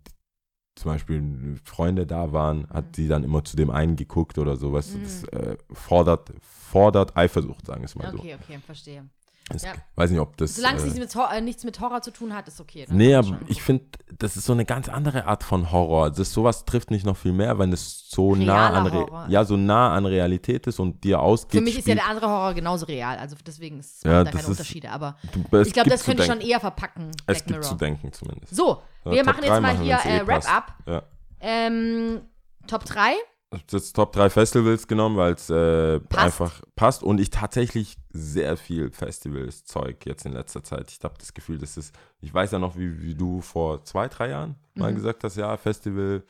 zum 0.75 0.91
Beispiel 0.91 1.57
Freunde 1.63 2.05
da 2.05 2.33
waren, 2.33 2.67
hat 2.69 2.97
sie 2.97 3.07
dann 3.07 3.23
immer 3.23 3.45
zu 3.45 3.55
dem 3.55 3.69
einen 3.69 3.95
geguckt 3.95 4.37
oder 4.37 4.57
sowas. 4.57 4.93
Mhm. 4.93 5.03
Das 5.03 5.23
äh, 5.25 5.57
fordert, 5.71 6.33
fordert 6.41 7.15
Eifersucht, 7.15 7.65
sagen 7.65 7.81
wir 7.81 7.85
es 7.85 7.95
mal 7.95 8.11
so. 8.11 8.19
Okay, 8.19 8.35
okay, 8.35 8.59
verstehe. 8.59 9.05
Es, 9.53 9.61
Ja. 9.61 9.73
Weiß 9.95 10.09
nicht, 10.09 10.19
ob 10.19 10.35
das. 10.37 10.55
Solange 10.55 10.77
es 10.77 10.83
äh, 10.95 10.99
nichts 10.99 11.15
äh, 11.15 11.41
nichts 11.41 11.63
mit 11.65 11.79
Horror 11.79 12.01
zu 12.01 12.09
tun 12.11 12.33
hat, 12.33 12.47
ist 12.47 12.59
okay. 12.59 12.85
ne? 12.89 12.95
Nee, 12.95 13.15
aber 13.15 13.27
schon 13.27 13.39
ich 13.47 13.61
finde, 13.61 13.85
das 14.17 14.37
ist 14.37 14.45
so 14.45 14.53
eine 14.53 14.65
ganz 14.65 14.89
andere 14.89 15.25
Art 15.27 15.43
von 15.43 15.71
Horror. 15.71 16.09
Das 16.09 16.33
sowas 16.33 16.65
trifft 16.65 16.89
mich 16.89 17.03
noch 17.03 17.15
viel 17.15 17.31
mehr, 17.31 17.59
wenn 17.59 17.71
es 17.71 18.09
so 18.09 18.33
nah 18.33 18.69
an 18.71 18.87
Re 18.87 18.97
Horror. 19.01 19.25
ja 19.29 19.45
so 19.45 19.55
nah 19.55 19.93
an 19.93 20.07
Realität 20.07 20.65
ist 20.65 20.79
und 20.79 21.03
dir 21.03 21.19
ausgeht. 21.19 21.59
Für 21.59 21.63
mich 21.63 21.77
ist 21.77 21.87
ja 21.87 21.93
der 21.93 22.07
andere 22.07 22.27
Horror 22.27 22.55
genauso 22.55 22.87
real. 22.87 23.17
Also 23.19 23.35
deswegen 23.45 23.79
ist 23.79 23.97
es 23.97 24.03
Ja, 24.03 24.23
da 24.23 24.31
keine 24.31 24.41
ist- 24.41 24.49
Unterschiede. 24.49 24.89
Aber 24.89 25.15
du, 25.31 25.61
ich 25.61 25.73
glaube, 25.73 25.91
das 25.91 26.03
könnte 26.03 26.23
ich 26.23 26.27
schon 26.29 26.41
eher 26.41 26.59
verpacken. 26.59 27.11
Es 27.11 27.25
Black 27.25 27.37
gibt 27.37 27.49
Mirror. 27.51 27.61
zu 27.63 27.75
denken 27.75 28.13
zumindest. 28.13 28.55
So, 28.55 28.81
Ja, 29.05 29.11
wir 29.11 29.17
Top 29.19 29.25
machen 29.27 29.43
jetzt 29.43 29.49
mal 29.51 29.61
machen, 29.61 29.81
hier 29.83 29.99
eh 30.05 30.17
äh, 30.17 30.25
passt. 30.25 30.47
Wrap-up. 30.47 30.73
Ja. 30.87 31.03
Ähm, 31.39 32.21
Top 32.65 32.83
3. 32.85 33.13
Ich 33.51 33.59
habe 33.61 33.63
jetzt 33.71 33.95
Top 33.95 34.11
3 34.11 34.29
Festivals 34.29 34.87
genommen, 34.87 35.15
weil 35.17 35.33
es 35.33 35.49
äh, 35.49 35.99
einfach 36.17 36.61
passt 36.75 37.03
und 37.03 37.19
ich 37.19 37.29
tatsächlich 37.29 37.95
sehr 38.11 38.57
viel 38.57 38.91
Festivals-Zeug 38.91 40.05
jetzt 40.05 40.25
in 40.25 40.33
letzter 40.33 40.63
Zeit. 40.63 40.91
Ich 40.91 41.01
habe 41.03 41.15
das 41.19 41.33
Gefühl, 41.33 41.57
das 41.57 41.77
ist, 41.77 41.95
ich 42.21 42.33
weiß 42.33 42.51
ja 42.51 42.59
noch, 42.59 42.75
wie, 42.75 43.01
wie 43.01 43.15
du 43.15 43.41
vor 43.41 43.83
zwei, 43.85 44.07
drei 44.09 44.29
Jahren 44.29 44.55
mal 44.73 44.91
Mhm. 44.91 44.95
gesagt 44.95 45.23
hast, 45.23 45.37
ja, 45.37 45.55
Festival. 45.57 46.23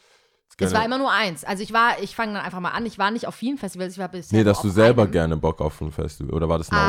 Es 0.57 0.73
war 0.73 0.85
immer 0.85 0.97
nur 0.99 1.11
eins. 1.11 1.43
Also 1.43 1.63
ich 1.63 1.73
war, 1.73 1.99
ich 2.01 2.15
fange 2.15 2.33
dann 2.33 2.43
einfach 2.45 2.59
mal 2.61 2.69
an. 2.69 2.85
Ich 2.85 2.97
war 2.99 3.11
nicht 3.11 3.27
auf 3.27 3.35
vielen 3.35 3.57
Festivals, 3.57 3.93
ich 3.93 3.99
war 3.99 4.07
bisher 4.07 4.37
Nee, 4.37 4.43
dass 4.45 4.61
du 4.61 4.69
selber 4.69 5.01
einem. 5.03 5.11
gerne 5.11 5.37
Bock 5.37 5.59
auf 5.59 5.81
ein 5.81 5.91
Festival 5.91 6.33
oder 6.33 6.47
war 6.47 6.59
das 6.59 6.69
eine 6.71 6.79
Ah. 6.79 6.87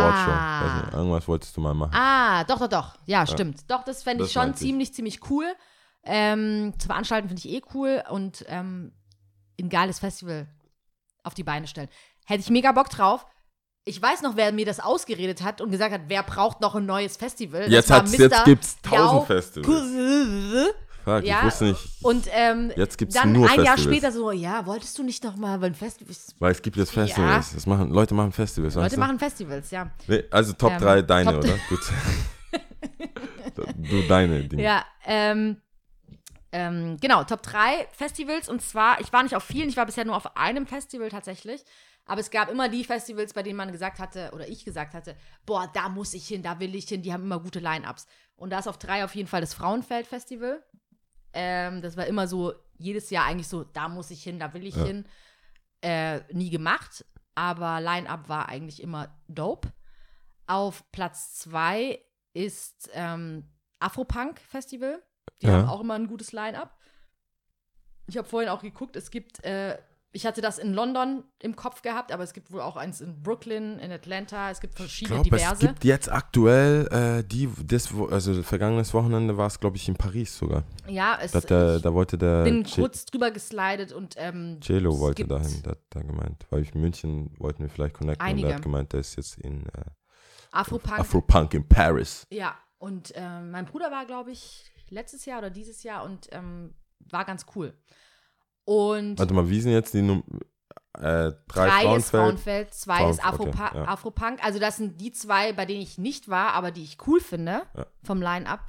Awardshow? 0.60 0.82
Nicht, 0.84 0.94
irgendwas 0.94 1.26
wolltest 1.28 1.56
du 1.56 1.60
mal 1.62 1.74
machen. 1.74 1.92
Ah, 1.94 2.44
doch, 2.44 2.58
doch, 2.58 2.68
doch. 2.68 2.94
Ja, 3.06 3.26
stimmt. 3.26 3.68
Doch, 3.70 3.82
das 3.84 4.02
fände 4.02 4.22
ich 4.24 4.28
Das 4.28 4.34
schon 4.34 4.42
meinte 4.50 4.56
ich. 4.62 4.68
ziemlich, 4.68 4.92
ziemlich 4.94 5.30
cool. 5.30 5.46
Ähm, 6.04 6.74
zu 6.78 6.86
veranstalten 6.86 7.28
finde 7.28 7.40
ich 7.44 7.48
eh 7.48 7.62
cool 7.74 8.02
und 8.10 8.44
ähm, 8.48 8.92
ein 9.60 9.68
geiles 9.68 9.98
Festival 9.98 10.46
auf 11.22 11.34
die 11.34 11.44
Beine 11.44 11.66
stellen. 11.66 11.88
Hätte 12.26 12.40
ich 12.40 12.50
mega 12.50 12.72
Bock 12.72 12.88
drauf. 12.90 13.26
Ich 13.84 14.02
weiß 14.02 14.22
noch, 14.22 14.36
wer 14.36 14.52
mir 14.52 14.66
das 14.66 14.80
ausgeredet 14.80 15.42
hat 15.42 15.60
und 15.60 15.70
gesagt 15.70 15.92
hat, 15.94 16.02
wer 16.08 16.22
braucht 16.24 16.60
noch 16.60 16.74
ein 16.74 16.86
neues 16.86 17.16
Festival. 17.16 17.70
Jetzt, 17.70 17.90
hat's, 17.90 18.16
jetzt 18.16 18.32
Mr. 18.34 18.44
gibt's 18.44 18.76
Yao 18.90 18.96
tausend 18.96 19.26
Festivals. 19.28 20.74
Fuck, 21.04 21.22
Ja, 21.24 21.38
ich 21.38 21.44
wusste 21.44 21.64
nicht. 21.66 21.80
Und 22.02 22.26
ähm, 22.32 22.72
Jetzt 22.74 22.98
gibt's 22.98 23.14
dann 23.14 23.30
nur 23.30 23.48
ein 23.48 23.62
Jahr 23.62 23.76
Festivals. 23.76 23.82
später 23.96 24.10
so, 24.12 24.32
ja, 24.32 24.66
wolltest 24.66 24.98
du 24.98 25.04
nicht 25.04 25.22
noch 25.22 25.36
mal 25.36 25.62
ein 25.62 25.74
Festival? 25.76 26.12
Weil 26.40 26.50
es 26.50 26.60
gibt 26.62 26.76
jetzt 26.76 26.90
Festivals. 26.90 27.52
Das 27.54 27.64
machen, 27.66 27.90
Leute 27.90 28.12
machen 28.14 28.32
Festivals. 28.32 28.74
Leute 28.74 28.98
machen 28.98 29.20
Festivals, 29.20 29.70
ja. 29.70 29.88
Nee, 30.08 30.24
also 30.32 30.52
Top 30.54 30.72
Ähm, 30.72 30.78
3 30.80 31.02
deine, 31.02 31.30
Top- 31.30 31.44
oder? 31.44 31.54
Gut. 31.68 31.80
du 33.76 34.02
deine 34.08 34.44
Dinge. 34.48 34.62
Ja, 34.62 34.84
ähm, 35.04 35.58
ähm, 36.52 36.96
genau, 37.00 37.24
Top 37.24 37.42
3 37.42 37.88
Festivals. 37.92 38.48
Und 38.48 38.62
zwar, 38.62 39.00
ich 39.00 39.12
war 39.12 39.22
nicht 39.22 39.36
auf 39.36 39.44
vielen, 39.44 39.68
ich 39.68 39.76
war 39.76 39.86
bisher 39.86 40.04
nur 40.04 40.16
auf 40.16 40.36
einem 40.36 40.66
Festival 40.66 41.08
tatsächlich. 41.08 41.64
Aber 42.08 42.20
es 42.20 42.30
gab 42.30 42.48
immer 42.48 42.68
die 42.68 42.84
Festivals, 42.84 43.34
bei 43.34 43.42
denen 43.42 43.56
man 43.56 43.72
gesagt 43.72 43.98
hatte, 43.98 44.30
oder 44.32 44.48
ich 44.48 44.64
gesagt 44.64 44.94
hatte, 44.94 45.16
boah, 45.44 45.68
da 45.74 45.88
muss 45.88 46.14
ich 46.14 46.26
hin, 46.28 46.42
da 46.42 46.60
will 46.60 46.74
ich 46.76 46.88
hin, 46.88 47.02
die 47.02 47.12
haben 47.12 47.24
immer 47.24 47.40
gute 47.40 47.58
Line-Ups. 47.58 48.06
Und 48.36 48.50
da 48.50 48.60
ist 48.60 48.68
auf 48.68 48.78
drei 48.78 49.04
auf 49.04 49.14
jeden 49.16 49.28
Fall 49.28 49.40
das 49.40 49.54
Frauenfeld-Festival. 49.54 50.64
Ähm, 51.32 51.82
das 51.82 51.96
war 51.96 52.06
immer 52.06 52.28
so, 52.28 52.54
jedes 52.78 53.10
Jahr 53.10 53.24
eigentlich 53.24 53.48
so, 53.48 53.64
da 53.64 53.88
muss 53.88 54.10
ich 54.10 54.22
hin, 54.22 54.38
da 54.38 54.54
will 54.54 54.66
ich 54.66 54.76
Ja. 54.76 54.84
hin. 54.84 55.06
Äh, 55.82 56.20
nie 56.32 56.50
gemacht, 56.50 57.04
aber 57.34 57.80
Line-Up 57.80 58.28
war 58.28 58.48
eigentlich 58.48 58.82
immer 58.82 59.14
dope. 59.28 59.72
Auf 60.46 60.90
Platz 60.92 61.34
zwei 61.34 62.00
ist 62.32 62.88
ähm, 62.94 63.44
Afropunk 63.78 64.40
Festival. 64.40 65.02
Die 65.42 65.46
Ja. 65.46 65.52
haben 65.54 65.68
auch 65.68 65.80
immer 65.80 65.94
ein 65.94 66.06
gutes 66.06 66.32
Line-Up. 66.32 66.76
Ich 68.06 68.16
habe 68.16 68.28
vorhin 68.28 68.48
auch 68.50 68.62
geguckt, 68.62 68.94
es 68.96 69.10
gibt, 69.10 69.42
äh, 69.44 69.76
ich 70.12 70.24
hatte 70.24 70.40
das 70.40 70.58
in 70.58 70.72
London 70.72 71.24
im 71.40 71.56
Kopf 71.56 71.82
gehabt, 71.82 72.10
aber 72.12 72.22
es 72.22 72.32
gibt 72.32 72.50
wohl 72.52 72.60
auch 72.62 72.76
eins 72.76 73.00
in 73.02 73.20
Brooklyn, 73.22 73.78
in 73.80 73.90
Atlanta, 73.92 74.50
es 74.50 74.60
gibt 74.60 74.74
Ich 74.74 74.78
verschiedene 74.78 75.20
glaube, 75.22 75.36
es 75.36 75.42
diverse. 75.42 75.66
gibt 75.66 75.84
jetzt 75.84 76.10
aktuell 76.10 76.86
äh, 76.90 77.24
die, 77.24 77.50
das, 77.66 77.92
also 78.10 78.42
vergangenes 78.42 78.94
Wochenende 78.94 79.36
war 79.36 79.48
es, 79.48 79.58
glaube 79.60 79.76
ich, 79.76 79.88
in 79.88 79.96
Paris 79.96 80.38
sogar. 80.38 80.62
ja, 80.88 81.18
es 81.20 81.32
Da, 81.32 81.40
ich 81.76 81.82
da 81.82 81.92
wollte 81.92 82.16
der 82.16 82.44
bin 82.44 82.64
Ce- 82.64 82.80
kurz 82.80 83.04
drüber 83.04 83.30
geslidet 83.32 83.92
und 83.92 84.14
ähm, 84.16 84.58
Celo 84.62 84.94
es 84.94 85.00
wollte 85.00 85.26
dahin, 85.26 85.62
da 85.90 86.00
gemeint. 86.00 86.46
Weil 86.50 86.62
ich 86.62 86.74
in 86.74 86.80
München 86.80 87.34
wollten 87.38 87.64
wir 87.64 87.68
vielleicht 87.68 87.94
connecten 87.96 88.24
und 88.24 88.30
Einige. 88.30 88.46
der 88.48 88.56
hat 88.56 88.62
gemeint, 88.62 88.92
der 88.92 89.00
ist 89.00 89.16
jetzt 89.16 89.36
in 89.40 89.66
äh, 89.66 89.70
Afropunk. 90.52 90.98
Afropunk 91.00 91.52
in 91.54 91.68
Paris. 91.68 92.26
Ja, 92.30 92.54
und 92.78 93.12
ähm, 93.16 93.50
mein 93.50 93.66
Bruder 93.66 93.90
war, 93.90 94.06
glaube 94.06 94.30
ich, 94.30 94.70
letztes 94.90 95.24
Jahr 95.26 95.38
oder 95.38 95.50
dieses 95.50 95.82
Jahr 95.82 96.04
und 96.04 96.28
ähm, 96.32 96.74
war 97.10 97.24
ganz 97.24 97.46
cool. 97.54 97.76
Und 98.64 99.18
Warte 99.18 99.34
mal, 99.34 99.48
wie 99.48 99.60
sind 99.60 99.72
jetzt 99.72 99.94
die 99.94 100.02
Num 100.02 100.24
äh, 100.98 101.32
drei, 101.48 101.68
drei 101.68 101.96
ist 101.96 102.10
Frauenfeld? 102.10 102.10
Frauenfeld, 102.10 102.74
zwei 102.74 103.10
ist 103.10 103.20
Frauen- 103.22 103.48
okay, 103.48 103.58
ja. 103.74 103.84
Afropunk. 103.84 104.44
Also 104.44 104.58
das 104.58 104.76
sind 104.76 105.00
die 105.00 105.12
zwei, 105.12 105.52
bei 105.52 105.66
denen 105.66 105.82
ich 105.82 105.98
nicht 105.98 106.28
war, 106.28 106.52
aber 106.54 106.70
die 106.70 106.82
ich 106.82 106.98
cool 107.06 107.20
finde 107.20 107.62
Ja. 107.76 107.86
vom 108.02 108.20
Line-Up. 108.22 108.66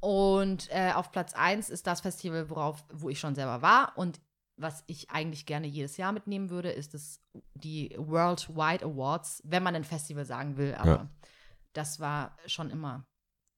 Und 0.00 0.68
äh, 0.70 0.92
auf 0.94 1.12
Platz 1.12 1.34
1 1.34 1.68
ist 1.68 1.86
das 1.86 2.00
Festival, 2.00 2.48
worauf, 2.48 2.84
wo 2.92 3.10
ich 3.10 3.20
schon 3.20 3.34
selber 3.34 3.60
war. 3.60 3.92
Und 3.96 4.20
was 4.56 4.84
ich 4.86 5.10
eigentlich 5.10 5.44
gerne 5.46 5.66
jedes 5.66 5.96
Jahr 5.96 6.12
mitnehmen 6.12 6.48
würde, 6.50 6.70
ist 6.70 6.94
das, 6.94 7.20
die 7.54 7.94
Worldwide 7.98 8.84
Awards, 8.84 9.42
wenn 9.44 9.62
man 9.62 9.74
ein 9.74 9.84
Festival 9.84 10.24
sagen 10.24 10.56
will. 10.56 10.74
Aber 10.76 10.90
Ja. 10.90 11.08
das 11.74 12.00
war 12.00 12.36
schon 12.46 12.70
immer, 12.70 13.06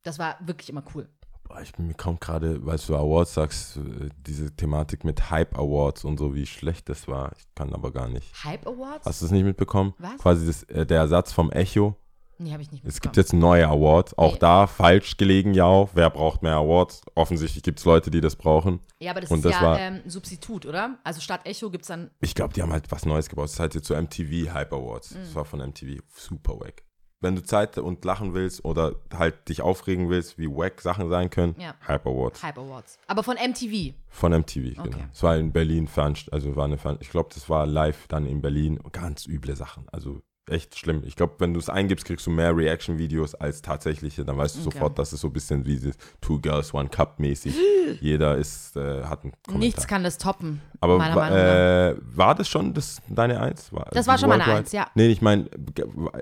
das 0.03 0.19
war 0.19 0.37
wirklich 0.41 0.69
immer 0.71 0.83
cool. 0.95 1.09
Boah, 1.53 1.61
ich 1.61 1.73
bin 1.73 1.87
mir 1.87 1.93
kaum 1.95 2.19
gerade, 2.19 2.65
weil 2.65 2.79
du 2.79 2.97
Awards 2.97 3.35
sagst, 3.35 3.77
äh, 3.77 4.09
diese 4.27 4.51
Thematik 4.57 5.05
mit 5.05 5.31
Hype 5.31 5.55
Awards 5.59 6.03
und 6.05 6.19
so, 6.19 6.35
wie 6.35 6.47
schlecht 6.47 6.89
das 6.89 7.09
war. 7.09 7.33
Ich 7.37 7.45
kann 7.55 7.75
aber 7.75 7.91
gar 7.93 8.09
nicht. 8.09 8.27
Hype 8.45 8.67
Awards? 8.67 9.05
Hast 9.05 9.21
du 9.21 9.27
es 9.27 9.33
nicht 9.33 9.45
mitbekommen? 9.45 9.93
Was? 9.99 10.17
Quasi 10.19 10.47
das, 10.47 10.63
äh, 10.65 10.87
der 10.87 11.01
Ersatz 11.01 11.31
vom 11.33 11.51
Echo. 11.51 11.95
Nee, 12.39 12.53
habe 12.53 12.63
ich 12.63 12.73
nicht 12.73 12.83
Es 12.87 13.01
gibt 13.03 13.17
mitbekommen. 13.19 13.23
jetzt 13.23 13.33
neue 13.35 13.69
Awards. 13.69 14.17
Auch 14.17 14.33
Nee. 14.33 14.39
da 14.39 14.67
falsch 14.67 15.19
gelegen, 15.19 15.53
ja. 15.53 15.87
Wer 15.95 16.09
braucht 16.09 16.43
mehr 16.43 16.57
Awards? 16.57 17.03
Offensichtlich 17.15 17.63
gibt 17.63 17.79
es 17.81 17.85
Leute, 17.85 18.11
die 18.11 18.23
das 18.23 18.35
brauchen. 18.37 18.81
Ja, 18.99 19.11
aber 19.11 19.21
das 19.21 19.31
Und 19.31 19.41
ist 19.41 19.45
das 19.45 19.53
ja 19.53 19.63
war- 19.63 19.79
ähm, 19.79 20.01
Substitut, 20.07 20.65
oder? 20.65 20.99
Also 21.05 21.21
statt 21.21 21.43
Echo 21.45 21.71
gibt 21.71 21.83
es 21.85 21.89
dann 21.89 22.11
Ich 22.21 22.35
glaube, 22.35 22.55
die 22.55 22.63
haben 22.63 22.73
halt 22.73 22.91
was 22.91 23.05
Neues 23.05 23.29
gebaut. 23.29 23.45
Das 23.45 23.53
ist 23.53 23.61
halt 23.61 23.75
jetzt 23.75 23.87
so 23.87 23.95
MTV 23.95 24.55
Hype 24.55 24.73
Awards. 24.73 25.11
Mhm. 25.15 25.19
Das 25.19 25.35
war 25.35 25.45
von 25.45 25.61
MTV. 25.61 26.01
Super 26.17 26.59
wack. 26.59 26.83
Wenn 27.23 27.37
du 27.37 27.43
Zeit 27.43 27.79
und 27.79 28.05
lachen 28.05 28.35
willst 28.35 28.65
oder 28.65 28.97
halt 29.15 29.49
dich 29.49 29.63
aufregen 29.63 30.11
willst, 30.11 30.39
wie 30.39 30.49
wack 30.49 30.81
Sachen 30.81 31.09
sein 31.09 31.31
können, 31.31 31.55
Ja. 31.59 31.75
Hype 31.87 32.07
Awards. 32.07 32.43
Hype 32.43 32.59
Awards. 32.59 32.99
Aber 33.07 33.23
von 33.23 33.37
MTV. 33.37 33.95
Von 34.09 34.33
MTV, 34.33 34.75
genau. 34.75 34.83
Okay. 34.85 35.05
Es 35.13 35.23
war 35.23 35.37
in 35.37 35.53
Berlin, 35.53 35.89
also 35.97 36.57
war 36.57 36.65
eine 36.67 36.79
ich 37.01 37.11
glaube, 37.11 37.31
das 37.33 37.49
war 37.49 37.67
live 37.67 38.07
dann 38.09 38.27
in 38.27 38.43
Berlin. 38.43 38.79
Ganz 38.93 39.27
üble 39.27 39.57
Sachen. 39.57 39.89
Also 39.91 40.21
echt 40.49 40.77
schlimm. 40.79 41.03
Ich 41.07 41.17
glaube, 41.17 41.35
wenn 41.39 41.55
du 41.55 41.61
es 41.61 41.69
eingibst, 41.69 42.05
kriegst 42.05 42.27
du 42.27 42.31
mehr 42.31 42.57
Reaction-Videos 42.57 43.35
als 43.37 43.63
tatsächliche. 43.63 44.25
Dann 44.25 44.37
weißt 44.37 44.57
du 44.57 44.61
Okay. 44.61 44.71
sofort, 44.73 44.99
dass 44.99 45.13
es 45.13 45.21
so 45.21 45.29
ein 45.29 45.33
bisschen 45.33 45.65
wie 45.65 45.77
dieses 45.77 45.97
Two 46.21 46.39
Girls, 46.41 46.75
One 46.75 46.89
Cup 46.89 47.19
mäßig. 47.21 47.55
Jeder 48.01 48.37
ist, 48.37 48.77
äh, 48.77 49.05
hat 49.05 49.23
einen 49.23 49.33
Kommentar. 49.45 49.59
Nichts 49.59 49.87
kann 49.87 50.03
das 50.03 50.19
toppen. 50.19 50.61
Aber 50.81 50.99
meiner 50.99 51.15
Meinung 51.15 51.39
nach. 51.39 51.45
äh, 51.45 51.97
war 52.17 52.35
das 52.35 52.49
schon 52.49 52.75
das, 52.75 53.01
deine 53.09 53.41
Eins? 53.41 53.73
War, 53.73 53.87
Das 53.93 54.07
war 54.07 54.19
schon 54.19 54.29
meine? 54.31 54.45
Eins, 54.45 54.73
ja. 54.73 54.91
Nee, 54.95 55.09
ich 55.09 55.23
meine, 55.23 55.49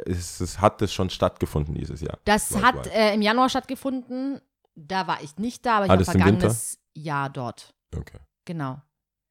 es, 0.07 0.41
es 0.41 0.61
hat 0.61 0.81
das 0.83 0.93
schon 0.93 1.09
stattgefunden 1.11 1.75
dieses 1.75 2.01
Jahr. 2.01 2.19
Das 2.25 2.53
Worldwide. 2.53 2.67
hat 2.79 2.87
äh, 2.95 3.15
im 3.15 3.23
Januar 3.23 3.49
stattgefunden. 3.49 4.41
Da 4.75 5.07
war 5.07 5.23
ich 5.23 5.37
nicht 5.39 5.65
da, 5.67 5.77
aber 5.79 5.87
ich 5.87 5.91
Ah, 5.93 5.97
war 5.99 6.05
vergangenes 6.05 6.79
Jahr 6.95 7.31
dort. 7.31 7.75
Okay, 7.97 8.19
Genau. 8.45 8.81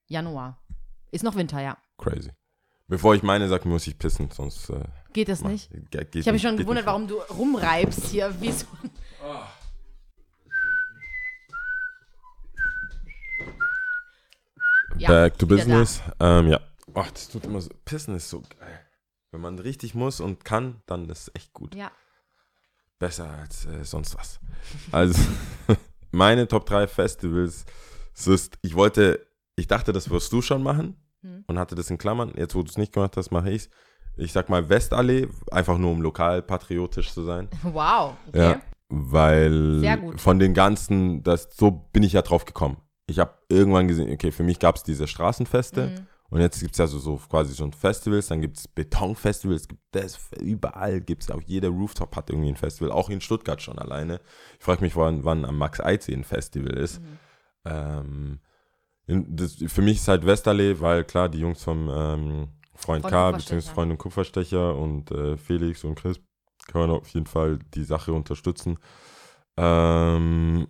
Januar. 0.07 0.59
Ist 1.11 1.23
noch 1.23 1.35
Winter, 1.35 1.61
ja. 1.61 1.77
crazy. 1.97 2.31
Bevor 2.89 3.13
ich 3.13 3.21
meine 3.21 3.47
sage, 3.47 3.69
muss 3.69 3.85
ich 3.85 3.97
pissen, 3.99 4.29
sonst. 4.31 4.71
Äh, 4.71 4.83
Geht 5.13 5.29
das 5.29 5.41
mach- 5.41 5.51
nicht? 5.51 5.69
ge- 5.71 5.81
geht 6.05 6.15
Ich 6.15 6.27
habe 6.27 6.33
mich 6.33 6.41
schon 6.41 6.57
gewundert, 6.57 6.87
warum 6.87 7.07
du 7.07 7.19
rumreibst 7.19 8.05
hier. 8.07 8.33
Wie 8.41 8.51
so. 8.51 8.65
Ja, 14.97 15.07
Back 15.09 15.37
to 15.37 15.47
business. 15.47 16.01
Ähm, 16.19 16.47
ja. 16.47 16.59
Oh, 16.93 17.05
das 17.13 17.29
tut 17.29 17.45
immer 17.45 17.61
so. 17.61 17.69
Pissen 17.85 18.15
ist 18.15 18.29
so 18.29 18.41
geil. 18.59 18.79
Wenn 19.31 19.41
man 19.41 19.59
richtig 19.59 19.93
muss 19.93 20.19
und 20.19 20.43
kann, 20.43 20.81
dann 20.87 21.07
ist 21.09 21.27
es 21.27 21.31
echt 21.35 21.53
gut. 21.53 21.75
Ja. 21.75 21.91
Besser 22.97 23.29
als 23.29 23.65
äh, 23.65 23.83
sonst 23.83 24.17
was. 24.17 24.39
Also, 24.91 25.19
meine 26.11 26.47
Top 26.47 26.65
3 26.65 26.87
Festivals 26.87 27.65
es 28.15 28.27
ist, 28.27 28.57
ich 28.63 28.73
wollte, 28.75 29.25
ich 29.55 29.67
dachte, 29.67 29.93
das 29.93 30.09
wirst 30.09 30.33
du 30.33 30.41
schon 30.41 30.61
machen 30.63 30.97
Hm. 31.21 31.43
und 31.47 31.59
hatte 31.59 31.75
das 31.75 31.89
in 31.89 31.97
Klammern. 31.97 32.31
Jetzt, 32.37 32.55
wo 32.55 32.61
du 32.63 32.69
es 32.69 32.77
nicht 32.77 32.93
gemacht 32.93 33.17
hast, 33.17 33.31
mache 33.31 33.49
ich 33.49 33.63
es. 33.63 33.69
Ich 34.17 34.31
sag 34.33 34.49
mal 34.49 34.67
Westallee, 34.69 35.27
einfach 35.51 35.77
nur 35.77 35.91
um 35.91 36.01
lokal 36.01 36.41
patriotisch 36.41 37.11
zu 37.13 37.23
sein. 37.23 37.49
Wow. 37.63 38.15
Okay. 38.29 38.39
Ja, 38.51 38.61
weil 38.89 40.13
von 40.17 40.39
den 40.39 40.53
ganzen, 40.53 41.23
das, 41.23 41.49
so 41.55 41.71
bin 41.71 42.03
ich 42.03 42.13
ja 42.13 42.21
drauf 42.21 42.45
gekommen. 42.45 42.77
Ich 43.07 43.19
habe 43.19 43.33
irgendwann 43.49 43.87
gesehen, 43.87 44.11
okay, 44.11 44.31
für 44.31 44.43
mich 44.43 44.59
gab 44.59 44.75
es 44.75 44.83
diese 44.83 45.07
Straßenfeste 45.07 45.87
Mhm. 45.87 46.07
und 46.29 46.41
jetzt 46.41 46.59
gibt 46.59 46.73
es 46.73 46.77
ja 46.79 46.87
so, 46.87 46.99
so 46.99 47.17
quasi 47.29 47.55
schon 47.55 47.71
Festivals, 47.73 48.27
dann 48.27 48.41
gibt 48.41 48.57
es 48.57 48.67
Betonfestivals, 48.67 49.67
gibt 49.67 49.81
das, 49.91 50.19
überall 50.39 51.01
gibt 51.01 51.23
es 51.23 51.31
auch, 51.31 51.41
jeder 51.45 51.69
Rooftop 51.69 52.15
hat 52.15 52.29
irgendwie 52.29 52.49
ein 52.49 52.55
Festival, 52.55 52.91
auch 52.91 53.09
in 53.09 53.21
Stuttgart 53.21 53.61
schon 53.61 53.79
alleine. 53.79 54.19
Ich 54.59 54.65
frage 54.65 54.81
mich, 54.81 54.95
wann, 54.95 55.23
wann 55.23 55.45
am 55.45 55.57
Max 55.57 55.79
Eidsee 55.79 56.13
ein 56.13 56.23
Festival 56.23 56.75
ist. 56.77 56.99
Mhm. 57.01 57.19
Ähm, 57.65 58.39
das, 59.29 59.55
für 59.67 59.81
mich 59.81 59.97
ist 59.97 60.07
halt 60.07 60.25
Westerlee, 60.25 60.79
weil 60.79 61.03
klar, 61.03 61.29
die 61.29 61.39
Jungs 61.39 61.63
vom 61.63 61.89
ähm, 61.89 62.47
Freund 62.75 63.01
Freund 63.01 63.05
K, 63.07 63.31
beziehungsweise 63.31 63.73
Freund 63.73 63.91
und 63.91 63.97
Kupferstecher 63.97 64.75
und 64.75 65.11
äh, 65.11 65.35
Felix 65.37 65.83
und 65.83 65.95
Chris 65.95 66.19
kann 66.67 66.81
man 66.81 66.91
auf 66.91 67.07
jeden 67.09 67.25
Fall 67.25 67.59
die 67.73 67.83
Sache 67.83 68.13
unterstützen. 68.13 68.77
Ähm, 69.57 70.67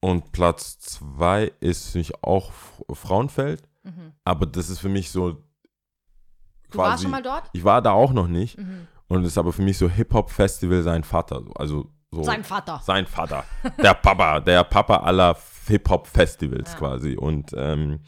und 0.00 0.32
Platz 0.32 0.78
zwei 0.78 1.52
ist 1.60 1.94
mich 1.94 2.22
auch 2.22 2.52
Frauenfeld, 2.92 3.62
Mhm. 3.84 4.12
aber 4.24 4.46
das 4.46 4.68
ist 4.68 4.80
für 4.80 4.88
mich 4.88 5.10
so 5.10 5.30
Du 6.70 6.78
warst 6.78 6.90
quasi. 6.94 7.02
schon 7.04 7.10
mal 7.12 7.22
dort? 7.22 7.48
Ich 7.52 7.62
war 7.64 7.80
da 7.80 7.92
auch 7.92 8.12
noch 8.12 8.26
nicht 8.28 8.58
Mhm. 8.58 8.88
und 9.08 9.22
es 9.22 9.28
ist 9.32 9.38
aber 9.38 9.52
für 9.52 9.62
mich 9.62 9.78
so 9.78 9.88
Hip-Hop-Festival 9.88 10.82
sein 10.82 11.04
Vater. 11.04 11.42
Also 11.54 11.90
so 12.12 12.22
Sein 12.22 12.44
Vater. 12.44 12.80
sein 12.84 13.06
Vater, 13.06 13.44
der 13.82 13.94
Papa, 13.94 14.40
der 14.40 14.64
Papa 14.64 14.98
aller 14.98 15.36
Hip-Hop-Festivals 15.66 16.72
Ja. 16.72 16.78
quasi. 16.78 17.16
Und 17.16 17.50
ähm, 17.56 18.00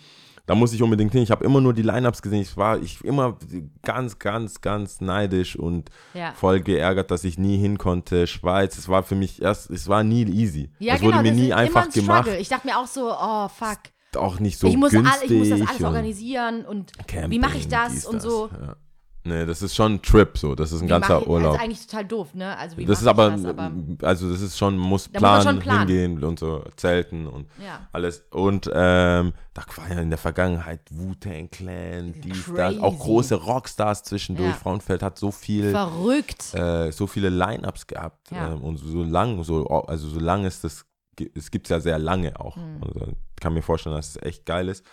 da 0.46 0.54
muss 0.54 0.72
ich 0.72 0.82
unbedingt 0.82 1.12
hin. 1.12 1.22
Ich 1.22 1.30
habe 1.30 1.44
immer 1.44 1.60
nur 1.60 1.74
die 1.74 1.82
Lineups 1.82 2.22
gesehen. 2.22 2.40
Ich 2.40 2.56
war 2.56 2.78
ich 2.80 3.04
immer 3.04 3.36
ganz, 3.82 4.18
ganz, 4.18 4.60
ganz 4.60 5.00
neidisch 5.00 5.56
und 5.56 5.90
Ja. 6.14 6.32
voll 6.32 6.60
geärgert, 6.60 7.10
dass 7.10 7.24
ich 7.24 7.38
nie 7.38 7.58
hin 7.58 7.76
konnte. 7.76 8.26
Schweiz, 8.26 8.78
es 8.78 8.88
war 8.88 9.02
für 9.02 9.14
mich 9.16 9.42
erst, 9.42 9.70
es 9.70 9.88
war 9.88 10.04
nie 10.04 10.24
easy. 10.24 10.70
Ja, 10.78 10.94
es 10.94 11.00
genau. 11.00 11.16
wurde 11.16 11.22
mir 11.24 11.32
nie 11.34 11.52
einfach 11.52 11.84
ein 11.84 11.90
gemacht. 11.90 12.28
Ich 12.38 12.48
dachte 12.48 12.66
mir 12.66 12.78
auch 12.78 12.86
so, 12.86 13.12
oh 13.12 13.48
fuck. 13.48 13.78
Auch 14.16 14.40
nicht 14.40 14.58
so 14.58 14.68
ich, 14.68 14.76
muss 14.78 14.94
all, 14.94 15.02
günstig. 15.02 15.30
ich 15.30 15.38
muss 15.38 15.58
das 15.60 15.68
alles 15.68 15.82
organisieren 15.84 16.64
und 16.64 16.92
Camping, 17.06 17.30
wie 17.30 17.38
mache 17.38 17.58
ich 17.58 17.68
das 17.68 18.06
und 18.06 18.22
so. 18.22 18.48
Ja. 18.50 18.76
Nee, 19.24 19.44
das 19.44 19.62
ist 19.62 19.74
schon 19.74 19.94
ein 19.94 20.02
Trip 20.02 20.38
so. 20.38 20.54
Das 20.54 20.72
ist 20.72 20.80
ein 20.80 20.84
Wie 20.84 20.88
ganzer 20.90 21.16
mach 21.16 21.22
ich, 21.22 21.28
Urlaub. 21.28 21.52
Das 21.52 21.56
ist 21.56 21.64
eigentlich 21.64 21.86
total 21.86 22.04
doof, 22.06 22.34
ne? 22.34 22.56
Also 22.56 22.76
wie 22.76 22.84
Das 22.86 23.00
ist 23.00 23.06
aber, 23.06 23.30
das, 23.30 23.44
aber 23.44 23.72
also 24.02 24.30
das 24.30 24.40
ist 24.40 24.56
schon, 24.56 24.78
muss 24.78 25.04
Da 25.04 25.10
muss 25.12 25.18
planen, 25.20 25.42
schon 25.42 25.58
planen. 25.58 25.88
hingehen 25.88 26.24
und 26.24 26.38
so, 26.38 26.64
zelten 26.76 27.26
und 27.26 27.48
ja. 27.62 27.88
alles. 27.92 28.24
Und 28.30 28.70
ähm, 28.72 29.32
da 29.54 29.62
war 29.76 29.90
ja 29.90 30.00
in 30.00 30.10
der 30.10 30.18
Vergangenheit 30.18 30.80
Wu-Tang 30.90 31.50
Clan, 31.50 32.14
dies, 32.22 32.50
das, 32.54 32.78
auch 32.78 32.98
große 32.98 33.34
Rockstars 33.34 34.04
zwischendurch. 34.04 34.50
Ja. 34.50 34.54
Frauenfeld 34.54 35.02
hat 35.02 35.18
so 35.18 35.30
viel, 35.30 35.72
Verrückt. 35.72 36.54
äh, 36.54 36.90
so 36.92 37.06
viele 37.06 37.28
Line-Ups 37.28 37.86
gehabt. 37.86 38.30
Ja. 38.30 38.52
Ähm, 38.52 38.62
und 38.62 38.76
so 38.78 39.02
lang, 39.02 39.42
so, 39.44 39.66
also 39.66 40.08
so 40.08 40.20
lang 40.20 40.44
ist 40.44 40.64
das, 40.64 40.86
es 41.34 41.50
gibt 41.50 41.66
es 41.66 41.70
ja 41.70 41.80
sehr 41.80 41.98
lange 41.98 42.38
auch. 42.40 42.56
Mhm. 42.56 42.82
Also, 42.82 43.06
ich 43.08 43.40
kann 43.40 43.52
mir 43.52 43.62
vorstellen, 43.62 43.96
dass 43.96 44.10
es 44.10 44.22
echt 44.22 44.46
geil 44.46 44.68
ist. 44.68 44.84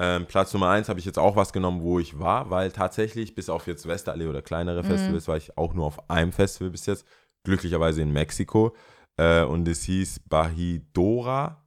Ähm, 0.00 0.26
Platz 0.26 0.52
Nummer 0.52 0.70
eins 0.70 0.88
habe 0.88 1.00
ich 1.00 1.04
jetzt 1.06 1.18
auch 1.18 1.34
was 1.34 1.52
genommen, 1.52 1.82
wo 1.82 1.98
ich 1.98 2.18
war, 2.20 2.50
weil 2.50 2.70
tatsächlich, 2.70 3.34
bis 3.34 3.48
auf 3.50 3.66
jetzt 3.66 3.86
Westerallee 3.88 4.26
oder 4.28 4.42
kleinere 4.42 4.82
Mhm. 4.82 4.86
Festivals, 4.88 5.26
war 5.28 5.36
ich 5.36 5.58
auch 5.58 5.74
nur 5.74 5.86
auf 5.86 6.08
einem 6.08 6.32
Festival 6.32 6.70
bis 6.70 6.86
jetzt. 6.86 7.04
Glücklicherweise 7.44 8.02
in 8.02 8.12
Mexiko. 8.12 8.74
Äh, 9.16 9.42
und 9.42 9.66
es 9.66 9.82
hieß 9.84 10.20
Bahidora. 10.28 11.64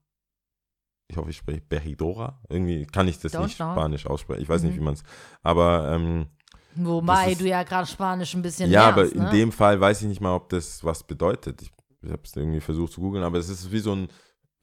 Ich 1.10 1.18
hoffe, 1.18 1.30
ich 1.32 1.38
spreche 1.38 1.60
Bahidora. 1.62 2.42
Irgendwie 2.48 2.86
kann 2.86 3.08
ich 3.10 3.20
das 3.20 3.34
Don't 3.34 3.44
nicht 3.44 3.58
know. 3.58 3.74
Spanisch 3.74 4.06
aussprechen. 4.08 4.42
Ich 4.42 4.48
weiß 4.50 4.64
nicht, 4.64 4.76
Mhm. 4.76 4.80
wie 4.80 4.84
man 4.86 4.94
es. 4.94 5.04
Aber 5.44 5.92
ähm, 5.92 6.28
Wobei 6.76 7.32
ist- 7.34 7.42
du 7.42 7.46
ja 7.50 7.64
gerade 7.64 7.86
Spanisch 7.88 8.34
ein 8.34 8.42
bisschen 8.42 8.72
ja, 8.72 8.92
lernst, 8.96 9.14
aber 9.14 9.22
in 9.24 9.24
ne? 9.26 9.30
dem 9.32 9.52
Fall 9.52 9.82
weiß 9.82 10.02
ich 10.04 10.08
nicht 10.08 10.22
mal, 10.22 10.34
ob 10.34 10.48
das 10.50 10.86
was 10.86 11.04
bedeutet. 11.04 11.62
Ich, 11.64 11.72
ich 12.02 12.12
habe 12.12 12.22
es 12.24 12.34
irgendwie 12.34 12.62
versucht 12.62 12.94
zu 12.94 13.02
googeln, 13.02 13.26
aber 13.26 13.40
es 13.40 13.50
ist 13.50 13.70
wie 13.74 13.80
so 13.80 13.92
ein 13.94 14.08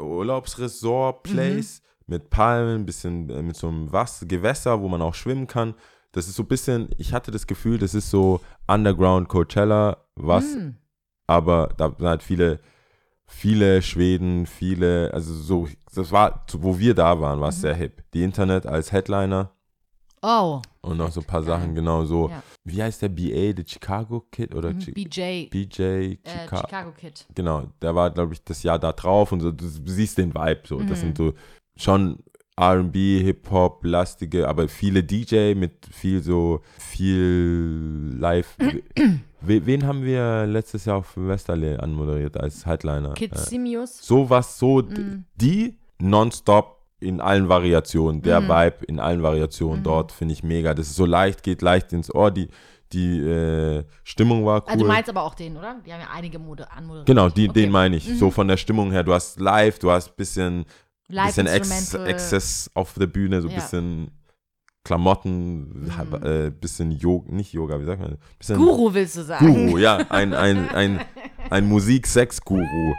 Urlaubsresort-Place 0.00 1.82
Mhm. 1.82 1.88
Mit 2.09 2.30
Palmen, 2.30 2.80
ein 2.82 2.86
bisschen 2.86 3.30
äh, 3.30 3.43
mit 3.43 3.56
so 3.56 3.68
einem 3.68 3.93
Was 3.93 4.24
Gewässer, 4.26 4.80
wo 4.80 4.89
man 4.89 5.02
auch 5.02 5.14
schwimmen 5.14 5.47
kann. 5.47 5.74
Das 6.12 6.26
ist 6.26 6.35
so 6.36 6.43
ein 6.43 6.48
bisschen, 6.48 6.89
ich 6.98 7.12
hatte 7.12 7.30
das 7.30 7.47
Gefühl, 7.47 7.78
das 7.78 7.94
ist 7.94 8.10
so 8.10 8.40
Underground 8.66 9.28
Coachella, 9.28 9.98
was, 10.16 10.55
Hm. 10.55 10.74
aber 11.26 11.68
da 11.76 11.93
sind 11.97 12.06
halt 12.09 12.22
viele, 12.22 12.59
viele 13.26 13.82
Schweden, 13.82 14.47
viele, 14.47 15.12
also 15.12 15.35
so, 15.35 15.68
das 15.94 16.10
war, 16.10 16.47
wo 16.55 16.78
wir 16.78 16.94
da 16.94 17.20
waren, 17.20 17.40
war 17.40 17.51
es 17.51 17.59
Mhm. 17.59 17.60
sehr 17.60 17.74
hip. 17.74 18.02
Die 18.14 18.22
Internet 18.22 18.66
als 18.66 18.90
Headliner 18.93 19.51
Oh, 20.20 20.60
und 20.80 20.97
noch 20.97 21.12
so 21.12 21.20
ein 21.20 21.26
paar 21.26 21.44
Sachen, 21.44 21.76
genau 21.76 22.05
so. 22.05 22.28
Ja. 22.28 22.43
Wie 22.64 22.82
heißt 22.82 23.02
der 23.02 23.09
BA, 23.09 23.52
der 23.52 23.64
Chicago 23.64 24.26
Kid 24.32 24.52
oder 24.52 24.70
mhm, 24.70 24.78
Chi- 24.80 24.90
BJ, 24.90 25.48
BJ 25.48 25.82
äh, 25.82 26.16
Chica 26.24 26.56
Chicago 26.56 26.90
Kid. 26.90 27.24
Genau, 27.36 27.66
der 27.80 27.94
war, 27.94 28.10
glaube 28.10 28.32
ich, 28.35 28.43
das 28.43 28.64
Jahr 28.64 28.80
da 28.80 28.90
drauf 28.93 29.30
und 29.30 29.40
so, 29.40 29.52
du 29.52 29.64
siehst 29.68 30.18
den 30.18 30.35
Vibe 30.35 30.62
so. 30.66 30.82
Das 30.82 30.98
Mhm. 30.98 31.14
sind 31.14 31.18
so 31.18 31.35
schon 31.78 32.18
RB, 32.60 32.94
Hip-Hop, 33.22 33.84
lastige, 33.84 34.48
aber 34.48 34.68
viele 34.68 35.02
DJ 35.05 35.55
mit 35.55 35.86
viel 35.90 36.22
so, 36.22 36.60
viel 37.22 38.16
live. 38.18 38.56
We, 39.40 39.64
wen 39.66 39.86
haben 39.86 40.02
wir 40.02 40.46
letztes 40.46 40.84
Jahr 40.86 40.96
auf 40.96 41.12
Westerlee 41.16 41.76
anmoderiert 41.76 42.36
als 42.36 42.66
Headliner? 42.66 43.14
Kid 43.14 43.32
Äh, 43.32 43.38
Simius. 43.38 43.98
so, 44.05 44.82
d- 44.82 45.00
Mhm. 45.00 45.24
die 45.36 45.78
nonstop 46.00 46.78
in 46.98 47.20
allen 47.20 47.48
Variationen, 47.48 48.20
der 48.22 48.40
Mhm. 48.40 48.48
Vibe 48.48 48.84
in 48.88 48.98
allen 48.98 49.22
Variationen 49.22 49.78
Mhm. 49.78 49.84
dort 49.84 50.10
finde 50.10 50.32
ich 50.34 50.42
mega. 50.42 50.74
Das 50.74 50.88
ist 50.88 50.96
so 50.96 51.06
leicht, 51.06 51.44
geht 51.44 51.62
leicht 51.62 51.92
ins 51.92 52.12
Ohr, 52.12 52.32
die, 52.32 52.48
die 52.92 53.20
äh, 53.20 53.84
Stimmung 54.02 54.44
war 54.44 54.62
cool. 54.62 54.68
Also 54.72 54.84
du 54.84 54.88
meinst 54.88 55.09
aber 55.09 55.22
auch 55.22 55.34
den, 55.36 55.56
oder? 55.56 55.76
Die 55.86 55.92
haben 55.92 56.00
ja 56.00 56.09
einige 56.12 56.40
Mode 56.40 56.72
anmoderiert. 56.72 57.06
Genau, 57.06 57.28
die, 57.28 57.48
Okay. 57.48 57.60
den 57.62 57.70
meine 57.70 57.94
ich. 57.94 58.09
Mhm. 58.09 58.16
So 58.16 58.32
von 58.32 58.48
der 58.48 58.56
Stimmung 58.56 58.90
her. 58.90 59.05
Du 59.05 59.12
hast 59.14 59.38
live, 59.38 59.78
du 59.78 59.92
hast 59.92 60.09
ein 60.09 60.14
bisschen, 60.16 60.64
Live 61.09 61.39
Instrumental. 61.39 62.06
Exzess 62.09 62.70
auf 62.74 62.94
der 62.94 63.06
Bühne, 63.06 63.40
so 63.43 63.48
ein 63.48 63.55
Ja. 63.55 63.60
bisschen 63.60 64.10
Klamotten, 64.85 65.85
Mhm. 65.85 66.24
äh, 66.24 66.51
bisschen 66.51 66.93
Yoga, 66.93 67.30
nicht 67.30 67.52
Yoga, 67.52 67.78
wie 67.80 67.85
sagt 67.85 68.01
man? 68.01 68.16
Bisschen 68.39 68.56
Guru 68.56 68.94
willst 68.94 69.16
du 69.16 69.22
sagen. 69.22 69.66
Guru, 69.66 69.78
ja. 69.78 69.97
Ein, 70.09 70.32
ein, 70.32 70.68
ein, 70.70 71.01
ein 71.51 71.68
Musik-Sex-Guru, 71.68 72.94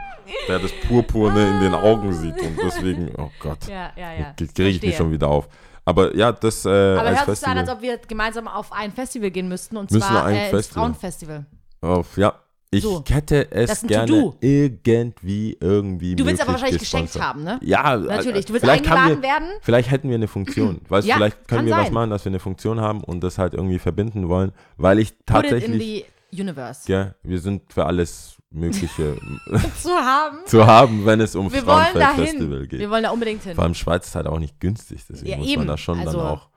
der 0.47 0.59
das 0.59 0.71
Purpurne 0.87 1.47
in 1.49 1.59
den 1.61 1.73
Augen 1.73 2.13
sieht. 2.13 2.39
Und 2.39 2.57
deswegen, 2.63 3.11
oh 3.17 3.31
Gott, 3.39 3.65
Ja, 3.67 3.91
ja, 3.95 4.13
ja. 4.13 4.33
kriege 4.35 4.67
ich 4.67 4.81
mich 4.83 4.97
schon 4.97 5.11
wieder 5.11 5.27
auf. 5.29 5.47
Aber 5.85 6.15
ja, 6.15 6.31
das 6.31 6.65
äh, 6.65 6.69
Aber 6.69 7.01
als 7.07 7.25
hört 7.25 7.37
sich 7.37 7.39
so 7.39 7.45
an, 7.47 7.57
Festival. 7.57 7.57
als 7.57 7.69
ob 7.69 7.81
wir 7.81 7.97
gemeinsam 8.07 8.47
auf 8.47 8.71
ein 8.71 8.91
Festival 8.91 9.31
gehen 9.31 9.47
müssten. 9.47 9.75
Und 9.75 9.89
Müssen 9.89 10.05
zwar 10.07 10.25
ein 10.25 10.35
äh, 10.35 10.49
Festival. 10.49 10.83
Frauenfestival. 10.83 11.45
auf, 11.81 12.17
ja, 12.17 12.35
ich 12.71 12.83
So. 12.83 13.03
hätte 13.09 13.51
es 13.51 13.81
gerne 13.81 14.33
irgendwie, 14.41 15.57
irgendwie 15.59 16.15
Du 16.15 16.25
willst 16.25 16.41
aber 16.41 16.51
wahrscheinlich 16.53 16.79
geschenkt 16.79 17.07
gesponsert. 17.13 17.27
haben, 17.33 17.43
ne? 17.43 17.59
Ja, 17.63 17.97
Natürlich. 17.97 18.45
Du 18.45 18.53
willst 18.53 18.67
eingeladen 18.67 19.17
wir, 19.17 19.21
werden. 19.23 19.47
Vielleicht 19.61 19.89
hätten 19.89 20.09
wir 20.09 20.15
eine 20.15 20.27
Funktion. 20.27 20.81
Weißt 20.89 21.05
du, 21.05 21.09
Ja, 21.09 21.15
vielleicht 21.17 21.47
können 21.47 21.65
wir 21.65 21.75
was 21.75 21.85
sein. 21.85 21.93
machen, 21.93 22.09
dass 22.11 22.25
wir 22.25 22.29
eine 22.29 22.39
Funktion 22.39 22.79
haben 22.79 23.03
und 23.03 23.21
das 23.21 23.37
halt 23.39 23.53
irgendwie 23.55 23.79
verbinden 23.79 24.29
wollen, 24.29 24.51
weil 24.77 24.99
ich 24.99 25.13
tatsächlich, 25.25 26.05
the 26.31 26.41
universe. 26.41 26.91
ja, 26.91 27.15
wir 27.23 27.39
sind 27.39 27.73
für 27.73 27.85
alles 27.87 28.35
Mögliche 28.51 29.15
Zu 29.81 29.89
haben. 29.89 30.37
zu 30.45 30.65
haben, 30.67 31.05
wenn 31.07 31.21
es 31.21 31.35
um 31.35 31.49
Frauenfeld-Festival 31.49 32.67
geht. 32.67 32.79
Wir 32.79 32.89
wollen 32.91 33.03
da 33.03 33.09
unbedingt 33.09 33.41
hin. 33.43 33.55
Vor 33.55 33.63
allem 33.63 33.73
Schweiz 33.73 34.07
ist 34.07 34.15
halt 34.15 34.27
auch 34.27 34.39
nicht 34.39 34.59
günstig, 34.59 35.01
deswegen 35.09 35.31
Ja, 35.31 35.37
muss 35.37 35.55
man 35.55 35.67
da 35.67 35.77
schon 35.77 35.99
Also- 35.99 36.17
dann 36.19 36.27
auch, 36.27 36.49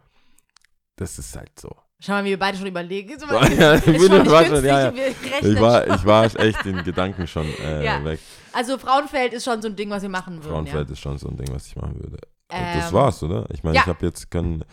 das 0.96 1.18
ist 1.18 1.34
halt 1.36 1.58
so. 1.58 1.70
Schau 2.04 2.12
mal, 2.14 2.24
wie 2.24 2.30
wir 2.30 2.38
beide 2.38 2.58
schon 2.58 2.66
überlegen. 2.66 3.10
Ja, 3.58 3.74
ich 3.76 3.84
schon 3.84 4.24
ja 4.24 4.44
schon- 4.44 4.64
ja, 4.64 4.90
ja. 4.90 5.60
war, 5.60 5.84
schon. 5.86 5.94
ich 5.94 6.04
war 6.04 6.24
echt 6.40 6.66
in 6.66 6.82
Gedanken 6.82 7.26
schon 7.28 7.46
äh, 7.60 7.84
Ja. 7.86 8.04
weg. 8.04 8.18
Also 8.52 8.76
Frauenfeld 8.76 9.32
ist 9.32 9.44
schon 9.44 9.62
so 9.62 9.68
ein 9.68 9.76
Ding, 9.76 9.88
was 9.90 10.02
wir 10.02 10.08
machen 10.08 10.36
würden. 10.42 10.50
Frauenfeld 10.52 10.90
ist 10.90 10.98
schon 11.00 11.16
so 11.18 11.28
ein 11.28 11.36
Ding, 11.36 11.48
was 11.54 11.66
ich 11.66 11.76
machen 11.76 11.94
würde. 12.02 12.18
Ähm, 12.50 12.78
das 12.80 12.92
war's, 12.92 13.22
oder? 13.22 13.46
Ich 13.52 13.62
meine, 13.62 13.76
ja. 13.76 13.82
ich 13.82 13.86
habe 13.88 14.04
jetzt 14.04 14.30
kein, 14.30 14.64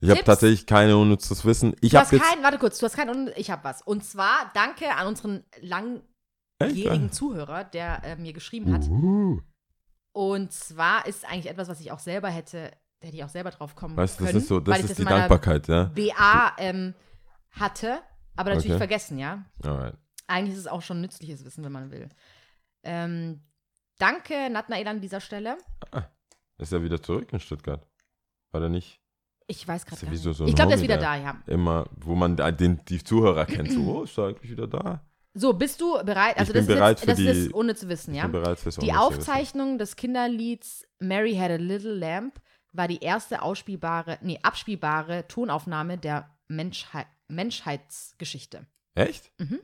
ich 0.00 0.08
habe 0.10 0.24
tatsächlich 0.24 0.66
keine 0.66 0.96
unnützes 0.96 1.44
Wissen. 1.44 1.74
Ich 1.82 1.92
Du 1.92 1.98
habe 1.98 2.16
jetzt 2.16 2.24
keinen, 2.24 2.42
warte 2.42 2.58
kurz, 2.58 2.78
du 2.78 2.86
hast 2.86 2.96
keinen, 2.96 3.10
Un- 3.10 3.32
ich 3.36 3.50
habe 3.50 3.62
was. 3.62 3.82
Und 3.82 4.02
zwar 4.04 4.50
danke 4.54 4.90
an 4.96 5.06
unseren 5.06 5.44
langjährigen 5.60 7.06
Echt? 7.06 7.14
Zuhörer, 7.14 7.64
der 7.64 8.02
äh, 8.04 8.16
mir 8.16 8.32
geschrieben 8.32 8.72
hat. 8.72 8.88
Uhu. 8.88 9.40
Und 10.12 10.52
zwar 10.52 11.06
ist 11.06 11.24
eigentlich 11.30 11.48
etwas, 11.50 11.68
was 11.68 11.80
ich 11.80 11.92
auch 11.92 11.98
selber 12.00 12.28
hätte, 12.30 12.72
da 13.00 13.06
hätte 13.08 13.16
ich 13.16 13.24
auch 13.24 13.28
selber 13.28 13.50
drauf 13.50 13.74
kommen 13.74 13.96
Weißt 13.96 14.20
du, 14.20 14.24
können. 14.24 14.34
das 14.34 14.42
ist 14.42 14.48
so, 14.48 14.60
das 14.60 14.80
ist 14.80 14.90
das 14.90 14.96
die 14.98 15.04
Dankbarkeit, 15.04 15.66
ja? 15.68 15.84
BA 15.84 16.52
ähm, 16.58 16.94
hatte, 17.50 18.00
aber 18.36 18.50
natürlich 18.50 18.72
Okay. 18.72 18.78
vergessen, 18.78 19.18
ja. 19.18 19.44
Alright. 19.62 19.94
Eigentlich 20.26 20.52
ist 20.54 20.60
es 20.60 20.66
auch 20.68 20.82
schon 20.82 21.00
nützliches 21.00 21.44
Wissen, 21.44 21.64
wenn 21.64 21.72
man 21.72 21.90
will. 21.90 22.08
Ähm, 22.84 23.40
danke, 23.98 24.48
Natnael, 24.50 24.86
an 24.86 25.00
dieser 25.00 25.20
Stelle. 25.20 25.56
Ist 26.58 26.72
er 26.72 26.82
wieder 26.82 27.02
zurück 27.02 27.32
in 27.32 27.40
Stuttgart? 27.40 27.86
War 28.52 28.60
der 28.60 28.68
nicht 28.68 29.00
Ich 29.46 29.66
weiß 29.66 29.86
gerade 29.86 30.02
gar 30.04 30.10
nicht. 30.12 30.22
so- 30.22 30.30
ich 30.46 30.54
glaube, 30.54 30.68
der 30.68 30.76
ist 30.76 30.82
wieder 30.82 30.98
der- 30.98 31.08
da, 31.08 31.16
ja. 31.16 31.42
immer, 31.46 31.86
wo 31.96 32.14
man 32.14 32.36
den, 32.36 32.80
die 32.88 33.02
Zuhörer 33.02 33.46
kennt? 33.46 33.72
So, 33.72 33.80
oh, 33.98 34.02
ist 34.04 34.16
er 34.18 34.28
eigentlich 34.28 34.50
wieder 34.50 34.66
da? 34.66 35.02
So, 35.34 35.52
bist 35.54 35.80
du 35.80 35.92
bereit? 36.04 36.38
Also, 36.38 36.52
Ich 36.52 36.58
bin 36.58 36.66
das 36.66 36.76
bereit 36.76 36.96
ist 36.98 37.04
für 37.04 37.10
jetzt, 37.10 37.18
das 37.20 37.34
die- 37.36 37.40
ist 37.46 37.54
ohne 37.54 37.74
zu 37.74 37.88
wissen, 37.88 38.14
ja? 38.14 38.26
Ich 38.26 38.32
bin 38.32 38.42
bereit 38.42 38.58
fürs 38.58 38.76
Die. 38.76 38.92
Aufzeichnung 38.92 39.78
des 39.78 39.96
Kinderlieds 39.96 40.84
Mary 40.98 41.34
Had 41.36 41.50
a 41.50 41.56
Little 41.56 41.94
Lamp 41.94 42.40
war 42.72 42.88
die 42.88 43.00
erste 43.00 43.42
ausspielbare, 43.42 44.18
nee, 44.22 44.38
abspielbare 44.42 45.26
Tonaufnahme 45.28 45.98
der 45.98 46.30
Menschheit, 46.48 47.06
Menschheitsgeschichte. 47.28 48.66
Echt? 48.94 49.32
Mhm. 49.38 49.60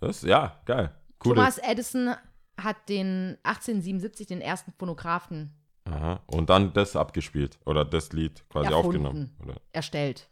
Das, 0.00 0.22
ja, 0.22 0.60
geil. 0.66 0.94
Cool. 1.24 1.34
Thomas 1.34 1.58
Edison 1.58 2.14
hat 2.56 2.88
den 2.88 3.38
1877 3.42 4.26
den 4.26 4.40
ersten 4.40 4.72
Phonographen 4.72 5.60
Aha. 5.84 6.20
Und 6.26 6.50
dann 6.50 6.72
das 6.72 6.96
abgespielt. 6.96 7.58
Oder 7.64 7.84
das 7.84 8.12
Lied 8.12 8.44
quasi 8.48 8.68
Erfunden. 8.68 9.06
aufgenommen. 9.06 9.36
Oder? 9.42 9.54
erstellt. 9.72 10.30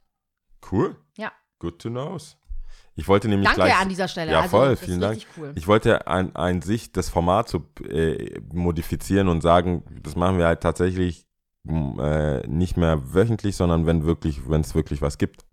Cool. 0.70 0.96
Ja. 1.16 1.32
Good 1.58 1.80
to 1.80 1.90
know. 1.90 2.16
Ich 2.94 3.08
wollte 3.08 3.28
nämlich 3.28 3.48
Danke 3.48 3.62
gleich. 3.62 3.80
an 3.80 3.88
dieser 3.88 4.08
Stelle. 4.08 4.32
Ja, 4.32 4.42
also, 4.42 4.56
voll, 4.56 4.70
das 4.70 4.80
vielen 4.80 5.00
Dank. 5.00 5.20
cool. 5.36 5.52
Ich 5.54 5.66
wollte 5.66 6.06
ein, 6.06 6.34
ein 6.34 6.62
sich 6.62 6.92
das 6.92 7.08
Format 7.08 7.48
so 7.48 7.64
äh, 7.88 8.40
modifizieren 8.52 9.28
und 9.28 9.40
sagen, 9.40 9.84
das 10.02 10.16
machen 10.16 10.38
wir 10.38 10.46
halt 10.46 10.60
tatsächlich 10.60 11.27
äh, 11.68 12.46
nicht 12.46 12.76
mehr 12.76 13.14
wöchentlich, 13.14 13.56
sondern 13.56 13.86
wenn 13.86 14.04
wirklich, 14.04 14.48
wenn 14.48 14.62
es 14.62 14.74
wirklich 14.74 15.02
was 15.02 15.18
gibt. 15.18 15.44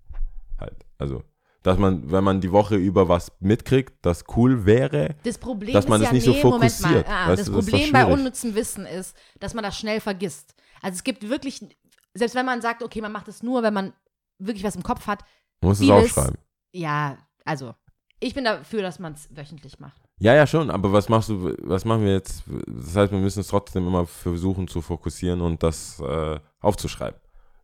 Halt. 0.59 0.85
Also 0.97 1.23
dass 1.65 1.79
man, 1.79 2.11
wenn 2.11 2.23
man 2.23 2.41
die 2.41 2.51
Woche 2.51 2.75
über 2.75 3.09
was 3.09 3.31
mitkriegt, 3.39 4.05
das 4.05 4.23
cool 4.35 4.67
wäre. 4.67 5.15
Das 5.23 5.39
Problem 5.39 5.73
Dass 5.73 5.87
man 5.87 5.99
ist 5.99 6.05
das 6.05 6.09
ja, 6.09 6.13
nicht 6.13 6.25
so 6.25 6.31
nee, 6.31 6.43
Moment 6.43 6.71
fokussiert, 6.71 7.07
mal. 7.07 7.13
Ah, 7.13 7.29
weißt 7.29 7.39
das 7.39 7.47
das 7.47 7.55
Problem 7.55 7.91
bei 7.91 8.05
unnützem 8.05 8.53
Wissen 8.53 8.85
ist, 8.85 9.17
dass 9.39 9.55
man 9.55 9.63
das 9.63 9.75
schnell 9.75 9.99
vergisst. 9.99 10.53
Also 10.83 10.97
es 10.97 11.03
gibt 11.03 11.27
wirklich, 11.27 11.65
selbst 12.13 12.35
wenn 12.35 12.45
man 12.45 12.61
sagt, 12.61 12.83
okay, 12.83 13.01
man 13.01 13.11
macht 13.11 13.27
es 13.29 13.41
nur, 13.41 13.63
wenn 13.63 13.73
man 13.73 13.93
wirklich 14.37 14.63
was 14.63 14.75
im 14.75 14.83
Kopf 14.83 15.07
hat, 15.07 15.23
Man 15.61 15.69
muss 15.69 15.81
es 15.81 15.89
aufschreiben. 15.89 16.37
ja, 16.71 17.17
also 17.45 17.73
ich 18.19 18.35
bin 18.35 18.43
dafür, 18.43 18.83
dass 18.83 18.99
man 18.99 19.13
es 19.13 19.35
wöchentlich 19.35 19.79
macht. 19.79 20.04
Ja, 20.17 20.33
ja, 20.33 20.47
schon, 20.47 20.71
aber 20.71 20.93
was 20.93 21.09
machst 21.09 21.29
du, 21.29 21.53
was 21.63 21.83
machen 21.83 22.05
wir 22.05 22.13
jetzt? 22.13 22.43
Das 22.67 22.95
heißt, 22.95 23.11
wir 23.11 23.19
müssen 23.19 23.41
es 23.41 23.47
trotzdem 23.47 23.85
immer 23.85 24.05
versuchen 24.05 24.67
zu 24.67 24.81
fokussieren 24.81 25.41
und 25.41 25.61
das 25.61 25.99
äh, 25.99 26.39
aufzuschreiben. 26.61 27.19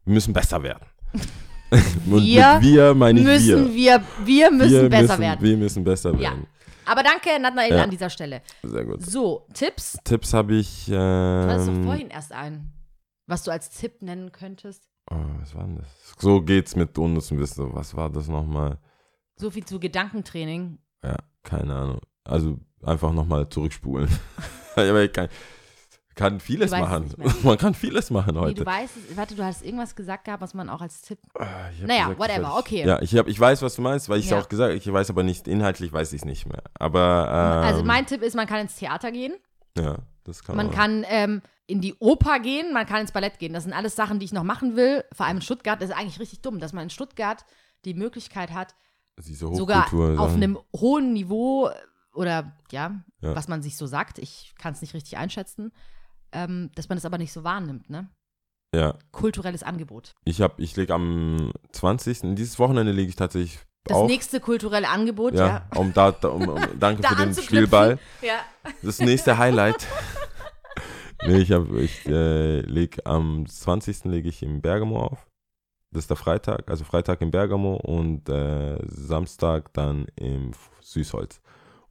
Wir 0.06 0.14
müssen 0.16 0.34
besser 0.34 0.62
werden. 0.62 0.86
und 1.72 2.24
Wir 2.24 2.58
wir 2.62 2.94
meine 2.94 3.20
ich 3.22 3.26
müssen 3.26 3.74
wir. 3.74 3.74
wir, 3.74 4.04
wir 4.26 4.52
müssen 4.52 4.82
wir 4.82 4.90
besser 4.90 5.04
müssen, 5.18 5.22
werden. 5.22 5.42
Wir 5.42 5.58
müssen 5.58 5.84
besser 5.84 6.12
Ja. 6.14 6.20
werden. 6.20 6.48
Aber 6.86 7.04
danke, 7.04 7.30
Nathanael, 7.40 7.72
Ja. 7.74 7.84
an 7.84 7.90
dieser 7.90 8.10
Stelle. 8.10 8.42
Sehr 8.64 8.84
gut. 8.84 9.02
So, 9.02 9.48
Tipps? 9.54 9.98
Tipps 10.04 10.34
habe 10.34 10.56
ich. 10.56 10.88
Du 10.88 10.98
hattest 10.98 11.70
doch 11.70 11.74
Ähm, 11.74 11.84
vorhin 11.86 12.10
erst 12.10 12.34
ein, 12.34 12.74
was 13.28 13.44
du 13.44 13.52
als 13.52 13.70
Tipp 13.70 14.02
nennen 14.02 14.32
könntest. 14.34 14.90
oh, 15.10 15.16
was 15.40 15.56
war 15.56 15.64
denn 15.64 15.78
das? 15.78 15.88
So 16.20 16.42
geht's 16.42 16.76
mit 16.76 16.98
unnützem 16.98 17.40
Wissen. 17.40 17.74
Was 17.74 17.96
war 17.96 18.10
das 18.10 18.28
nochmal? 18.28 18.78
So 19.38 19.50
viel 19.52 19.64
zu 19.64 19.80
Gedankentraining. 19.80 20.80
Ja, 21.04 21.16
keine 21.44 21.74
Ahnung. 21.76 22.00
Also 22.32 22.58
einfach 22.84 23.12
nochmal 23.14 23.48
zurückspulen. 23.50 24.10
Ich 24.78 25.12
kann, 25.12 25.28
kann 26.16 26.40
vieles 26.40 26.72
machen. 26.72 27.14
Man 27.44 27.58
kann 27.58 27.74
vieles 27.74 28.10
machen 28.10 28.36
Nee, 28.36 28.40
heute. 28.40 28.64
du 28.64 28.66
weißt, 28.66 28.94
warte, 29.18 29.36
du 29.36 29.44
hast 29.44 29.64
irgendwas 29.66 29.96
gesagt 29.96 30.24
gehabt, 30.24 30.42
was 30.42 30.54
man 30.54 30.70
auch 30.70 30.80
als 30.82 31.02
Tipp. 31.02 31.20
Ah, 31.38 31.46
Naja, 31.86 32.04
gesagt, 32.04 32.20
whatever, 32.20 32.58
okay. 32.58 32.86
Ja, 32.86 33.02
ich, 33.02 33.14
hab, 33.18 33.28
ich 33.28 33.38
weiß, 33.38 33.62
was 33.64 33.76
du 33.76 33.82
meinst, 33.82 34.08
weil 34.08 34.20
ich 34.20 34.26
es 34.26 34.32
Ja. 34.32 34.40
auch 34.40 34.48
gesagt 34.48 34.70
habe. 34.70 34.78
Ich 34.78 34.92
weiß 34.92 35.10
aber 35.10 35.24
nicht, 35.24 35.46
inhaltlich 35.50 35.92
weiß 35.92 36.14
ich 36.14 36.22
es 36.22 36.26
nicht 36.26 36.48
mehr. 36.48 36.64
Aber, 36.76 37.28
ähm, 37.28 37.68
also 37.68 37.84
mein 37.84 38.06
Tipp 38.06 38.22
ist, 38.22 38.34
man 38.36 38.48
kann 38.48 38.62
ins 38.62 38.76
Theater 38.78 39.12
gehen, 39.12 39.34
Ja, 39.78 39.98
das 40.24 40.42
kann 40.44 40.56
man 40.56 40.68
man. 40.68 40.76
kann 40.76 41.06
ähm, 41.10 41.42
in 41.68 41.82
die 41.82 41.96
Oper 42.00 42.40
gehen, 42.40 42.72
man 42.72 42.86
kann 42.86 43.02
ins 43.02 43.12
Ballett 43.12 43.38
gehen. 43.40 43.52
Das 43.52 43.64
sind 43.64 43.74
alles 43.74 43.98
Sachen, 43.98 44.20
die 44.20 44.26
ich 44.26 44.34
noch 44.34 44.44
machen 44.44 44.78
will. 44.78 45.04
Vor 45.12 45.26
allem 45.26 45.38
in 45.38 45.42
Stuttgart. 45.42 45.82
Das 45.82 45.90
ist 45.90 45.96
eigentlich 45.98 46.20
richtig 46.22 46.42
dumm, 46.42 46.60
dass 46.60 46.72
man 46.72 46.84
in 46.84 46.90
Stuttgart 46.90 47.44
die 47.84 47.94
Möglichkeit 47.94 48.52
hat, 48.52 48.74
sogar 49.20 49.88
auf 50.18 50.34
einem 50.34 50.58
hohen 50.76 51.12
Niveau 51.14 51.70
oder 52.14 52.54
ja, 52.72 53.02
Ja. 53.22 53.36
was 53.36 53.48
man 53.48 53.62
sich 53.62 53.78
so 53.78 53.86
sagt, 53.88 54.20
ich 54.20 54.54
kann 54.58 54.74
es 54.74 54.82
nicht 54.82 54.94
richtig 54.94 55.18
einschätzen, 55.18 55.72
ähm, 56.32 56.70
dass 56.76 56.90
man 56.90 56.98
das 56.98 57.06
aber 57.06 57.18
nicht 57.18 57.32
so 57.34 57.44
wahrnimmt, 57.44 57.90
ne? 57.90 58.10
Ja, 58.74 58.98
Kulturelles 59.12 59.64
Angebot. 59.64 60.14
ich 60.24 60.42
habe, 60.42 60.62
ich 60.62 60.76
lege 60.78 60.94
am 60.94 61.52
20. 61.74 62.36
Dieses 62.36 62.58
Wochenende 62.58 62.94
lege 62.94 63.10
ich 63.10 63.18
tatsächlich 63.18 63.60
Das 63.84 63.98
auf. 63.98 64.08
nächste 64.10 64.40
kulturelle 64.40 64.88
Angebot, 64.88 65.34
ja. 65.34 65.48
ja, 65.48 65.68
um 65.76 65.94
da, 65.94 66.10
um, 66.30 66.48
um, 66.48 66.60
danke 66.80 67.02
Da 67.02 67.10
für 67.10 67.26
den. 67.26 67.34
Spielball. 67.36 68.00
Ja. 68.22 68.40
Das 68.82 69.00
nächste 69.00 69.38
Highlight. 69.38 69.86
nee, 71.28 71.40
ich, 71.40 71.52
hab, 71.52 71.70
ich 71.74 72.06
äh, 72.08 72.62
leg 72.62 73.00
am 73.06 73.46
20. 73.46 74.06
lege 74.06 74.30
ich 74.30 74.42
im 74.42 74.62
Bergamo 74.62 75.02
auf. 75.02 75.28
Das 75.94 76.06
ist 76.06 76.10
der 76.10 76.16
Freitag, 76.18 76.70
also 76.72 76.86
Freitag 76.86 77.20
im 77.22 77.32
Bergamo 77.32 77.76
und 77.76 78.30
äh, 78.30 78.78
Samstag 78.88 79.74
dann 79.74 80.08
im 80.16 80.52
Süßholz. 80.80 81.42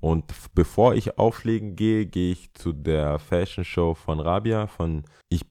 Und 0.01 0.33
bevor 0.55 0.95
ich 0.95 1.19
auflegen 1.19 1.77
gehe, 1.77 2.07
gehe 2.07 2.33
ich 2.33 2.53
zu 2.55 2.73
der 2.73 3.19
Fashion 3.19 3.65
Show 3.65 3.95
von 3.95 4.19
Rabia. 4.21 4.67
Von 4.67 5.05
ich, 5.29 5.43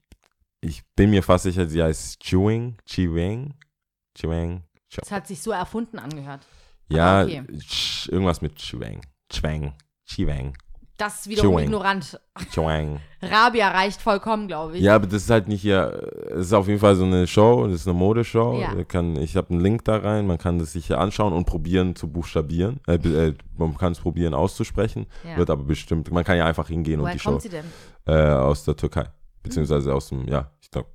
ich 0.62 0.84
bin 0.96 1.12
mir 1.12 1.22
fast 1.24 1.44
sicher, 1.44 1.68
sie 1.68 1.82
heißt 1.84 2.20
Chewing, 2.20 2.76
Chiwang, 2.86 3.54
Chiwang. 4.18 4.64
Ch- 4.92 5.00
Das 5.02 5.12
hat 5.12 5.28
sich 5.28 5.42
so 5.42 5.52
erfunden 5.52 6.00
angehört. 6.00 6.46
Ja, 6.92 7.24
okay. 7.24 7.44
Irgendwas 8.10 8.42
mit 8.42 8.56
Chiwang, 8.56 9.02
Chwang, 9.32 9.76
Chiwang, 10.06 10.58
Das 11.00 11.22
ist 11.22 11.30
wiederum 11.30 11.54
Chewing. 11.54 11.66
ignorant. 11.66 12.20
Chwang. 12.54 13.00
Rabia 13.22 13.70
reicht 13.70 14.02
vollkommen, 14.02 14.48
glaube 14.48 14.78
ich. 14.78 14.84
Ja, 14.84 14.96
aber 14.96 15.08
das 15.08 15.24
ist 15.24 15.30
halt 15.30 15.48
nicht 15.48 15.62
hier. 15.62 16.12
Es 16.32 16.48
ist 16.48 16.54
auf 16.54 16.68
jeden 16.68 16.80
Fall 16.80 16.96
so 16.96 17.06
eine 17.06 17.26
Show, 17.26 17.66
das 17.68 17.82
ist 17.82 17.88
eine 17.88 17.98
Modeshow. 17.98 18.60
Ja. 18.60 18.84
Kann, 18.84 19.16
ich 19.16 19.36
habe 19.36 19.50
einen 19.52 19.62
Link 19.62 19.84
da 19.86 19.98
rein, 19.98 20.28
man 20.28 20.38
kann 20.38 20.60
das 20.60 20.74
sich 20.74 20.88
hier 20.88 21.00
anschauen 21.00 21.34
und 21.34 21.46
probieren 21.46 21.96
zu 21.96 22.08
buchstabieren. 22.10 22.80
Äh, 22.88 22.96
äh, 22.96 23.34
man 23.58 23.76
kann 23.78 23.94
es 23.94 24.00
probieren 24.00 24.34
auszusprechen, 24.34 25.08
Ja. 25.28 25.38
wird 25.38 25.50
aber 25.50 25.64
bestimmt. 25.64 26.12
Man 26.12 26.24
kann 26.24 26.38
ja 26.38 26.46
einfach 26.46 26.68
hingehen 26.68 27.00
Woher 27.02 27.14
und 27.14 27.20
die 27.20 27.24
kommt 27.24 27.42
Show 27.42 27.50
sie 27.50 27.50
denn? 27.50 27.66
äh, 28.06 28.32
aus 28.34 28.64
der 28.66 28.76
Türkei. 28.76 29.06
Beziehungsweise 29.42 29.94
aus 29.94 30.10
dem, 30.10 30.28
ja, 30.28 30.52
ich 30.62 30.70
glaube, 30.70 30.90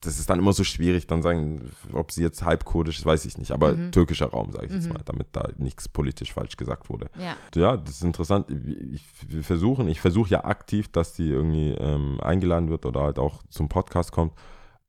das 0.00 0.18
ist 0.18 0.28
dann 0.30 0.38
immer 0.38 0.52
so 0.52 0.64
schwierig, 0.64 1.06
dann 1.06 1.22
sagen, 1.22 1.70
ob 1.92 2.10
sie 2.10 2.22
jetzt 2.22 2.42
halb 2.42 2.64
kurdisch 2.64 2.98
ist, 2.98 3.06
weiß 3.06 3.24
ich 3.26 3.36
nicht, 3.38 3.52
aber 3.52 3.74
Mhm. 3.74 3.92
türkischer 3.92 4.26
Raum, 4.30 4.50
sage 4.50 4.66
ich 4.66 4.72
jetzt 4.72 4.86
Mhm. 4.86 4.94
mal, 4.94 5.02
damit 5.04 5.28
da 5.32 5.48
nichts 5.58 5.88
politisch 5.88 6.32
falsch 6.32 6.56
gesagt 6.56 6.88
wurde. 6.88 7.10
Ja. 7.18 7.36
Ja, 7.54 7.76
das 7.76 7.96
ist 7.96 8.04
interessant. 8.04 8.50
Ich, 8.50 9.04
wir 9.28 9.44
versuchen, 9.44 9.88
ich 9.88 10.00
versuche 10.00 10.30
ja 10.30 10.44
aktiv, 10.44 10.90
dass 10.90 11.12
die 11.12 11.28
irgendwie 11.28 11.72
ähm, 11.72 12.18
eingeladen 12.22 12.70
wird 12.70 12.86
oder 12.86 13.02
halt 13.02 13.18
auch 13.18 13.42
zum 13.50 13.68
Podcast 13.68 14.10
kommt. 14.12 14.32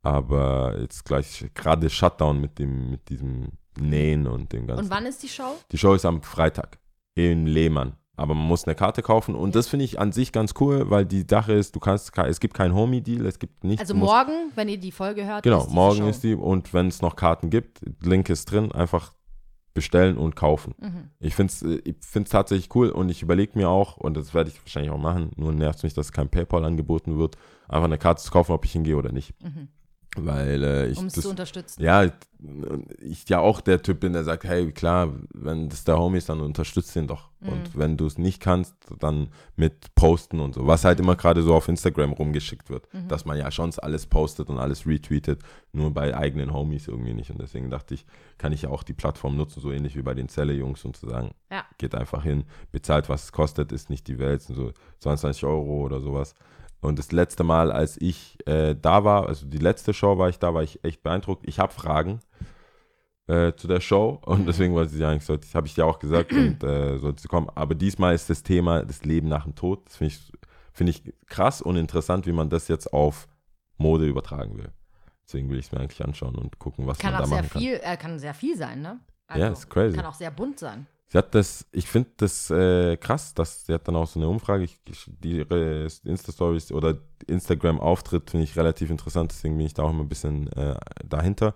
Aber 0.01 0.79
jetzt 0.79 1.05
gleich 1.05 1.45
gerade 1.53 1.89
Shutdown 1.89 2.39
mit 2.41 2.59
dem, 2.59 2.89
mit 2.91 3.09
diesem 3.09 3.49
Nähen 3.79 4.27
und 4.27 4.51
dem 4.51 4.67
ganzen. 4.67 4.85
Und 4.85 4.91
wann 4.91 5.05
ist 5.05 5.23
die 5.23 5.29
Show? 5.29 5.55
Die 5.71 5.77
Show 5.77 5.93
ist 5.93 6.05
am 6.05 6.21
Freitag 6.21 6.77
in 7.15 7.47
Lehmann. 7.47 7.93
Aber 8.15 8.35
man 8.35 8.45
muss 8.45 8.65
eine 8.65 8.75
Karte 8.75 9.01
kaufen 9.01 9.33
und 9.33 9.55
das 9.55 9.67
finde 9.67 9.85
ich 9.85 9.99
an 9.99 10.11
sich 10.11 10.31
ganz 10.31 10.53
cool, 10.59 10.89
weil 10.91 11.03
die 11.05 11.25
Sache 11.27 11.53
ist, 11.53 11.75
du 11.75 11.79
kannst, 11.79 12.15
es 12.15 12.39
gibt 12.39 12.53
keinen 12.53 12.75
Homie-Deal, 12.75 13.25
es 13.25 13.39
gibt 13.39 13.63
nichts. 13.63 13.81
Also 13.81 13.95
morgen, 13.95 14.51
wenn 14.53 14.69
ihr 14.69 14.77
die 14.77 14.91
Folge 14.91 15.25
hört. 15.25 15.43
Genau, 15.43 15.61
ist 15.61 15.71
morgen 15.71 15.97
Show. 15.97 16.07
ist 16.07 16.23
die 16.23 16.35
und 16.35 16.73
wenn 16.73 16.87
es 16.87 17.01
noch 17.01 17.15
Karten 17.15 17.49
gibt, 17.49 17.81
Link 18.03 18.29
ist 18.29 18.51
drin, 18.51 18.71
einfach 18.71 19.13
bestellen 19.73 20.17
und 20.17 20.35
kaufen. 20.35 20.75
Mhm. 20.79 21.09
Ich 21.19 21.35
finde 21.35 21.51
es 21.51 21.63
ich 21.63 21.95
find's 22.01 22.29
tatsächlich 22.29 22.69
cool 22.75 22.89
und 22.89 23.09
ich 23.09 23.23
überlege 23.23 23.57
mir 23.57 23.69
auch, 23.69 23.97
und 23.97 24.15
das 24.15 24.35
werde 24.35 24.51
ich 24.51 24.61
wahrscheinlich 24.61 24.91
auch 24.91 24.99
machen, 24.99 25.31
nur 25.35 25.51
nervt 25.51 25.81
mich, 25.81 25.95
dass 25.95 26.11
kein 26.11 26.29
PayPal 26.29 26.63
angeboten 26.65 27.17
wird, 27.17 27.37
einfach 27.67 27.85
eine 27.85 27.97
Karte 27.97 28.21
zu 28.21 28.29
kaufen, 28.29 28.51
ob 28.51 28.63
ich 28.65 28.73
hingehe 28.73 28.95
oder 28.95 29.11
nicht. 29.11 29.33
Mhm. 29.41 29.69
Weil 30.15 30.63
äh, 30.63 30.87
ich 30.89 30.97
Um 30.99 31.07
es 31.07 31.13
zu 31.13 31.29
unterstützen. 31.29 31.81
ja, 31.81 32.05
ich 32.99 33.27
ja 33.29 33.39
auch 33.39 33.61
der 33.61 33.81
Typ 33.81 34.01
bin, 34.01 34.13
der 34.13 34.23
sagt, 34.23 34.43
hey, 34.43 34.71
klar, 34.71 35.11
wenn 35.33 35.69
das 35.69 35.85
der 35.85 35.97
Homie 35.97 36.17
ist, 36.17 36.29
dann 36.29 36.41
unterstützt 36.41 36.95
ihn 36.95 37.07
doch. 37.07 37.29
Mhm. 37.39 37.49
Und 37.49 37.77
wenn 37.77 37.97
du 37.97 38.05
es 38.05 38.17
nicht 38.17 38.39
kannst, 38.39 38.75
dann 38.99 39.29
mit 39.55 39.95
Posten 39.95 40.39
und 40.39 40.53
so. 40.53 40.67
Was 40.67 40.83
halt 40.85 40.99
immer 40.99 41.15
gerade 41.15 41.41
so 41.41 41.55
auf 41.55 41.67
Instagram 41.67 42.13
rumgeschickt 42.13 42.69
wird. 42.69 42.93
Mhm. 42.93 43.07
Dass 43.07 43.25
man 43.25 43.37
ja 43.37 43.49
schon 43.49 43.71
alles 43.77 44.05
postet 44.05 44.49
und 44.49 44.59
alles 44.59 44.85
retweetet, 44.85 45.41
nur 45.71 45.91
bei 45.91 46.15
eigenen 46.15 46.53
Homies 46.53 46.87
irgendwie 46.87 47.13
nicht. 47.13 47.31
Und 47.31 47.41
deswegen 47.41 47.69
dachte 47.69 47.93
ich, 47.95 48.05
kann 48.37 48.51
ich 48.53 48.63
ja 48.63 48.69
auch 48.69 48.83
die 48.83 48.93
Plattform 48.93 49.35
nutzen, 49.37 49.61
so 49.61 49.71
ähnlich 49.71 49.95
wie 49.95 50.03
bei 50.03 50.13
den 50.13 50.29
Zelle-Jungs 50.29 50.85
und 50.85 50.95
zu 50.95 51.09
sagen, 51.09 51.31
Ja. 51.51 51.65
geht 51.77 51.95
einfach 51.95 52.23
hin, 52.23 52.43
bezahlt, 52.71 53.09
was 53.09 53.23
es 53.25 53.31
kostet, 53.31 53.71
ist 53.71 53.89
nicht 53.89 54.07
die 54.07 54.19
Welt, 54.19 54.41
sind 54.43 54.55
so 54.55 54.73
22 54.99 55.43
Euro 55.45 55.81
oder 55.83 56.01
sowas. 56.01 56.35
Und 56.83 56.99
das 56.99 57.13
letzte 57.13 57.45
Mal, 57.45 57.71
als 57.71 57.95
ich 57.99 58.37
äh, 58.45 58.75
da 58.75 59.05
war, 59.05 59.27
also 59.27 59.45
die 59.45 59.57
letzte 59.57 59.93
Show 59.93 60.17
war 60.17 60.27
ich 60.27 60.37
da, 60.37 60.53
war 60.53 60.63
ich 60.63 60.83
echt 60.83 61.01
beeindruckt. 61.01 61.47
Ich 61.47 61.57
habe 61.57 61.71
Fragen 61.71 62.19
äh, 63.27 63.53
zu 63.53 63.69
der 63.69 63.79
Show 63.79 64.19
und 64.25 64.45
deswegen 64.45 64.73
wollte 64.73 64.91
sie 64.91 65.05
eigentlich, 65.05 65.23
sollte, 65.23 65.47
habe 65.53 65.65
ich 65.65 65.75
dir 65.75 65.85
auch 65.85 65.97
gesagt 65.99 66.31
und 66.33 66.61
äh, 66.61 66.97
sollte 66.97 67.21
sie 67.21 67.29
kommen. 67.29 67.47
Aber 67.55 67.73
diesmal 67.73 68.13
ist 68.13 68.29
das 68.29 68.43
Thema 68.43 68.83
das 68.83 69.05
Leben 69.05 69.29
nach 69.29 69.45
dem 69.45 69.55
Tod. 69.55 69.85
Das 69.85 69.95
finde 69.95 70.13
ich, 70.13 70.31
finde 70.73 70.91
ich 70.91 71.13
krass 71.27 71.61
und 71.61 71.77
interessant, 71.77 72.27
wie 72.27 72.33
man 72.33 72.49
das 72.49 72.67
jetzt 72.67 72.91
auf 72.91 73.29
Mode 73.77 74.05
übertragen 74.05 74.57
will. 74.57 74.71
Deswegen 75.25 75.49
will 75.49 75.59
ich 75.59 75.67
es 75.67 75.71
mir 75.71 75.79
eigentlich 75.79 76.03
anschauen 76.03 76.35
und 76.35 76.59
gucken, 76.59 76.85
was 76.85 76.97
Kann 76.97 77.13
man 77.13 77.21
da 77.21 77.27
sehr 77.27 77.37
machen 77.37 77.49
kann. 77.49 77.61
viel, 77.61 77.79
äh, 77.81 77.95
kann 77.95 78.19
sehr 78.19 78.33
viel 78.33 78.57
sein, 78.57 78.81
ne? 78.81 78.99
Ja, 79.33 79.47
ist 79.47 79.69
crazy. 79.69 79.95
Kann 79.95 80.05
auch 80.05 80.13
sehr 80.13 80.31
bunt 80.31 80.59
sein. 80.59 80.85
Sie 81.13 81.19
hat 81.19 81.35
das, 81.35 81.67
ich 81.71 81.87
finde 81.87 82.09
das 82.17 82.49
äh, 82.49 82.97
krass, 82.97 83.35
dass 83.35 83.67
sie 83.67 83.73
hat 83.75 83.87
dann 83.87 83.95
auch 83.95 84.07
so 84.07 84.19
eine 84.19 84.27
Umfrage, 84.27 84.63
ich, 84.63 84.79
ich, 84.89 85.05
die 85.19 85.37
ihre 85.37 85.87
Insta-Stories 86.05 86.71
oder 86.71 86.97
Instagram-Auftritt 87.27 88.31
finde 88.31 88.45
ich 88.45 88.55
relativ 88.55 88.89
interessant, 88.89 89.31
deswegen 89.31 89.55
bin 89.55 89.67
ich 89.67 89.75
da 89.75 89.83
auch 89.83 89.91
immer 89.91 90.03
ein 90.03 90.09
bisschen 90.09 90.51
äh, 90.53 90.75
dahinter 91.07 91.53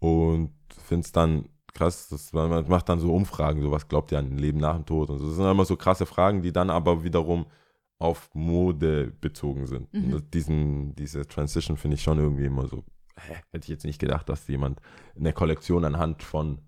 und 0.00 0.50
finde 0.76 1.04
es 1.04 1.12
dann 1.12 1.48
krass, 1.72 2.08
dass 2.08 2.32
man, 2.32 2.50
man 2.50 2.68
macht 2.68 2.88
dann 2.88 2.98
so 2.98 3.14
Umfragen, 3.14 3.62
so 3.62 3.70
was 3.70 3.86
glaubt 3.86 4.10
ihr 4.10 4.18
an 4.18 4.26
ein 4.26 4.38
Leben 4.38 4.58
nach 4.58 4.74
dem 4.74 4.86
Tod 4.86 5.08
und 5.08 5.20
so. 5.20 5.28
Das 5.28 5.36
sind 5.36 5.46
immer 5.48 5.64
so 5.64 5.76
krasse 5.76 6.04
Fragen, 6.04 6.42
die 6.42 6.52
dann 6.52 6.68
aber 6.68 7.04
wiederum 7.04 7.46
auf 8.00 8.28
Mode 8.34 9.12
bezogen 9.20 9.68
sind. 9.68 9.94
Mhm. 9.94 10.14
Und 10.14 10.34
diesen, 10.34 10.96
diese 10.96 11.28
Transition 11.28 11.76
finde 11.76 11.94
ich 11.94 12.02
schon 12.02 12.18
irgendwie 12.18 12.46
immer 12.46 12.66
so, 12.66 12.82
hä, 13.14 13.36
hätte 13.52 13.66
ich 13.66 13.68
jetzt 13.68 13.84
nicht 13.84 14.00
gedacht, 14.00 14.28
dass 14.28 14.48
jemand 14.48 14.80
eine 15.14 15.32
Kollektion 15.32 15.84
anhand 15.84 16.24
von 16.24 16.62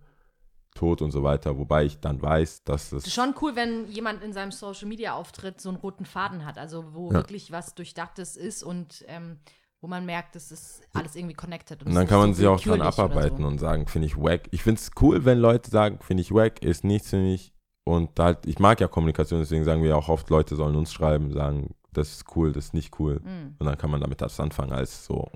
Tod 0.74 1.03
und 1.03 1.11
so 1.11 1.23
weiter, 1.23 1.59
wobei 1.59 1.85
ich 1.85 2.01
dann 2.01 2.20
weiß, 2.23 2.65
dass 2.65 2.93
es 2.93 3.03
Es 3.03 3.07
ist 3.09 3.15
schon 3.15 3.35
cool, 3.40 3.55
wenn 3.57 3.86
jemand 3.89 4.23
in 4.23 4.32
seinem 4.32 4.53
Social 4.53 4.89
Media 4.89 5.15
Auftritt 5.15 5.61
so 5.61 5.69
einen 5.69 5.78
roten 5.78 6.05
Faden 6.07 6.44
hat, 6.44 6.59
also 6.59 6.94
wo 6.94 7.09
Ja. 7.09 7.15
wirklich 7.15 7.53
was 7.53 7.74
Durchdachtes 7.74 8.36
ist 8.36 8.62
und 8.62 9.05
ähm, 9.09 9.39
wo 9.81 9.89
man 9.89 10.07
merkt, 10.07 10.36
es 10.36 10.53
ist 10.53 10.82
alles 10.94 11.16
irgendwie 11.16 11.35
connected. 11.35 11.82
und 11.82 11.89
es 11.89 11.94
dann 11.94 12.07
kann 12.07 12.20
man 12.20 12.35
sich 12.35 12.47
auch 12.47 12.61
dran 12.61 12.81
abarbeiten 12.82 13.39
So. 13.43 13.47
und 13.49 13.59
sagen, 13.59 13.86
finde 13.89 14.07
ich 14.07 14.16
wack. 14.16 14.43
Ich 14.53 14.62
finde 14.62 14.81
es 14.81 14.90
cool, 15.01 15.24
wenn 15.24 15.39
Leute 15.39 15.70
sagen, 15.70 15.99
finde 16.01 16.20
ich 16.20 16.32
wack, 16.32 16.62
ist 16.62 16.85
nichts 16.85 17.11
für 17.11 17.16
mich. 17.19 17.53
Und 17.85 18.16
halt, 18.20 18.47
ich 18.47 18.61
mag 18.61 18.81
ja 18.81 18.86
Kommunikation, 18.86 19.40
deswegen 19.40 19.65
sagen 19.65 19.82
wir 19.82 19.97
auch 19.97 20.09
oft, 20.09 20.31
Leute 20.31 20.55
sollen 20.55 20.77
uns 20.77 20.93
schreiben, 20.93 21.32
sagen, 21.32 21.74
das 21.93 22.12
ist 22.12 22.36
cool, 22.36 22.53
das 22.53 22.66
ist 22.66 22.74
nicht 22.74 22.99
cool. 23.01 23.20
Mhm. 23.24 23.57
Und 23.59 23.66
dann 23.66 23.77
kann 23.77 23.90
man 23.90 24.01
damit 24.01 24.20
was 24.20 24.39
anfangen, 24.39 24.73
als 24.73 25.05
so, 25.05 25.28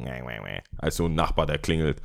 als 0.78 0.96
so 0.96 1.06
ein 1.06 1.14
Nachbar, 1.14 1.46
der 1.46 1.58
klingelt 1.58 2.00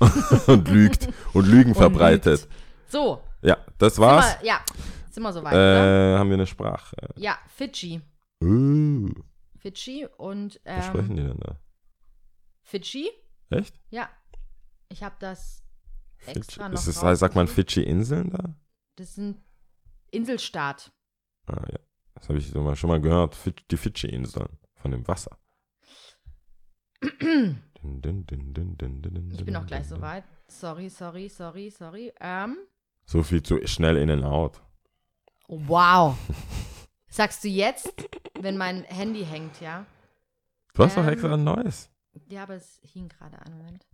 und 0.46 0.68
lügt 0.68 1.08
und 1.34 1.46
Lügen 1.46 1.70
Und 1.74 1.76
verbreitet. 1.76 2.42
lügt. 2.42 2.48
So, 2.90 3.22
Ja, 3.42 3.64
das 3.78 3.94
Sind 3.94 4.04
war's. 4.04 4.40
wir, 4.40 4.46
ja, 4.48 4.64
sind 5.10 5.22
wir 5.22 5.32
soweit, 5.32 5.52
oder? 5.52 6.14
Äh, 6.14 6.18
haben 6.18 6.28
wir 6.28 6.34
eine 6.34 6.46
Sprache. 6.46 6.96
Ja, 7.16 7.38
Fidschi. 7.46 8.00
Uh, 8.42 9.08
Fidschi 9.58 10.06
und 10.16 10.60
was 10.64 10.86
sprechen 10.86 11.10
ähm, 11.10 11.16
die 11.16 11.22
denn 11.22 11.38
da? 11.38 11.60
Fidschi? 12.62 13.08
Echt? 13.50 13.78
Ja. 13.90 14.08
Ich 14.88 15.04
habe 15.04 15.14
das 15.20 15.62
extra 16.26 16.68
noch 16.68 16.74
Ist 16.74 16.88
es, 16.88 16.98
sagt 17.18 17.34
man. 17.36 17.46
Fidschi-Inseln 17.46 18.30
da? 18.30 18.56
Das 18.96 19.16
ein 19.16 19.40
Inselstaat. 20.10 20.92
Ah, 21.46 21.64
ja. 21.70 21.78
Das 22.14 22.28
habe 22.28 22.38
ich 22.38 22.48
schon 22.48 22.90
mal 22.90 23.00
gehört. 23.00 23.36
Die 23.70 23.76
Fidschi-Inseln 23.76 24.58
von 24.74 24.90
dem 24.90 25.06
Wasser. 25.06 25.38
Ich 27.82 29.44
bin 29.44 29.56
auch 29.56 29.66
gleich 29.66 29.88
soweit. 29.88 30.24
Sorry, 30.48 30.90
sorry, 30.90 31.30
sorry, 31.30 31.70
sorry. 31.70 32.12
Ähm, 32.20 32.58
So 33.10 33.24
viel 33.24 33.42
zu 33.42 33.58
schnell 33.66 33.96
in 33.96 34.08
and 34.08 34.24
out. 34.24 34.60
wow. 35.48 36.16
Sagst 37.08 37.42
du 37.42 37.48
jetzt, 37.48 37.92
wenn 38.38 38.56
mein 38.56 38.84
Handy 38.84 39.24
hängt, 39.24 39.60
ja? 39.60 39.84
Du 40.74 40.84
hast 40.84 40.96
doch 40.96 41.02
Ähm, 41.02 41.08
extra 41.08 41.34
ein 41.34 41.42
neues. 41.42 41.90
Ja, 42.28 42.44
aber 42.44 42.54
es 42.54 42.78
hing 42.84 43.08
gerade 43.08 43.36
einen 43.42 43.56
Moment. 43.58 43.84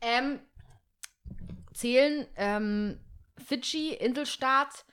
Ähm, 0.00 0.40
zählen 1.74 2.26
ähm, 2.36 2.98
Fidschi, 3.36 3.92
Inselstaat 3.92 4.86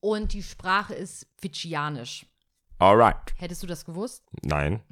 und 0.00 0.34
die 0.34 0.42
Sprache 0.42 0.92
ist 0.92 1.26
Fidschianisch. 1.38 2.26
Alright. 2.78 3.32
Hättest 3.38 3.62
du 3.62 3.66
das 3.66 3.86
gewusst? 3.86 4.22
Nein. 4.42 4.82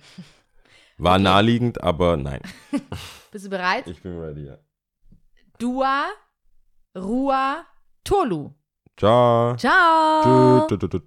War 0.96 1.16
Okay. 1.16 1.22
naheliegend, 1.24 1.82
aber 1.82 2.16
nein. 2.16 2.40
Bist 3.30 3.44
du 3.44 3.50
bereit? 3.50 3.86
Ich 3.88 4.00
bin 4.00 4.18
ready, 4.18 4.46
ja. 4.46 4.56
Dua, 5.58 6.08
Rua, 6.96 7.66
Tolu. 8.04 8.52
Ciao. 8.96 9.56
Ciao. 9.56 10.66
Tschüss. 10.66 11.02